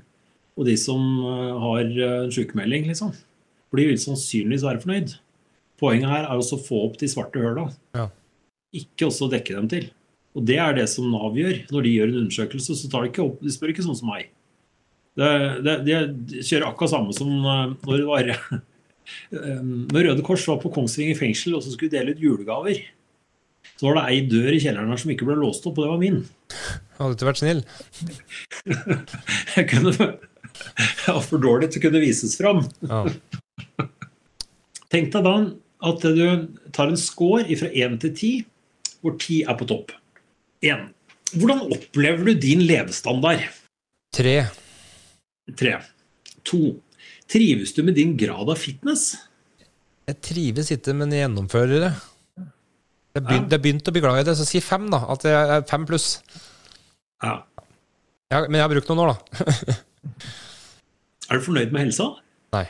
og 0.55 0.67
de 0.69 0.75
som 0.79 1.01
eh, 1.19 1.53
har 1.65 1.83
eh, 1.83 2.17
en 2.25 2.33
sykemelding, 2.33 2.87
liksom. 2.91 3.11
For 3.69 3.81
de 3.81 3.89
vil 3.89 3.99
sannsynligvis 3.99 4.63
være 4.63 4.83
fornøyd. 4.83 5.15
Poenget 5.81 6.11
her 6.11 6.27
er 6.29 6.39
også 6.39 6.59
å 6.59 6.63
få 6.63 6.81
opp 6.87 6.99
de 7.01 7.09
svarte 7.11 7.41
høla. 7.43 7.67
Ja. 7.97 8.07
Ikke 8.75 9.09
også 9.09 9.27
dekke 9.31 9.57
dem 9.57 9.67
til. 9.71 9.89
Og 10.35 10.43
det 10.47 10.57
er 10.61 10.75
det 10.77 10.87
som 10.91 11.07
Nav 11.11 11.35
gjør. 11.35 11.61
Når 11.71 11.85
de 11.85 11.93
gjør 11.95 12.11
en 12.11 12.21
undersøkelse, 12.23 12.77
så 12.79 12.91
tar 12.91 13.03
de 13.03 13.11
ikke 13.11 13.23
opp 13.23 13.43
De 13.43 13.51
spør 13.51 13.71
ikke 13.71 13.83
sånn 13.85 13.97
som 13.99 14.11
meg. 14.11 14.29
Det, 15.15 15.27
det, 15.63 15.75
de 15.87 16.41
kjører 16.43 16.67
akkurat 16.67 16.91
samme 16.91 17.15
som 17.15 17.29
eh, 17.31 17.75
når 17.87 18.01
det 18.01 18.07
var 18.09 18.31
eh, 18.35 19.61
Når 19.63 20.09
Røde 20.09 20.25
Kors 20.27 20.43
var 20.49 20.59
på 20.59 20.71
Kongsvinger 20.75 21.15
fengsel 21.19 21.55
og 21.55 21.63
så 21.63 21.71
skulle 21.71 21.93
dele 21.93 22.15
ut 22.15 22.23
julegaver. 22.23 22.81
Så 23.75 23.87
var 23.89 23.99
det 23.99 24.05
ei 24.11 24.23
dør 24.31 24.55
i 24.55 24.61
kjelleren 24.63 24.91
her 24.91 24.99
som 25.01 25.11
ikke 25.11 25.27
ble 25.27 25.35
låst 25.39 25.65
opp, 25.67 25.79
og 25.79 25.83
det 25.83 25.91
var 25.91 25.99
min. 25.99 26.21
Hadde 26.95 27.17
ikke 27.17 27.27
vært 27.27 27.41
snill. 27.41 27.63
Jeg 29.57 29.67
kunne 29.71 29.95
Jeg 31.05 31.13
var 31.15 31.23
for 31.25 31.41
dårlig 31.41 31.71
til 31.71 31.81
å 31.81 31.85
kunne 31.87 32.03
vises 32.03 32.35
fram. 32.39 32.63
Ja. 32.85 33.03
Tenk 34.93 35.11
deg 35.13 35.25
da 35.25 35.35
at 35.85 36.05
du 36.17 36.25
tar 36.73 36.91
en 36.91 36.99
score 36.99 37.57
fra 37.59 37.69
1 37.69 37.99
til 38.03 38.13
10, 38.13 38.45
hvor 39.03 39.17
10 39.19 39.51
er 39.51 39.59
på 39.59 39.67
topp. 39.69 39.93
1. 40.65 40.87
Hvordan 41.35 41.65
opplever 41.75 42.31
du 42.31 42.33
din 42.39 42.63
levestandard? 42.65 43.43
Tre. 44.15 44.35
3. 45.59 45.75
2. 46.47 46.61
Trives 47.29 47.73
du 47.75 47.83
med 47.83 47.97
din 47.97 48.15
grad 48.17 48.49
av 48.49 48.59
fitness? 48.61 49.13
Jeg 50.05 50.21
trives 50.21 50.69
ikke, 50.73 50.93
men 50.97 51.13
jeg 51.13 51.25
gjennomfører 51.25 51.87
det. 51.87 51.93
Jeg 53.15 53.23
har 53.23 53.59
begynt, 53.63 53.87
å 53.87 53.93
bli 53.95 54.03
glad 54.03 54.21
i 54.21 54.25
det, 54.27 54.35
så 54.37 54.45
si 54.47 54.61
fem, 54.61 54.89
da. 54.91 54.99
At 55.11 55.25
jeg 55.25 55.51
er 55.57 55.65
fem 55.69 55.85
pluss. 55.87 56.19
Ja. 57.23 57.39
Ja, 58.33 58.41
men 58.43 58.57
jeg 58.59 58.65
har 58.65 58.73
brukt 58.73 58.89
noen 58.91 59.05
år, 59.05 59.15
da. 59.15 59.77
Er 61.29 61.39
du 61.39 61.45
fornøyd 61.45 61.73
med 61.73 61.87
helsa? 61.87 62.11
Nei. 62.55 62.67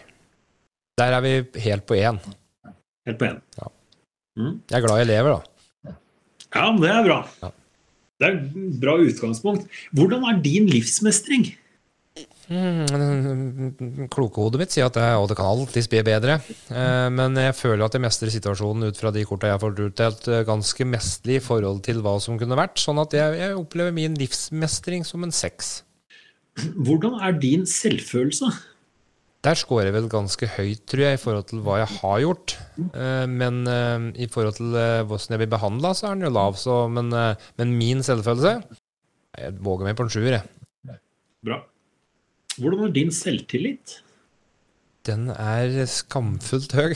Der 1.00 1.18
er 1.18 1.24
vi 1.26 1.34
helt 1.66 1.86
på 1.90 1.98
én. 2.00 2.22
Helt 3.06 3.20
på 3.20 3.28
1. 3.28 3.42
Jeg 4.40 4.78
er 4.78 4.84
glad 4.86 5.02
jeg 5.02 5.12
lever, 5.12 5.36
da. 5.36 5.94
Ja, 6.56 6.72
men 6.72 6.82
det 6.84 6.90
er 6.92 7.04
bra. 7.04 7.20
Ja. 7.44 7.52
Det 8.16 8.28
er 8.28 8.38
et 8.40 8.80
bra 8.80 8.96
utgangspunkt. 9.04 9.68
Hvordan 9.96 10.24
er 10.30 10.42
din 10.44 10.70
livsmestring? 10.72 11.50
Mm, 12.46 14.06
Klokehodet 14.14 14.60
mitt 14.62 14.74
sier 14.76 14.86
at 14.86 15.00
og 15.18 15.26
det 15.32 15.36
kan 15.40 15.50
alltids 15.50 15.90
bli 15.92 16.04
bedre. 16.06 16.38
Eh, 16.70 17.08
men 17.12 17.36
jeg 17.42 17.58
føler 17.58 17.88
at 17.88 17.98
jeg 17.98 18.04
mestrer 18.06 18.32
situasjonen 18.32 18.88
ut 18.88 19.02
fra 19.02 19.12
de 19.12 19.26
korta 19.28 19.50
jeg 19.50 19.62
får 19.64 19.82
utdelt, 19.88 20.30
eh, 20.30 20.46
ganske 20.48 20.88
mesterlig 20.88 21.42
i 21.42 21.44
forhold 21.44 21.82
til 21.88 22.00
hva 22.06 22.16
som 22.24 22.40
kunne 22.40 22.60
vært. 22.60 22.80
Sånn 22.80 23.02
at 23.02 23.18
jeg, 23.18 23.40
jeg 23.42 23.58
opplever 23.60 23.96
min 23.96 24.16
livsmestring 24.20 25.04
som 25.08 25.26
en 25.26 25.36
seks. 25.36 25.82
Hvordan 26.56 27.20
er 27.20 27.36
din 27.40 27.66
selvfølelse? 27.68 28.46
Der 29.46 29.54
scorer 29.60 29.86
jeg 29.90 29.94
vel 29.94 30.08
ganske 30.10 30.48
høyt, 30.56 30.80
tror 30.90 31.02
jeg, 31.04 31.18
i 31.18 31.22
forhold 31.22 31.44
til 31.52 31.60
hva 31.62 31.76
jeg 31.82 31.90
har 32.00 32.22
gjort. 32.24 32.56
Eh, 32.82 33.26
Men 33.30 33.60
eh, 33.70 34.06
i 34.26 34.28
forhold 34.32 34.56
til 34.58 34.74
eh, 34.80 35.04
hvordan 35.06 35.36
jeg 35.36 35.42
blir 35.44 35.52
behandla, 35.52 35.92
så 35.94 36.08
er 36.08 36.16
den 36.16 36.26
jo 36.26 36.32
lav. 36.34 36.56
Så, 36.58 36.78
men, 36.90 37.12
men 37.60 37.76
min 37.78 38.02
selvfølelse 38.04 38.56
Jeg 39.36 39.54
våger 39.60 39.86
meg 39.86 39.98
på 40.00 40.04
en 40.08 40.14
sjuer, 40.16 40.40
jeg. 40.40 40.98
Bra. 41.46 41.60
Hvordan 42.58 42.88
er 42.88 42.92
din 42.96 43.12
selvtillit? 43.12 44.00
Den 45.06 45.28
er 45.30 45.86
skamfullt 45.92 46.74
høy. 46.74 46.96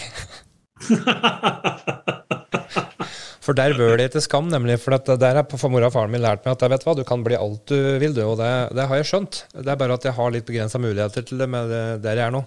For 3.49 3.57
der 3.57 3.73
bør 3.73 3.95
det 3.97 4.05
ikke 4.11 4.21
skam, 4.21 4.45
nemlig. 4.51 4.75
For 4.83 4.93
at 4.93 5.07
der 5.17 5.39
har 5.39 5.69
mora 5.73 5.87
og 5.89 5.93
faren 5.95 6.11
min 6.13 6.21
lært 6.21 6.43
meg 6.45 6.53
at 6.53 6.65
vet 6.69 6.83
hva, 6.85 6.93
du 6.99 7.01
kan 7.07 7.23
bli 7.25 7.33
alt 7.39 7.63
du 7.71 7.75
vil, 8.01 8.13
du. 8.13 8.21
Og 8.27 8.35
det, 8.37 8.49
det 8.77 8.85
har 8.91 8.99
jeg 9.01 9.07
skjønt. 9.09 9.39
Det 9.57 9.71
er 9.73 9.79
bare 9.79 9.97
at 9.97 10.05
jeg 10.05 10.13
har 10.19 10.33
litt 10.35 10.45
begrensa 10.45 10.77
muligheter 10.81 11.25
til 11.25 11.41
det 11.41 11.47
med 11.49 11.73
der 12.03 12.21
jeg 12.21 12.27
er 12.29 12.35
nå. 12.35 12.43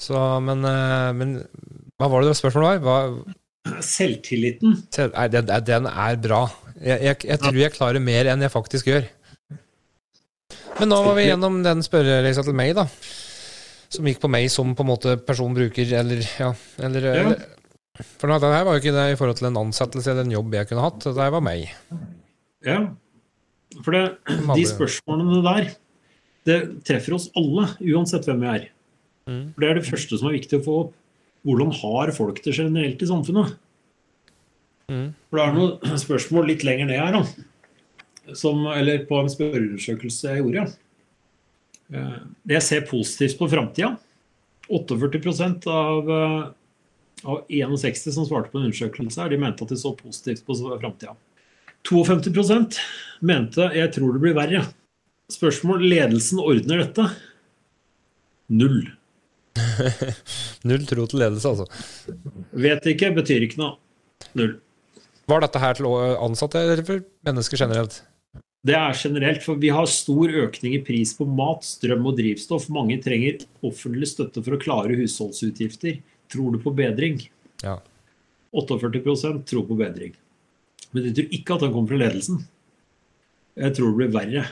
Så, 0.00 0.16
men, 0.46 0.64
eh, 0.64 1.10
men 1.20 1.34
hva 2.00 2.08
var 2.14 2.24
det 2.24 2.32
spørsmålet 2.40 2.80
var? 2.80 3.12
Hva, 3.12 3.78
Selvtilliten. 3.84 4.78
Se- 4.94 5.10
Nei, 5.12 5.28
den, 5.36 5.52
den 5.68 5.86
er 5.92 6.16
bra. 6.24 6.40
Jeg, 6.80 6.98
jeg, 7.04 7.18
jeg 7.28 7.38
tror 7.44 7.60
jeg 7.60 7.76
klarer 7.76 8.02
mer 8.02 8.32
enn 8.32 8.42
jeg 8.42 8.50
faktisk 8.56 8.88
gjør. 8.90 9.04
Men 10.80 10.88
nå 10.90 11.02
var 11.04 11.18
vi 11.20 11.28
gjennom 11.28 11.60
den 11.62 11.84
spørrelista 11.84 12.42
til 12.48 12.56
meg, 12.58 12.72
da. 12.80 12.88
Som 13.92 14.08
gikk 14.08 14.22
på 14.24 14.30
meg 14.32 14.48
som 14.50 14.72
på 14.74 14.82
en 14.86 14.88
måte 14.94 15.18
personbruker, 15.20 15.92
eller 16.00 16.24
ja 16.40 16.54
eller, 16.88 17.10
Ja. 17.12 17.34
For 18.00 18.30
det 18.30 18.48
her 18.48 18.64
var 18.64 18.76
jo 18.76 18.80
ikke 18.80 18.94
det 18.96 19.06
i 19.12 19.16
forhold 19.20 19.36
til 19.36 19.50
en 19.50 19.60
ansettelse 19.66 20.12
eller 20.12 20.24
en 20.24 20.32
jobb 20.32 20.54
jeg 20.56 20.68
kunne 20.70 20.84
hatt. 20.86 21.04
Det 21.04 21.20
her 21.20 21.34
var 21.34 21.44
meg. 21.44 21.66
Ja. 22.64 22.78
For 23.84 23.96
det, 23.96 24.04
de 24.48 24.64
spørsmålene 24.68 25.42
der, 25.44 25.68
det 26.48 26.58
treffer 26.88 27.16
oss 27.18 27.28
alle, 27.38 27.68
uansett 27.92 28.26
hvem 28.28 28.40
vi 28.42 28.50
er. 28.50 28.64
Mm. 29.28 29.44
For 29.52 29.64
Det 29.64 29.68
er 29.68 29.78
det 29.78 29.88
første 29.90 30.18
som 30.18 30.30
er 30.30 30.38
viktig 30.38 30.60
å 30.60 30.64
få 30.64 30.78
opp. 30.86 30.94
Hvordan 31.42 31.72
har 31.74 32.12
folk 32.14 32.38
det 32.44 32.54
generelt 32.54 33.02
i 33.02 33.10
samfunnet? 33.10 33.56
Mm. 34.90 35.08
For 35.28 35.38
det 35.38 35.44
er 35.44 35.56
noen 35.56 36.00
spørsmål 36.06 36.48
litt 36.52 36.64
lenger 36.66 36.88
ned 36.88 37.00
her, 37.02 37.18
da. 37.18 38.32
Som, 38.38 38.64
eller 38.70 39.02
på 39.08 39.18
en 39.18 39.30
spørreundersøkelse 39.30 40.30
jeg 40.30 40.44
gjorde. 40.44 40.64
Ja. 41.92 42.06
Jeg 42.48 42.64
ser 42.64 42.86
positivt 42.88 43.36
på 43.40 43.50
framtida. 43.52 43.96
48 44.72 45.68
av, 45.68 46.08
eh, 46.08 46.44
av 47.24 47.44
61 47.48 48.14
som 48.14 48.26
svarte 48.26 48.52
på 48.52 48.60
en 48.60 48.68
undersøkelse, 48.68 49.20
her, 49.20 49.32
de 49.32 49.40
mente 49.40 49.64
at 49.64 49.72
de 49.72 49.78
så 49.78 49.94
positivt 49.98 50.44
på 50.46 50.56
framtida. 50.56 51.14
52% 51.88 52.78
mente 53.26 53.68
jeg 53.74 53.92
tror 53.96 54.14
det 54.14 54.22
blir 54.22 54.36
verre. 54.38 54.64
Spørsmål 55.32 55.82
ledelsen 55.88 56.42
ordner 56.42 56.84
dette. 56.84 57.06
Null. 58.52 58.84
Null 60.68 60.86
tro 60.88 61.06
til 61.08 61.22
ledelse, 61.22 61.52
altså. 61.52 61.66
Vet 62.52 62.86
ikke, 62.92 63.12
betyr 63.16 63.48
ikke 63.48 63.60
noe. 63.62 63.76
Null. 64.38 64.56
Var 65.30 65.44
dette 65.44 65.60
her 65.62 65.78
til 65.78 65.88
ansatte 65.88 66.62
eller 66.62 66.82
for 66.86 67.04
mennesker 67.26 67.64
generelt? 67.64 68.02
Det 68.62 68.74
er 68.78 68.94
generelt, 68.94 69.42
for 69.42 69.58
vi 69.58 69.72
har 69.74 69.88
stor 69.90 70.30
økning 70.44 70.76
i 70.76 70.82
pris 70.86 71.16
på 71.18 71.26
mat, 71.26 71.64
strøm 71.66 72.04
og 72.06 72.18
drivstoff. 72.18 72.68
Mange 72.70 73.00
trenger 73.02 73.42
offentlig 73.66 74.12
støtte 74.12 74.42
for 74.44 74.54
å 74.54 74.60
klare 74.62 74.98
husholdsutgifter. 75.00 75.98
Tror 76.32 76.54
du 76.54 76.60
på 76.62 76.72
bedring? 76.74 77.20
Ja. 77.62 77.76
48% 78.56 79.44
tror 79.48 79.66
på 79.68 79.76
bedring. 79.78 80.16
Men 80.92 81.06
de 81.06 81.12
tror 81.16 81.36
ikke 81.38 81.56
at 81.56 81.64
den 81.64 81.72
kommer 81.74 81.92
fra 81.92 82.00
ledelsen. 82.02 82.42
Jeg 83.60 83.76
tror 83.76 83.92
det 83.92 83.98
blir 84.00 84.14
verre. 84.16 84.44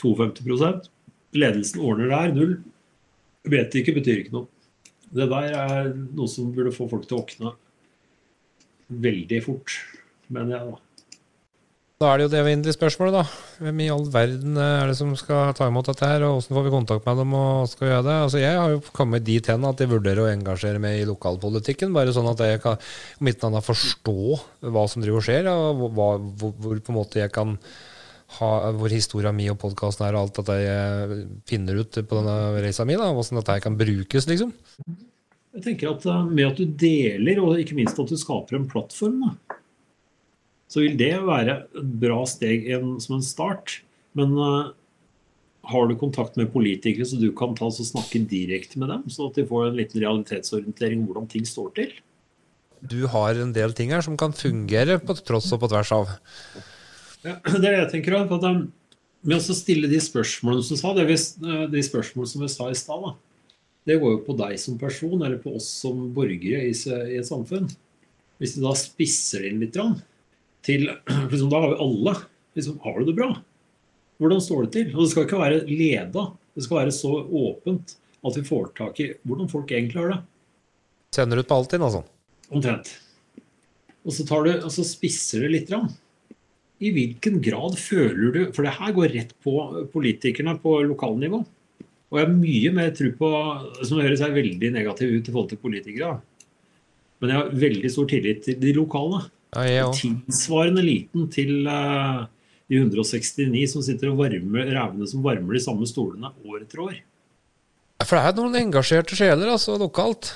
52 0.00 0.88
Ledelsen 1.36 1.82
ordner 1.86 2.10
det 2.10 2.18
her. 2.18 2.32
Null. 2.34 2.54
Vet 3.50 3.74
ikke, 3.78 3.94
betyr 3.98 4.24
ikke 4.24 4.34
noe. 4.34 4.48
Det 5.10 5.26
der 5.30 5.54
er 5.58 5.90
noe 5.94 6.30
som 6.30 6.50
burde 6.54 6.72
få 6.74 6.86
folk 6.90 7.06
til 7.08 7.18
å 7.18 7.22
våkne 7.24 7.52
veldig 8.90 9.40
fort. 9.46 9.74
mener 10.28 10.56
jeg 10.56 10.70
da. 10.70 10.89
Da 12.00 12.08
er 12.08 12.16
det 12.16 12.24
jo 12.24 12.30
det 12.32 12.38
evinnelige 12.40 12.72
spørsmålet, 12.78 13.12
da. 13.12 13.40
Hvem 13.60 13.80
i 13.84 13.86
all 13.92 14.06
verden 14.08 14.54
er 14.56 14.88
det 14.88 14.94
som 14.96 15.10
skal 15.20 15.50
ta 15.52 15.66
imot 15.68 15.90
dette 15.90 16.08
her, 16.08 16.22
og 16.24 16.38
hvordan 16.38 16.56
får 16.56 16.64
vi 16.64 16.70
kontakt 16.72 17.04
med 17.04 17.18
dem, 17.20 17.34
og 17.36 17.66
skal 17.68 17.90
gjøre 17.90 18.06
det? 18.06 18.14
Altså, 18.24 18.38
Jeg 18.40 18.54
har 18.56 18.70
jo 18.72 18.78
kommet 18.96 19.26
dit 19.26 19.50
hen 19.52 19.66
at 19.68 19.82
jeg 19.84 19.90
vurderer 19.90 20.22
å 20.22 20.30
engasjere 20.30 20.80
meg 20.80 21.02
i 21.02 21.04
lokalpolitikken, 21.10 21.92
bare 21.92 22.14
sånn 22.16 22.30
at 22.32 22.40
jeg 22.40 22.62
kan 22.64 22.80
om 23.20 23.28
ikke 23.28 23.50
annet 23.50 23.68
forstå 23.68 24.16
hva 24.72 24.86
som 24.88 25.04
driver 25.04 25.20
og 25.20 25.28
skjer, 25.28 25.50
og 25.52 25.84
hva, 25.98 26.08
hvor, 26.40 26.56
hvor 26.56 26.80
på 26.80 26.94
en 26.94 26.98
måte 27.02 27.20
jeg 27.20 27.34
kan 27.36 27.52
ha, 28.38 28.50
hvor 28.80 28.96
historia 28.96 29.36
mi 29.36 29.52
og 29.52 29.60
podkasten 29.60 30.08
er, 30.08 30.16
og 30.16 30.24
alt 30.24 30.40
at 30.46 30.56
jeg 30.56 31.22
finner 31.52 31.84
ut 31.84 32.00
på 32.00 32.22
denne 32.22 32.64
reisa 32.64 32.88
mi, 32.88 32.96
da, 32.96 33.12
hvordan 33.12 33.42
dette 33.42 33.58
her 33.58 33.66
kan 33.68 33.76
brukes, 33.76 34.30
liksom. 34.32 34.56
Jeg 35.50 35.66
tenker 35.68 35.92
at 35.92 36.04
uh, 36.06 36.24
Med 36.24 36.46
at 36.48 36.60
du 36.62 36.76
deler, 36.80 37.44
og 37.44 37.60
ikke 37.60 37.76
minst 37.76 38.00
at 38.00 38.08
du 38.08 38.16
skaper 38.16 38.56
en 38.56 38.70
plattform, 38.72 39.20
da, 39.26 39.49
så 40.70 40.84
vil 40.84 40.98
det 40.98 41.14
være 41.26 41.56
et 41.66 41.94
bra 42.02 42.20
steg 42.30 42.68
en, 42.76 42.94
som 43.02 43.18
en 43.18 43.24
start. 43.26 43.80
Men 44.18 44.36
uh, 44.38 44.70
har 45.70 45.88
du 45.88 45.96
kontakt 45.98 46.38
med 46.38 46.52
politikere 46.54 47.06
så 47.06 47.18
du 47.18 47.30
kan 47.36 47.56
ta 47.58 47.68
og 47.68 47.74
snakke 47.74 48.22
direkte 48.30 48.78
med 48.80 48.92
dem, 48.92 49.04
så 49.10 49.28
at 49.28 49.38
de 49.38 49.46
får 49.48 49.68
en 49.68 49.78
liten 49.80 50.02
realitetsorientering 50.02 51.02
om 51.02 51.10
hvordan 51.10 51.30
ting 51.30 51.46
står 51.48 51.72
til? 51.78 51.94
Du 52.80 53.02
har 53.12 53.36
en 53.36 53.52
del 53.52 53.74
ting 53.76 53.90
her 53.92 54.04
som 54.04 54.16
kan 54.18 54.32
fungere 54.32 55.00
på 55.02 55.18
tross 55.20 55.50
og 55.52 55.60
på 55.62 55.68
tvers 55.72 55.90
av. 55.92 56.12
Ja, 57.26 57.34
det 57.44 57.58
er 57.58 57.66
det 57.66 57.74
jeg 57.74 57.90
tenker 57.96 58.20
òg. 58.22 58.30
um, 58.32 58.62
Med 59.20 59.36
å 59.36 59.56
stille 59.58 59.90
de 59.90 59.98
spørsmålene 60.00 60.64
som 60.64 60.78
sa, 60.80 60.94
det 60.96 61.04
vi, 61.10 61.18
de 61.74 61.82
spørsmålene 61.84 62.30
som 62.30 62.46
vi 62.46 62.48
sa 62.48 62.70
i 62.70 62.78
stad, 62.78 63.10
det 63.88 63.98
går 64.00 64.14
jo 64.14 64.22
på 64.24 64.36
deg 64.38 64.54
som 64.60 64.78
person, 64.80 65.18
eller 65.18 65.40
på 65.42 65.52
oss 65.58 65.66
som 65.82 66.06
borgere 66.14 66.62
i, 66.68 66.72
i 66.72 67.18
et 67.18 67.28
samfunn. 67.28 67.68
Hvis 68.40 68.54
du 68.56 68.62
da 68.64 68.72
spisser 68.78 69.44
det 69.44 69.52
inn 69.52 69.60
litt, 69.60 69.76
til 70.66 70.88
liksom, 71.30 71.48
Da 71.52 71.62
har 71.62 71.72
vi 71.74 71.80
alle 71.86 72.16
liksom, 72.58 72.80
Har 72.84 72.98
du 72.98 73.08
det 73.08 73.16
bra? 73.18 73.30
Hvordan 74.20 74.42
står 74.44 74.66
det 74.66 74.72
til? 74.76 74.90
Og 74.94 75.04
det 75.04 75.10
skal 75.14 75.26
ikke 75.26 75.40
være 75.40 75.62
leda. 75.68 76.26
Det 76.54 76.66
skal 76.66 76.82
være 76.82 76.92
så 76.92 77.12
åpent 77.24 77.96
at 78.20 78.36
vi 78.36 78.42
får 78.44 78.72
tak 78.76 78.98
i 79.00 79.06
hvordan 79.24 79.48
folk 79.48 79.70
egentlig 79.72 80.02
har 80.02 80.10
det. 80.12 80.18
Sender 81.16 81.40
ut 81.40 81.48
på 81.48 81.56
Altinn, 81.56 81.84
altså? 81.86 82.02
Omtrent. 82.52 82.90
Og 84.04 84.12
så, 84.12 84.26
tar 84.28 84.44
du, 84.44 84.50
og 84.58 84.72
så 84.72 84.84
spisser 84.86 85.46
det 85.46 85.50
litt. 85.54 85.72
I 86.80 86.92
hvilken 86.96 87.40
grad 87.44 87.76
føler 87.76 88.32
du 88.32 88.38
For 88.56 88.64
det 88.64 88.76
her 88.78 88.94
går 88.96 89.14
rett 89.16 89.32
på 89.44 89.54
politikerne 89.92 90.56
på 90.60 90.78
lokalnivå. 90.88 91.42
Og 92.10 92.18
jeg 92.18 92.26
har 92.26 92.32
mye 92.34 92.72
mer 92.74 92.94
tro 92.96 93.10
på 93.16 93.32
Som 93.86 94.00
høres 94.02 94.22
veldig 94.24 94.72
negativ 94.74 95.12
ut 95.16 95.28
i 95.28 95.32
forhold 95.32 95.52
til 95.52 95.62
politikere. 95.62 96.14
Men 97.20 97.32
jeg 97.32 97.40
har 97.40 97.60
veldig 97.66 97.90
stor 97.92 98.08
tillit 98.08 98.44
til 98.46 98.56
de 98.60 98.72
lokale. 98.76 99.24
Ja, 99.50 99.88
Tilsvarende 99.96 100.82
liten 100.84 101.26
til 101.32 101.66
uh, 101.66 102.26
de 102.70 102.78
169 102.78 103.64
som 103.72 103.82
sitter 103.82 104.12
og 104.12 104.20
varmer 104.20 104.70
rævene 104.70 105.08
som 105.10 105.24
varmer 105.24 105.58
de 105.58 105.62
samme 105.64 105.88
stolene 105.90 106.30
år 106.46 106.62
etter 106.62 106.84
år. 106.84 107.00
For 108.06 108.16
det 108.16 108.30
er 108.30 108.38
noen 108.38 108.58
engasjerte 108.62 109.18
sjeler 109.18 109.50
altså, 109.50 109.74
lokalt. 109.80 110.32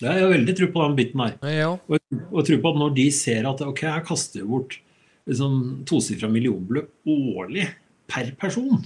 Det 0.00 0.08
er 0.10 0.22
jeg 0.22 0.32
veldig 0.32 0.54
tro 0.56 0.66
på 0.72 0.82
den 0.82 0.96
biten 0.98 1.22
her. 1.22 1.36
Ja. 1.52 1.68
Og, 1.76 2.16
og 2.32 2.42
tro 2.48 2.58
på 2.60 2.72
at 2.72 2.80
når 2.80 2.96
de 2.96 3.06
ser 3.14 3.46
at 3.48 3.62
ok, 3.64 3.84
jeg 3.86 4.06
kaster 4.08 4.48
bort 4.48 4.78
liksom, 5.28 5.60
tosifra 5.88 6.28
millionbeløp 6.32 6.90
årlig 7.12 7.68
per 8.10 8.32
person, 8.40 8.84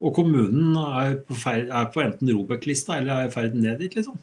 og 0.00 0.14
kommunen 0.16 0.76
er 0.80 1.18
på, 1.26 1.36
ferd, 1.38 1.68
er 1.70 1.90
på 1.94 2.02
enten 2.04 2.30
Robek-lista 2.34 2.98
eller 2.98 3.24
er 3.24 3.28
i 3.28 3.34
ferd 3.34 3.56
ned 3.58 3.82
dit, 3.82 3.94
liksom, 3.98 4.18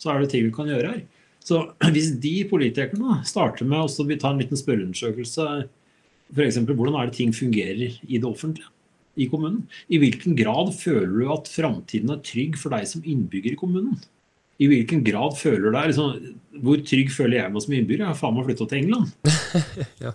så 0.00 0.12
er 0.12 0.22
det 0.22 0.30
ting 0.32 0.48
vi 0.48 0.54
kan 0.54 0.70
gjøre 0.70 0.92
her. 0.94 1.02
Så 1.44 1.60
hvis 1.94 2.14
de 2.22 2.36
politikerne 2.50 3.20
starter 3.28 3.68
med 3.68 3.84
å 3.84 4.18
ta 4.18 4.32
en 4.32 4.40
liten 4.42 4.60
spørreundersøkelse 4.60 5.48
f.eks. 6.34 6.58
hvordan 6.64 6.96
er 6.98 7.10
det 7.10 7.18
ting 7.18 7.34
fungerer 7.36 7.98
i 8.08 8.18
det 8.18 8.26
offentlige, 8.26 8.70
i 9.20 9.28
kommunen? 9.30 9.62
I 9.92 10.00
hvilken 10.02 10.34
grad 10.38 10.72
føler 10.74 11.12
du 11.12 11.28
at 11.32 11.50
framtiden 11.52 12.10
er 12.14 12.24
trygg 12.24 12.58
for 12.58 12.74
deg 12.74 12.88
som 12.90 13.04
innbygger 13.04 13.54
i 13.54 13.60
kommunen? 13.60 14.00
I 14.62 14.68
hvilken 14.70 15.02
grad 15.06 15.34
føler 15.34 15.66
du 15.66 15.74
deg 15.74 15.88
liksom, 15.90 16.34
Hvor 16.62 16.82
trygg 16.86 17.08
føler 17.10 17.40
jeg 17.40 17.52
meg 17.52 17.64
som 17.64 17.72
innbygger? 17.74 18.04
Jeg 18.04 18.12
har 18.12 18.20
faen 18.20 18.36
meg 18.36 18.46
flytta 18.48 18.68
til 18.70 18.84
England. 18.84 19.08
ja. 20.04 20.12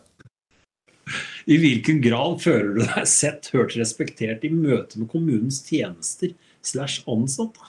I 1.49 1.57
hvilken 1.59 1.99
grad 2.03 2.38
føler 2.43 2.75
du 2.77 2.84
deg 2.84 3.09
sett, 3.09 3.49
hørt, 3.55 3.75
respektert 3.80 4.45
i 4.45 4.51
møte 4.53 5.01
med 5.01 5.09
kommunens 5.11 5.61
tjenester 5.65 6.36
slash 6.65 7.03
ansatte? 7.09 7.68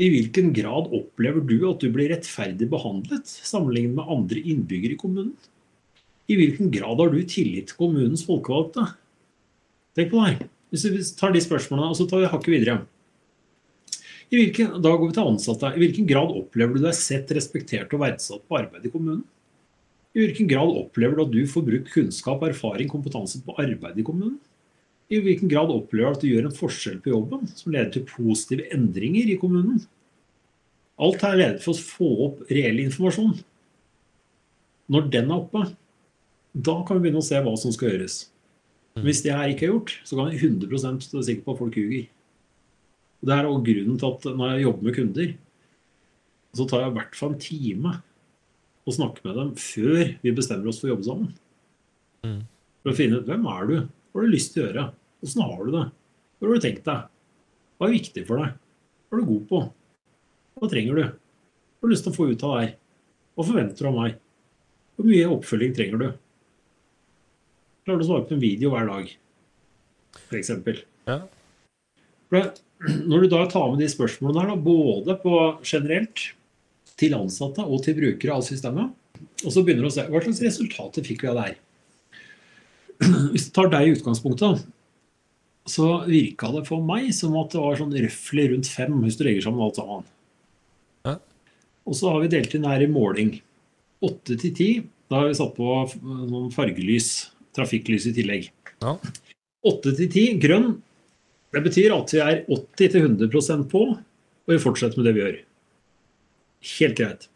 I 0.00 0.08
hvilken 0.08 0.54
grad 0.56 0.88
opplever 0.96 1.42
du 1.44 1.58
at 1.68 1.82
du 1.82 1.90
blir 1.92 2.08
rettferdig 2.08 2.70
behandlet 2.72 3.28
sammenlignet 3.28 3.98
med 3.98 4.08
andre 4.08 4.40
innbyggere 4.40 4.96
i 4.96 5.00
kommunen? 5.00 5.34
I 6.30 6.38
hvilken 6.38 6.70
grad 6.72 7.02
har 7.02 7.10
du 7.12 7.18
tillit 7.28 7.68
til 7.68 7.76
kommunens 7.76 8.22
folkevalgte? 8.24 8.86
Tenk 9.98 10.12
på 10.12 10.22
det 10.22 10.30
her. 10.30 10.48
Hvis 10.70 10.86
vi 10.86 11.02
tar 11.18 11.34
de 11.34 11.42
spørsmålene, 11.44 11.90
og 11.90 11.98
så 11.98 12.06
tar 12.08 12.22
vi 12.22 12.30
hakket 12.32 12.54
videre. 12.54 12.78
I 14.30 14.38
hvilken, 14.38 14.76
da 14.80 14.94
går 14.94 15.10
vi 15.10 15.16
til 15.18 15.26
ansatte. 15.34 15.72
I 15.74 15.82
hvilken 15.82 16.06
grad 16.08 16.32
opplever 16.38 16.78
du 16.78 16.84
deg 16.86 16.96
sett, 16.96 17.32
respektert 17.34 17.92
og 17.92 18.04
verdsatt 18.04 18.46
på 18.46 18.60
arbeid 18.60 18.86
i 18.86 18.92
kommunen? 18.94 19.24
I 20.14 20.22
hvilken 20.22 20.48
grad 20.50 20.70
opplever 20.80 21.18
du 21.18 21.24
at 21.26 21.34
du 21.34 21.42
får 21.50 21.66
brukt 21.66 21.90
kunnskap, 21.92 22.46
erfaring, 22.46 22.88
kompetanse 22.90 23.42
på 23.44 23.58
arbeid 23.60 23.98
i 23.98 24.06
kommunen? 24.06 24.38
I 25.10 25.18
hvilken 25.18 25.50
grad 25.50 25.72
opplever 25.74 26.12
du 26.12 26.16
at 26.16 26.22
du 26.22 26.28
gjør 26.30 26.46
en 26.46 26.54
forskjell 26.54 27.00
på 27.02 27.10
jobben 27.10 27.48
som 27.50 27.72
leder 27.74 27.90
til 27.96 28.06
positive 28.06 28.68
endringer 28.74 29.32
i 29.32 29.38
kommunen? 29.40 29.80
Alt 31.00 31.24
her 31.26 31.38
leder 31.38 31.58
til 31.58 31.72
å 31.72 31.80
få 31.82 32.10
opp 32.26 32.44
reell 32.52 32.78
informasjon. 32.84 33.34
Når 34.90 35.08
den 35.10 35.30
er 35.30 35.40
oppe, 35.40 35.64
da 36.54 36.76
kan 36.86 36.98
vi 36.98 37.06
begynne 37.06 37.22
å 37.22 37.26
se 37.26 37.40
hva 37.42 37.56
som 37.58 37.74
skal 37.74 37.94
gjøres. 37.94 38.20
Hvis 39.00 39.22
det 39.24 39.34
her 39.34 39.50
ikke 39.50 39.66
er 39.66 39.72
gjort, 39.72 39.92
så 40.06 40.18
kan 40.18 40.30
vi 40.30 40.38
100 40.38 40.70
være 40.70 41.26
sikker 41.26 41.44
på 41.46 41.54
at 41.54 41.60
folk 41.60 41.78
ljuger. 41.78 42.06
Det 43.20 43.34
er 43.34 43.48
også 43.48 43.66
grunnen 43.66 43.98
til 44.00 44.14
at 44.14 44.28
når 44.36 44.52
jeg 44.52 44.64
jobber 44.64 44.86
med 44.86 44.96
kunder, 44.96 45.34
så 46.56 46.66
tar 46.66 46.84
jeg 46.84 46.90
i 46.90 46.96
hvert 46.98 47.18
fall 47.18 47.34
en 47.34 47.42
time 47.42 47.92
å 48.86 48.94
snakke 48.94 49.26
med 49.26 49.36
dem 49.38 49.52
før 49.60 50.00
vi 50.22 50.34
bestemmer 50.34 50.70
oss 50.70 50.80
for 50.82 50.88
å 50.88 50.94
jobbe 50.94 51.06
sammen. 51.06 51.34
Mm. 52.26 52.40
For 52.82 52.92
å 52.92 52.96
finne 52.98 53.20
ut 53.20 53.28
hvem 53.28 53.46
er 53.52 53.68
du, 53.68 53.76
hva 54.10 54.20
har 54.20 54.26
du 54.26 54.34
lyst 54.34 54.54
til 54.54 54.64
å 54.64 54.66
gjøre, 54.66 54.86
åssen 55.24 55.44
har 55.44 55.64
du 55.64 55.72
det, 55.74 55.86
hva 56.40 56.48
har 56.48 56.56
du 56.56 56.64
tenkt 56.64 56.86
deg, 56.88 57.08
hva 57.76 57.88
er 57.88 57.96
viktig 57.96 58.24
for 58.28 58.42
deg, 58.42 58.56
hva 59.08 59.16
er 59.16 59.22
du 59.22 59.30
god 59.30 59.44
på, 59.50 59.60
hva 60.60 60.70
trenger 60.72 60.98
du, 60.98 61.04
hva 61.10 61.84
har 61.84 61.90
du 61.90 61.94
lyst 61.94 62.06
til 62.06 62.14
å 62.14 62.16
få 62.16 62.30
ut 62.30 62.46
av 62.48 62.56
deg, 62.58 62.74
hva 63.34 63.46
forventer 63.48 63.86
du 63.86 63.90
av 63.90 63.98
meg, 63.98 64.18
hvor 64.96 65.08
mye 65.08 65.28
oppfølging 65.32 65.76
trenger 65.76 66.02
du? 66.02 66.08
Klarer 67.86 68.00
du 68.00 68.04
å 68.04 68.08
svare 68.10 68.26
på 68.28 68.36
en 68.36 68.42
video 68.42 68.72
hver 68.74 68.88
dag, 68.90 69.12
f.eks.? 70.28 70.50
Ja. 71.08 71.22
Når 73.10 73.24
du 73.24 73.30
da 73.32 73.46
tar 73.50 73.72
med 73.72 73.80
de 73.82 73.88
spørsmålene 73.92 74.44
her, 74.44 74.52
da, 74.52 74.60
både 74.60 75.16
på 75.22 75.38
generelt 75.64 76.26
til 77.00 77.16
ansatte 77.16 77.64
og 77.64 77.82
til 77.84 77.96
brukere 77.96 78.36
av 78.36 78.44
systemet, 78.44 78.92
og 79.44 79.52
så 79.52 79.64
begynner 79.64 79.86
du 79.86 79.90
å 79.90 79.94
se 79.94 80.04
hva 80.08 80.20
slags 80.24 80.42
resultater 80.44 81.04
fikk 81.04 81.24
vi 81.24 81.30
av 81.32 81.40
det 81.40 81.46
her. 81.48 81.56
Hvis 83.32 83.48
du 83.48 83.54
tar 83.56 83.72
deg 83.72 83.88
i 83.88 83.96
utgangspunktet, 83.96 84.64
så 85.68 85.88
virka 86.08 86.50
det 86.54 86.64
for 86.68 86.82
meg 86.84 87.10
som 87.14 87.36
at 87.40 87.52
det 87.52 87.60
var 87.62 87.78
sånn 87.78 87.92
røftlig 87.94 88.46
rundt 88.52 88.70
fem 88.70 88.96
hvis 89.04 89.18
du 89.18 89.24
legger 89.26 89.44
sammen 89.46 89.64
alt 89.66 89.80
sammen. 89.80 90.06
Ja. 91.06 91.16
Og 91.86 91.98
så 91.98 92.12
har 92.12 92.22
vi 92.24 92.32
delt 92.32 92.54
inn 92.56 92.68
her 92.68 92.84
i 92.84 92.90
måling. 92.90 93.34
Åtte 94.04 94.38
til 94.40 94.54
ti. 94.56 94.70
Da 95.10 95.22
har 95.22 95.30
vi 95.30 95.36
satt 95.36 95.56
på 95.56 95.68
noen 96.00 96.50
fargelys, 96.54 97.30
trafikklys 97.56 98.08
i 98.10 98.14
tillegg. 98.16 98.50
Åtte 98.80 99.92
til 99.98 100.10
ti, 100.12 100.24
grønn. 100.40 100.72
Det 101.50 101.64
betyr 101.64 101.92
at 101.96 102.12
vi 102.14 102.20
er 102.22 102.44
80-100% 102.46 103.66
på, 103.72 103.80
og 103.98 104.52
vi 104.52 104.60
fortsetter 104.62 105.00
med 105.00 105.08
det 105.08 105.14
vi 105.16 105.24
gjør. 105.24 105.40
Helt 106.76 107.00
greit. 107.00 107.26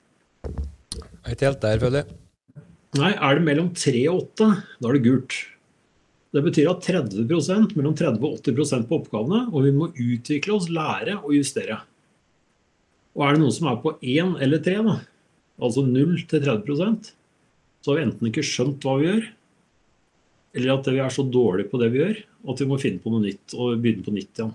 Jeg 0.45 1.25
er 1.25 1.35
ikke 1.35 1.49
helt 1.49 1.65
der, 1.65 1.81
føler 1.83 2.03
jeg. 2.03 2.21
Nei, 3.01 3.11
er 3.11 3.35
det 3.35 3.43
mellom 3.49 3.73
3 3.75 4.05
og 4.13 4.21
8, 4.39 4.49
da 4.79 4.91
er 4.91 4.97
det 4.97 5.05
gult. 5.09 5.39
Det 6.35 6.43
betyr 6.43 6.71
at 6.73 6.83
30% 6.83 7.77
mellom 7.79 7.95
30 7.95 8.25
og 8.27 8.39
80% 8.43 8.89
på 8.91 8.99
oppgavene, 8.99 9.45
og 9.55 9.67
vi 9.67 9.75
må 9.75 9.91
utvikle 9.93 10.57
oss, 10.57 10.71
lære 10.73 11.21
og 11.21 11.35
justere. 11.37 11.79
Og 13.15 13.23
er 13.23 13.37
det 13.37 13.45
noen 13.45 13.55
som 13.55 13.69
er 13.71 13.83
på 13.83 13.95
1 14.03 14.41
eller 14.43 14.63
3, 14.65 14.81
da, 14.89 14.97
altså 15.63 15.85
0 15.87 16.17
til 16.31 16.43
30% 16.43 17.13
så 17.85 17.93
har 17.93 17.99
vi 17.99 18.05
enten 18.07 18.29
ikke 18.31 18.43
skjønt 18.49 18.85
hva 18.87 18.95
vi 18.97 19.09
gjør, 19.11 19.25
eller 20.57 20.71
at 20.73 20.87
vi 20.89 21.01
er 21.05 21.11
så 21.13 21.25
dårlige 21.29 21.69
på 21.69 21.81
det 21.83 21.91
vi 21.93 22.01
gjør, 22.01 22.21
at 22.49 22.61
vi 22.63 22.69
må 22.71 22.79
finne 22.81 23.03
på 23.03 23.11
noe 23.13 23.21
nytt 23.27 23.55
og 23.59 23.75
begynne 23.83 24.07
på 24.07 24.15
nytt 24.15 24.41
igjen. 24.41 24.55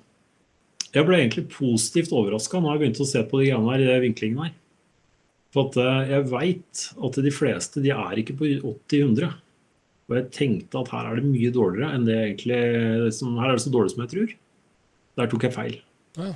Jeg 0.90 1.06
ble 1.06 1.20
egentlig 1.20 1.44
positivt 1.54 2.16
overraska 2.18 2.58
når 2.58 2.72
jeg 2.74 2.82
begynte 2.82 3.06
å 3.06 3.10
se 3.12 3.22
på 3.30 3.38
de 3.38 3.52
greiene 3.52 3.70
her, 3.70 3.84
i 3.84 3.90
den 3.92 4.02
vinklingen 4.08 4.42
her. 4.48 4.56
For 5.54 5.78
eh, 5.78 6.10
jeg 6.10 6.26
veit 6.32 6.84
at 7.06 7.20
de 7.28 7.34
fleste 7.34 7.84
de 7.86 7.94
er 7.94 8.22
ikke 8.24 8.38
på 8.40 8.50
80-100. 8.50 9.30
Og 10.10 10.16
jeg 10.18 10.30
tenkte 10.34 10.82
at 10.82 10.90
her 10.94 11.08
er 11.10 11.20
det 11.20 11.30
mye 11.30 11.52
dårligere 11.54 11.94
enn 11.94 12.06
det 12.08 12.16
egentlig 12.18 12.60
Her 12.60 13.50
er 13.50 13.58
det 13.58 13.64
så 13.66 13.74
dårlig 13.74 13.94
som 13.94 14.04
jeg 14.06 14.14
tror. 14.16 14.32
Der 15.20 15.30
tok 15.30 15.46
jeg 15.46 15.56
feil. 15.56 15.76
Ja. 16.18 16.32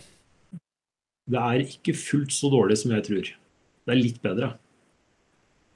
Det 1.34 1.40
er 1.40 1.64
ikke 1.64 1.96
fullt 1.98 2.36
så 2.36 2.52
dårlig 2.54 2.78
som 2.82 2.94
jeg 2.94 3.06
tror. 3.08 3.32
Det 3.84 3.94
er 3.96 4.00
litt 4.00 4.20
bedre. 4.24 4.54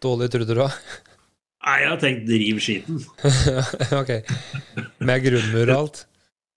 Dårlig 0.04 0.30
trodde 0.34 0.54
du 0.54 0.60
da? 0.62 0.68
Nei, 1.68 1.78
jeg 1.82 1.90
har 1.90 2.02
tenkt 2.04 2.30
riv 2.30 2.60
skiten. 2.64 3.00
ok. 4.02 4.12
Med 5.04 5.24
grunnmur 5.26 5.72
og 5.72 5.78
alt? 5.78 6.04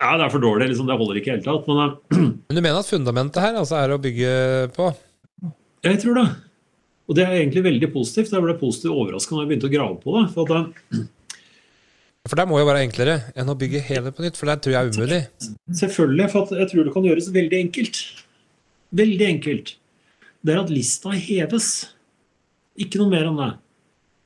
Ja, 0.00 0.14
det 0.16 0.26
er 0.26 0.32
for 0.32 0.42
dårlig. 0.44 0.68
liksom, 0.70 0.88
Det 0.90 0.98
holder 1.00 1.20
ikke 1.20 1.32
i 1.32 1.38
det 1.38 1.40
hele 1.40 1.46
tatt. 1.48 1.70
Men 1.70 1.80
eh, 1.86 2.26
Men 2.50 2.58
du 2.58 2.60
mener 2.60 2.82
at 2.82 2.90
fundamentet 2.90 3.42
her 3.44 3.58
altså 3.60 3.80
er 3.80 3.94
å 3.94 4.00
bygge 4.02 4.34
på? 4.76 4.90
jeg 5.86 5.96
tror 6.02 6.18
det. 6.20 6.26
Og 7.08 7.16
det 7.16 7.24
er 7.24 7.38
egentlig 7.40 7.64
veldig 7.64 7.88
positivt. 7.94 8.34
Jeg 8.34 8.44
ble 8.44 8.58
positivt 8.60 8.92
overraska 8.92 9.34
når 9.34 9.42
jeg 9.42 9.50
begynte 9.50 9.70
å 9.70 9.72
grave 9.72 9.96
på 10.02 10.14
det. 10.18 10.26
For 10.34 10.44
at 10.44 10.52
det, 10.52 11.06
For 12.28 12.36
det 12.36 12.46
må 12.50 12.58
jo 12.60 12.68
være 12.68 12.84
enklere 12.84 13.16
enn 13.38 13.48
å 13.48 13.56
bygge 13.58 13.80
hele 13.86 14.12
på 14.12 14.24
nytt, 14.24 14.36
for 14.36 14.50
det 14.50 14.58
tror 14.60 14.74
jeg 14.74 14.80
er 14.80 14.92
umulig. 14.92 15.20
Selvfølgelig, 15.80 16.26
for 16.32 16.52
jeg 16.58 16.68
tror 16.70 16.86
det 16.86 16.92
kan 16.94 17.08
gjøres 17.08 17.30
veldig 17.32 17.60
enkelt. 17.64 18.00
Veldig 19.00 19.26
enkelt. 19.26 19.74
Det 20.44 20.54
er 20.54 20.60
at 20.60 20.72
lista 20.72 21.14
heves. 21.16 21.70
Ikke 22.80 23.00
noe 23.00 23.12
mer 23.12 23.30
enn 23.30 23.40
det. 23.40 23.50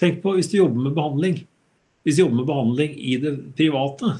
Tenk 0.03 0.21
på 0.25 0.35
hvis 0.35 0.51
du 0.51 0.59
jobber 0.59 0.89
med 0.89 0.97
behandling. 0.97 1.39
Hvis 2.05 2.19
du 2.19 2.25
jobber 2.25 2.41
med 2.41 2.51
behandling 2.51 2.99
i 2.99 3.15
det 3.23 3.35
private, 3.57 4.17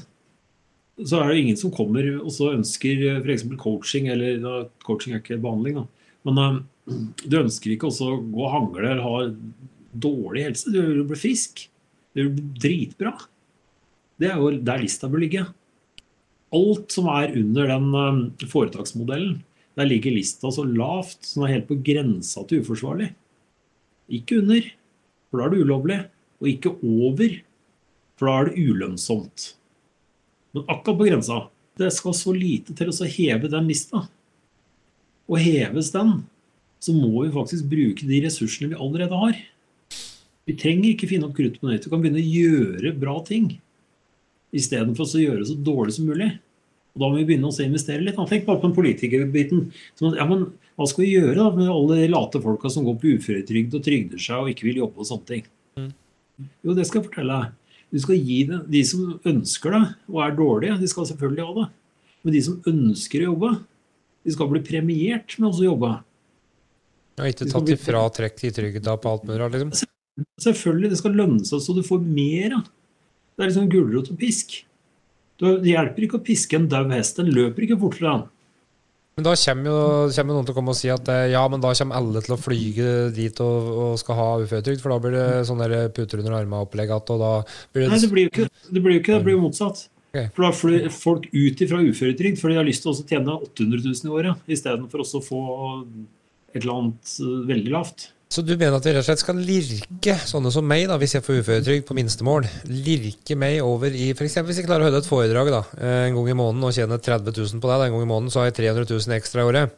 så 1.03 1.19
er 1.19 1.33
det 1.33 1.43
ingen 1.43 1.59
som 1.59 1.73
kommer 1.75 2.07
og 2.15 2.31
så 2.33 2.53
ønsker 2.55 3.03
f.eks. 3.19 3.45
coaching, 3.59 4.07
eller 4.13 4.39
da, 4.41 4.55
coaching 4.87 5.17
er 5.17 5.21
ikke 5.21 5.41
behandling, 5.43 5.81
da. 5.81 6.09
Men 6.25 6.41
um, 6.41 6.59
du 7.21 7.39
ønsker 7.43 7.75
ikke 7.75 7.91
å 7.91 8.15
gå 8.23 8.41
og 8.47 8.53
hangle 8.53 8.87
eller 8.87 9.03
ha 9.03 9.23
dårlig 10.05 10.47
helse. 10.47 10.71
Du 10.71 10.79
vil 10.79 11.05
bli 11.07 11.19
frisk. 11.19 11.67
Du 12.15 12.23
vil 12.23 12.35
bli 12.37 12.47
dritbra. 12.63 13.13
Det 14.21 14.29
er 14.31 14.39
jo 14.39 14.51
der 14.63 14.81
lista 14.83 15.09
bør 15.11 15.23
ligge. 15.23 15.43
Alt 16.55 16.93
som 16.95 17.09
er 17.11 17.35
under 17.35 17.67
den 17.73 17.87
uh, 17.91 18.47
foretaksmodellen, 18.51 19.41
der 19.75 19.89
ligger 19.89 20.15
lista 20.15 20.51
så 20.53 20.63
lavt 20.63 21.33
den 21.33 21.43
er 21.43 21.55
helt 21.57 21.67
på 21.67 21.79
grensa 21.83 22.45
til 22.47 22.63
uforsvarlig. 22.63 23.09
Ikke 24.07 24.39
under, 24.39 24.69
for 25.27 25.41
da 25.41 25.47
er 25.47 25.55
det 25.55 25.65
ulovlig. 25.65 25.99
Og 26.39 26.51
ikke 26.51 26.71
over, 26.83 27.39
for 28.15 28.29
da 28.29 28.35
er 28.37 28.49
det 28.49 28.69
ulønnsomt. 28.69 29.49
Men 30.55 30.67
akkurat 30.71 30.99
på 30.99 31.09
grensa. 31.09 31.41
Det 31.75 31.89
skal 31.91 32.15
så 32.15 32.31
lite 32.31 32.71
til 32.77 32.91
å 32.91 33.09
heve 33.17 33.51
den 33.51 33.67
lista. 33.67 34.05
Og 35.27 35.41
heves 35.41 35.89
den, 35.91 36.21
så 36.79 36.93
må 36.95 37.25
vi 37.25 37.33
faktisk 37.33 37.67
bruke 37.67 38.07
de 38.07 38.21
ressursene 38.23 38.71
vi 38.71 38.79
allerede 38.79 39.19
har. 39.19 39.41
Vi 40.45 40.55
trenger 40.59 40.91
ikke 40.91 41.09
finne 41.09 41.27
opp 41.27 41.35
kruttet 41.35 41.59
på 41.59 41.67
nytt. 41.67 41.87
Vi 41.87 41.91
kan 41.91 42.03
begynne 42.03 42.21
å 42.21 42.33
gjøre 42.37 42.93
bra 43.01 43.17
ting. 43.27 43.49
Istedenfor 44.55 45.07
å 45.07 45.21
gjøre 45.21 45.41
det 45.41 45.49
så 45.49 45.57
dårlig 45.59 45.95
som 45.97 46.07
mulig. 46.09 46.29
Og 46.95 47.01
Da 47.01 47.09
må 47.11 47.19
vi 47.19 47.25
begynne 47.27 47.49
å 47.49 47.65
investere 47.65 48.03
litt. 48.05 48.15
Tenk 48.15 48.45
bare 48.47 48.61
på 48.61 48.69
den 48.69 48.77
politikerbiten. 48.77 49.65
Ja, 50.15 50.27
men 50.29 50.47
hva 50.75 50.87
skal 50.87 51.03
vi 51.03 51.11
gjøre 51.17 51.35
da 51.41 51.49
med 51.55 51.71
alle 51.71 51.99
de 51.99 52.07
late 52.11 52.39
folka 52.43 52.71
som 52.71 52.85
går 52.87 52.95
på 53.01 53.11
uføretrygd 53.17 53.75
og 53.75 53.83
trygder 53.83 54.21
seg 54.21 54.41
og 54.41 54.51
ikke 54.53 54.69
vil 54.69 54.81
jobbe 54.85 55.03
og 55.03 55.09
sånne 55.09 55.29
ting? 55.29 55.45
Jo, 56.63 56.75
det 56.75 56.87
skal 56.87 57.01
jeg 57.01 57.09
fortelle 57.09 57.39
deg. 57.41 57.53
Du 57.95 58.01
skal 58.03 58.17
gi 58.17 58.39
det, 58.49 58.59
De 58.71 58.81
som 58.87 59.19
ønsker 59.27 59.75
det 59.75 59.83
og 60.11 60.21
er 60.23 60.37
dårlige, 60.39 60.79
de 60.81 60.89
skal 60.91 61.07
selvfølgelig 61.11 61.47
ha 61.47 61.57
det. 61.59 61.67
Men 62.25 62.35
de 62.35 62.41
som 62.47 62.69
ønsker 62.71 63.21
å 63.21 63.29
jobbe, 63.29 63.51
de 64.25 64.33
skal 64.33 64.49
bli 64.51 64.61
premiert 64.65 65.35
med 65.39 65.51
å 65.51 65.67
jobbe. 65.67 65.91
Og 67.15 67.27
ikke 67.31 67.47
tatt 67.47 67.71
ifra 67.71 68.01
trekk 68.11 68.41
i 68.47 68.51
trygda 68.55 68.95
på 68.99 69.11
alt 69.11 69.27
mulig 69.27 69.51
liksom? 69.53 69.91
Selvfølgelig, 70.43 70.91
det 70.91 70.99
skal 70.99 71.15
lønne 71.15 71.47
seg 71.47 71.61
så 71.63 71.75
du 71.75 71.83
får 71.85 72.01
mer. 72.03 72.57
Det 73.35 73.43
er 73.43 73.51
liksom 73.51 73.67
gulrot 73.71 74.13
og 74.13 74.19
pisk. 74.19 74.61
Det 75.41 75.57
hjelper 75.67 76.07
ikke 76.07 76.21
å 76.21 76.23
piske 76.23 76.55
en 76.55 76.69
død 76.71 76.93
hest. 76.95 77.19
Den 77.19 77.33
løper 77.35 77.65
ikke 77.65 77.79
fortere. 77.81 78.21
Men 79.15 79.23
da 79.23 79.31
kommer 79.39 79.69
jo 79.69 79.79
kommer 80.11 80.35
noen 80.35 80.47
til 80.47 80.51
å 80.51 80.55
komme 80.57 80.73
og 80.73 80.77
si 80.77 80.89
at 80.91 81.09
ja, 81.31 81.41
men 81.47 81.61
da 81.63 81.71
kommer 81.79 81.99
alle 81.99 82.21
til 82.23 82.35
å 82.35 82.39
flyge 82.39 82.87
dit 83.15 83.37
og, 83.43 83.67
og 83.85 83.99
skal 84.01 84.17
ha 84.19 84.25
uføretrygd, 84.43 84.81
for 84.83 84.91
da 84.91 84.97
blir 85.03 85.15
det 85.15 85.27
sånn 85.47 85.63
puter 85.95 86.19
under 86.19 86.35
armene-opplegg 86.41 86.91
igjen, 86.91 87.05
og 87.15 87.21
da 87.23 87.29
blir 87.71 87.85
det 87.85 87.91
Nei, 87.93 87.99
det 88.03 88.09
blir 88.11 88.25
jo 88.25 88.31
ikke 88.33 88.47
det. 88.49 88.81
Blir 88.81 88.97
jo 88.97 89.03
ikke, 89.03 89.13
det 89.13 89.27
blir 89.29 89.39
motsatt. 89.39 89.85
Okay. 90.11 90.27
For 90.35 90.47
da 90.47 90.51
flyr 90.55 90.89
folk 90.95 91.29
ut 91.31 91.63
ifra 91.63 91.79
uføretrygd 91.83 92.41
for 92.41 92.51
de 92.51 92.59
har 92.59 92.67
lyst 92.67 92.83
til 92.83 92.91
å 92.91 93.07
tjene 93.07 93.37
800 93.37 93.85
000 93.87 94.11
i 94.11 94.13
året, 94.19 94.43
istedenfor 94.51 95.03
å 95.03 95.23
få 95.23 95.45
et 96.51 96.61
eller 96.61 96.75
annet 96.75 97.15
veldig 97.51 97.71
lavt. 97.71 98.09
Så 98.31 98.41
du 98.41 98.55
mener 98.55 98.73
at 98.75 98.85
vi 98.85 98.91
rett 98.91 99.03
og 99.03 99.07
slett 99.07 99.21
skal 99.21 99.37
lirke 99.37 100.15
sånne 100.27 100.49
som 100.51 100.65
meg, 100.67 100.87
da, 100.89 100.97
hvis 100.99 101.13
jeg 101.15 101.23
får 101.23 101.43
uføretrygd 101.43 101.85
på 101.87 101.95
minstemål, 101.97 102.47
lirke 102.71 103.37
meg 103.39 103.59
over 103.63 103.93
i 103.93 104.09
f.eks. 104.15 104.39
hvis 104.47 104.59
jeg 104.59 104.67
klarer 104.67 104.87
å 104.87 104.89
holde 104.89 105.03
et 105.03 105.09
foredrag 105.09 105.51
da, 105.53 105.61
en 105.77 106.17
gang 106.17 106.31
i 106.33 106.37
måneden 106.37 106.65
og 106.67 106.73
tjene 106.75 106.97
30 106.97 107.37
000 107.37 107.61
på 107.61 107.69
det, 107.69 107.77
da, 107.77 107.85
en 107.85 107.95
gang 107.95 108.07
i 108.07 108.09
måneden, 108.09 108.33
så 108.33 108.41
har 108.41 108.49
jeg 108.49 108.57
300 108.63 108.89
000 108.89 109.17
ekstra 109.19 109.45
i 109.45 109.49
året. 109.51 109.77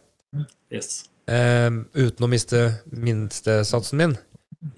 Yes. 0.73 0.95
Um, 1.27 1.83
uten 1.91 2.23
å 2.23 2.31
miste 2.31 2.63
minstesatsen 2.95 3.99
min. 3.99 4.17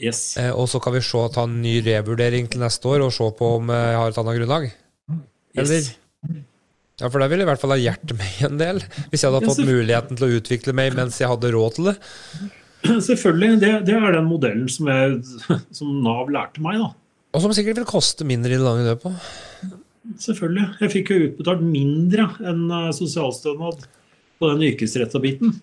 Yes. 0.01 0.33
Uh, 0.39 0.51
og 0.57 0.65
så 0.71 0.81
kan 0.83 0.97
vi 0.97 1.05
se, 1.05 1.23
ta 1.35 1.45
en 1.45 1.59
ny 1.61 1.77
revurdering 1.85 2.49
til 2.49 2.65
neste 2.65 2.89
år 2.89 3.05
og 3.05 3.13
se 3.15 3.29
på 3.37 3.55
om 3.61 3.69
jeg 3.73 3.97
har 4.01 4.11
et 4.11 4.21
annet 4.23 4.39
grunnlag. 4.41 4.69
Eller? 5.59 5.83
Yes. 5.85 5.93
Ja, 6.99 7.07
for 7.07 7.21
det 7.21 7.29
ville 7.31 7.45
i 7.45 7.47
hvert 7.47 7.61
fall 7.61 7.71
ha 7.71 7.79
hjertet 7.79 8.17
meg 8.19 8.41
en 8.43 8.57
del, 8.59 8.81
hvis 9.11 9.23
jeg 9.23 9.31
hadde 9.31 9.47
fått 9.47 9.61
muligheten 9.63 10.19
til 10.19 10.25
å 10.25 10.39
utvikle 10.41 10.73
meg 10.75 10.97
mens 10.97 11.21
jeg 11.21 11.31
hadde 11.31 11.53
råd 11.55 11.77
til 11.77 11.93
det. 11.93 11.99
Selvfølgelig. 13.09 13.59
Det, 13.61 13.73
det, 13.89 13.95
er 13.97 14.17
den 14.17 14.29
modellen 14.29 14.69
som, 14.71 14.89
jeg, 14.91 15.19
som, 15.77 15.93
Nav 16.05 16.31
lærte 16.33 16.63
meg. 16.63 16.81
da. 16.81 16.93
Og 17.35 17.43
som 17.43 17.53
sikkert 17.53 17.81
vil 17.81 17.89
koste 17.89 18.27
mindre 18.27 18.53
i 18.53 18.57
det 18.57 18.65
lange 18.65 18.87
løpet. 18.87 19.29
Selvfølgelig. 20.23 20.67
Jeg 20.81 20.93
fikk 20.95 21.11
jo 21.13 21.23
utbetalt 21.27 21.65
mindre 21.65 22.29
enn 22.49 22.65
sosialstønad 22.97 23.83
på 24.39 24.53
den 24.53 24.63
yrkesretta 24.71 25.21
biten. 25.21 25.59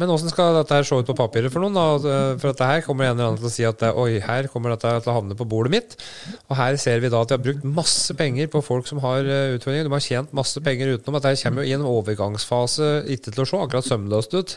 Men 0.00 0.08
åssen 0.08 0.30
skal 0.32 0.54
dette 0.56 0.72
her 0.72 0.86
se 0.88 0.96
ut 0.96 1.08
på 1.08 1.16
papiret 1.18 1.52
for 1.52 1.60
noen? 1.60 1.74
da? 1.76 2.14
For 2.40 2.48
dette 2.48 2.68
her 2.68 2.84
kommer 2.86 3.04
en 3.04 3.12
eller 3.12 3.26
annen 3.28 3.40
til 3.42 3.48
å 3.50 3.52
si 3.52 3.66
at 3.68 3.82
oi, 3.90 4.22
her 4.24 4.48
kommer 4.48 4.72
dette 4.72 4.88
til 5.04 5.12
å 5.12 5.16
havne 5.18 5.36
på 5.36 5.44
bordet 5.48 5.74
mitt. 5.74 5.96
Og 6.48 6.56
her 6.56 6.78
ser 6.80 7.02
vi 7.04 7.10
da 7.12 7.20
at 7.20 7.28
vi 7.28 7.36
har 7.36 7.42
brukt 7.44 7.66
masse 7.76 8.16
penger 8.16 8.48
på 8.54 8.62
folk 8.64 8.88
som 8.88 9.02
har 9.04 9.28
utfordringer. 9.28 9.90
De 9.90 9.92
har 9.92 10.06
tjent 10.06 10.32
masse 10.36 10.64
penger 10.64 10.94
utenom. 10.94 11.18
Dette 11.20 11.42
kommer 11.44 11.60
jo 11.60 11.68
i 11.68 11.76
en 11.76 11.84
overgangsfase 11.90 12.88
ikke 13.12 13.34
til 13.34 13.44
å 13.44 13.48
se 13.50 13.60
akkurat 13.66 13.90
sømløst 13.90 14.38
ut. 14.38 14.56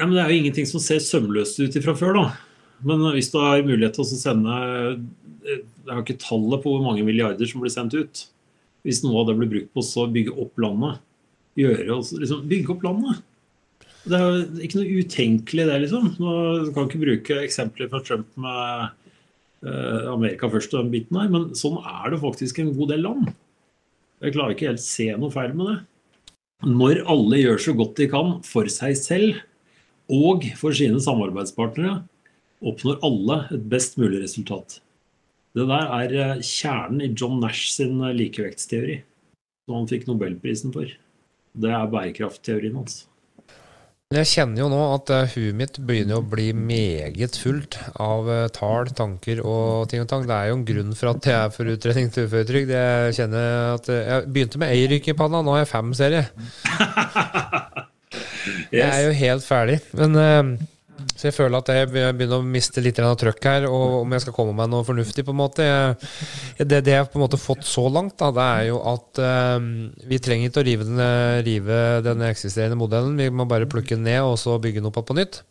Ja, 0.00 0.06
men 0.06 0.16
Det 0.16 0.22
er 0.22 0.30
jo 0.32 0.40
ingenting 0.40 0.68
som 0.68 0.80
ser 0.80 1.02
sømløst 1.04 1.60
ut 1.60 1.74
fra 1.84 1.92
før, 1.92 2.16
da. 2.16 2.26
Men 2.88 3.02
hvis 3.12 3.28
du 3.28 3.36
har 3.36 3.60
mulighet 3.60 3.98
til 3.98 4.06
å 4.06 4.16
sende 4.16 4.54
Jeg 5.44 5.90
har 5.90 6.00
ikke 6.00 6.22
tallet 6.22 6.62
på 6.62 6.72
hvor 6.72 6.84
mange 6.84 7.04
milliarder 7.04 7.48
som 7.48 7.60
blir 7.60 7.72
sendt 7.72 7.96
ut. 7.96 8.22
Hvis 8.86 9.02
noe 9.04 9.20
av 9.20 9.28
det 9.28 9.36
blir 9.36 9.50
brukt 9.50 9.74
på 9.76 9.84
å 9.84 10.06
bygge 10.12 10.36
opp 10.40 10.60
landet. 10.62 11.02
Gjøre, 11.58 11.98
liksom, 12.22 12.46
bygge 12.48 12.72
opp 12.72 12.86
landet. 12.86 13.20
Det 14.08 14.16
er 14.16 14.24
jo 14.24 14.64
ikke 14.64 14.78
noe 14.80 15.02
utenkelig, 15.02 15.66
det, 15.68 15.76
liksom. 15.82 16.06
Nå 16.22 16.34
kan 16.72 16.88
ikke 16.88 17.02
bruke 17.02 17.40
eksempler 17.42 17.90
fra 17.92 18.00
Trump 18.06 18.30
med 18.40 18.86
eh, 19.66 20.06
Amerika 20.12 20.48
først 20.52 20.72
og 20.72 20.84
den 20.84 20.94
biten 20.94 21.18
her, 21.20 21.28
men 21.32 21.50
sånn 21.58 21.76
er 21.82 22.14
det 22.14 22.22
faktisk 22.22 22.62
en 22.62 22.72
god 22.78 22.94
del 22.94 23.04
land. 23.04 23.28
Jeg 24.24 24.36
klarer 24.36 24.56
ikke 24.56 24.70
helt 24.70 24.84
se 24.84 25.10
noe 25.16 25.32
feil 25.34 25.52
med 25.58 25.72
det. 25.72 25.78
Når 26.70 27.02
alle 27.08 27.42
gjør 27.42 27.60
så 27.66 27.76
godt 27.76 28.00
de 28.00 28.08
kan 28.12 28.34
for 28.46 28.68
seg 28.72 28.96
selv 29.00 29.44
og 30.10 30.46
for 30.58 30.76
sine 30.76 31.00
samarbeidspartnere, 31.02 32.00
oppnår 32.60 33.00
alle 33.06 33.42
et 33.54 33.68
best 33.72 33.96
mulig 34.00 34.22
resultat. 34.24 34.80
Det 35.56 35.66
der 35.66 35.86
er 35.90 36.42
kjernen 36.46 37.02
i 37.02 37.12
John 37.14 37.40
Nash 37.42 37.70
sin 37.72 37.98
likevektsteori, 38.14 39.00
som 39.66 39.80
han 39.80 39.88
fikk 39.90 40.06
nobelprisen 40.10 40.74
for. 40.74 40.90
Det 41.60 41.72
er 41.74 41.88
bærekraftteorien 41.90 42.76
hans. 42.78 43.04
Jeg 44.10 44.26
kjenner 44.26 44.64
jo 44.64 44.68
nå 44.72 44.78
at 44.90 45.10
uh, 45.14 45.34
huet 45.36 45.54
mitt 45.54 45.76
begynner 45.86 46.18
å 46.18 46.26
bli 46.26 46.48
meget 46.50 47.36
fullt 47.38 47.76
av 48.02 48.26
tall, 48.56 48.90
tanker 48.98 49.38
og 49.38 49.86
ting 49.90 50.02
og 50.02 50.08
tang. 50.10 50.26
Det 50.26 50.34
er 50.34 50.50
jo 50.50 50.56
en 50.58 50.64
grunn 50.66 50.96
for 50.98 51.12
at 51.12 51.28
jeg 51.30 51.36
er 51.38 51.54
for 51.54 51.70
utredning 51.70 52.10
til 52.10 52.26
uføretrygd. 52.26 52.74
Jeg 52.74 53.14
kjenner 53.20 53.76
at 53.76 53.92
Jeg 53.94 54.26
begynte 54.34 54.62
med 54.62 54.74
ei 54.74 54.90
rykk 54.90 55.12
i 55.12 55.16
panna, 55.18 55.44
nå 55.46 55.54
har 55.54 55.62
jeg 55.62 55.70
fem 55.76 55.94
serier. 55.94 56.26
Jeg 58.80 58.86
er 58.88 59.06
jo 59.06 59.16
helt 59.20 59.46
ferdig. 59.46 59.80
Men 59.96 60.16
så 61.16 61.28
jeg 61.28 61.36
føler 61.36 61.60
at 61.60 61.70
jeg 61.72 61.88
begynner 61.90 62.40
å 62.40 62.46
miste 62.46 62.82
litt 62.84 62.98
av 63.02 63.16
trøkk 63.20 63.46
her, 63.48 63.66
og 63.68 64.00
om 64.02 64.14
jeg 64.14 64.24
skal 64.24 64.36
komme 64.36 64.54
meg 64.56 64.70
noe 64.72 64.86
fornuftig, 64.86 65.24
på 65.26 65.34
en 65.34 65.40
måte. 65.40 65.68
Det, 66.58 66.80
det, 66.80 66.94
jeg 66.94 67.02
har 67.02 67.10
på 67.10 67.20
en 67.20 67.24
måte 67.26 67.40
fått 67.40 67.66
så 67.68 67.86
langt, 67.92 68.16
da, 68.20 68.30
det 68.36 68.46
er 68.56 68.64
jo 68.70 68.80
at 68.88 69.20
um, 69.60 69.70
vi 70.08 70.20
trenger 70.22 70.50
ikke 70.50 70.62
å 70.62 70.66
rive 70.70 70.88
den, 70.88 71.04
rive 71.46 71.78
den, 72.06 72.24
eksisterende 72.30 72.80
modellen. 72.80 73.20
Vi 73.20 73.30
må 73.32 73.48
bare 73.48 73.68
plukke 73.70 73.96
den 73.96 74.06
ned 74.08 74.22
og 74.24 74.36
så 74.40 74.58
bygge 74.62 74.82
den 74.82 74.90
opp 74.90 75.00
på 75.08 75.16
nytt. 75.18 75.42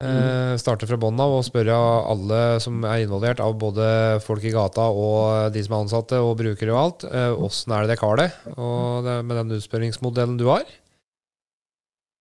Mm. 0.00 0.10
Uh, 0.10 0.52
starte 0.60 0.88
fra 0.88 0.96
bånn 1.00 1.18
av 1.20 1.34
og 1.36 1.44
spørre 1.44 1.76
alle 2.08 2.42
som 2.64 2.78
er 2.88 3.04
involvert, 3.04 3.42
av 3.44 3.58
både 3.60 3.86
folk 4.24 4.46
i 4.48 4.54
gata 4.54 4.86
og 4.90 5.52
de 5.52 5.64
som 5.66 5.76
er 5.76 5.84
ansatte 5.84 6.22
og 6.24 6.38
brukere 6.40 6.72
og 6.72 6.82
alt, 6.82 7.08
åssen 7.36 7.74
uh, 7.74 7.78
er 7.78 7.84
det 7.84 7.94
dere 7.94 8.06
har 8.06 8.22
det? 8.22 8.30
Og 8.56 9.04
det, 9.06 9.18
med 9.28 9.42
den 9.42 9.60
utspørringsmodellen 9.60 10.40
du 10.40 10.48
har. 10.48 10.64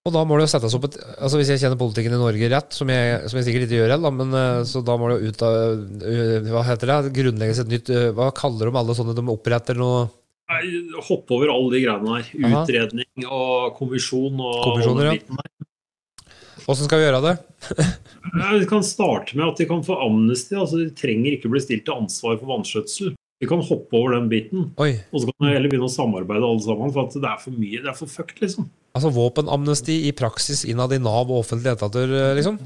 Og 0.10 0.16
da 0.16 0.26
må 0.26 0.38
det 0.40 0.48
jo 0.48 0.52
settes 0.56 0.74
opp 0.74 0.88
et 0.90 0.96
altså 1.16 1.38
Hvis 1.38 1.52
jeg 1.54 1.62
kjenner 1.62 1.78
politikken 1.80 2.16
i 2.18 2.22
Norge 2.22 2.50
rett, 2.50 2.74
som 2.74 2.90
jeg, 2.90 3.20
som 3.30 3.38
jeg 3.38 3.46
sikkert 3.48 3.68
ikke 3.68 3.84
gjør 3.84 3.94
heller, 3.94 4.16
men 4.16 4.66
så 4.66 4.82
da 4.86 4.96
må 4.98 5.12
det 5.12 5.20
jo 5.20 5.34
ut 5.34 5.44
av 5.46 5.58
Hva 6.50 6.64
heter 6.72 6.94
det? 6.94 7.00
Grunnlegges 7.20 7.62
et 7.64 7.74
nytt 7.76 7.92
Hva 8.18 8.32
kaller 8.36 8.72
de 8.72 8.82
alle 8.82 8.98
sånne 8.98 9.18
de 9.18 9.28
oppretter 9.30 9.78
noe 9.80 10.08
Hoppe 11.06 11.36
over 11.36 11.52
alle 11.54 11.76
de 11.76 11.84
greiene 11.84 12.16
her. 12.18 12.30
Utredning 12.34 13.28
og 13.28 13.76
kommisjon 13.78 14.40
og 14.42 14.64
Kommisjoner, 14.66 15.12
ja. 15.12 15.40
Åssen 16.70 16.86
skal 16.86 17.02
vi 17.02 17.06
gjøre 17.08 17.22
det? 17.24 17.36
Vi 18.60 18.66
kan 18.70 18.84
starte 18.86 19.38
med 19.38 19.48
at 19.48 19.62
de 19.62 19.66
kan 19.70 19.82
få 19.86 19.96
amnesti. 20.06 20.58
altså 20.58 20.82
De 20.82 20.90
trenger 20.94 21.38
ikke 21.38 21.50
bli 21.54 21.62
stilt 21.64 21.86
til 21.88 22.02
ansvar 22.04 22.38
for 22.38 22.52
vanskjøtsel. 22.52 23.14
Vi 23.40 23.48
kan 23.48 23.62
hoppe 23.64 23.96
over 23.96 24.18
den 24.18 24.28
biten. 24.32 24.66
Oi. 24.84 24.92
Og 25.14 25.24
så 25.24 25.30
kan 25.32 25.48
vi 25.48 25.54
heller 25.56 25.72
begynne 25.72 25.88
å 25.88 25.94
samarbeide 25.94 26.44
alle 26.44 26.64
sammen. 26.66 26.92
For 26.92 27.08
at 27.08 27.16
det 27.16 27.30
er 27.30 27.40
for 27.40 27.56
mye. 27.56 27.80
Det 27.80 27.88
er 27.88 27.96
for 27.96 28.12
fucked, 28.12 28.42
liksom. 28.44 28.68
Altså 28.98 29.12
våpenamnesti 29.16 29.96
i 30.10 30.12
praksis 30.18 30.66
innad 30.68 30.92
i 30.96 31.00
Nav 31.00 31.30
og 31.30 31.44
offentlige 31.44 31.78
etater, 31.78 32.10
eh, 32.10 32.34
liksom? 32.36 32.58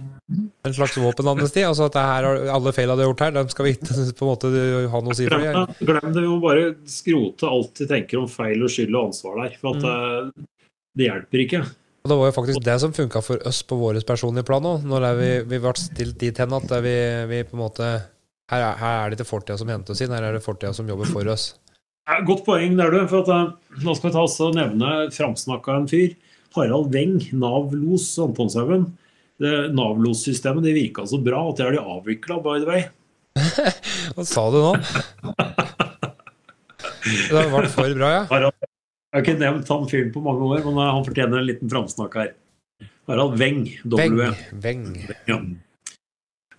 En 0.65 0.73
slags 0.73 0.95
våpenamnesti? 0.97 1.65
Altså 1.67 1.89
at 1.91 1.97
det 1.97 2.05
her, 2.07 2.27
alle 2.55 2.73
feilene 2.73 2.97
du 2.97 3.03
har 3.03 3.11
gjort 3.11 3.23
her, 3.25 3.35
dem 3.35 3.51
skal 3.53 3.67
vi 3.67 3.75
ikke 3.75 3.99
på 4.17 4.25
en 4.25 4.31
måte 4.31 4.51
ha 4.95 5.03
noe 5.03 5.13
å 5.13 5.19
si 5.19 5.27
for? 5.27 5.43
Glem 5.43 5.59
det. 5.59 5.77
Glem 5.91 6.09
det. 6.09 6.23
Vi 6.23 6.31
må 6.31 6.39
bare 6.41 6.65
skrote 6.89 7.53
alt 7.53 7.77
de 7.77 7.89
tenker 7.93 8.23
om 8.23 8.27
feil 8.31 8.65
og 8.65 8.73
skyld 8.73 8.97
og 8.97 9.11
ansvar 9.11 9.39
der. 9.43 9.59
For 9.61 9.77
at 9.77 9.85
mm. 9.85 10.47
det 10.97 11.09
hjelper 11.11 11.45
ikke. 11.45 11.63
Og 12.03 12.11
det 12.11 12.17
var 12.19 12.27
jo 12.27 12.35
faktisk 12.35 12.63
det 12.65 12.79
som 12.81 12.95
funka 12.95 13.21
for 13.23 13.45
oss 13.47 13.61
på 13.67 13.77
vår 13.79 14.01
personlige 14.07 14.47
plan 14.47 14.65
òg. 14.73 14.89
Når 14.89 15.05
vi, 15.21 15.29
vi 15.53 15.61
ble 15.63 15.77
stilt 15.79 16.17
dit 16.23 16.41
hen 16.41 16.57
at 16.57 16.73
vi, 16.83 16.97
vi 17.29 17.45
på 17.45 17.59
en 17.59 17.61
måte 17.61 17.91
her 18.51 18.63
er, 18.63 18.79
her 18.79 18.97
er 18.99 19.11
det 19.11 19.19
ikke 19.19 19.29
fortida 19.29 19.57
som 19.59 19.71
henter 19.71 19.95
oss 19.95 20.01
inn, 20.03 20.13
her 20.13 20.25
er 20.27 20.35
det 20.35 20.43
fortida 20.43 20.73
som 20.75 20.89
jobber 20.89 21.09
for 21.09 21.29
oss. 21.31 21.53
Godt 22.27 22.43
poeng 22.43 22.75
der, 22.75 22.91
du. 22.91 23.05
For 23.07 23.23
at, 23.23 23.31
eh, 23.31 23.79
nå 23.85 23.95
skal 23.95 24.09
vi 24.09 24.15
ta 24.17 24.25
oss 24.25 24.35
og 24.43 24.57
nevne 24.57 24.89
framsnakka 25.15 25.77
en 25.77 25.87
fyr. 25.87 26.17
Harald 26.57 26.91
Weng, 26.93 27.21
Nav-los 27.31 28.09
Antonshaugen. 28.21 28.91
Nav-los-systemet 29.43 30.63
det 30.67 30.75
virka 30.75 31.07
så 31.09 31.17
bra 31.23 31.41
at 31.49 31.57
det 31.57 31.65
har 31.65 31.73
de 31.75 31.81
avvikla, 31.95 32.37
by 32.43 32.59
the 32.59 32.67
way. 32.69 32.83
Hva 34.13 34.25
sa 34.27 34.45
du 34.53 34.59
nå? 34.61 34.75
Det 37.03 37.47
vært 37.51 37.73
for 37.73 37.95
bra, 37.97 38.11
ja? 38.13 38.21
Harald, 38.29 38.59
jeg 38.59 39.17
har 39.17 39.25
ikke 39.25 39.39
nevnt 39.41 39.71
han 39.73 39.89
fyren 39.89 40.13
på 40.13 40.21
mange 40.23 40.47
år, 40.47 40.63
men 40.67 40.79
han 40.83 41.03
fortjener 41.07 41.41
en 41.41 41.49
liten 41.49 41.71
framsnakk 41.71 42.15
her. 42.19 42.33
Harald 43.09 43.39
Weng. 43.39 43.65
W. 43.89 44.29
Veng. 44.63 44.85
Ja. 45.27 45.39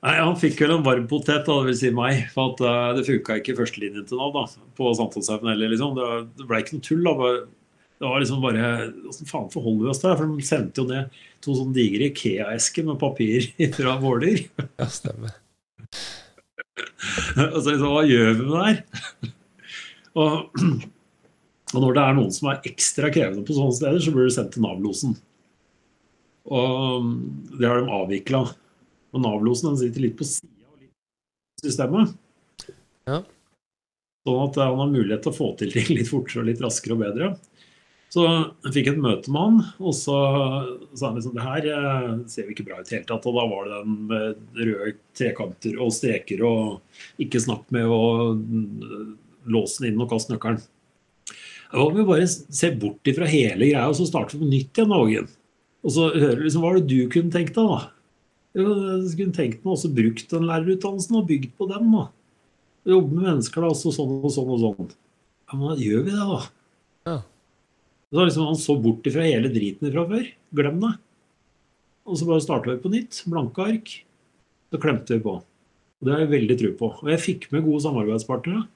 Nei, 0.04 0.18
Han 0.20 0.34
fikk 0.36 0.58
vel 0.60 0.74
en 0.74 0.82
varm 0.84 1.06
potet, 1.08 1.46
da, 1.46 1.54
det 1.62 1.66
vil 1.70 1.78
si 1.80 1.90
meg. 1.96 2.14
For 2.34 2.42
at 2.52 2.58
uh, 2.64 2.90
det 2.98 3.06
funka 3.08 3.38
ikke 3.40 3.52
i 3.54 3.58
førstelinjen 3.58 4.04
til 4.08 4.18
Nav 4.20 4.30
da, 4.36 4.42
på 4.76 4.82
Sankthanshaugen 4.98 5.48
heller. 5.54 5.68
Liksom. 5.72 5.90
Det, 5.96 6.06
det 6.40 6.44
ble 6.50 6.56
ikke 6.60 6.76
noe 6.76 6.86
tull. 6.90 7.04
da. 7.06 7.12
Bare- 7.20 7.46
Det 8.02 8.08
var 8.10 8.18
liksom 8.20 8.40
bare 8.42 8.64
Åssen 9.08 9.28
faen 9.30 9.46
forholder 9.52 9.84
vi 9.86 9.90
oss 9.92 10.00
til 10.02 10.10
det? 10.10 10.16
For 10.18 10.24
de 10.34 10.44
sendte 10.44 10.80
jo 10.82 10.86
ned 10.90 11.04
to 11.44 11.50
sånne 11.56 11.76
digre 11.76 12.08
Ikea-esker 12.10 12.84
med 12.88 12.98
papir 13.00 13.40
fra 13.78 13.92
Våler. 14.02 14.38
Ja, 14.82 14.86
stemmer. 14.92 15.32
Og 17.54 17.58
så 17.62 17.68
liksom, 17.70 17.90
hva 17.94 18.02
gjør 18.08 18.28
vi 18.34 18.42
med 18.42 18.52
det 18.52 18.64
her? 18.66 18.78
Og, 20.24 20.32
og 21.74 21.78
når 21.82 21.92
det 21.96 22.02
er 22.04 22.14
noen 22.18 22.34
som 22.34 22.50
er 22.52 22.66
ekstra 22.68 23.06
krevende 23.14 23.46
på 23.48 23.56
sånne 23.56 23.74
steder, 23.78 24.00
så 24.04 24.10
blir 24.14 24.24
du 24.28 24.32
sendt 24.36 24.52
til 24.54 24.62
Nav-losen. 24.62 25.12
Og 26.54 27.08
det 27.58 27.66
har 27.66 27.80
de 27.80 27.88
avvikla. 27.96 28.40
Og 29.14 29.22
Nav-losen 29.22 29.70
den 29.70 29.80
sitter 29.80 30.04
litt 30.04 30.18
på 30.18 30.26
sida 30.26 30.68
av 30.68 31.64
systemet. 31.64 32.14
Ja. 33.08 33.22
Sånn 34.24 34.44
at 34.48 34.58
han 34.58 34.80
har 34.80 34.92
mulighet 34.92 35.24
til 35.24 35.32
å 35.32 35.36
få 35.36 35.50
til 35.60 35.74
ting 35.74 35.92
litt 35.96 36.10
fortere 36.10 36.42
og 36.42 36.50
litt 36.50 36.62
raskere 36.64 36.96
og 36.96 37.04
bedre. 37.04 37.34
Så 38.14 38.22
jeg 38.28 38.72
fikk 38.76 38.88
et 38.92 38.98
møte 39.02 39.32
med 39.34 39.42
han, 39.42 39.56
og 39.82 39.94
så 39.98 40.16
sa 40.94 41.08
han 41.08 41.16
liksom 41.18 41.32
det 41.34 41.42
her 41.42 41.64
eh, 41.66 42.10
ser 42.30 42.46
jo 42.46 42.54
ikke 42.54 42.66
bra 42.68 42.76
ut 42.78 42.86
i 42.86 42.92
det 42.92 42.98
hele 43.00 43.08
tatt. 43.08 43.26
Og 43.26 43.34
da 43.34 43.46
var 43.50 43.66
det 43.66 43.80
den 43.80 43.96
med 44.10 44.60
røde 44.60 44.92
trekanter 45.18 45.80
og 45.82 45.90
streker 45.96 46.44
og 46.46 47.24
ikke 47.24 47.42
snakk 47.42 47.64
med 47.74 47.90
å 47.90 48.04
mm, 48.38 49.16
låse 49.50 49.82
den 49.82 49.90
inn 49.90 50.04
og 50.04 50.12
kaste 50.12 50.30
nøkkelen. 50.30 50.62
Da 51.72 51.82
må 51.82 51.90
vi 51.96 52.06
bare 52.06 52.28
se 52.30 52.70
bort 52.78 53.10
ifra 53.10 53.26
hele 53.26 53.66
greia 53.66 53.88
og 53.90 53.98
så 53.98 54.06
starte 54.06 54.38
på 54.38 54.46
nytt 54.46 54.78
igjen, 54.78 55.26
Og 55.82 55.90
så 55.90 56.12
høre 56.14 56.44
liksom, 56.44 56.62
hva 56.62 56.70
er 56.70 56.78
det 56.78 56.94
du 56.94 57.10
kunne 57.10 57.34
tenkt 57.34 57.58
deg, 57.58 57.66
da? 57.66 57.93
Jeg 58.54 59.06
skulle 59.10 59.34
tenkt 59.34 59.64
meg 59.64 59.72
også 59.74 59.90
brukt 59.90 60.30
den 60.30 60.44
lærerutdannelsen 60.46 61.16
og 61.18 61.26
bygd 61.26 61.54
på 61.58 61.66
den, 61.72 61.88
da. 61.90 62.04
Jobbe 62.86 63.16
med 63.16 63.26
mennesker, 63.26 63.64
da, 63.64 63.70
altså 63.72 63.90
sånn 63.94 64.12
og 64.20 64.30
sånn 64.30 64.52
og 64.54 64.60
sånn. 64.62 64.92
Ja, 65.48 65.56
men 65.56 65.72
da 65.72 65.74
gjør 65.80 66.04
vi 66.06 66.12
det, 66.12 66.28
da. 66.28 66.42
Ja. 67.08 67.16
Så 68.14 68.26
liksom 68.28 68.46
Han 68.46 68.60
så 68.60 68.76
bort 68.78 69.08
ifra 69.10 69.24
hele 69.26 69.50
driten 69.50 69.90
fra 69.90 70.04
før. 70.06 70.28
Glem 70.54 70.78
det. 70.84 70.92
Og 72.04 72.20
så 72.20 72.28
bare 72.28 72.44
starta 72.44 72.70
vi 72.70 72.82
på 72.84 72.92
nytt. 72.92 73.24
Blanke 73.32 73.64
ark. 73.64 73.90
Så 74.70 74.80
klemte 74.82 75.16
vi 75.16 75.24
på. 75.24 75.34
Og 75.40 76.06
Det 76.06 76.14
har 76.14 76.22
jeg 76.22 76.34
veldig 76.36 76.58
tro 76.60 76.72
på. 76.78 76.92
Og 77.02 77.10
jeg 77.10 77.24
fikk 77.24 77.48
med 77.50 77.64
gode 77.66 77.82
samarbeidspartnere. 77.88 78.66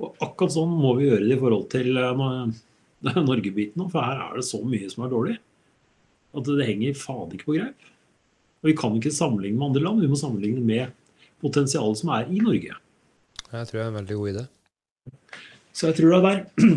Og 0.00 0.24
akkurat 0.24 0.54
sånn 0.54 0.72
må 0.72 0.94
vi 0.96 1.10
gjøre 1.10 1.26
det 1.26 1.36
i 1.36 1.40
forhold 1.42 1.68
til 1.74 2.00
eh, 2.00 2.24
Norge-biten 3.28 3.84
òg, 3.84 3.92
for 3.92 4.04
her 4.06 4.22
er 4.30 4.38
det 4.38 4.46
så 4.48 4.62
mye 4.64 4.88
som 4.92 5.04
er 5.04 5.12
dårlig. 5.12 5.36
At 6.36 6.48
det 6.48 6.68
henger 6.68 6.96
faen 6.96 7.34
ikke 7.36 7.50
på 7.50 7.58
greip. 7.58 7.89
Og 8.60 8.70
vi 8.70 8.76
kan 8.76 8.96
ikke 8.96 9.12
sammenligne 9.14 9.56
med 9.56 9.70
andre 9.70 9.84
land, 9.86 10.02
vi 10.04 10.10
må 10.10 10.18
sammenligne 10.20 10.62
med 10.64 10.96
potensialet 11.40 12.00
som 12.00 12.12
er 12.12 12.28
i 12.28 12.40
Norge. 12.44 12.76
Jeg 13.50 13.68
tror 13.68 13.78
det 13.78 13.84
er 13.84 13.90
en 13.90 14.00
veldig 14.00 14.18
god 14.18 14.32
idé. 14.34 14.46
Så 15.72 15.88
jeg 15.88 15.96
tror 15.96 16.12
det 16.12 16.18
er 16.18 16.26
der. 16.26 16.74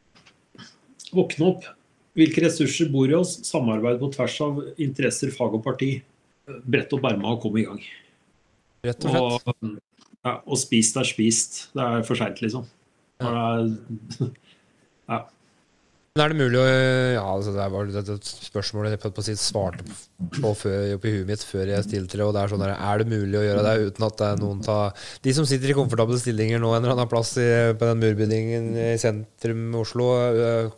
Våkne 1.16 1.50
opp. 1.52 1.68
Hvilke 2.18 2.42
ressurser 2.44 2.90
bor 2.92 3.10
i 3.10 3.16
oss? 3.16 3.36
Samarbeid 3.46 4.00
på 4.02 4.10
tvers 4.16 4.36
av 4.44 4.60
interesser, 4.82 5.30
fag 5.34 5.54
og 5.60 5.64
parti. 5.64 5.92
Brett 6.66 6.92
opp 6.96 7.06
erma 7.06 7.36
og 7.36 7.44
kom 7.44 7.58
i 7.60 7.66
gang. 7.68 7.80
Rett 8.86 9.06
og 9.06 9.14
slett. 9.14 9.54
Og, 9.54 9.76
ja, 10.26 10.34
og 10.42 10.60
spist 10.60 10.98
er 10.98 11.08
spist. 11.08 11.60
Det 11.76 11.86
er 11.86 12.06
for 12.08 12.18
seint, 12.18 12.42
liksom. 12.42 12.66
Ja. 13.22 13.60
er, 15.06 15.28
Men 16.18 16.24
er 16.24 16.32
det 16.32 16.40
mulig 16.40 16.58
å 16.58 16.62
Ja, 16.66 17.22
altså 17.22 17.52
det 17.54 17.66
var 17.70 17.90
et 18.00 18.30
spørsmål 18.48 18.88
jeg 18.88 18.98
på, 18.98 19.22
svarte 19.38 19.84
på 20.40 20.50
før, 20.58 20.96
oppi 20.96 21.12
huet 21.14 21.28
mitt 21.28 21.44
før 21.46 21.70
jeg 21.70 21.86
stilte 21.86 22.18
det. 22.18 22.24
Og 22.26 22.32
det 22.34 22.40
er 22.42 22.50
sånn 22.50 22.64
der, 22.64 22.72
er 22.74 22.98
det 22.98 23.12
mulig 23.12 23.38
å 23.38 23.44
gjøre 23.44 23.62
det 23.62 23.90
uten 23.92 24.06
at 24.08 24.16
det 24.18 24.26
er 24.26 24.40
noen 24.40 24.64
tar 24.66 25.04
De 25.22 25.34
som 25.36 25.46
sitter 25.46 25.70
i 25.70 25.76
komfortable 25.78 26.18
stillinger 26.18 26.58
nå 26.58 26.72
en 26.74 26.80
eller 26.82 26.96
annen 26.96 27.10
plass 27.12 27.36
i, 27.38 27.46
på 27.78 27.92
den 27.92 28.02
murbygningen 28.02 28.66
i 28.88 28.88
sentrum 28.98 29.68
Oslo, 29.78 30.08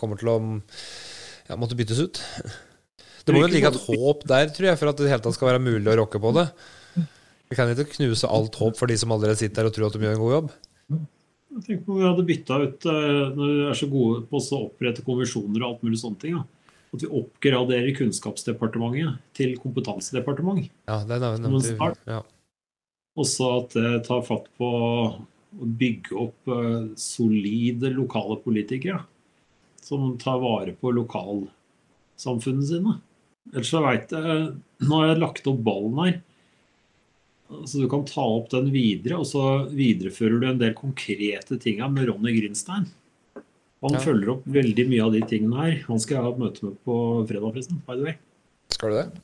kommer 0.02 0.20
til 0.20 0.34
å 0.34 0.36
ja, 1.48 1.56
måtte 1.56 1.80
byttes 1.80 2.02
ut. 2.04 2.20
Det 3.24 3.32
må 3.32 3.46
jo 3.46 3.48
ligge 3.54 3.72
et 3.72 3.82
håp 3.88 4.26
der, 4.28 4.52
tror 4.52 4.68
jeg, 4.68 4.80
for 4.82 4.92
at 4.92 5.00
det 5.00 5.08
hele 5.14 5.24
tatt 5.24 5.38
skal 5.38 5.54
være 5.54 5.64
mulig 5.64 5.94
å 5.94 5.96
rokke 6.02 6.20
på 6.20 6.34
det. 6.36 6.44
Vi 7.48 7.56
kan 7.56 7.72
ikke 7.72 7.88
knuse 7.96 8.28
alt 8.28 8.60
håp 8.60 8.76
for 8.76 8.92
de 8.92 9.00
som 9.00 9.16
allerede 9.16 9.40
sitter 9.40 9.62
der 9.64 9.72
og 9.72 9.76
tror 9.78 9.88
at 9.88 9.96
de 9.96 10.04
gjør 10.04 10.18
en 10.18 10.22
god 10.26 10.36
jobb. 10.36 10.52
Jeg 11.52 11.64
tenker 11.66 11.84
på 11.84 11.94
om 11.94 12.00
vi 12.00 12.08
hadde 12.08 12.24
bytta 12.28 12.58
ut 12.62 12.86
eh, 12.88 13.22
Når 13.36 13.50
vi 13.50 13.64
er 13.68 13.78
så 13.78 13.88
gode 13.92 14.22
på 14.30 14.40
å 14.40 14.60
opprette 14.62 15.04
kommisjoner 15.04 15.62
og 15.62 15.68
alt 15.68 15.86
mulig 15.86 16.00
sånne 16.00 16.20
ting. 16.22 16.38
Da. 16.38 16.78
At 16.92 17.04
vi 17.04 17.10
oppgraderer 17.20 17.96
Kunnskapsdepartementet 17.96 19.20
til 19.36 19.54
kompetansedepartement. 19.60 20.66
Ja, 20.88 20.98
det 21.08 21.18
er 21.18 21.38
nevnt. 21.40 22.00
Ja. 22.08 22.20
Også 23.20 23.48
at 23.58 23.76
det 23.76 23.92
tar 24.08 24.24
fatt 24.24 24.48
på 24.60 24.68
å 24.72 25.06
bygge 25.52 26.16
opp 26.20 26.52
eh, 26.52 26.92
solide 27.00 27.92
lokale 27.92 28.38
politikere. 28.44 29.02
Som 29.82 30.14
tar 30.20 30.38
vare 30.40 30.76
på 30.78 30.92
lokalsamfunnene 30.94 32.68
sine. 32.68 32.98
Ellers 33.52 33.72
så 33.72 33.80
veit 33.82 34.12
jeg 34.14 34.52
Nå 34.86 35.00
har 35.00 35.08
jeg 35.10 35.22
lagt 35.22 35.48
opp 35.50 35.64
ballen 35.66 35.98
her. 36.02 36.20
Så 37.68 37.82
du 37.82 37.88
kan 37.92 38.04
ta 38.08 38.24
opp 38.24 38.48
den 38.52 38.70
videre, 38.74 39.18
og 39.20 39.26
så 39.28 39.42
viderefører 39.70 40.40
du 40.40 40.46
en 40.48 40.60
del 40.62 40.74
konkrete 40.78 41.58
tinga 41.62 41.88
med 41.92 42.08
Ronny 42.10 42.34
Grinstein. 42.40 42.88
Han 43.82 43.96
Ja. 43.96 43.98
følger 43.98 44.30
opp 44.36 44.44
veldig 44.46 44.84
mye 44.88 45.04
av 45.04 45.12
de 45.12 45.20
tingene 45.26 45.58
her. 45.58 45.84
Han 45.88 45.98
skal 45.98 46.16
jeg 46.16 46.24
ha 46.24 46.30
et 46.30 46.38
møte 46.38 46.62
med 46.64 46.76
på 46.86 46.96
fredag, 47.26 47.52
forresten. 47.52 47.82
By 47.86 47.96
the 47.98 48.02
way. 48.06 48.14
Skal 48.70 48.90
du 48.90 48.96
det? 49.02 49.22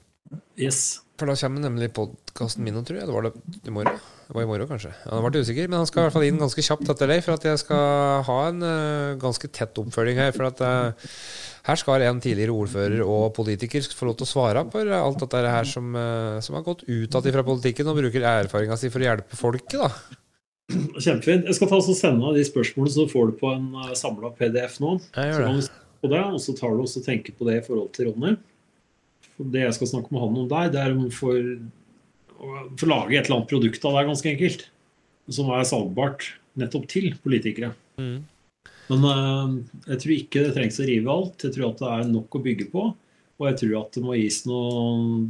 Yes. 0.58 1.00
For 1.18 1.26
da 1.26 1.34
kommer 1.34 1.62
nemlig 1.62 1.88
podkasten 1.94 2.62
min, 2.66 2.74
tror 2.84 2.98
jeg. 2.98 3.06
Det 3.08 3.14
var 3.14 3.22
det 3.22 3.32
i 3.66 3.70
morgen. 3.74 3.98
Det 4.28 4.34
var 4.36 4.42
i 4.42 4.46
morgen, 4.50 4.68
kanskje. 4.68 4.92
Han 5.08 5.24
ble 5.24 5.40
usikker, 5.40 5.68
men 5.70 5.78
han 5.80 5.86
skal 5.88 6.02
i 6.02 6.04
hvert 6.06 6.12
fall 6.18 6.26
inn 6.28 6.38
ganske 6.42 6.62
kjapt 6.62 6.90
etter 6.92 7.06
deg, 7.10 7.22
for 7.24 7.32
at 7.38 7.46
jeg 7.48 7.58
skal 7.62 8.22
ha 8.28 8.36
en 8.50 8.62
uh, 8.62 9.16
ganske 9.18 9.48
tett 9.50 9.78
oppfølging 9.80 10.20
her. 10.20 10.34
For 10.36 10.50
at 10.50 10.60
eh, 10.60 11.08
her 11.68 11.76
skal 11.76 12.04
en 12.06 12.20
tidligere 12.24 12.54
ordfører 12.56 13.02
og 13.04 13.34
politiker 13.36 13.84
få 13.92 14.08
lov 14.08 14.16
til 14.18 14.24
å 14.24 14.30
svare 14.30 14.62
på 14.72 14.84
alt 14.96 15.20
dette 15.20 15.42
her 15.52 15.68
som, 15.68 15.90
eh, 15.96 16.38
som 16.44 16.56
har 16.56 16.64
gått 16.64 16.86
utad 16.88 17.28
fra 17.34 17.44
politikken 17.44 17.90
og 17.90 18.00
bruker 18.00 18.24
erfaringa 18.24 18.78
si 18.80 18.88
for 18.92 19.04
å 19.04 19.08
hjelpe 19.10 19.36
folket, 19.36 19.76
da. 19.82 19.90
Kjempefint. 20.68 21.46
Jeg 21.48 21.56
skal 21.56 21.70
ta 21.70 21.78
og 21.80 21.96
sende 21.96 22.24
deg 22.24 22.40
de 22.40 22.46
spørsmålene, 22.48 22.92
så 22.92 23.06
får 23.08 23.30
du 23.30 23.36
på 23.40 23.52
en 23.54 23.68
uh, 23.76 23.92
samla 23.96 24.32
PDF 24.36 24.78
nå. 24.84 24.98
Jeg 25.16 25.32
gjør 25.32 25.44
det. 25.46 25.68
Så 25.98 26.10
det, 26.12 26.20
og 26.20 26.40
så 26.44 26.54
tar 26.58 26.74
du 26.76 26.82
også 26.84 27.00
og 27.00 27.06
tenker 27.06 27.36
på 27.36 27.48
det 27.48 27.56
i 27.58 27.64
forhold 27.64 27.88
til 27.96 28.10
Ronny. 28.10 28.34
For 29.36 29.48
det 29.54 29.64
jeg 29.64 29.76
skal 29.78 29.92
snakke 29.92 30.12
med 30.14 30.22
han 30.22 30.40
om 30.44 30.50
der, 30.50 30.72
det 30.74 30.82
er 30.82 30.94
om 30.94 31.06
for 31.14 31.38
å 32.38 32.66
få 32.78 32.88
lage 32.90 33.16
et 33.16 33.26
eller 33.26 33.40
annet 33.40 33.50
produkt 33.50 33.86
av 33.88 33.96
det, 33.96 34.04
ganske 34.10 34.32
enkelt. 34.34 34.66
Som 35.32 35.48
er 35.52 35.68
salgbart 35.68 36.28
nettopp 36.60 36.86
til 36.90 37.10
politikere. 37.24 37.72
Mm. 38.00 38.20
Men 38.88 39.04
eh, 39.08 39.56
jeg 39.92 40.02
tror 40.02 40.14
ikke 40.16 40.44
det 40.46 40.54
trengs 40.56 40.80
å 40.80 40.88
rive 40.88 41.12
alt. 41.12 41.44
Jeg 41.44 41.54
tror 41.56 41.70
at 41.70 41.82
det 41.82 41.90
er 41.94 42.12
nok 42.12 42.38
å 42.38 42.44
bygge 42.44 42.68
på. 42.72 42.86
Og 43.38 43.46
jeg 43.46 43.58
tror 43.60 43.74
at 43.82 43.94
det 43.94 44.04
må 44.04 44.16
gis 44.18 44.40
noen 44.48 45.28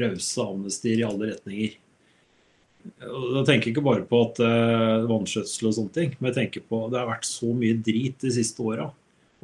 rause 0.00 0.44
amnestier 0.44 1.00
i 1.02 1.06
alle 1.06 1.32
retninger. 1.34 1.74
Jeg 2.84 3.44
tenker 3.48 3.70
ikke 3.70 3.84
bare 3.84 4.04
på 4.08 4.20
at 4.26 4.40
uh, 4.44 5.04
vannskjøtsel 5.08 5.70
og 5.70 5.74
sånne 5.76 5.94
ting, 5.94 6.10
men 6.18 6.28
jeg 6.30 6.36
tenker 6.36 6.64
på 6.68 6.82
det 6.92 6.98
har 7.00 7.08
vært 7.08 7.28
så 7.28 7.48
mye 7.56 7.78
drit 7.80 8.18
de 8.20 8.32
siste 8.32 8.60
åra. 8.64 8.90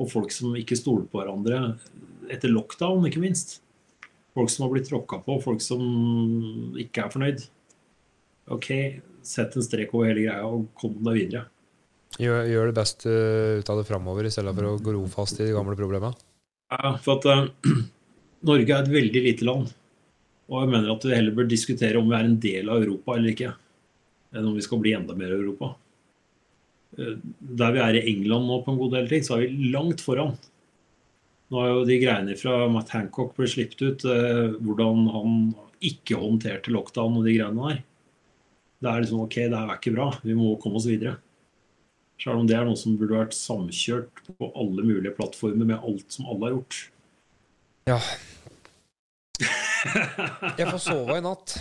Og 0.00 0.08
folk 0.12 0.32
som 0.32 0.56
ikke 0.56 0.76
stoler 0.76 1.06
på 1.08 1.20
hverandre 1.20 1.74
etter 2.32 2.52
lockdown, 2.52 3.04
ikke 3.08 3.22
minst. 3.22 3.58
Folk 4.36 4.52
som 4.52 4.66
har 4.66 4.74
blitt 4.74 4.88
tråkka 4.88 5.20
på, 5.24 5.38
folk 5.44 5.64
som 5.64 5.80
ikke 6.80 7.04
er 7.04 7.14
fornøyd. 7.14 7.46
OK, 8.54 8.68
sett 9.26 9.56
en 9.56 9.64
strek 9.64 9.92
over 9.96 10.08
hele 10.08 10.24
greia 10.28 10.44
og 10.46 10.68
kom 10.78 10.96
deg 11.04 11.18
videre. 11.18 11.44
Gjør, 12.18 12.42
gjør 12.50 12.70
det 12.70 12.76
best 12.80 13.06
uh, 13.06 13.60
ut 13.60 13.70
av 13.70 13.80
det 13.80 13.86
framover, 13.88 14.26
i 14.26 14.32
stedet 14.34 14.54
for 14.56 14.66
å 14.66 14.78
gro 14.82 15.04
fast 15.12 15.38
i 15.38 15.46
de 15.46 15.54
gamle 15.54 15.76
problemene. 15.78 16.16
Ja, 16.72 16.96
for 17.02 17.20
at 17.20 17.28
uh, 17.30 17.76
Norge 18.50 18.74
er 18.74 18.82
et 18.82 18.94
veldig 18.94 19.22
lite 19.28 19.46
land. 19.46 19.70
Og 20.50 20.64
jeg 20.64 20.72
mener 20.72 20.90
at 20.90 21.06
vi 21.06 21.14
heller 21.14 21.36
bør 21.36 21.46
diskutere 21.50 22.00
om 22.00 22.10
vi 22.10 22.18
er 22.18 22.26
en 22.26 22.40
del 22.42 22.72
av 22.72 22.82
Europa 22.82 23.14
eller 23.14 23.34
ikke. 23.34 23.52
Enn 24.34 24.48
om 24.50 24.56
vi 24.58 24.66
skal 24.66 24.82
bli 24.82 24.96
enda 24.96 25.14
mer 25.18 25.36
Europa. 25.36 25.74
Uh, 26.98 27.16
der 27.62 27.76
vi 27.76 27.84
er 27.86 28.00
i 28.00 28.06
England 28.16 28.50
nå 28.50 28.62
på 28.64 28.74
en 28.74 28.80
god 28.82 28.98
del 28.98 29.12
ting, 29.12 29.26
så 29.26 29.36
er 29.36 29.46
vi 29.46 29.70
langt 29.76 30.02
foran. 30.02 30.34
Nå 31.50 31.58
har 31.58 31.72
jo 31.72 31.86
de 31.86 31.96
greiene 31.98 32.36
fra 32.38 32.60
Matt 32.70 32.92
Hancock 32.94 33.32
blitt 33.34 33.56
sluppet 33.56 33.80
ut, 33.82 34.04
eh, 34.06 34.52
hvordan 34.62 35.08
han 35.10 35.38
ikke 35.82 36.20
håndterte 36.20 36.70
lockdown 36.70 37.16
og 37.18 37.26
de 37.26 37.34
greiene 37.34 37.72
der. 37.72 37.80
Det 38.80 38.90
er 38.90 39.02
liksom 39.02 39.24
OK, 39.24 39.34
det 39.50 39.58
her 39.58 39.72
er 39.72 39.80
ikke 39.80 39.96
bra. 39.96 40.06
Vi 40.22 40.36
må 40.38 40.52
komme 40.62 40.78
oss 40.78 40.86
videre. 40.86 41.16
Selv 42.20 42.42
om 42.42 42.48
det 42.48 42.56
er 42.56 42.66
noe 42.68 42.76
som 42.76 42.98
burde 43.00 43.16
vært 43.16 43.36
samkjørt 43.36 44.20
på 44.36 44.50
alle 44.52 44.84
mulige 44.84 45.14
plattformer 45.16 45.68
med 45.72 45.80
alt 45.80 46.12
som 46.12 46.28
alle 46.28 46.48
har 46.48 46.56
gjort. 46.58 46.80
Ja. 47.88 48.00
Jeg 50.60 50.66
får 50.68 50.82
sove 50.84 51.16
i 51.16 51.24
natt. 51.24 51.56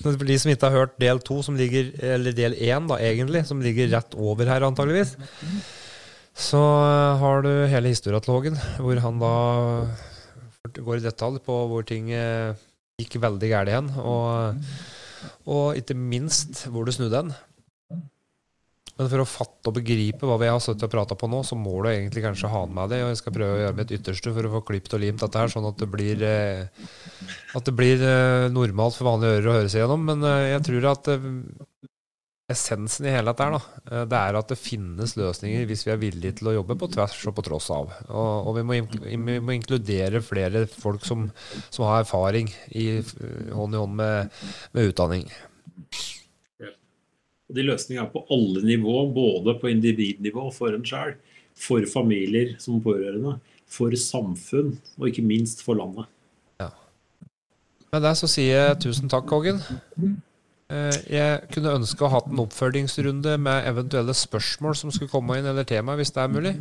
For 0.00 0.28
de 0.30 0.38
som 0.40 0.52
ikke 0.52 0.70
har 0.70 0.78
hørt 0.78 0.94
del 1.02 1.18
to, 1.26 1.40
som 1.44 1.58
ligger, 1.58 1.90
eller 2.14 2.36
del 2.36 2.54
én, 2.54 2.86
da, 2.88 3.00
egentlig, 3.02 3.42
som 3.48 3.60
ligger 3.60 3.90
rett 3.92 4.14
over 4.14 4.48
her, 4.48 4.64
antageligvis, 4.64 5.16
så 6.38 6.62
har 7.20 7.42
du 7.44 7.50
hele 7.68 7.90
historieatologen, 7.90 8.56
hvor 8.78 9.02
han 9.02 9.20
da 9.20 9.34
går 10.78 11.00
i 11.00 11.04
detalj 11.04 11.42
på 11.44 11.56
hvor 11.68 11.84
ting 11.88 12.12
eh, 12.14 12.54
gikk 13.02 13.18
veldig 13.20 13.50
galt 13.50 13.74
hen, 13.74 13.92
og, 13.98 14.56
og 15.50 15.80
ikke 15.80 15.98
minst 15.98 16.68
hvor 16.70 16.86
du 16.86 16.94
snudde 16.94 17.24
hen. 17.24 17.34
Men 19.00 19.08
for 19.08 19.24
å 19.24 19.28
fatte 19.28 19.72
og 19.72 19.78
begripe 19.78 20.28
hva 20.28 20.36
vi 20.42 20.50
har 20.50 20.60
sittet 20.60 20.84
og 20.84 20.92
prata 20.92 21.16
på 21.16 21.30
nå, 21.32 21.40
så 21.48 21.56
må 21.56 21.78
du 21.80 21.88
egentlig 21.88 22.24
kanskje 22.26 22.52
ha 22.52 22.66
med 22.68 22.92
deg. 22.92 23.06
Og 23.06 23.14
jeg 23.14 23.22
skal 23.22 23.36
prøve 23.38 23.56
å 23.56 23.62
gjøre 23.64 23.78
mitt 23.80 23.94
ytterste 23.96 24.34
for 24.36 24.44
å 24.44 24.52
få 24.58 24.62
klippet 24.68 24.98
og 24.98 25.02
limt 25.06 25.24
dette 25.24 25.40
her, 25.40 25.52
sånn 25.54 25.70
at 25.70 25.80
det 25.80 25.88
blir, 25.88 26.20
eh, 26.20 26.68
at 27.56 27.64
det 27.64 27.76
blir 27.76 28.04
normalt 28.52 28.98
for 28.98 29.08
vanlige 29.08 29.40
ører 29.40 29.48
å 29.48 29.58
høre 29.58 29.72
seg 29.72 29.86
gjennom. 29.86 30.04
Men 30.12 30.28
jeg 30.52 30.66
tror 30.68 30.90
at 30.92 31.12
essensen 32.50 33.06
i 33.06 33.14
hele 33.14 33.30
dette 33.30 33.46
her, 33.46 33.54
da, 33.54 33.80
eh, 33.90 34.06
det 34.10 34.20
er 34.20 34.38
at 34.38 34.52
det 34.52 34.58
finnes 34.58 35.16
løsninger 35.18 35.66
hvis 35.68 35.84
vi 35.86 35.92
er 35.94 36.00
villige 36.02 36.38
til 36.40 36.50
å 36.50 36.56
jobbe 36.58 36.76
på 36.80 36.90
tvers 36.94 37.18
og 37.30 37.36
på 37.36 37.44
tross 37.46 37.70
av. 37.74 37.92
Og, 38.08 38.48
og 38.50 38.56
vi, 38.58 38.64
må 38.66 38.78
vi, 38.80 39.38
må 39.38 39.56
inkludere 39.56 40.22
flere 40.24 40.64
folk 40.70 41.06
som, 41.06 41.28
som 41.68 41.86
har 41.88 42.04
erfaring 42.04 42.50
i 42.70 42.88
eh, 43.00 43.52
hånd 43.54 43.76
i 43.76 43.82
hånd 43.82 44.00
med, 44.00 44.42
med 44.76 44.90
utdanning. 44.90 45.28
De 47.54 47.64
løsningene 47.66 48.06
er 48.06 48.12
på 48.12 48.24
alle 48.32 48.62
nivå, 48.66 49.02
både 49.14 49.56
på 49.60 49.70
individnivå 49.72 50.48
for 50.54 50.76
en 50.76 50.86
sjøl, 50.86 51.16
for 51.60 51.84
familier 51.90 52.54
som 52.62 52.80
pårørende, 52.82 53.36
for 53.70 53.94
samfunn 53.98 54.74
og 54.98 55.10
ikke 55.10 55.26
minst 55.26 55.64
for 55.66 55.78
landet. 55.78 56.08
Ja. 56.62 56.70
Med 57.92 58.06
det 58.06 58.16
så 58.20 58.30
sier 58.30 58.70
jeg 58.70 58.80
tusen 58.86 59.10
takk, 59.12 59.30
Hågen. 59.30 59.62
Eh, 60.70 60.96
jeg 61.16 61.38
kunne 61.50 61.72
ønske 61.80 62.04
å 62.04 62.08
ha 62.10 62.20
hatt 62.20 62.28
en 62.30 62.42
oppfølgingsrunde 62.44 63.34
med 63.42 63.66
eventuelle 63.66 64.14
spørsmål 64.14 64.76
som 64.78 64.92
skulle 64.94 65.10
komme 65.10 65.40
inn, 65.40 65.48
eller 65.50 65.66
tema, 65.66 65.96
hvis 65.98 66.12
det 66.14 66.22
er 66.22 66.30
mulig. 66.30 66.52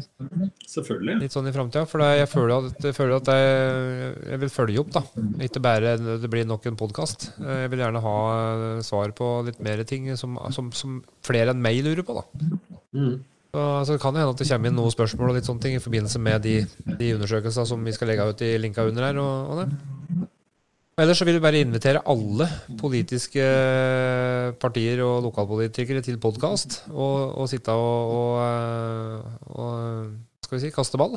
Selvfølgelig. 0.66 1.20
Litt 1.22 1.36
sånn 1.36 1.50
i 1.50 1.54
framtida. 1.54 1.86
For 1.90 2.02
jeg 2.02 2.30
føler 2.32 2.56
at, 2.58 2.80
jeg, 2.90 2.98
føler 2.98 3.20
at 3.20 3.30
jeg, 3.30 4.14
jeg, 4.32 4.42
vil 4.44 4.54
følge 4.54 4.82
opp, 4.82 4.94
da. 4.98 5.04
Ikke 5.46 5.62
bare 5.62 5.96
det 6.00 6.32
blir 6.32 6.48
nok 6.50 6.66
en 6.72 6.80
podkast. 6.80 7.30
Eh, 7.38 7.66
jeg 7.66 7.74
vil 7.74 7.84
gjerne 7.86 8.04
ha 8.06 8.16
eh, 8.40 8.82
svar 8.88 9.14
på 9.18 9.30
litt 9.50 9.62
mer 9.66 9.86
ting 9.90 10.10
som, 10.18 10.40
som, 10.56 10.74
som 10.74 11.04
flere 11.26 11.54
enn 11.54 11.62
meg 11.62 11.84
lurer 11.86 12.06
på, 12.08 12.18
da. 12.18 12.50
Mm. 12.98 13.20
Så, 13.50 13.62
altså, 13.62 13.94
det 13.94 14.02
kan 14.02 14.18
hende 14.18 14.34
at 14.34 14.42
det 14.42 14.50
kommer 14.50 14.70
inn 14.70 14.78
noen 14.78 14.94
spørsmål 14.94 15.32
og 15.32 15.38
litt 15.38 15.48
sånne 15.50 15.64
ting 15.64 15.78
i 15.78 15.86
forbindelse 15.86 16.22
med 16.22 16.44
de, 16.46 16.58
de 16.98 17.14
undersøkelsene 17.16 17.70
som 17.70 17.86
vi 17.86 17.94
skal 17.94 18.10
legge 18.10 18.26
ut 18.30 18.46
i 18.46 18.56
linka 18.62 18.86
under 18.90 19.06
her. 19.06 19.22
og, 19.22 19.54
og 19.54 19.62
det. 19.62 20.30
Ellers 21.00 21.20
så 21.22 21.26
vil 21.28 21.38
vi 21.38 21.44
bare 21.44 21.60
invitere 21.64 22.02
alle 22.12 22.46
politiske 22.80 23.44
partier 24.60 25.00
og 25.06 25.30
lokalpolitikere 25.30 26.02
til 26.04 26.18
podkast. 26.20 26.82
Og, 26.92 27.38
og, 27.40 27.46
sitte 27.48 27.72
og, 27.72 28.16
og, 28.16 29.54
og, 29.54 30.10
skal 30.44 30.58
vi 30.58 30.64
si, 30.66 30.72
kaste 30.76 31.00
ball. 31.00 31.16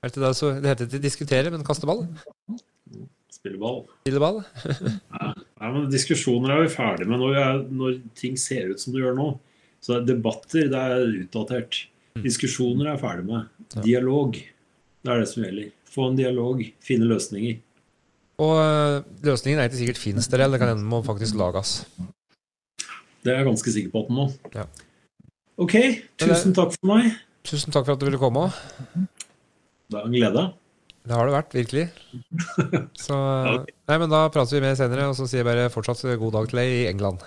Er 0.00 0.08
det, 0.14 0.22
det, 0.22 0.30
det 0.62 0.70
heter 0.70 0.88
ikke 0.88 1.02
diskutere, 1.02 1.52
men 1.52 1.66
kaste 1.66 1.88
ball? 1.88 2.06
Spille 3.36 3.60
ball. 3.60 3.82
Spille 4.06 4.22
ball. 4.22 4.40
ja, 5.20 5.68
men 5.74 5.90
diskusjoner 5.92 6.54
er 6.54 6.64
vi 6.64 6.72
ferdig 6.72 7.10
med 7.10 7.20
når, 7.20 7.36
er, 7.42 7.60
når, 7.68 8.00
ting 8.16 8.40
ser 8.40 8.72
ut 8.72 8.80
som 8.80 8.96
det 8.96 9.04
gjør 9.04 9.18
nå. 9.18 9.28
Så 9.84 10.00
debatter, 10.08 10.70
det 10.72 10.80
er 10.80 11.20
utdatert. 11.26 11.82
Mm. 12.16 12.24
Diskusjoner 12.24 12.94
er 12.94 13.02
ferdig 13.02 13.28
med. 13.28 13.52
Dialog, 13.76 14.40
det 14.40 15.12
er 15.12 15.20
det 15.20 15.28
som 15.34 15.44
gjelder. 15.44 15.70
Få 15.92 16.08
en 16.08 16.18
dialog, 16.18 16.64
finne 16.84 17.12
løsninger. 17.12 17.60
Og 18.42 18.52
eh, 18.60 19.04
løsningen 19.24 19.60
er 19.60 19.70
ikke 19.70 19.80
sikkert 19.80 20.00
finnes 20.02 20.28
der, 20.28 20.44
eller 20.44 20.58
det 20.58 20.64
kan 20.64 20.74
hende 20.74 20.88
må 20.88 21.00
faktisk 21.06 21.38
lages. 21.40 21.78
Det 23.24 23.32
er 23.32 23.40
jeg 23.40 23.48
ganske 23.48 23.72
sikker 23.72 23.94
på 23.94 24.04
at 24.04 24.10
den 24.10 24.18
må. 24.18 24.26
Ja. 24.54 24.66
Ok, 25.56 25.74
tusen 26.20 26.52
takk 26.56 26.74
for 26.76 26.90
meg. 26.92 27.16
Tusen 27.48 27.72
takk 27.72 27.86
for 27.86 27.96
at 27.96 28.02
du 28.02 28.06
ville 28.10 28.20
komme. 28.20 28.44
Det 29.88 29.98
er 29.98 30.04
en 30.04 30.14
glede. 30.14 30.44
Det 31.06 31.14
har 31.14 31.28
det 31.28 31.36
vært, 31.36 31.54
virkelig. 31.54 31.86
Så, 33.06 33.16
okay. 33.16 33.74
nei, 33.88 33.98
men 34.02 34.12
Da 34.12 34.26
prater 34.34 34.58
vi 34.58 34.64
mer 34.66 34.76
senere, 34.78 35.08
og 35.08 35.16
så 35.16 35.28
sier 35.30 35.44
jeg 35.44 35.48
bare 35.48 35.70
fortsatt 35.72 36.02
god 36.18 36.34
dag 36.34 36.48
til 36.50 36.60
deg 36.60 36.72
i 36.74 36.86
England. 36.90 37.22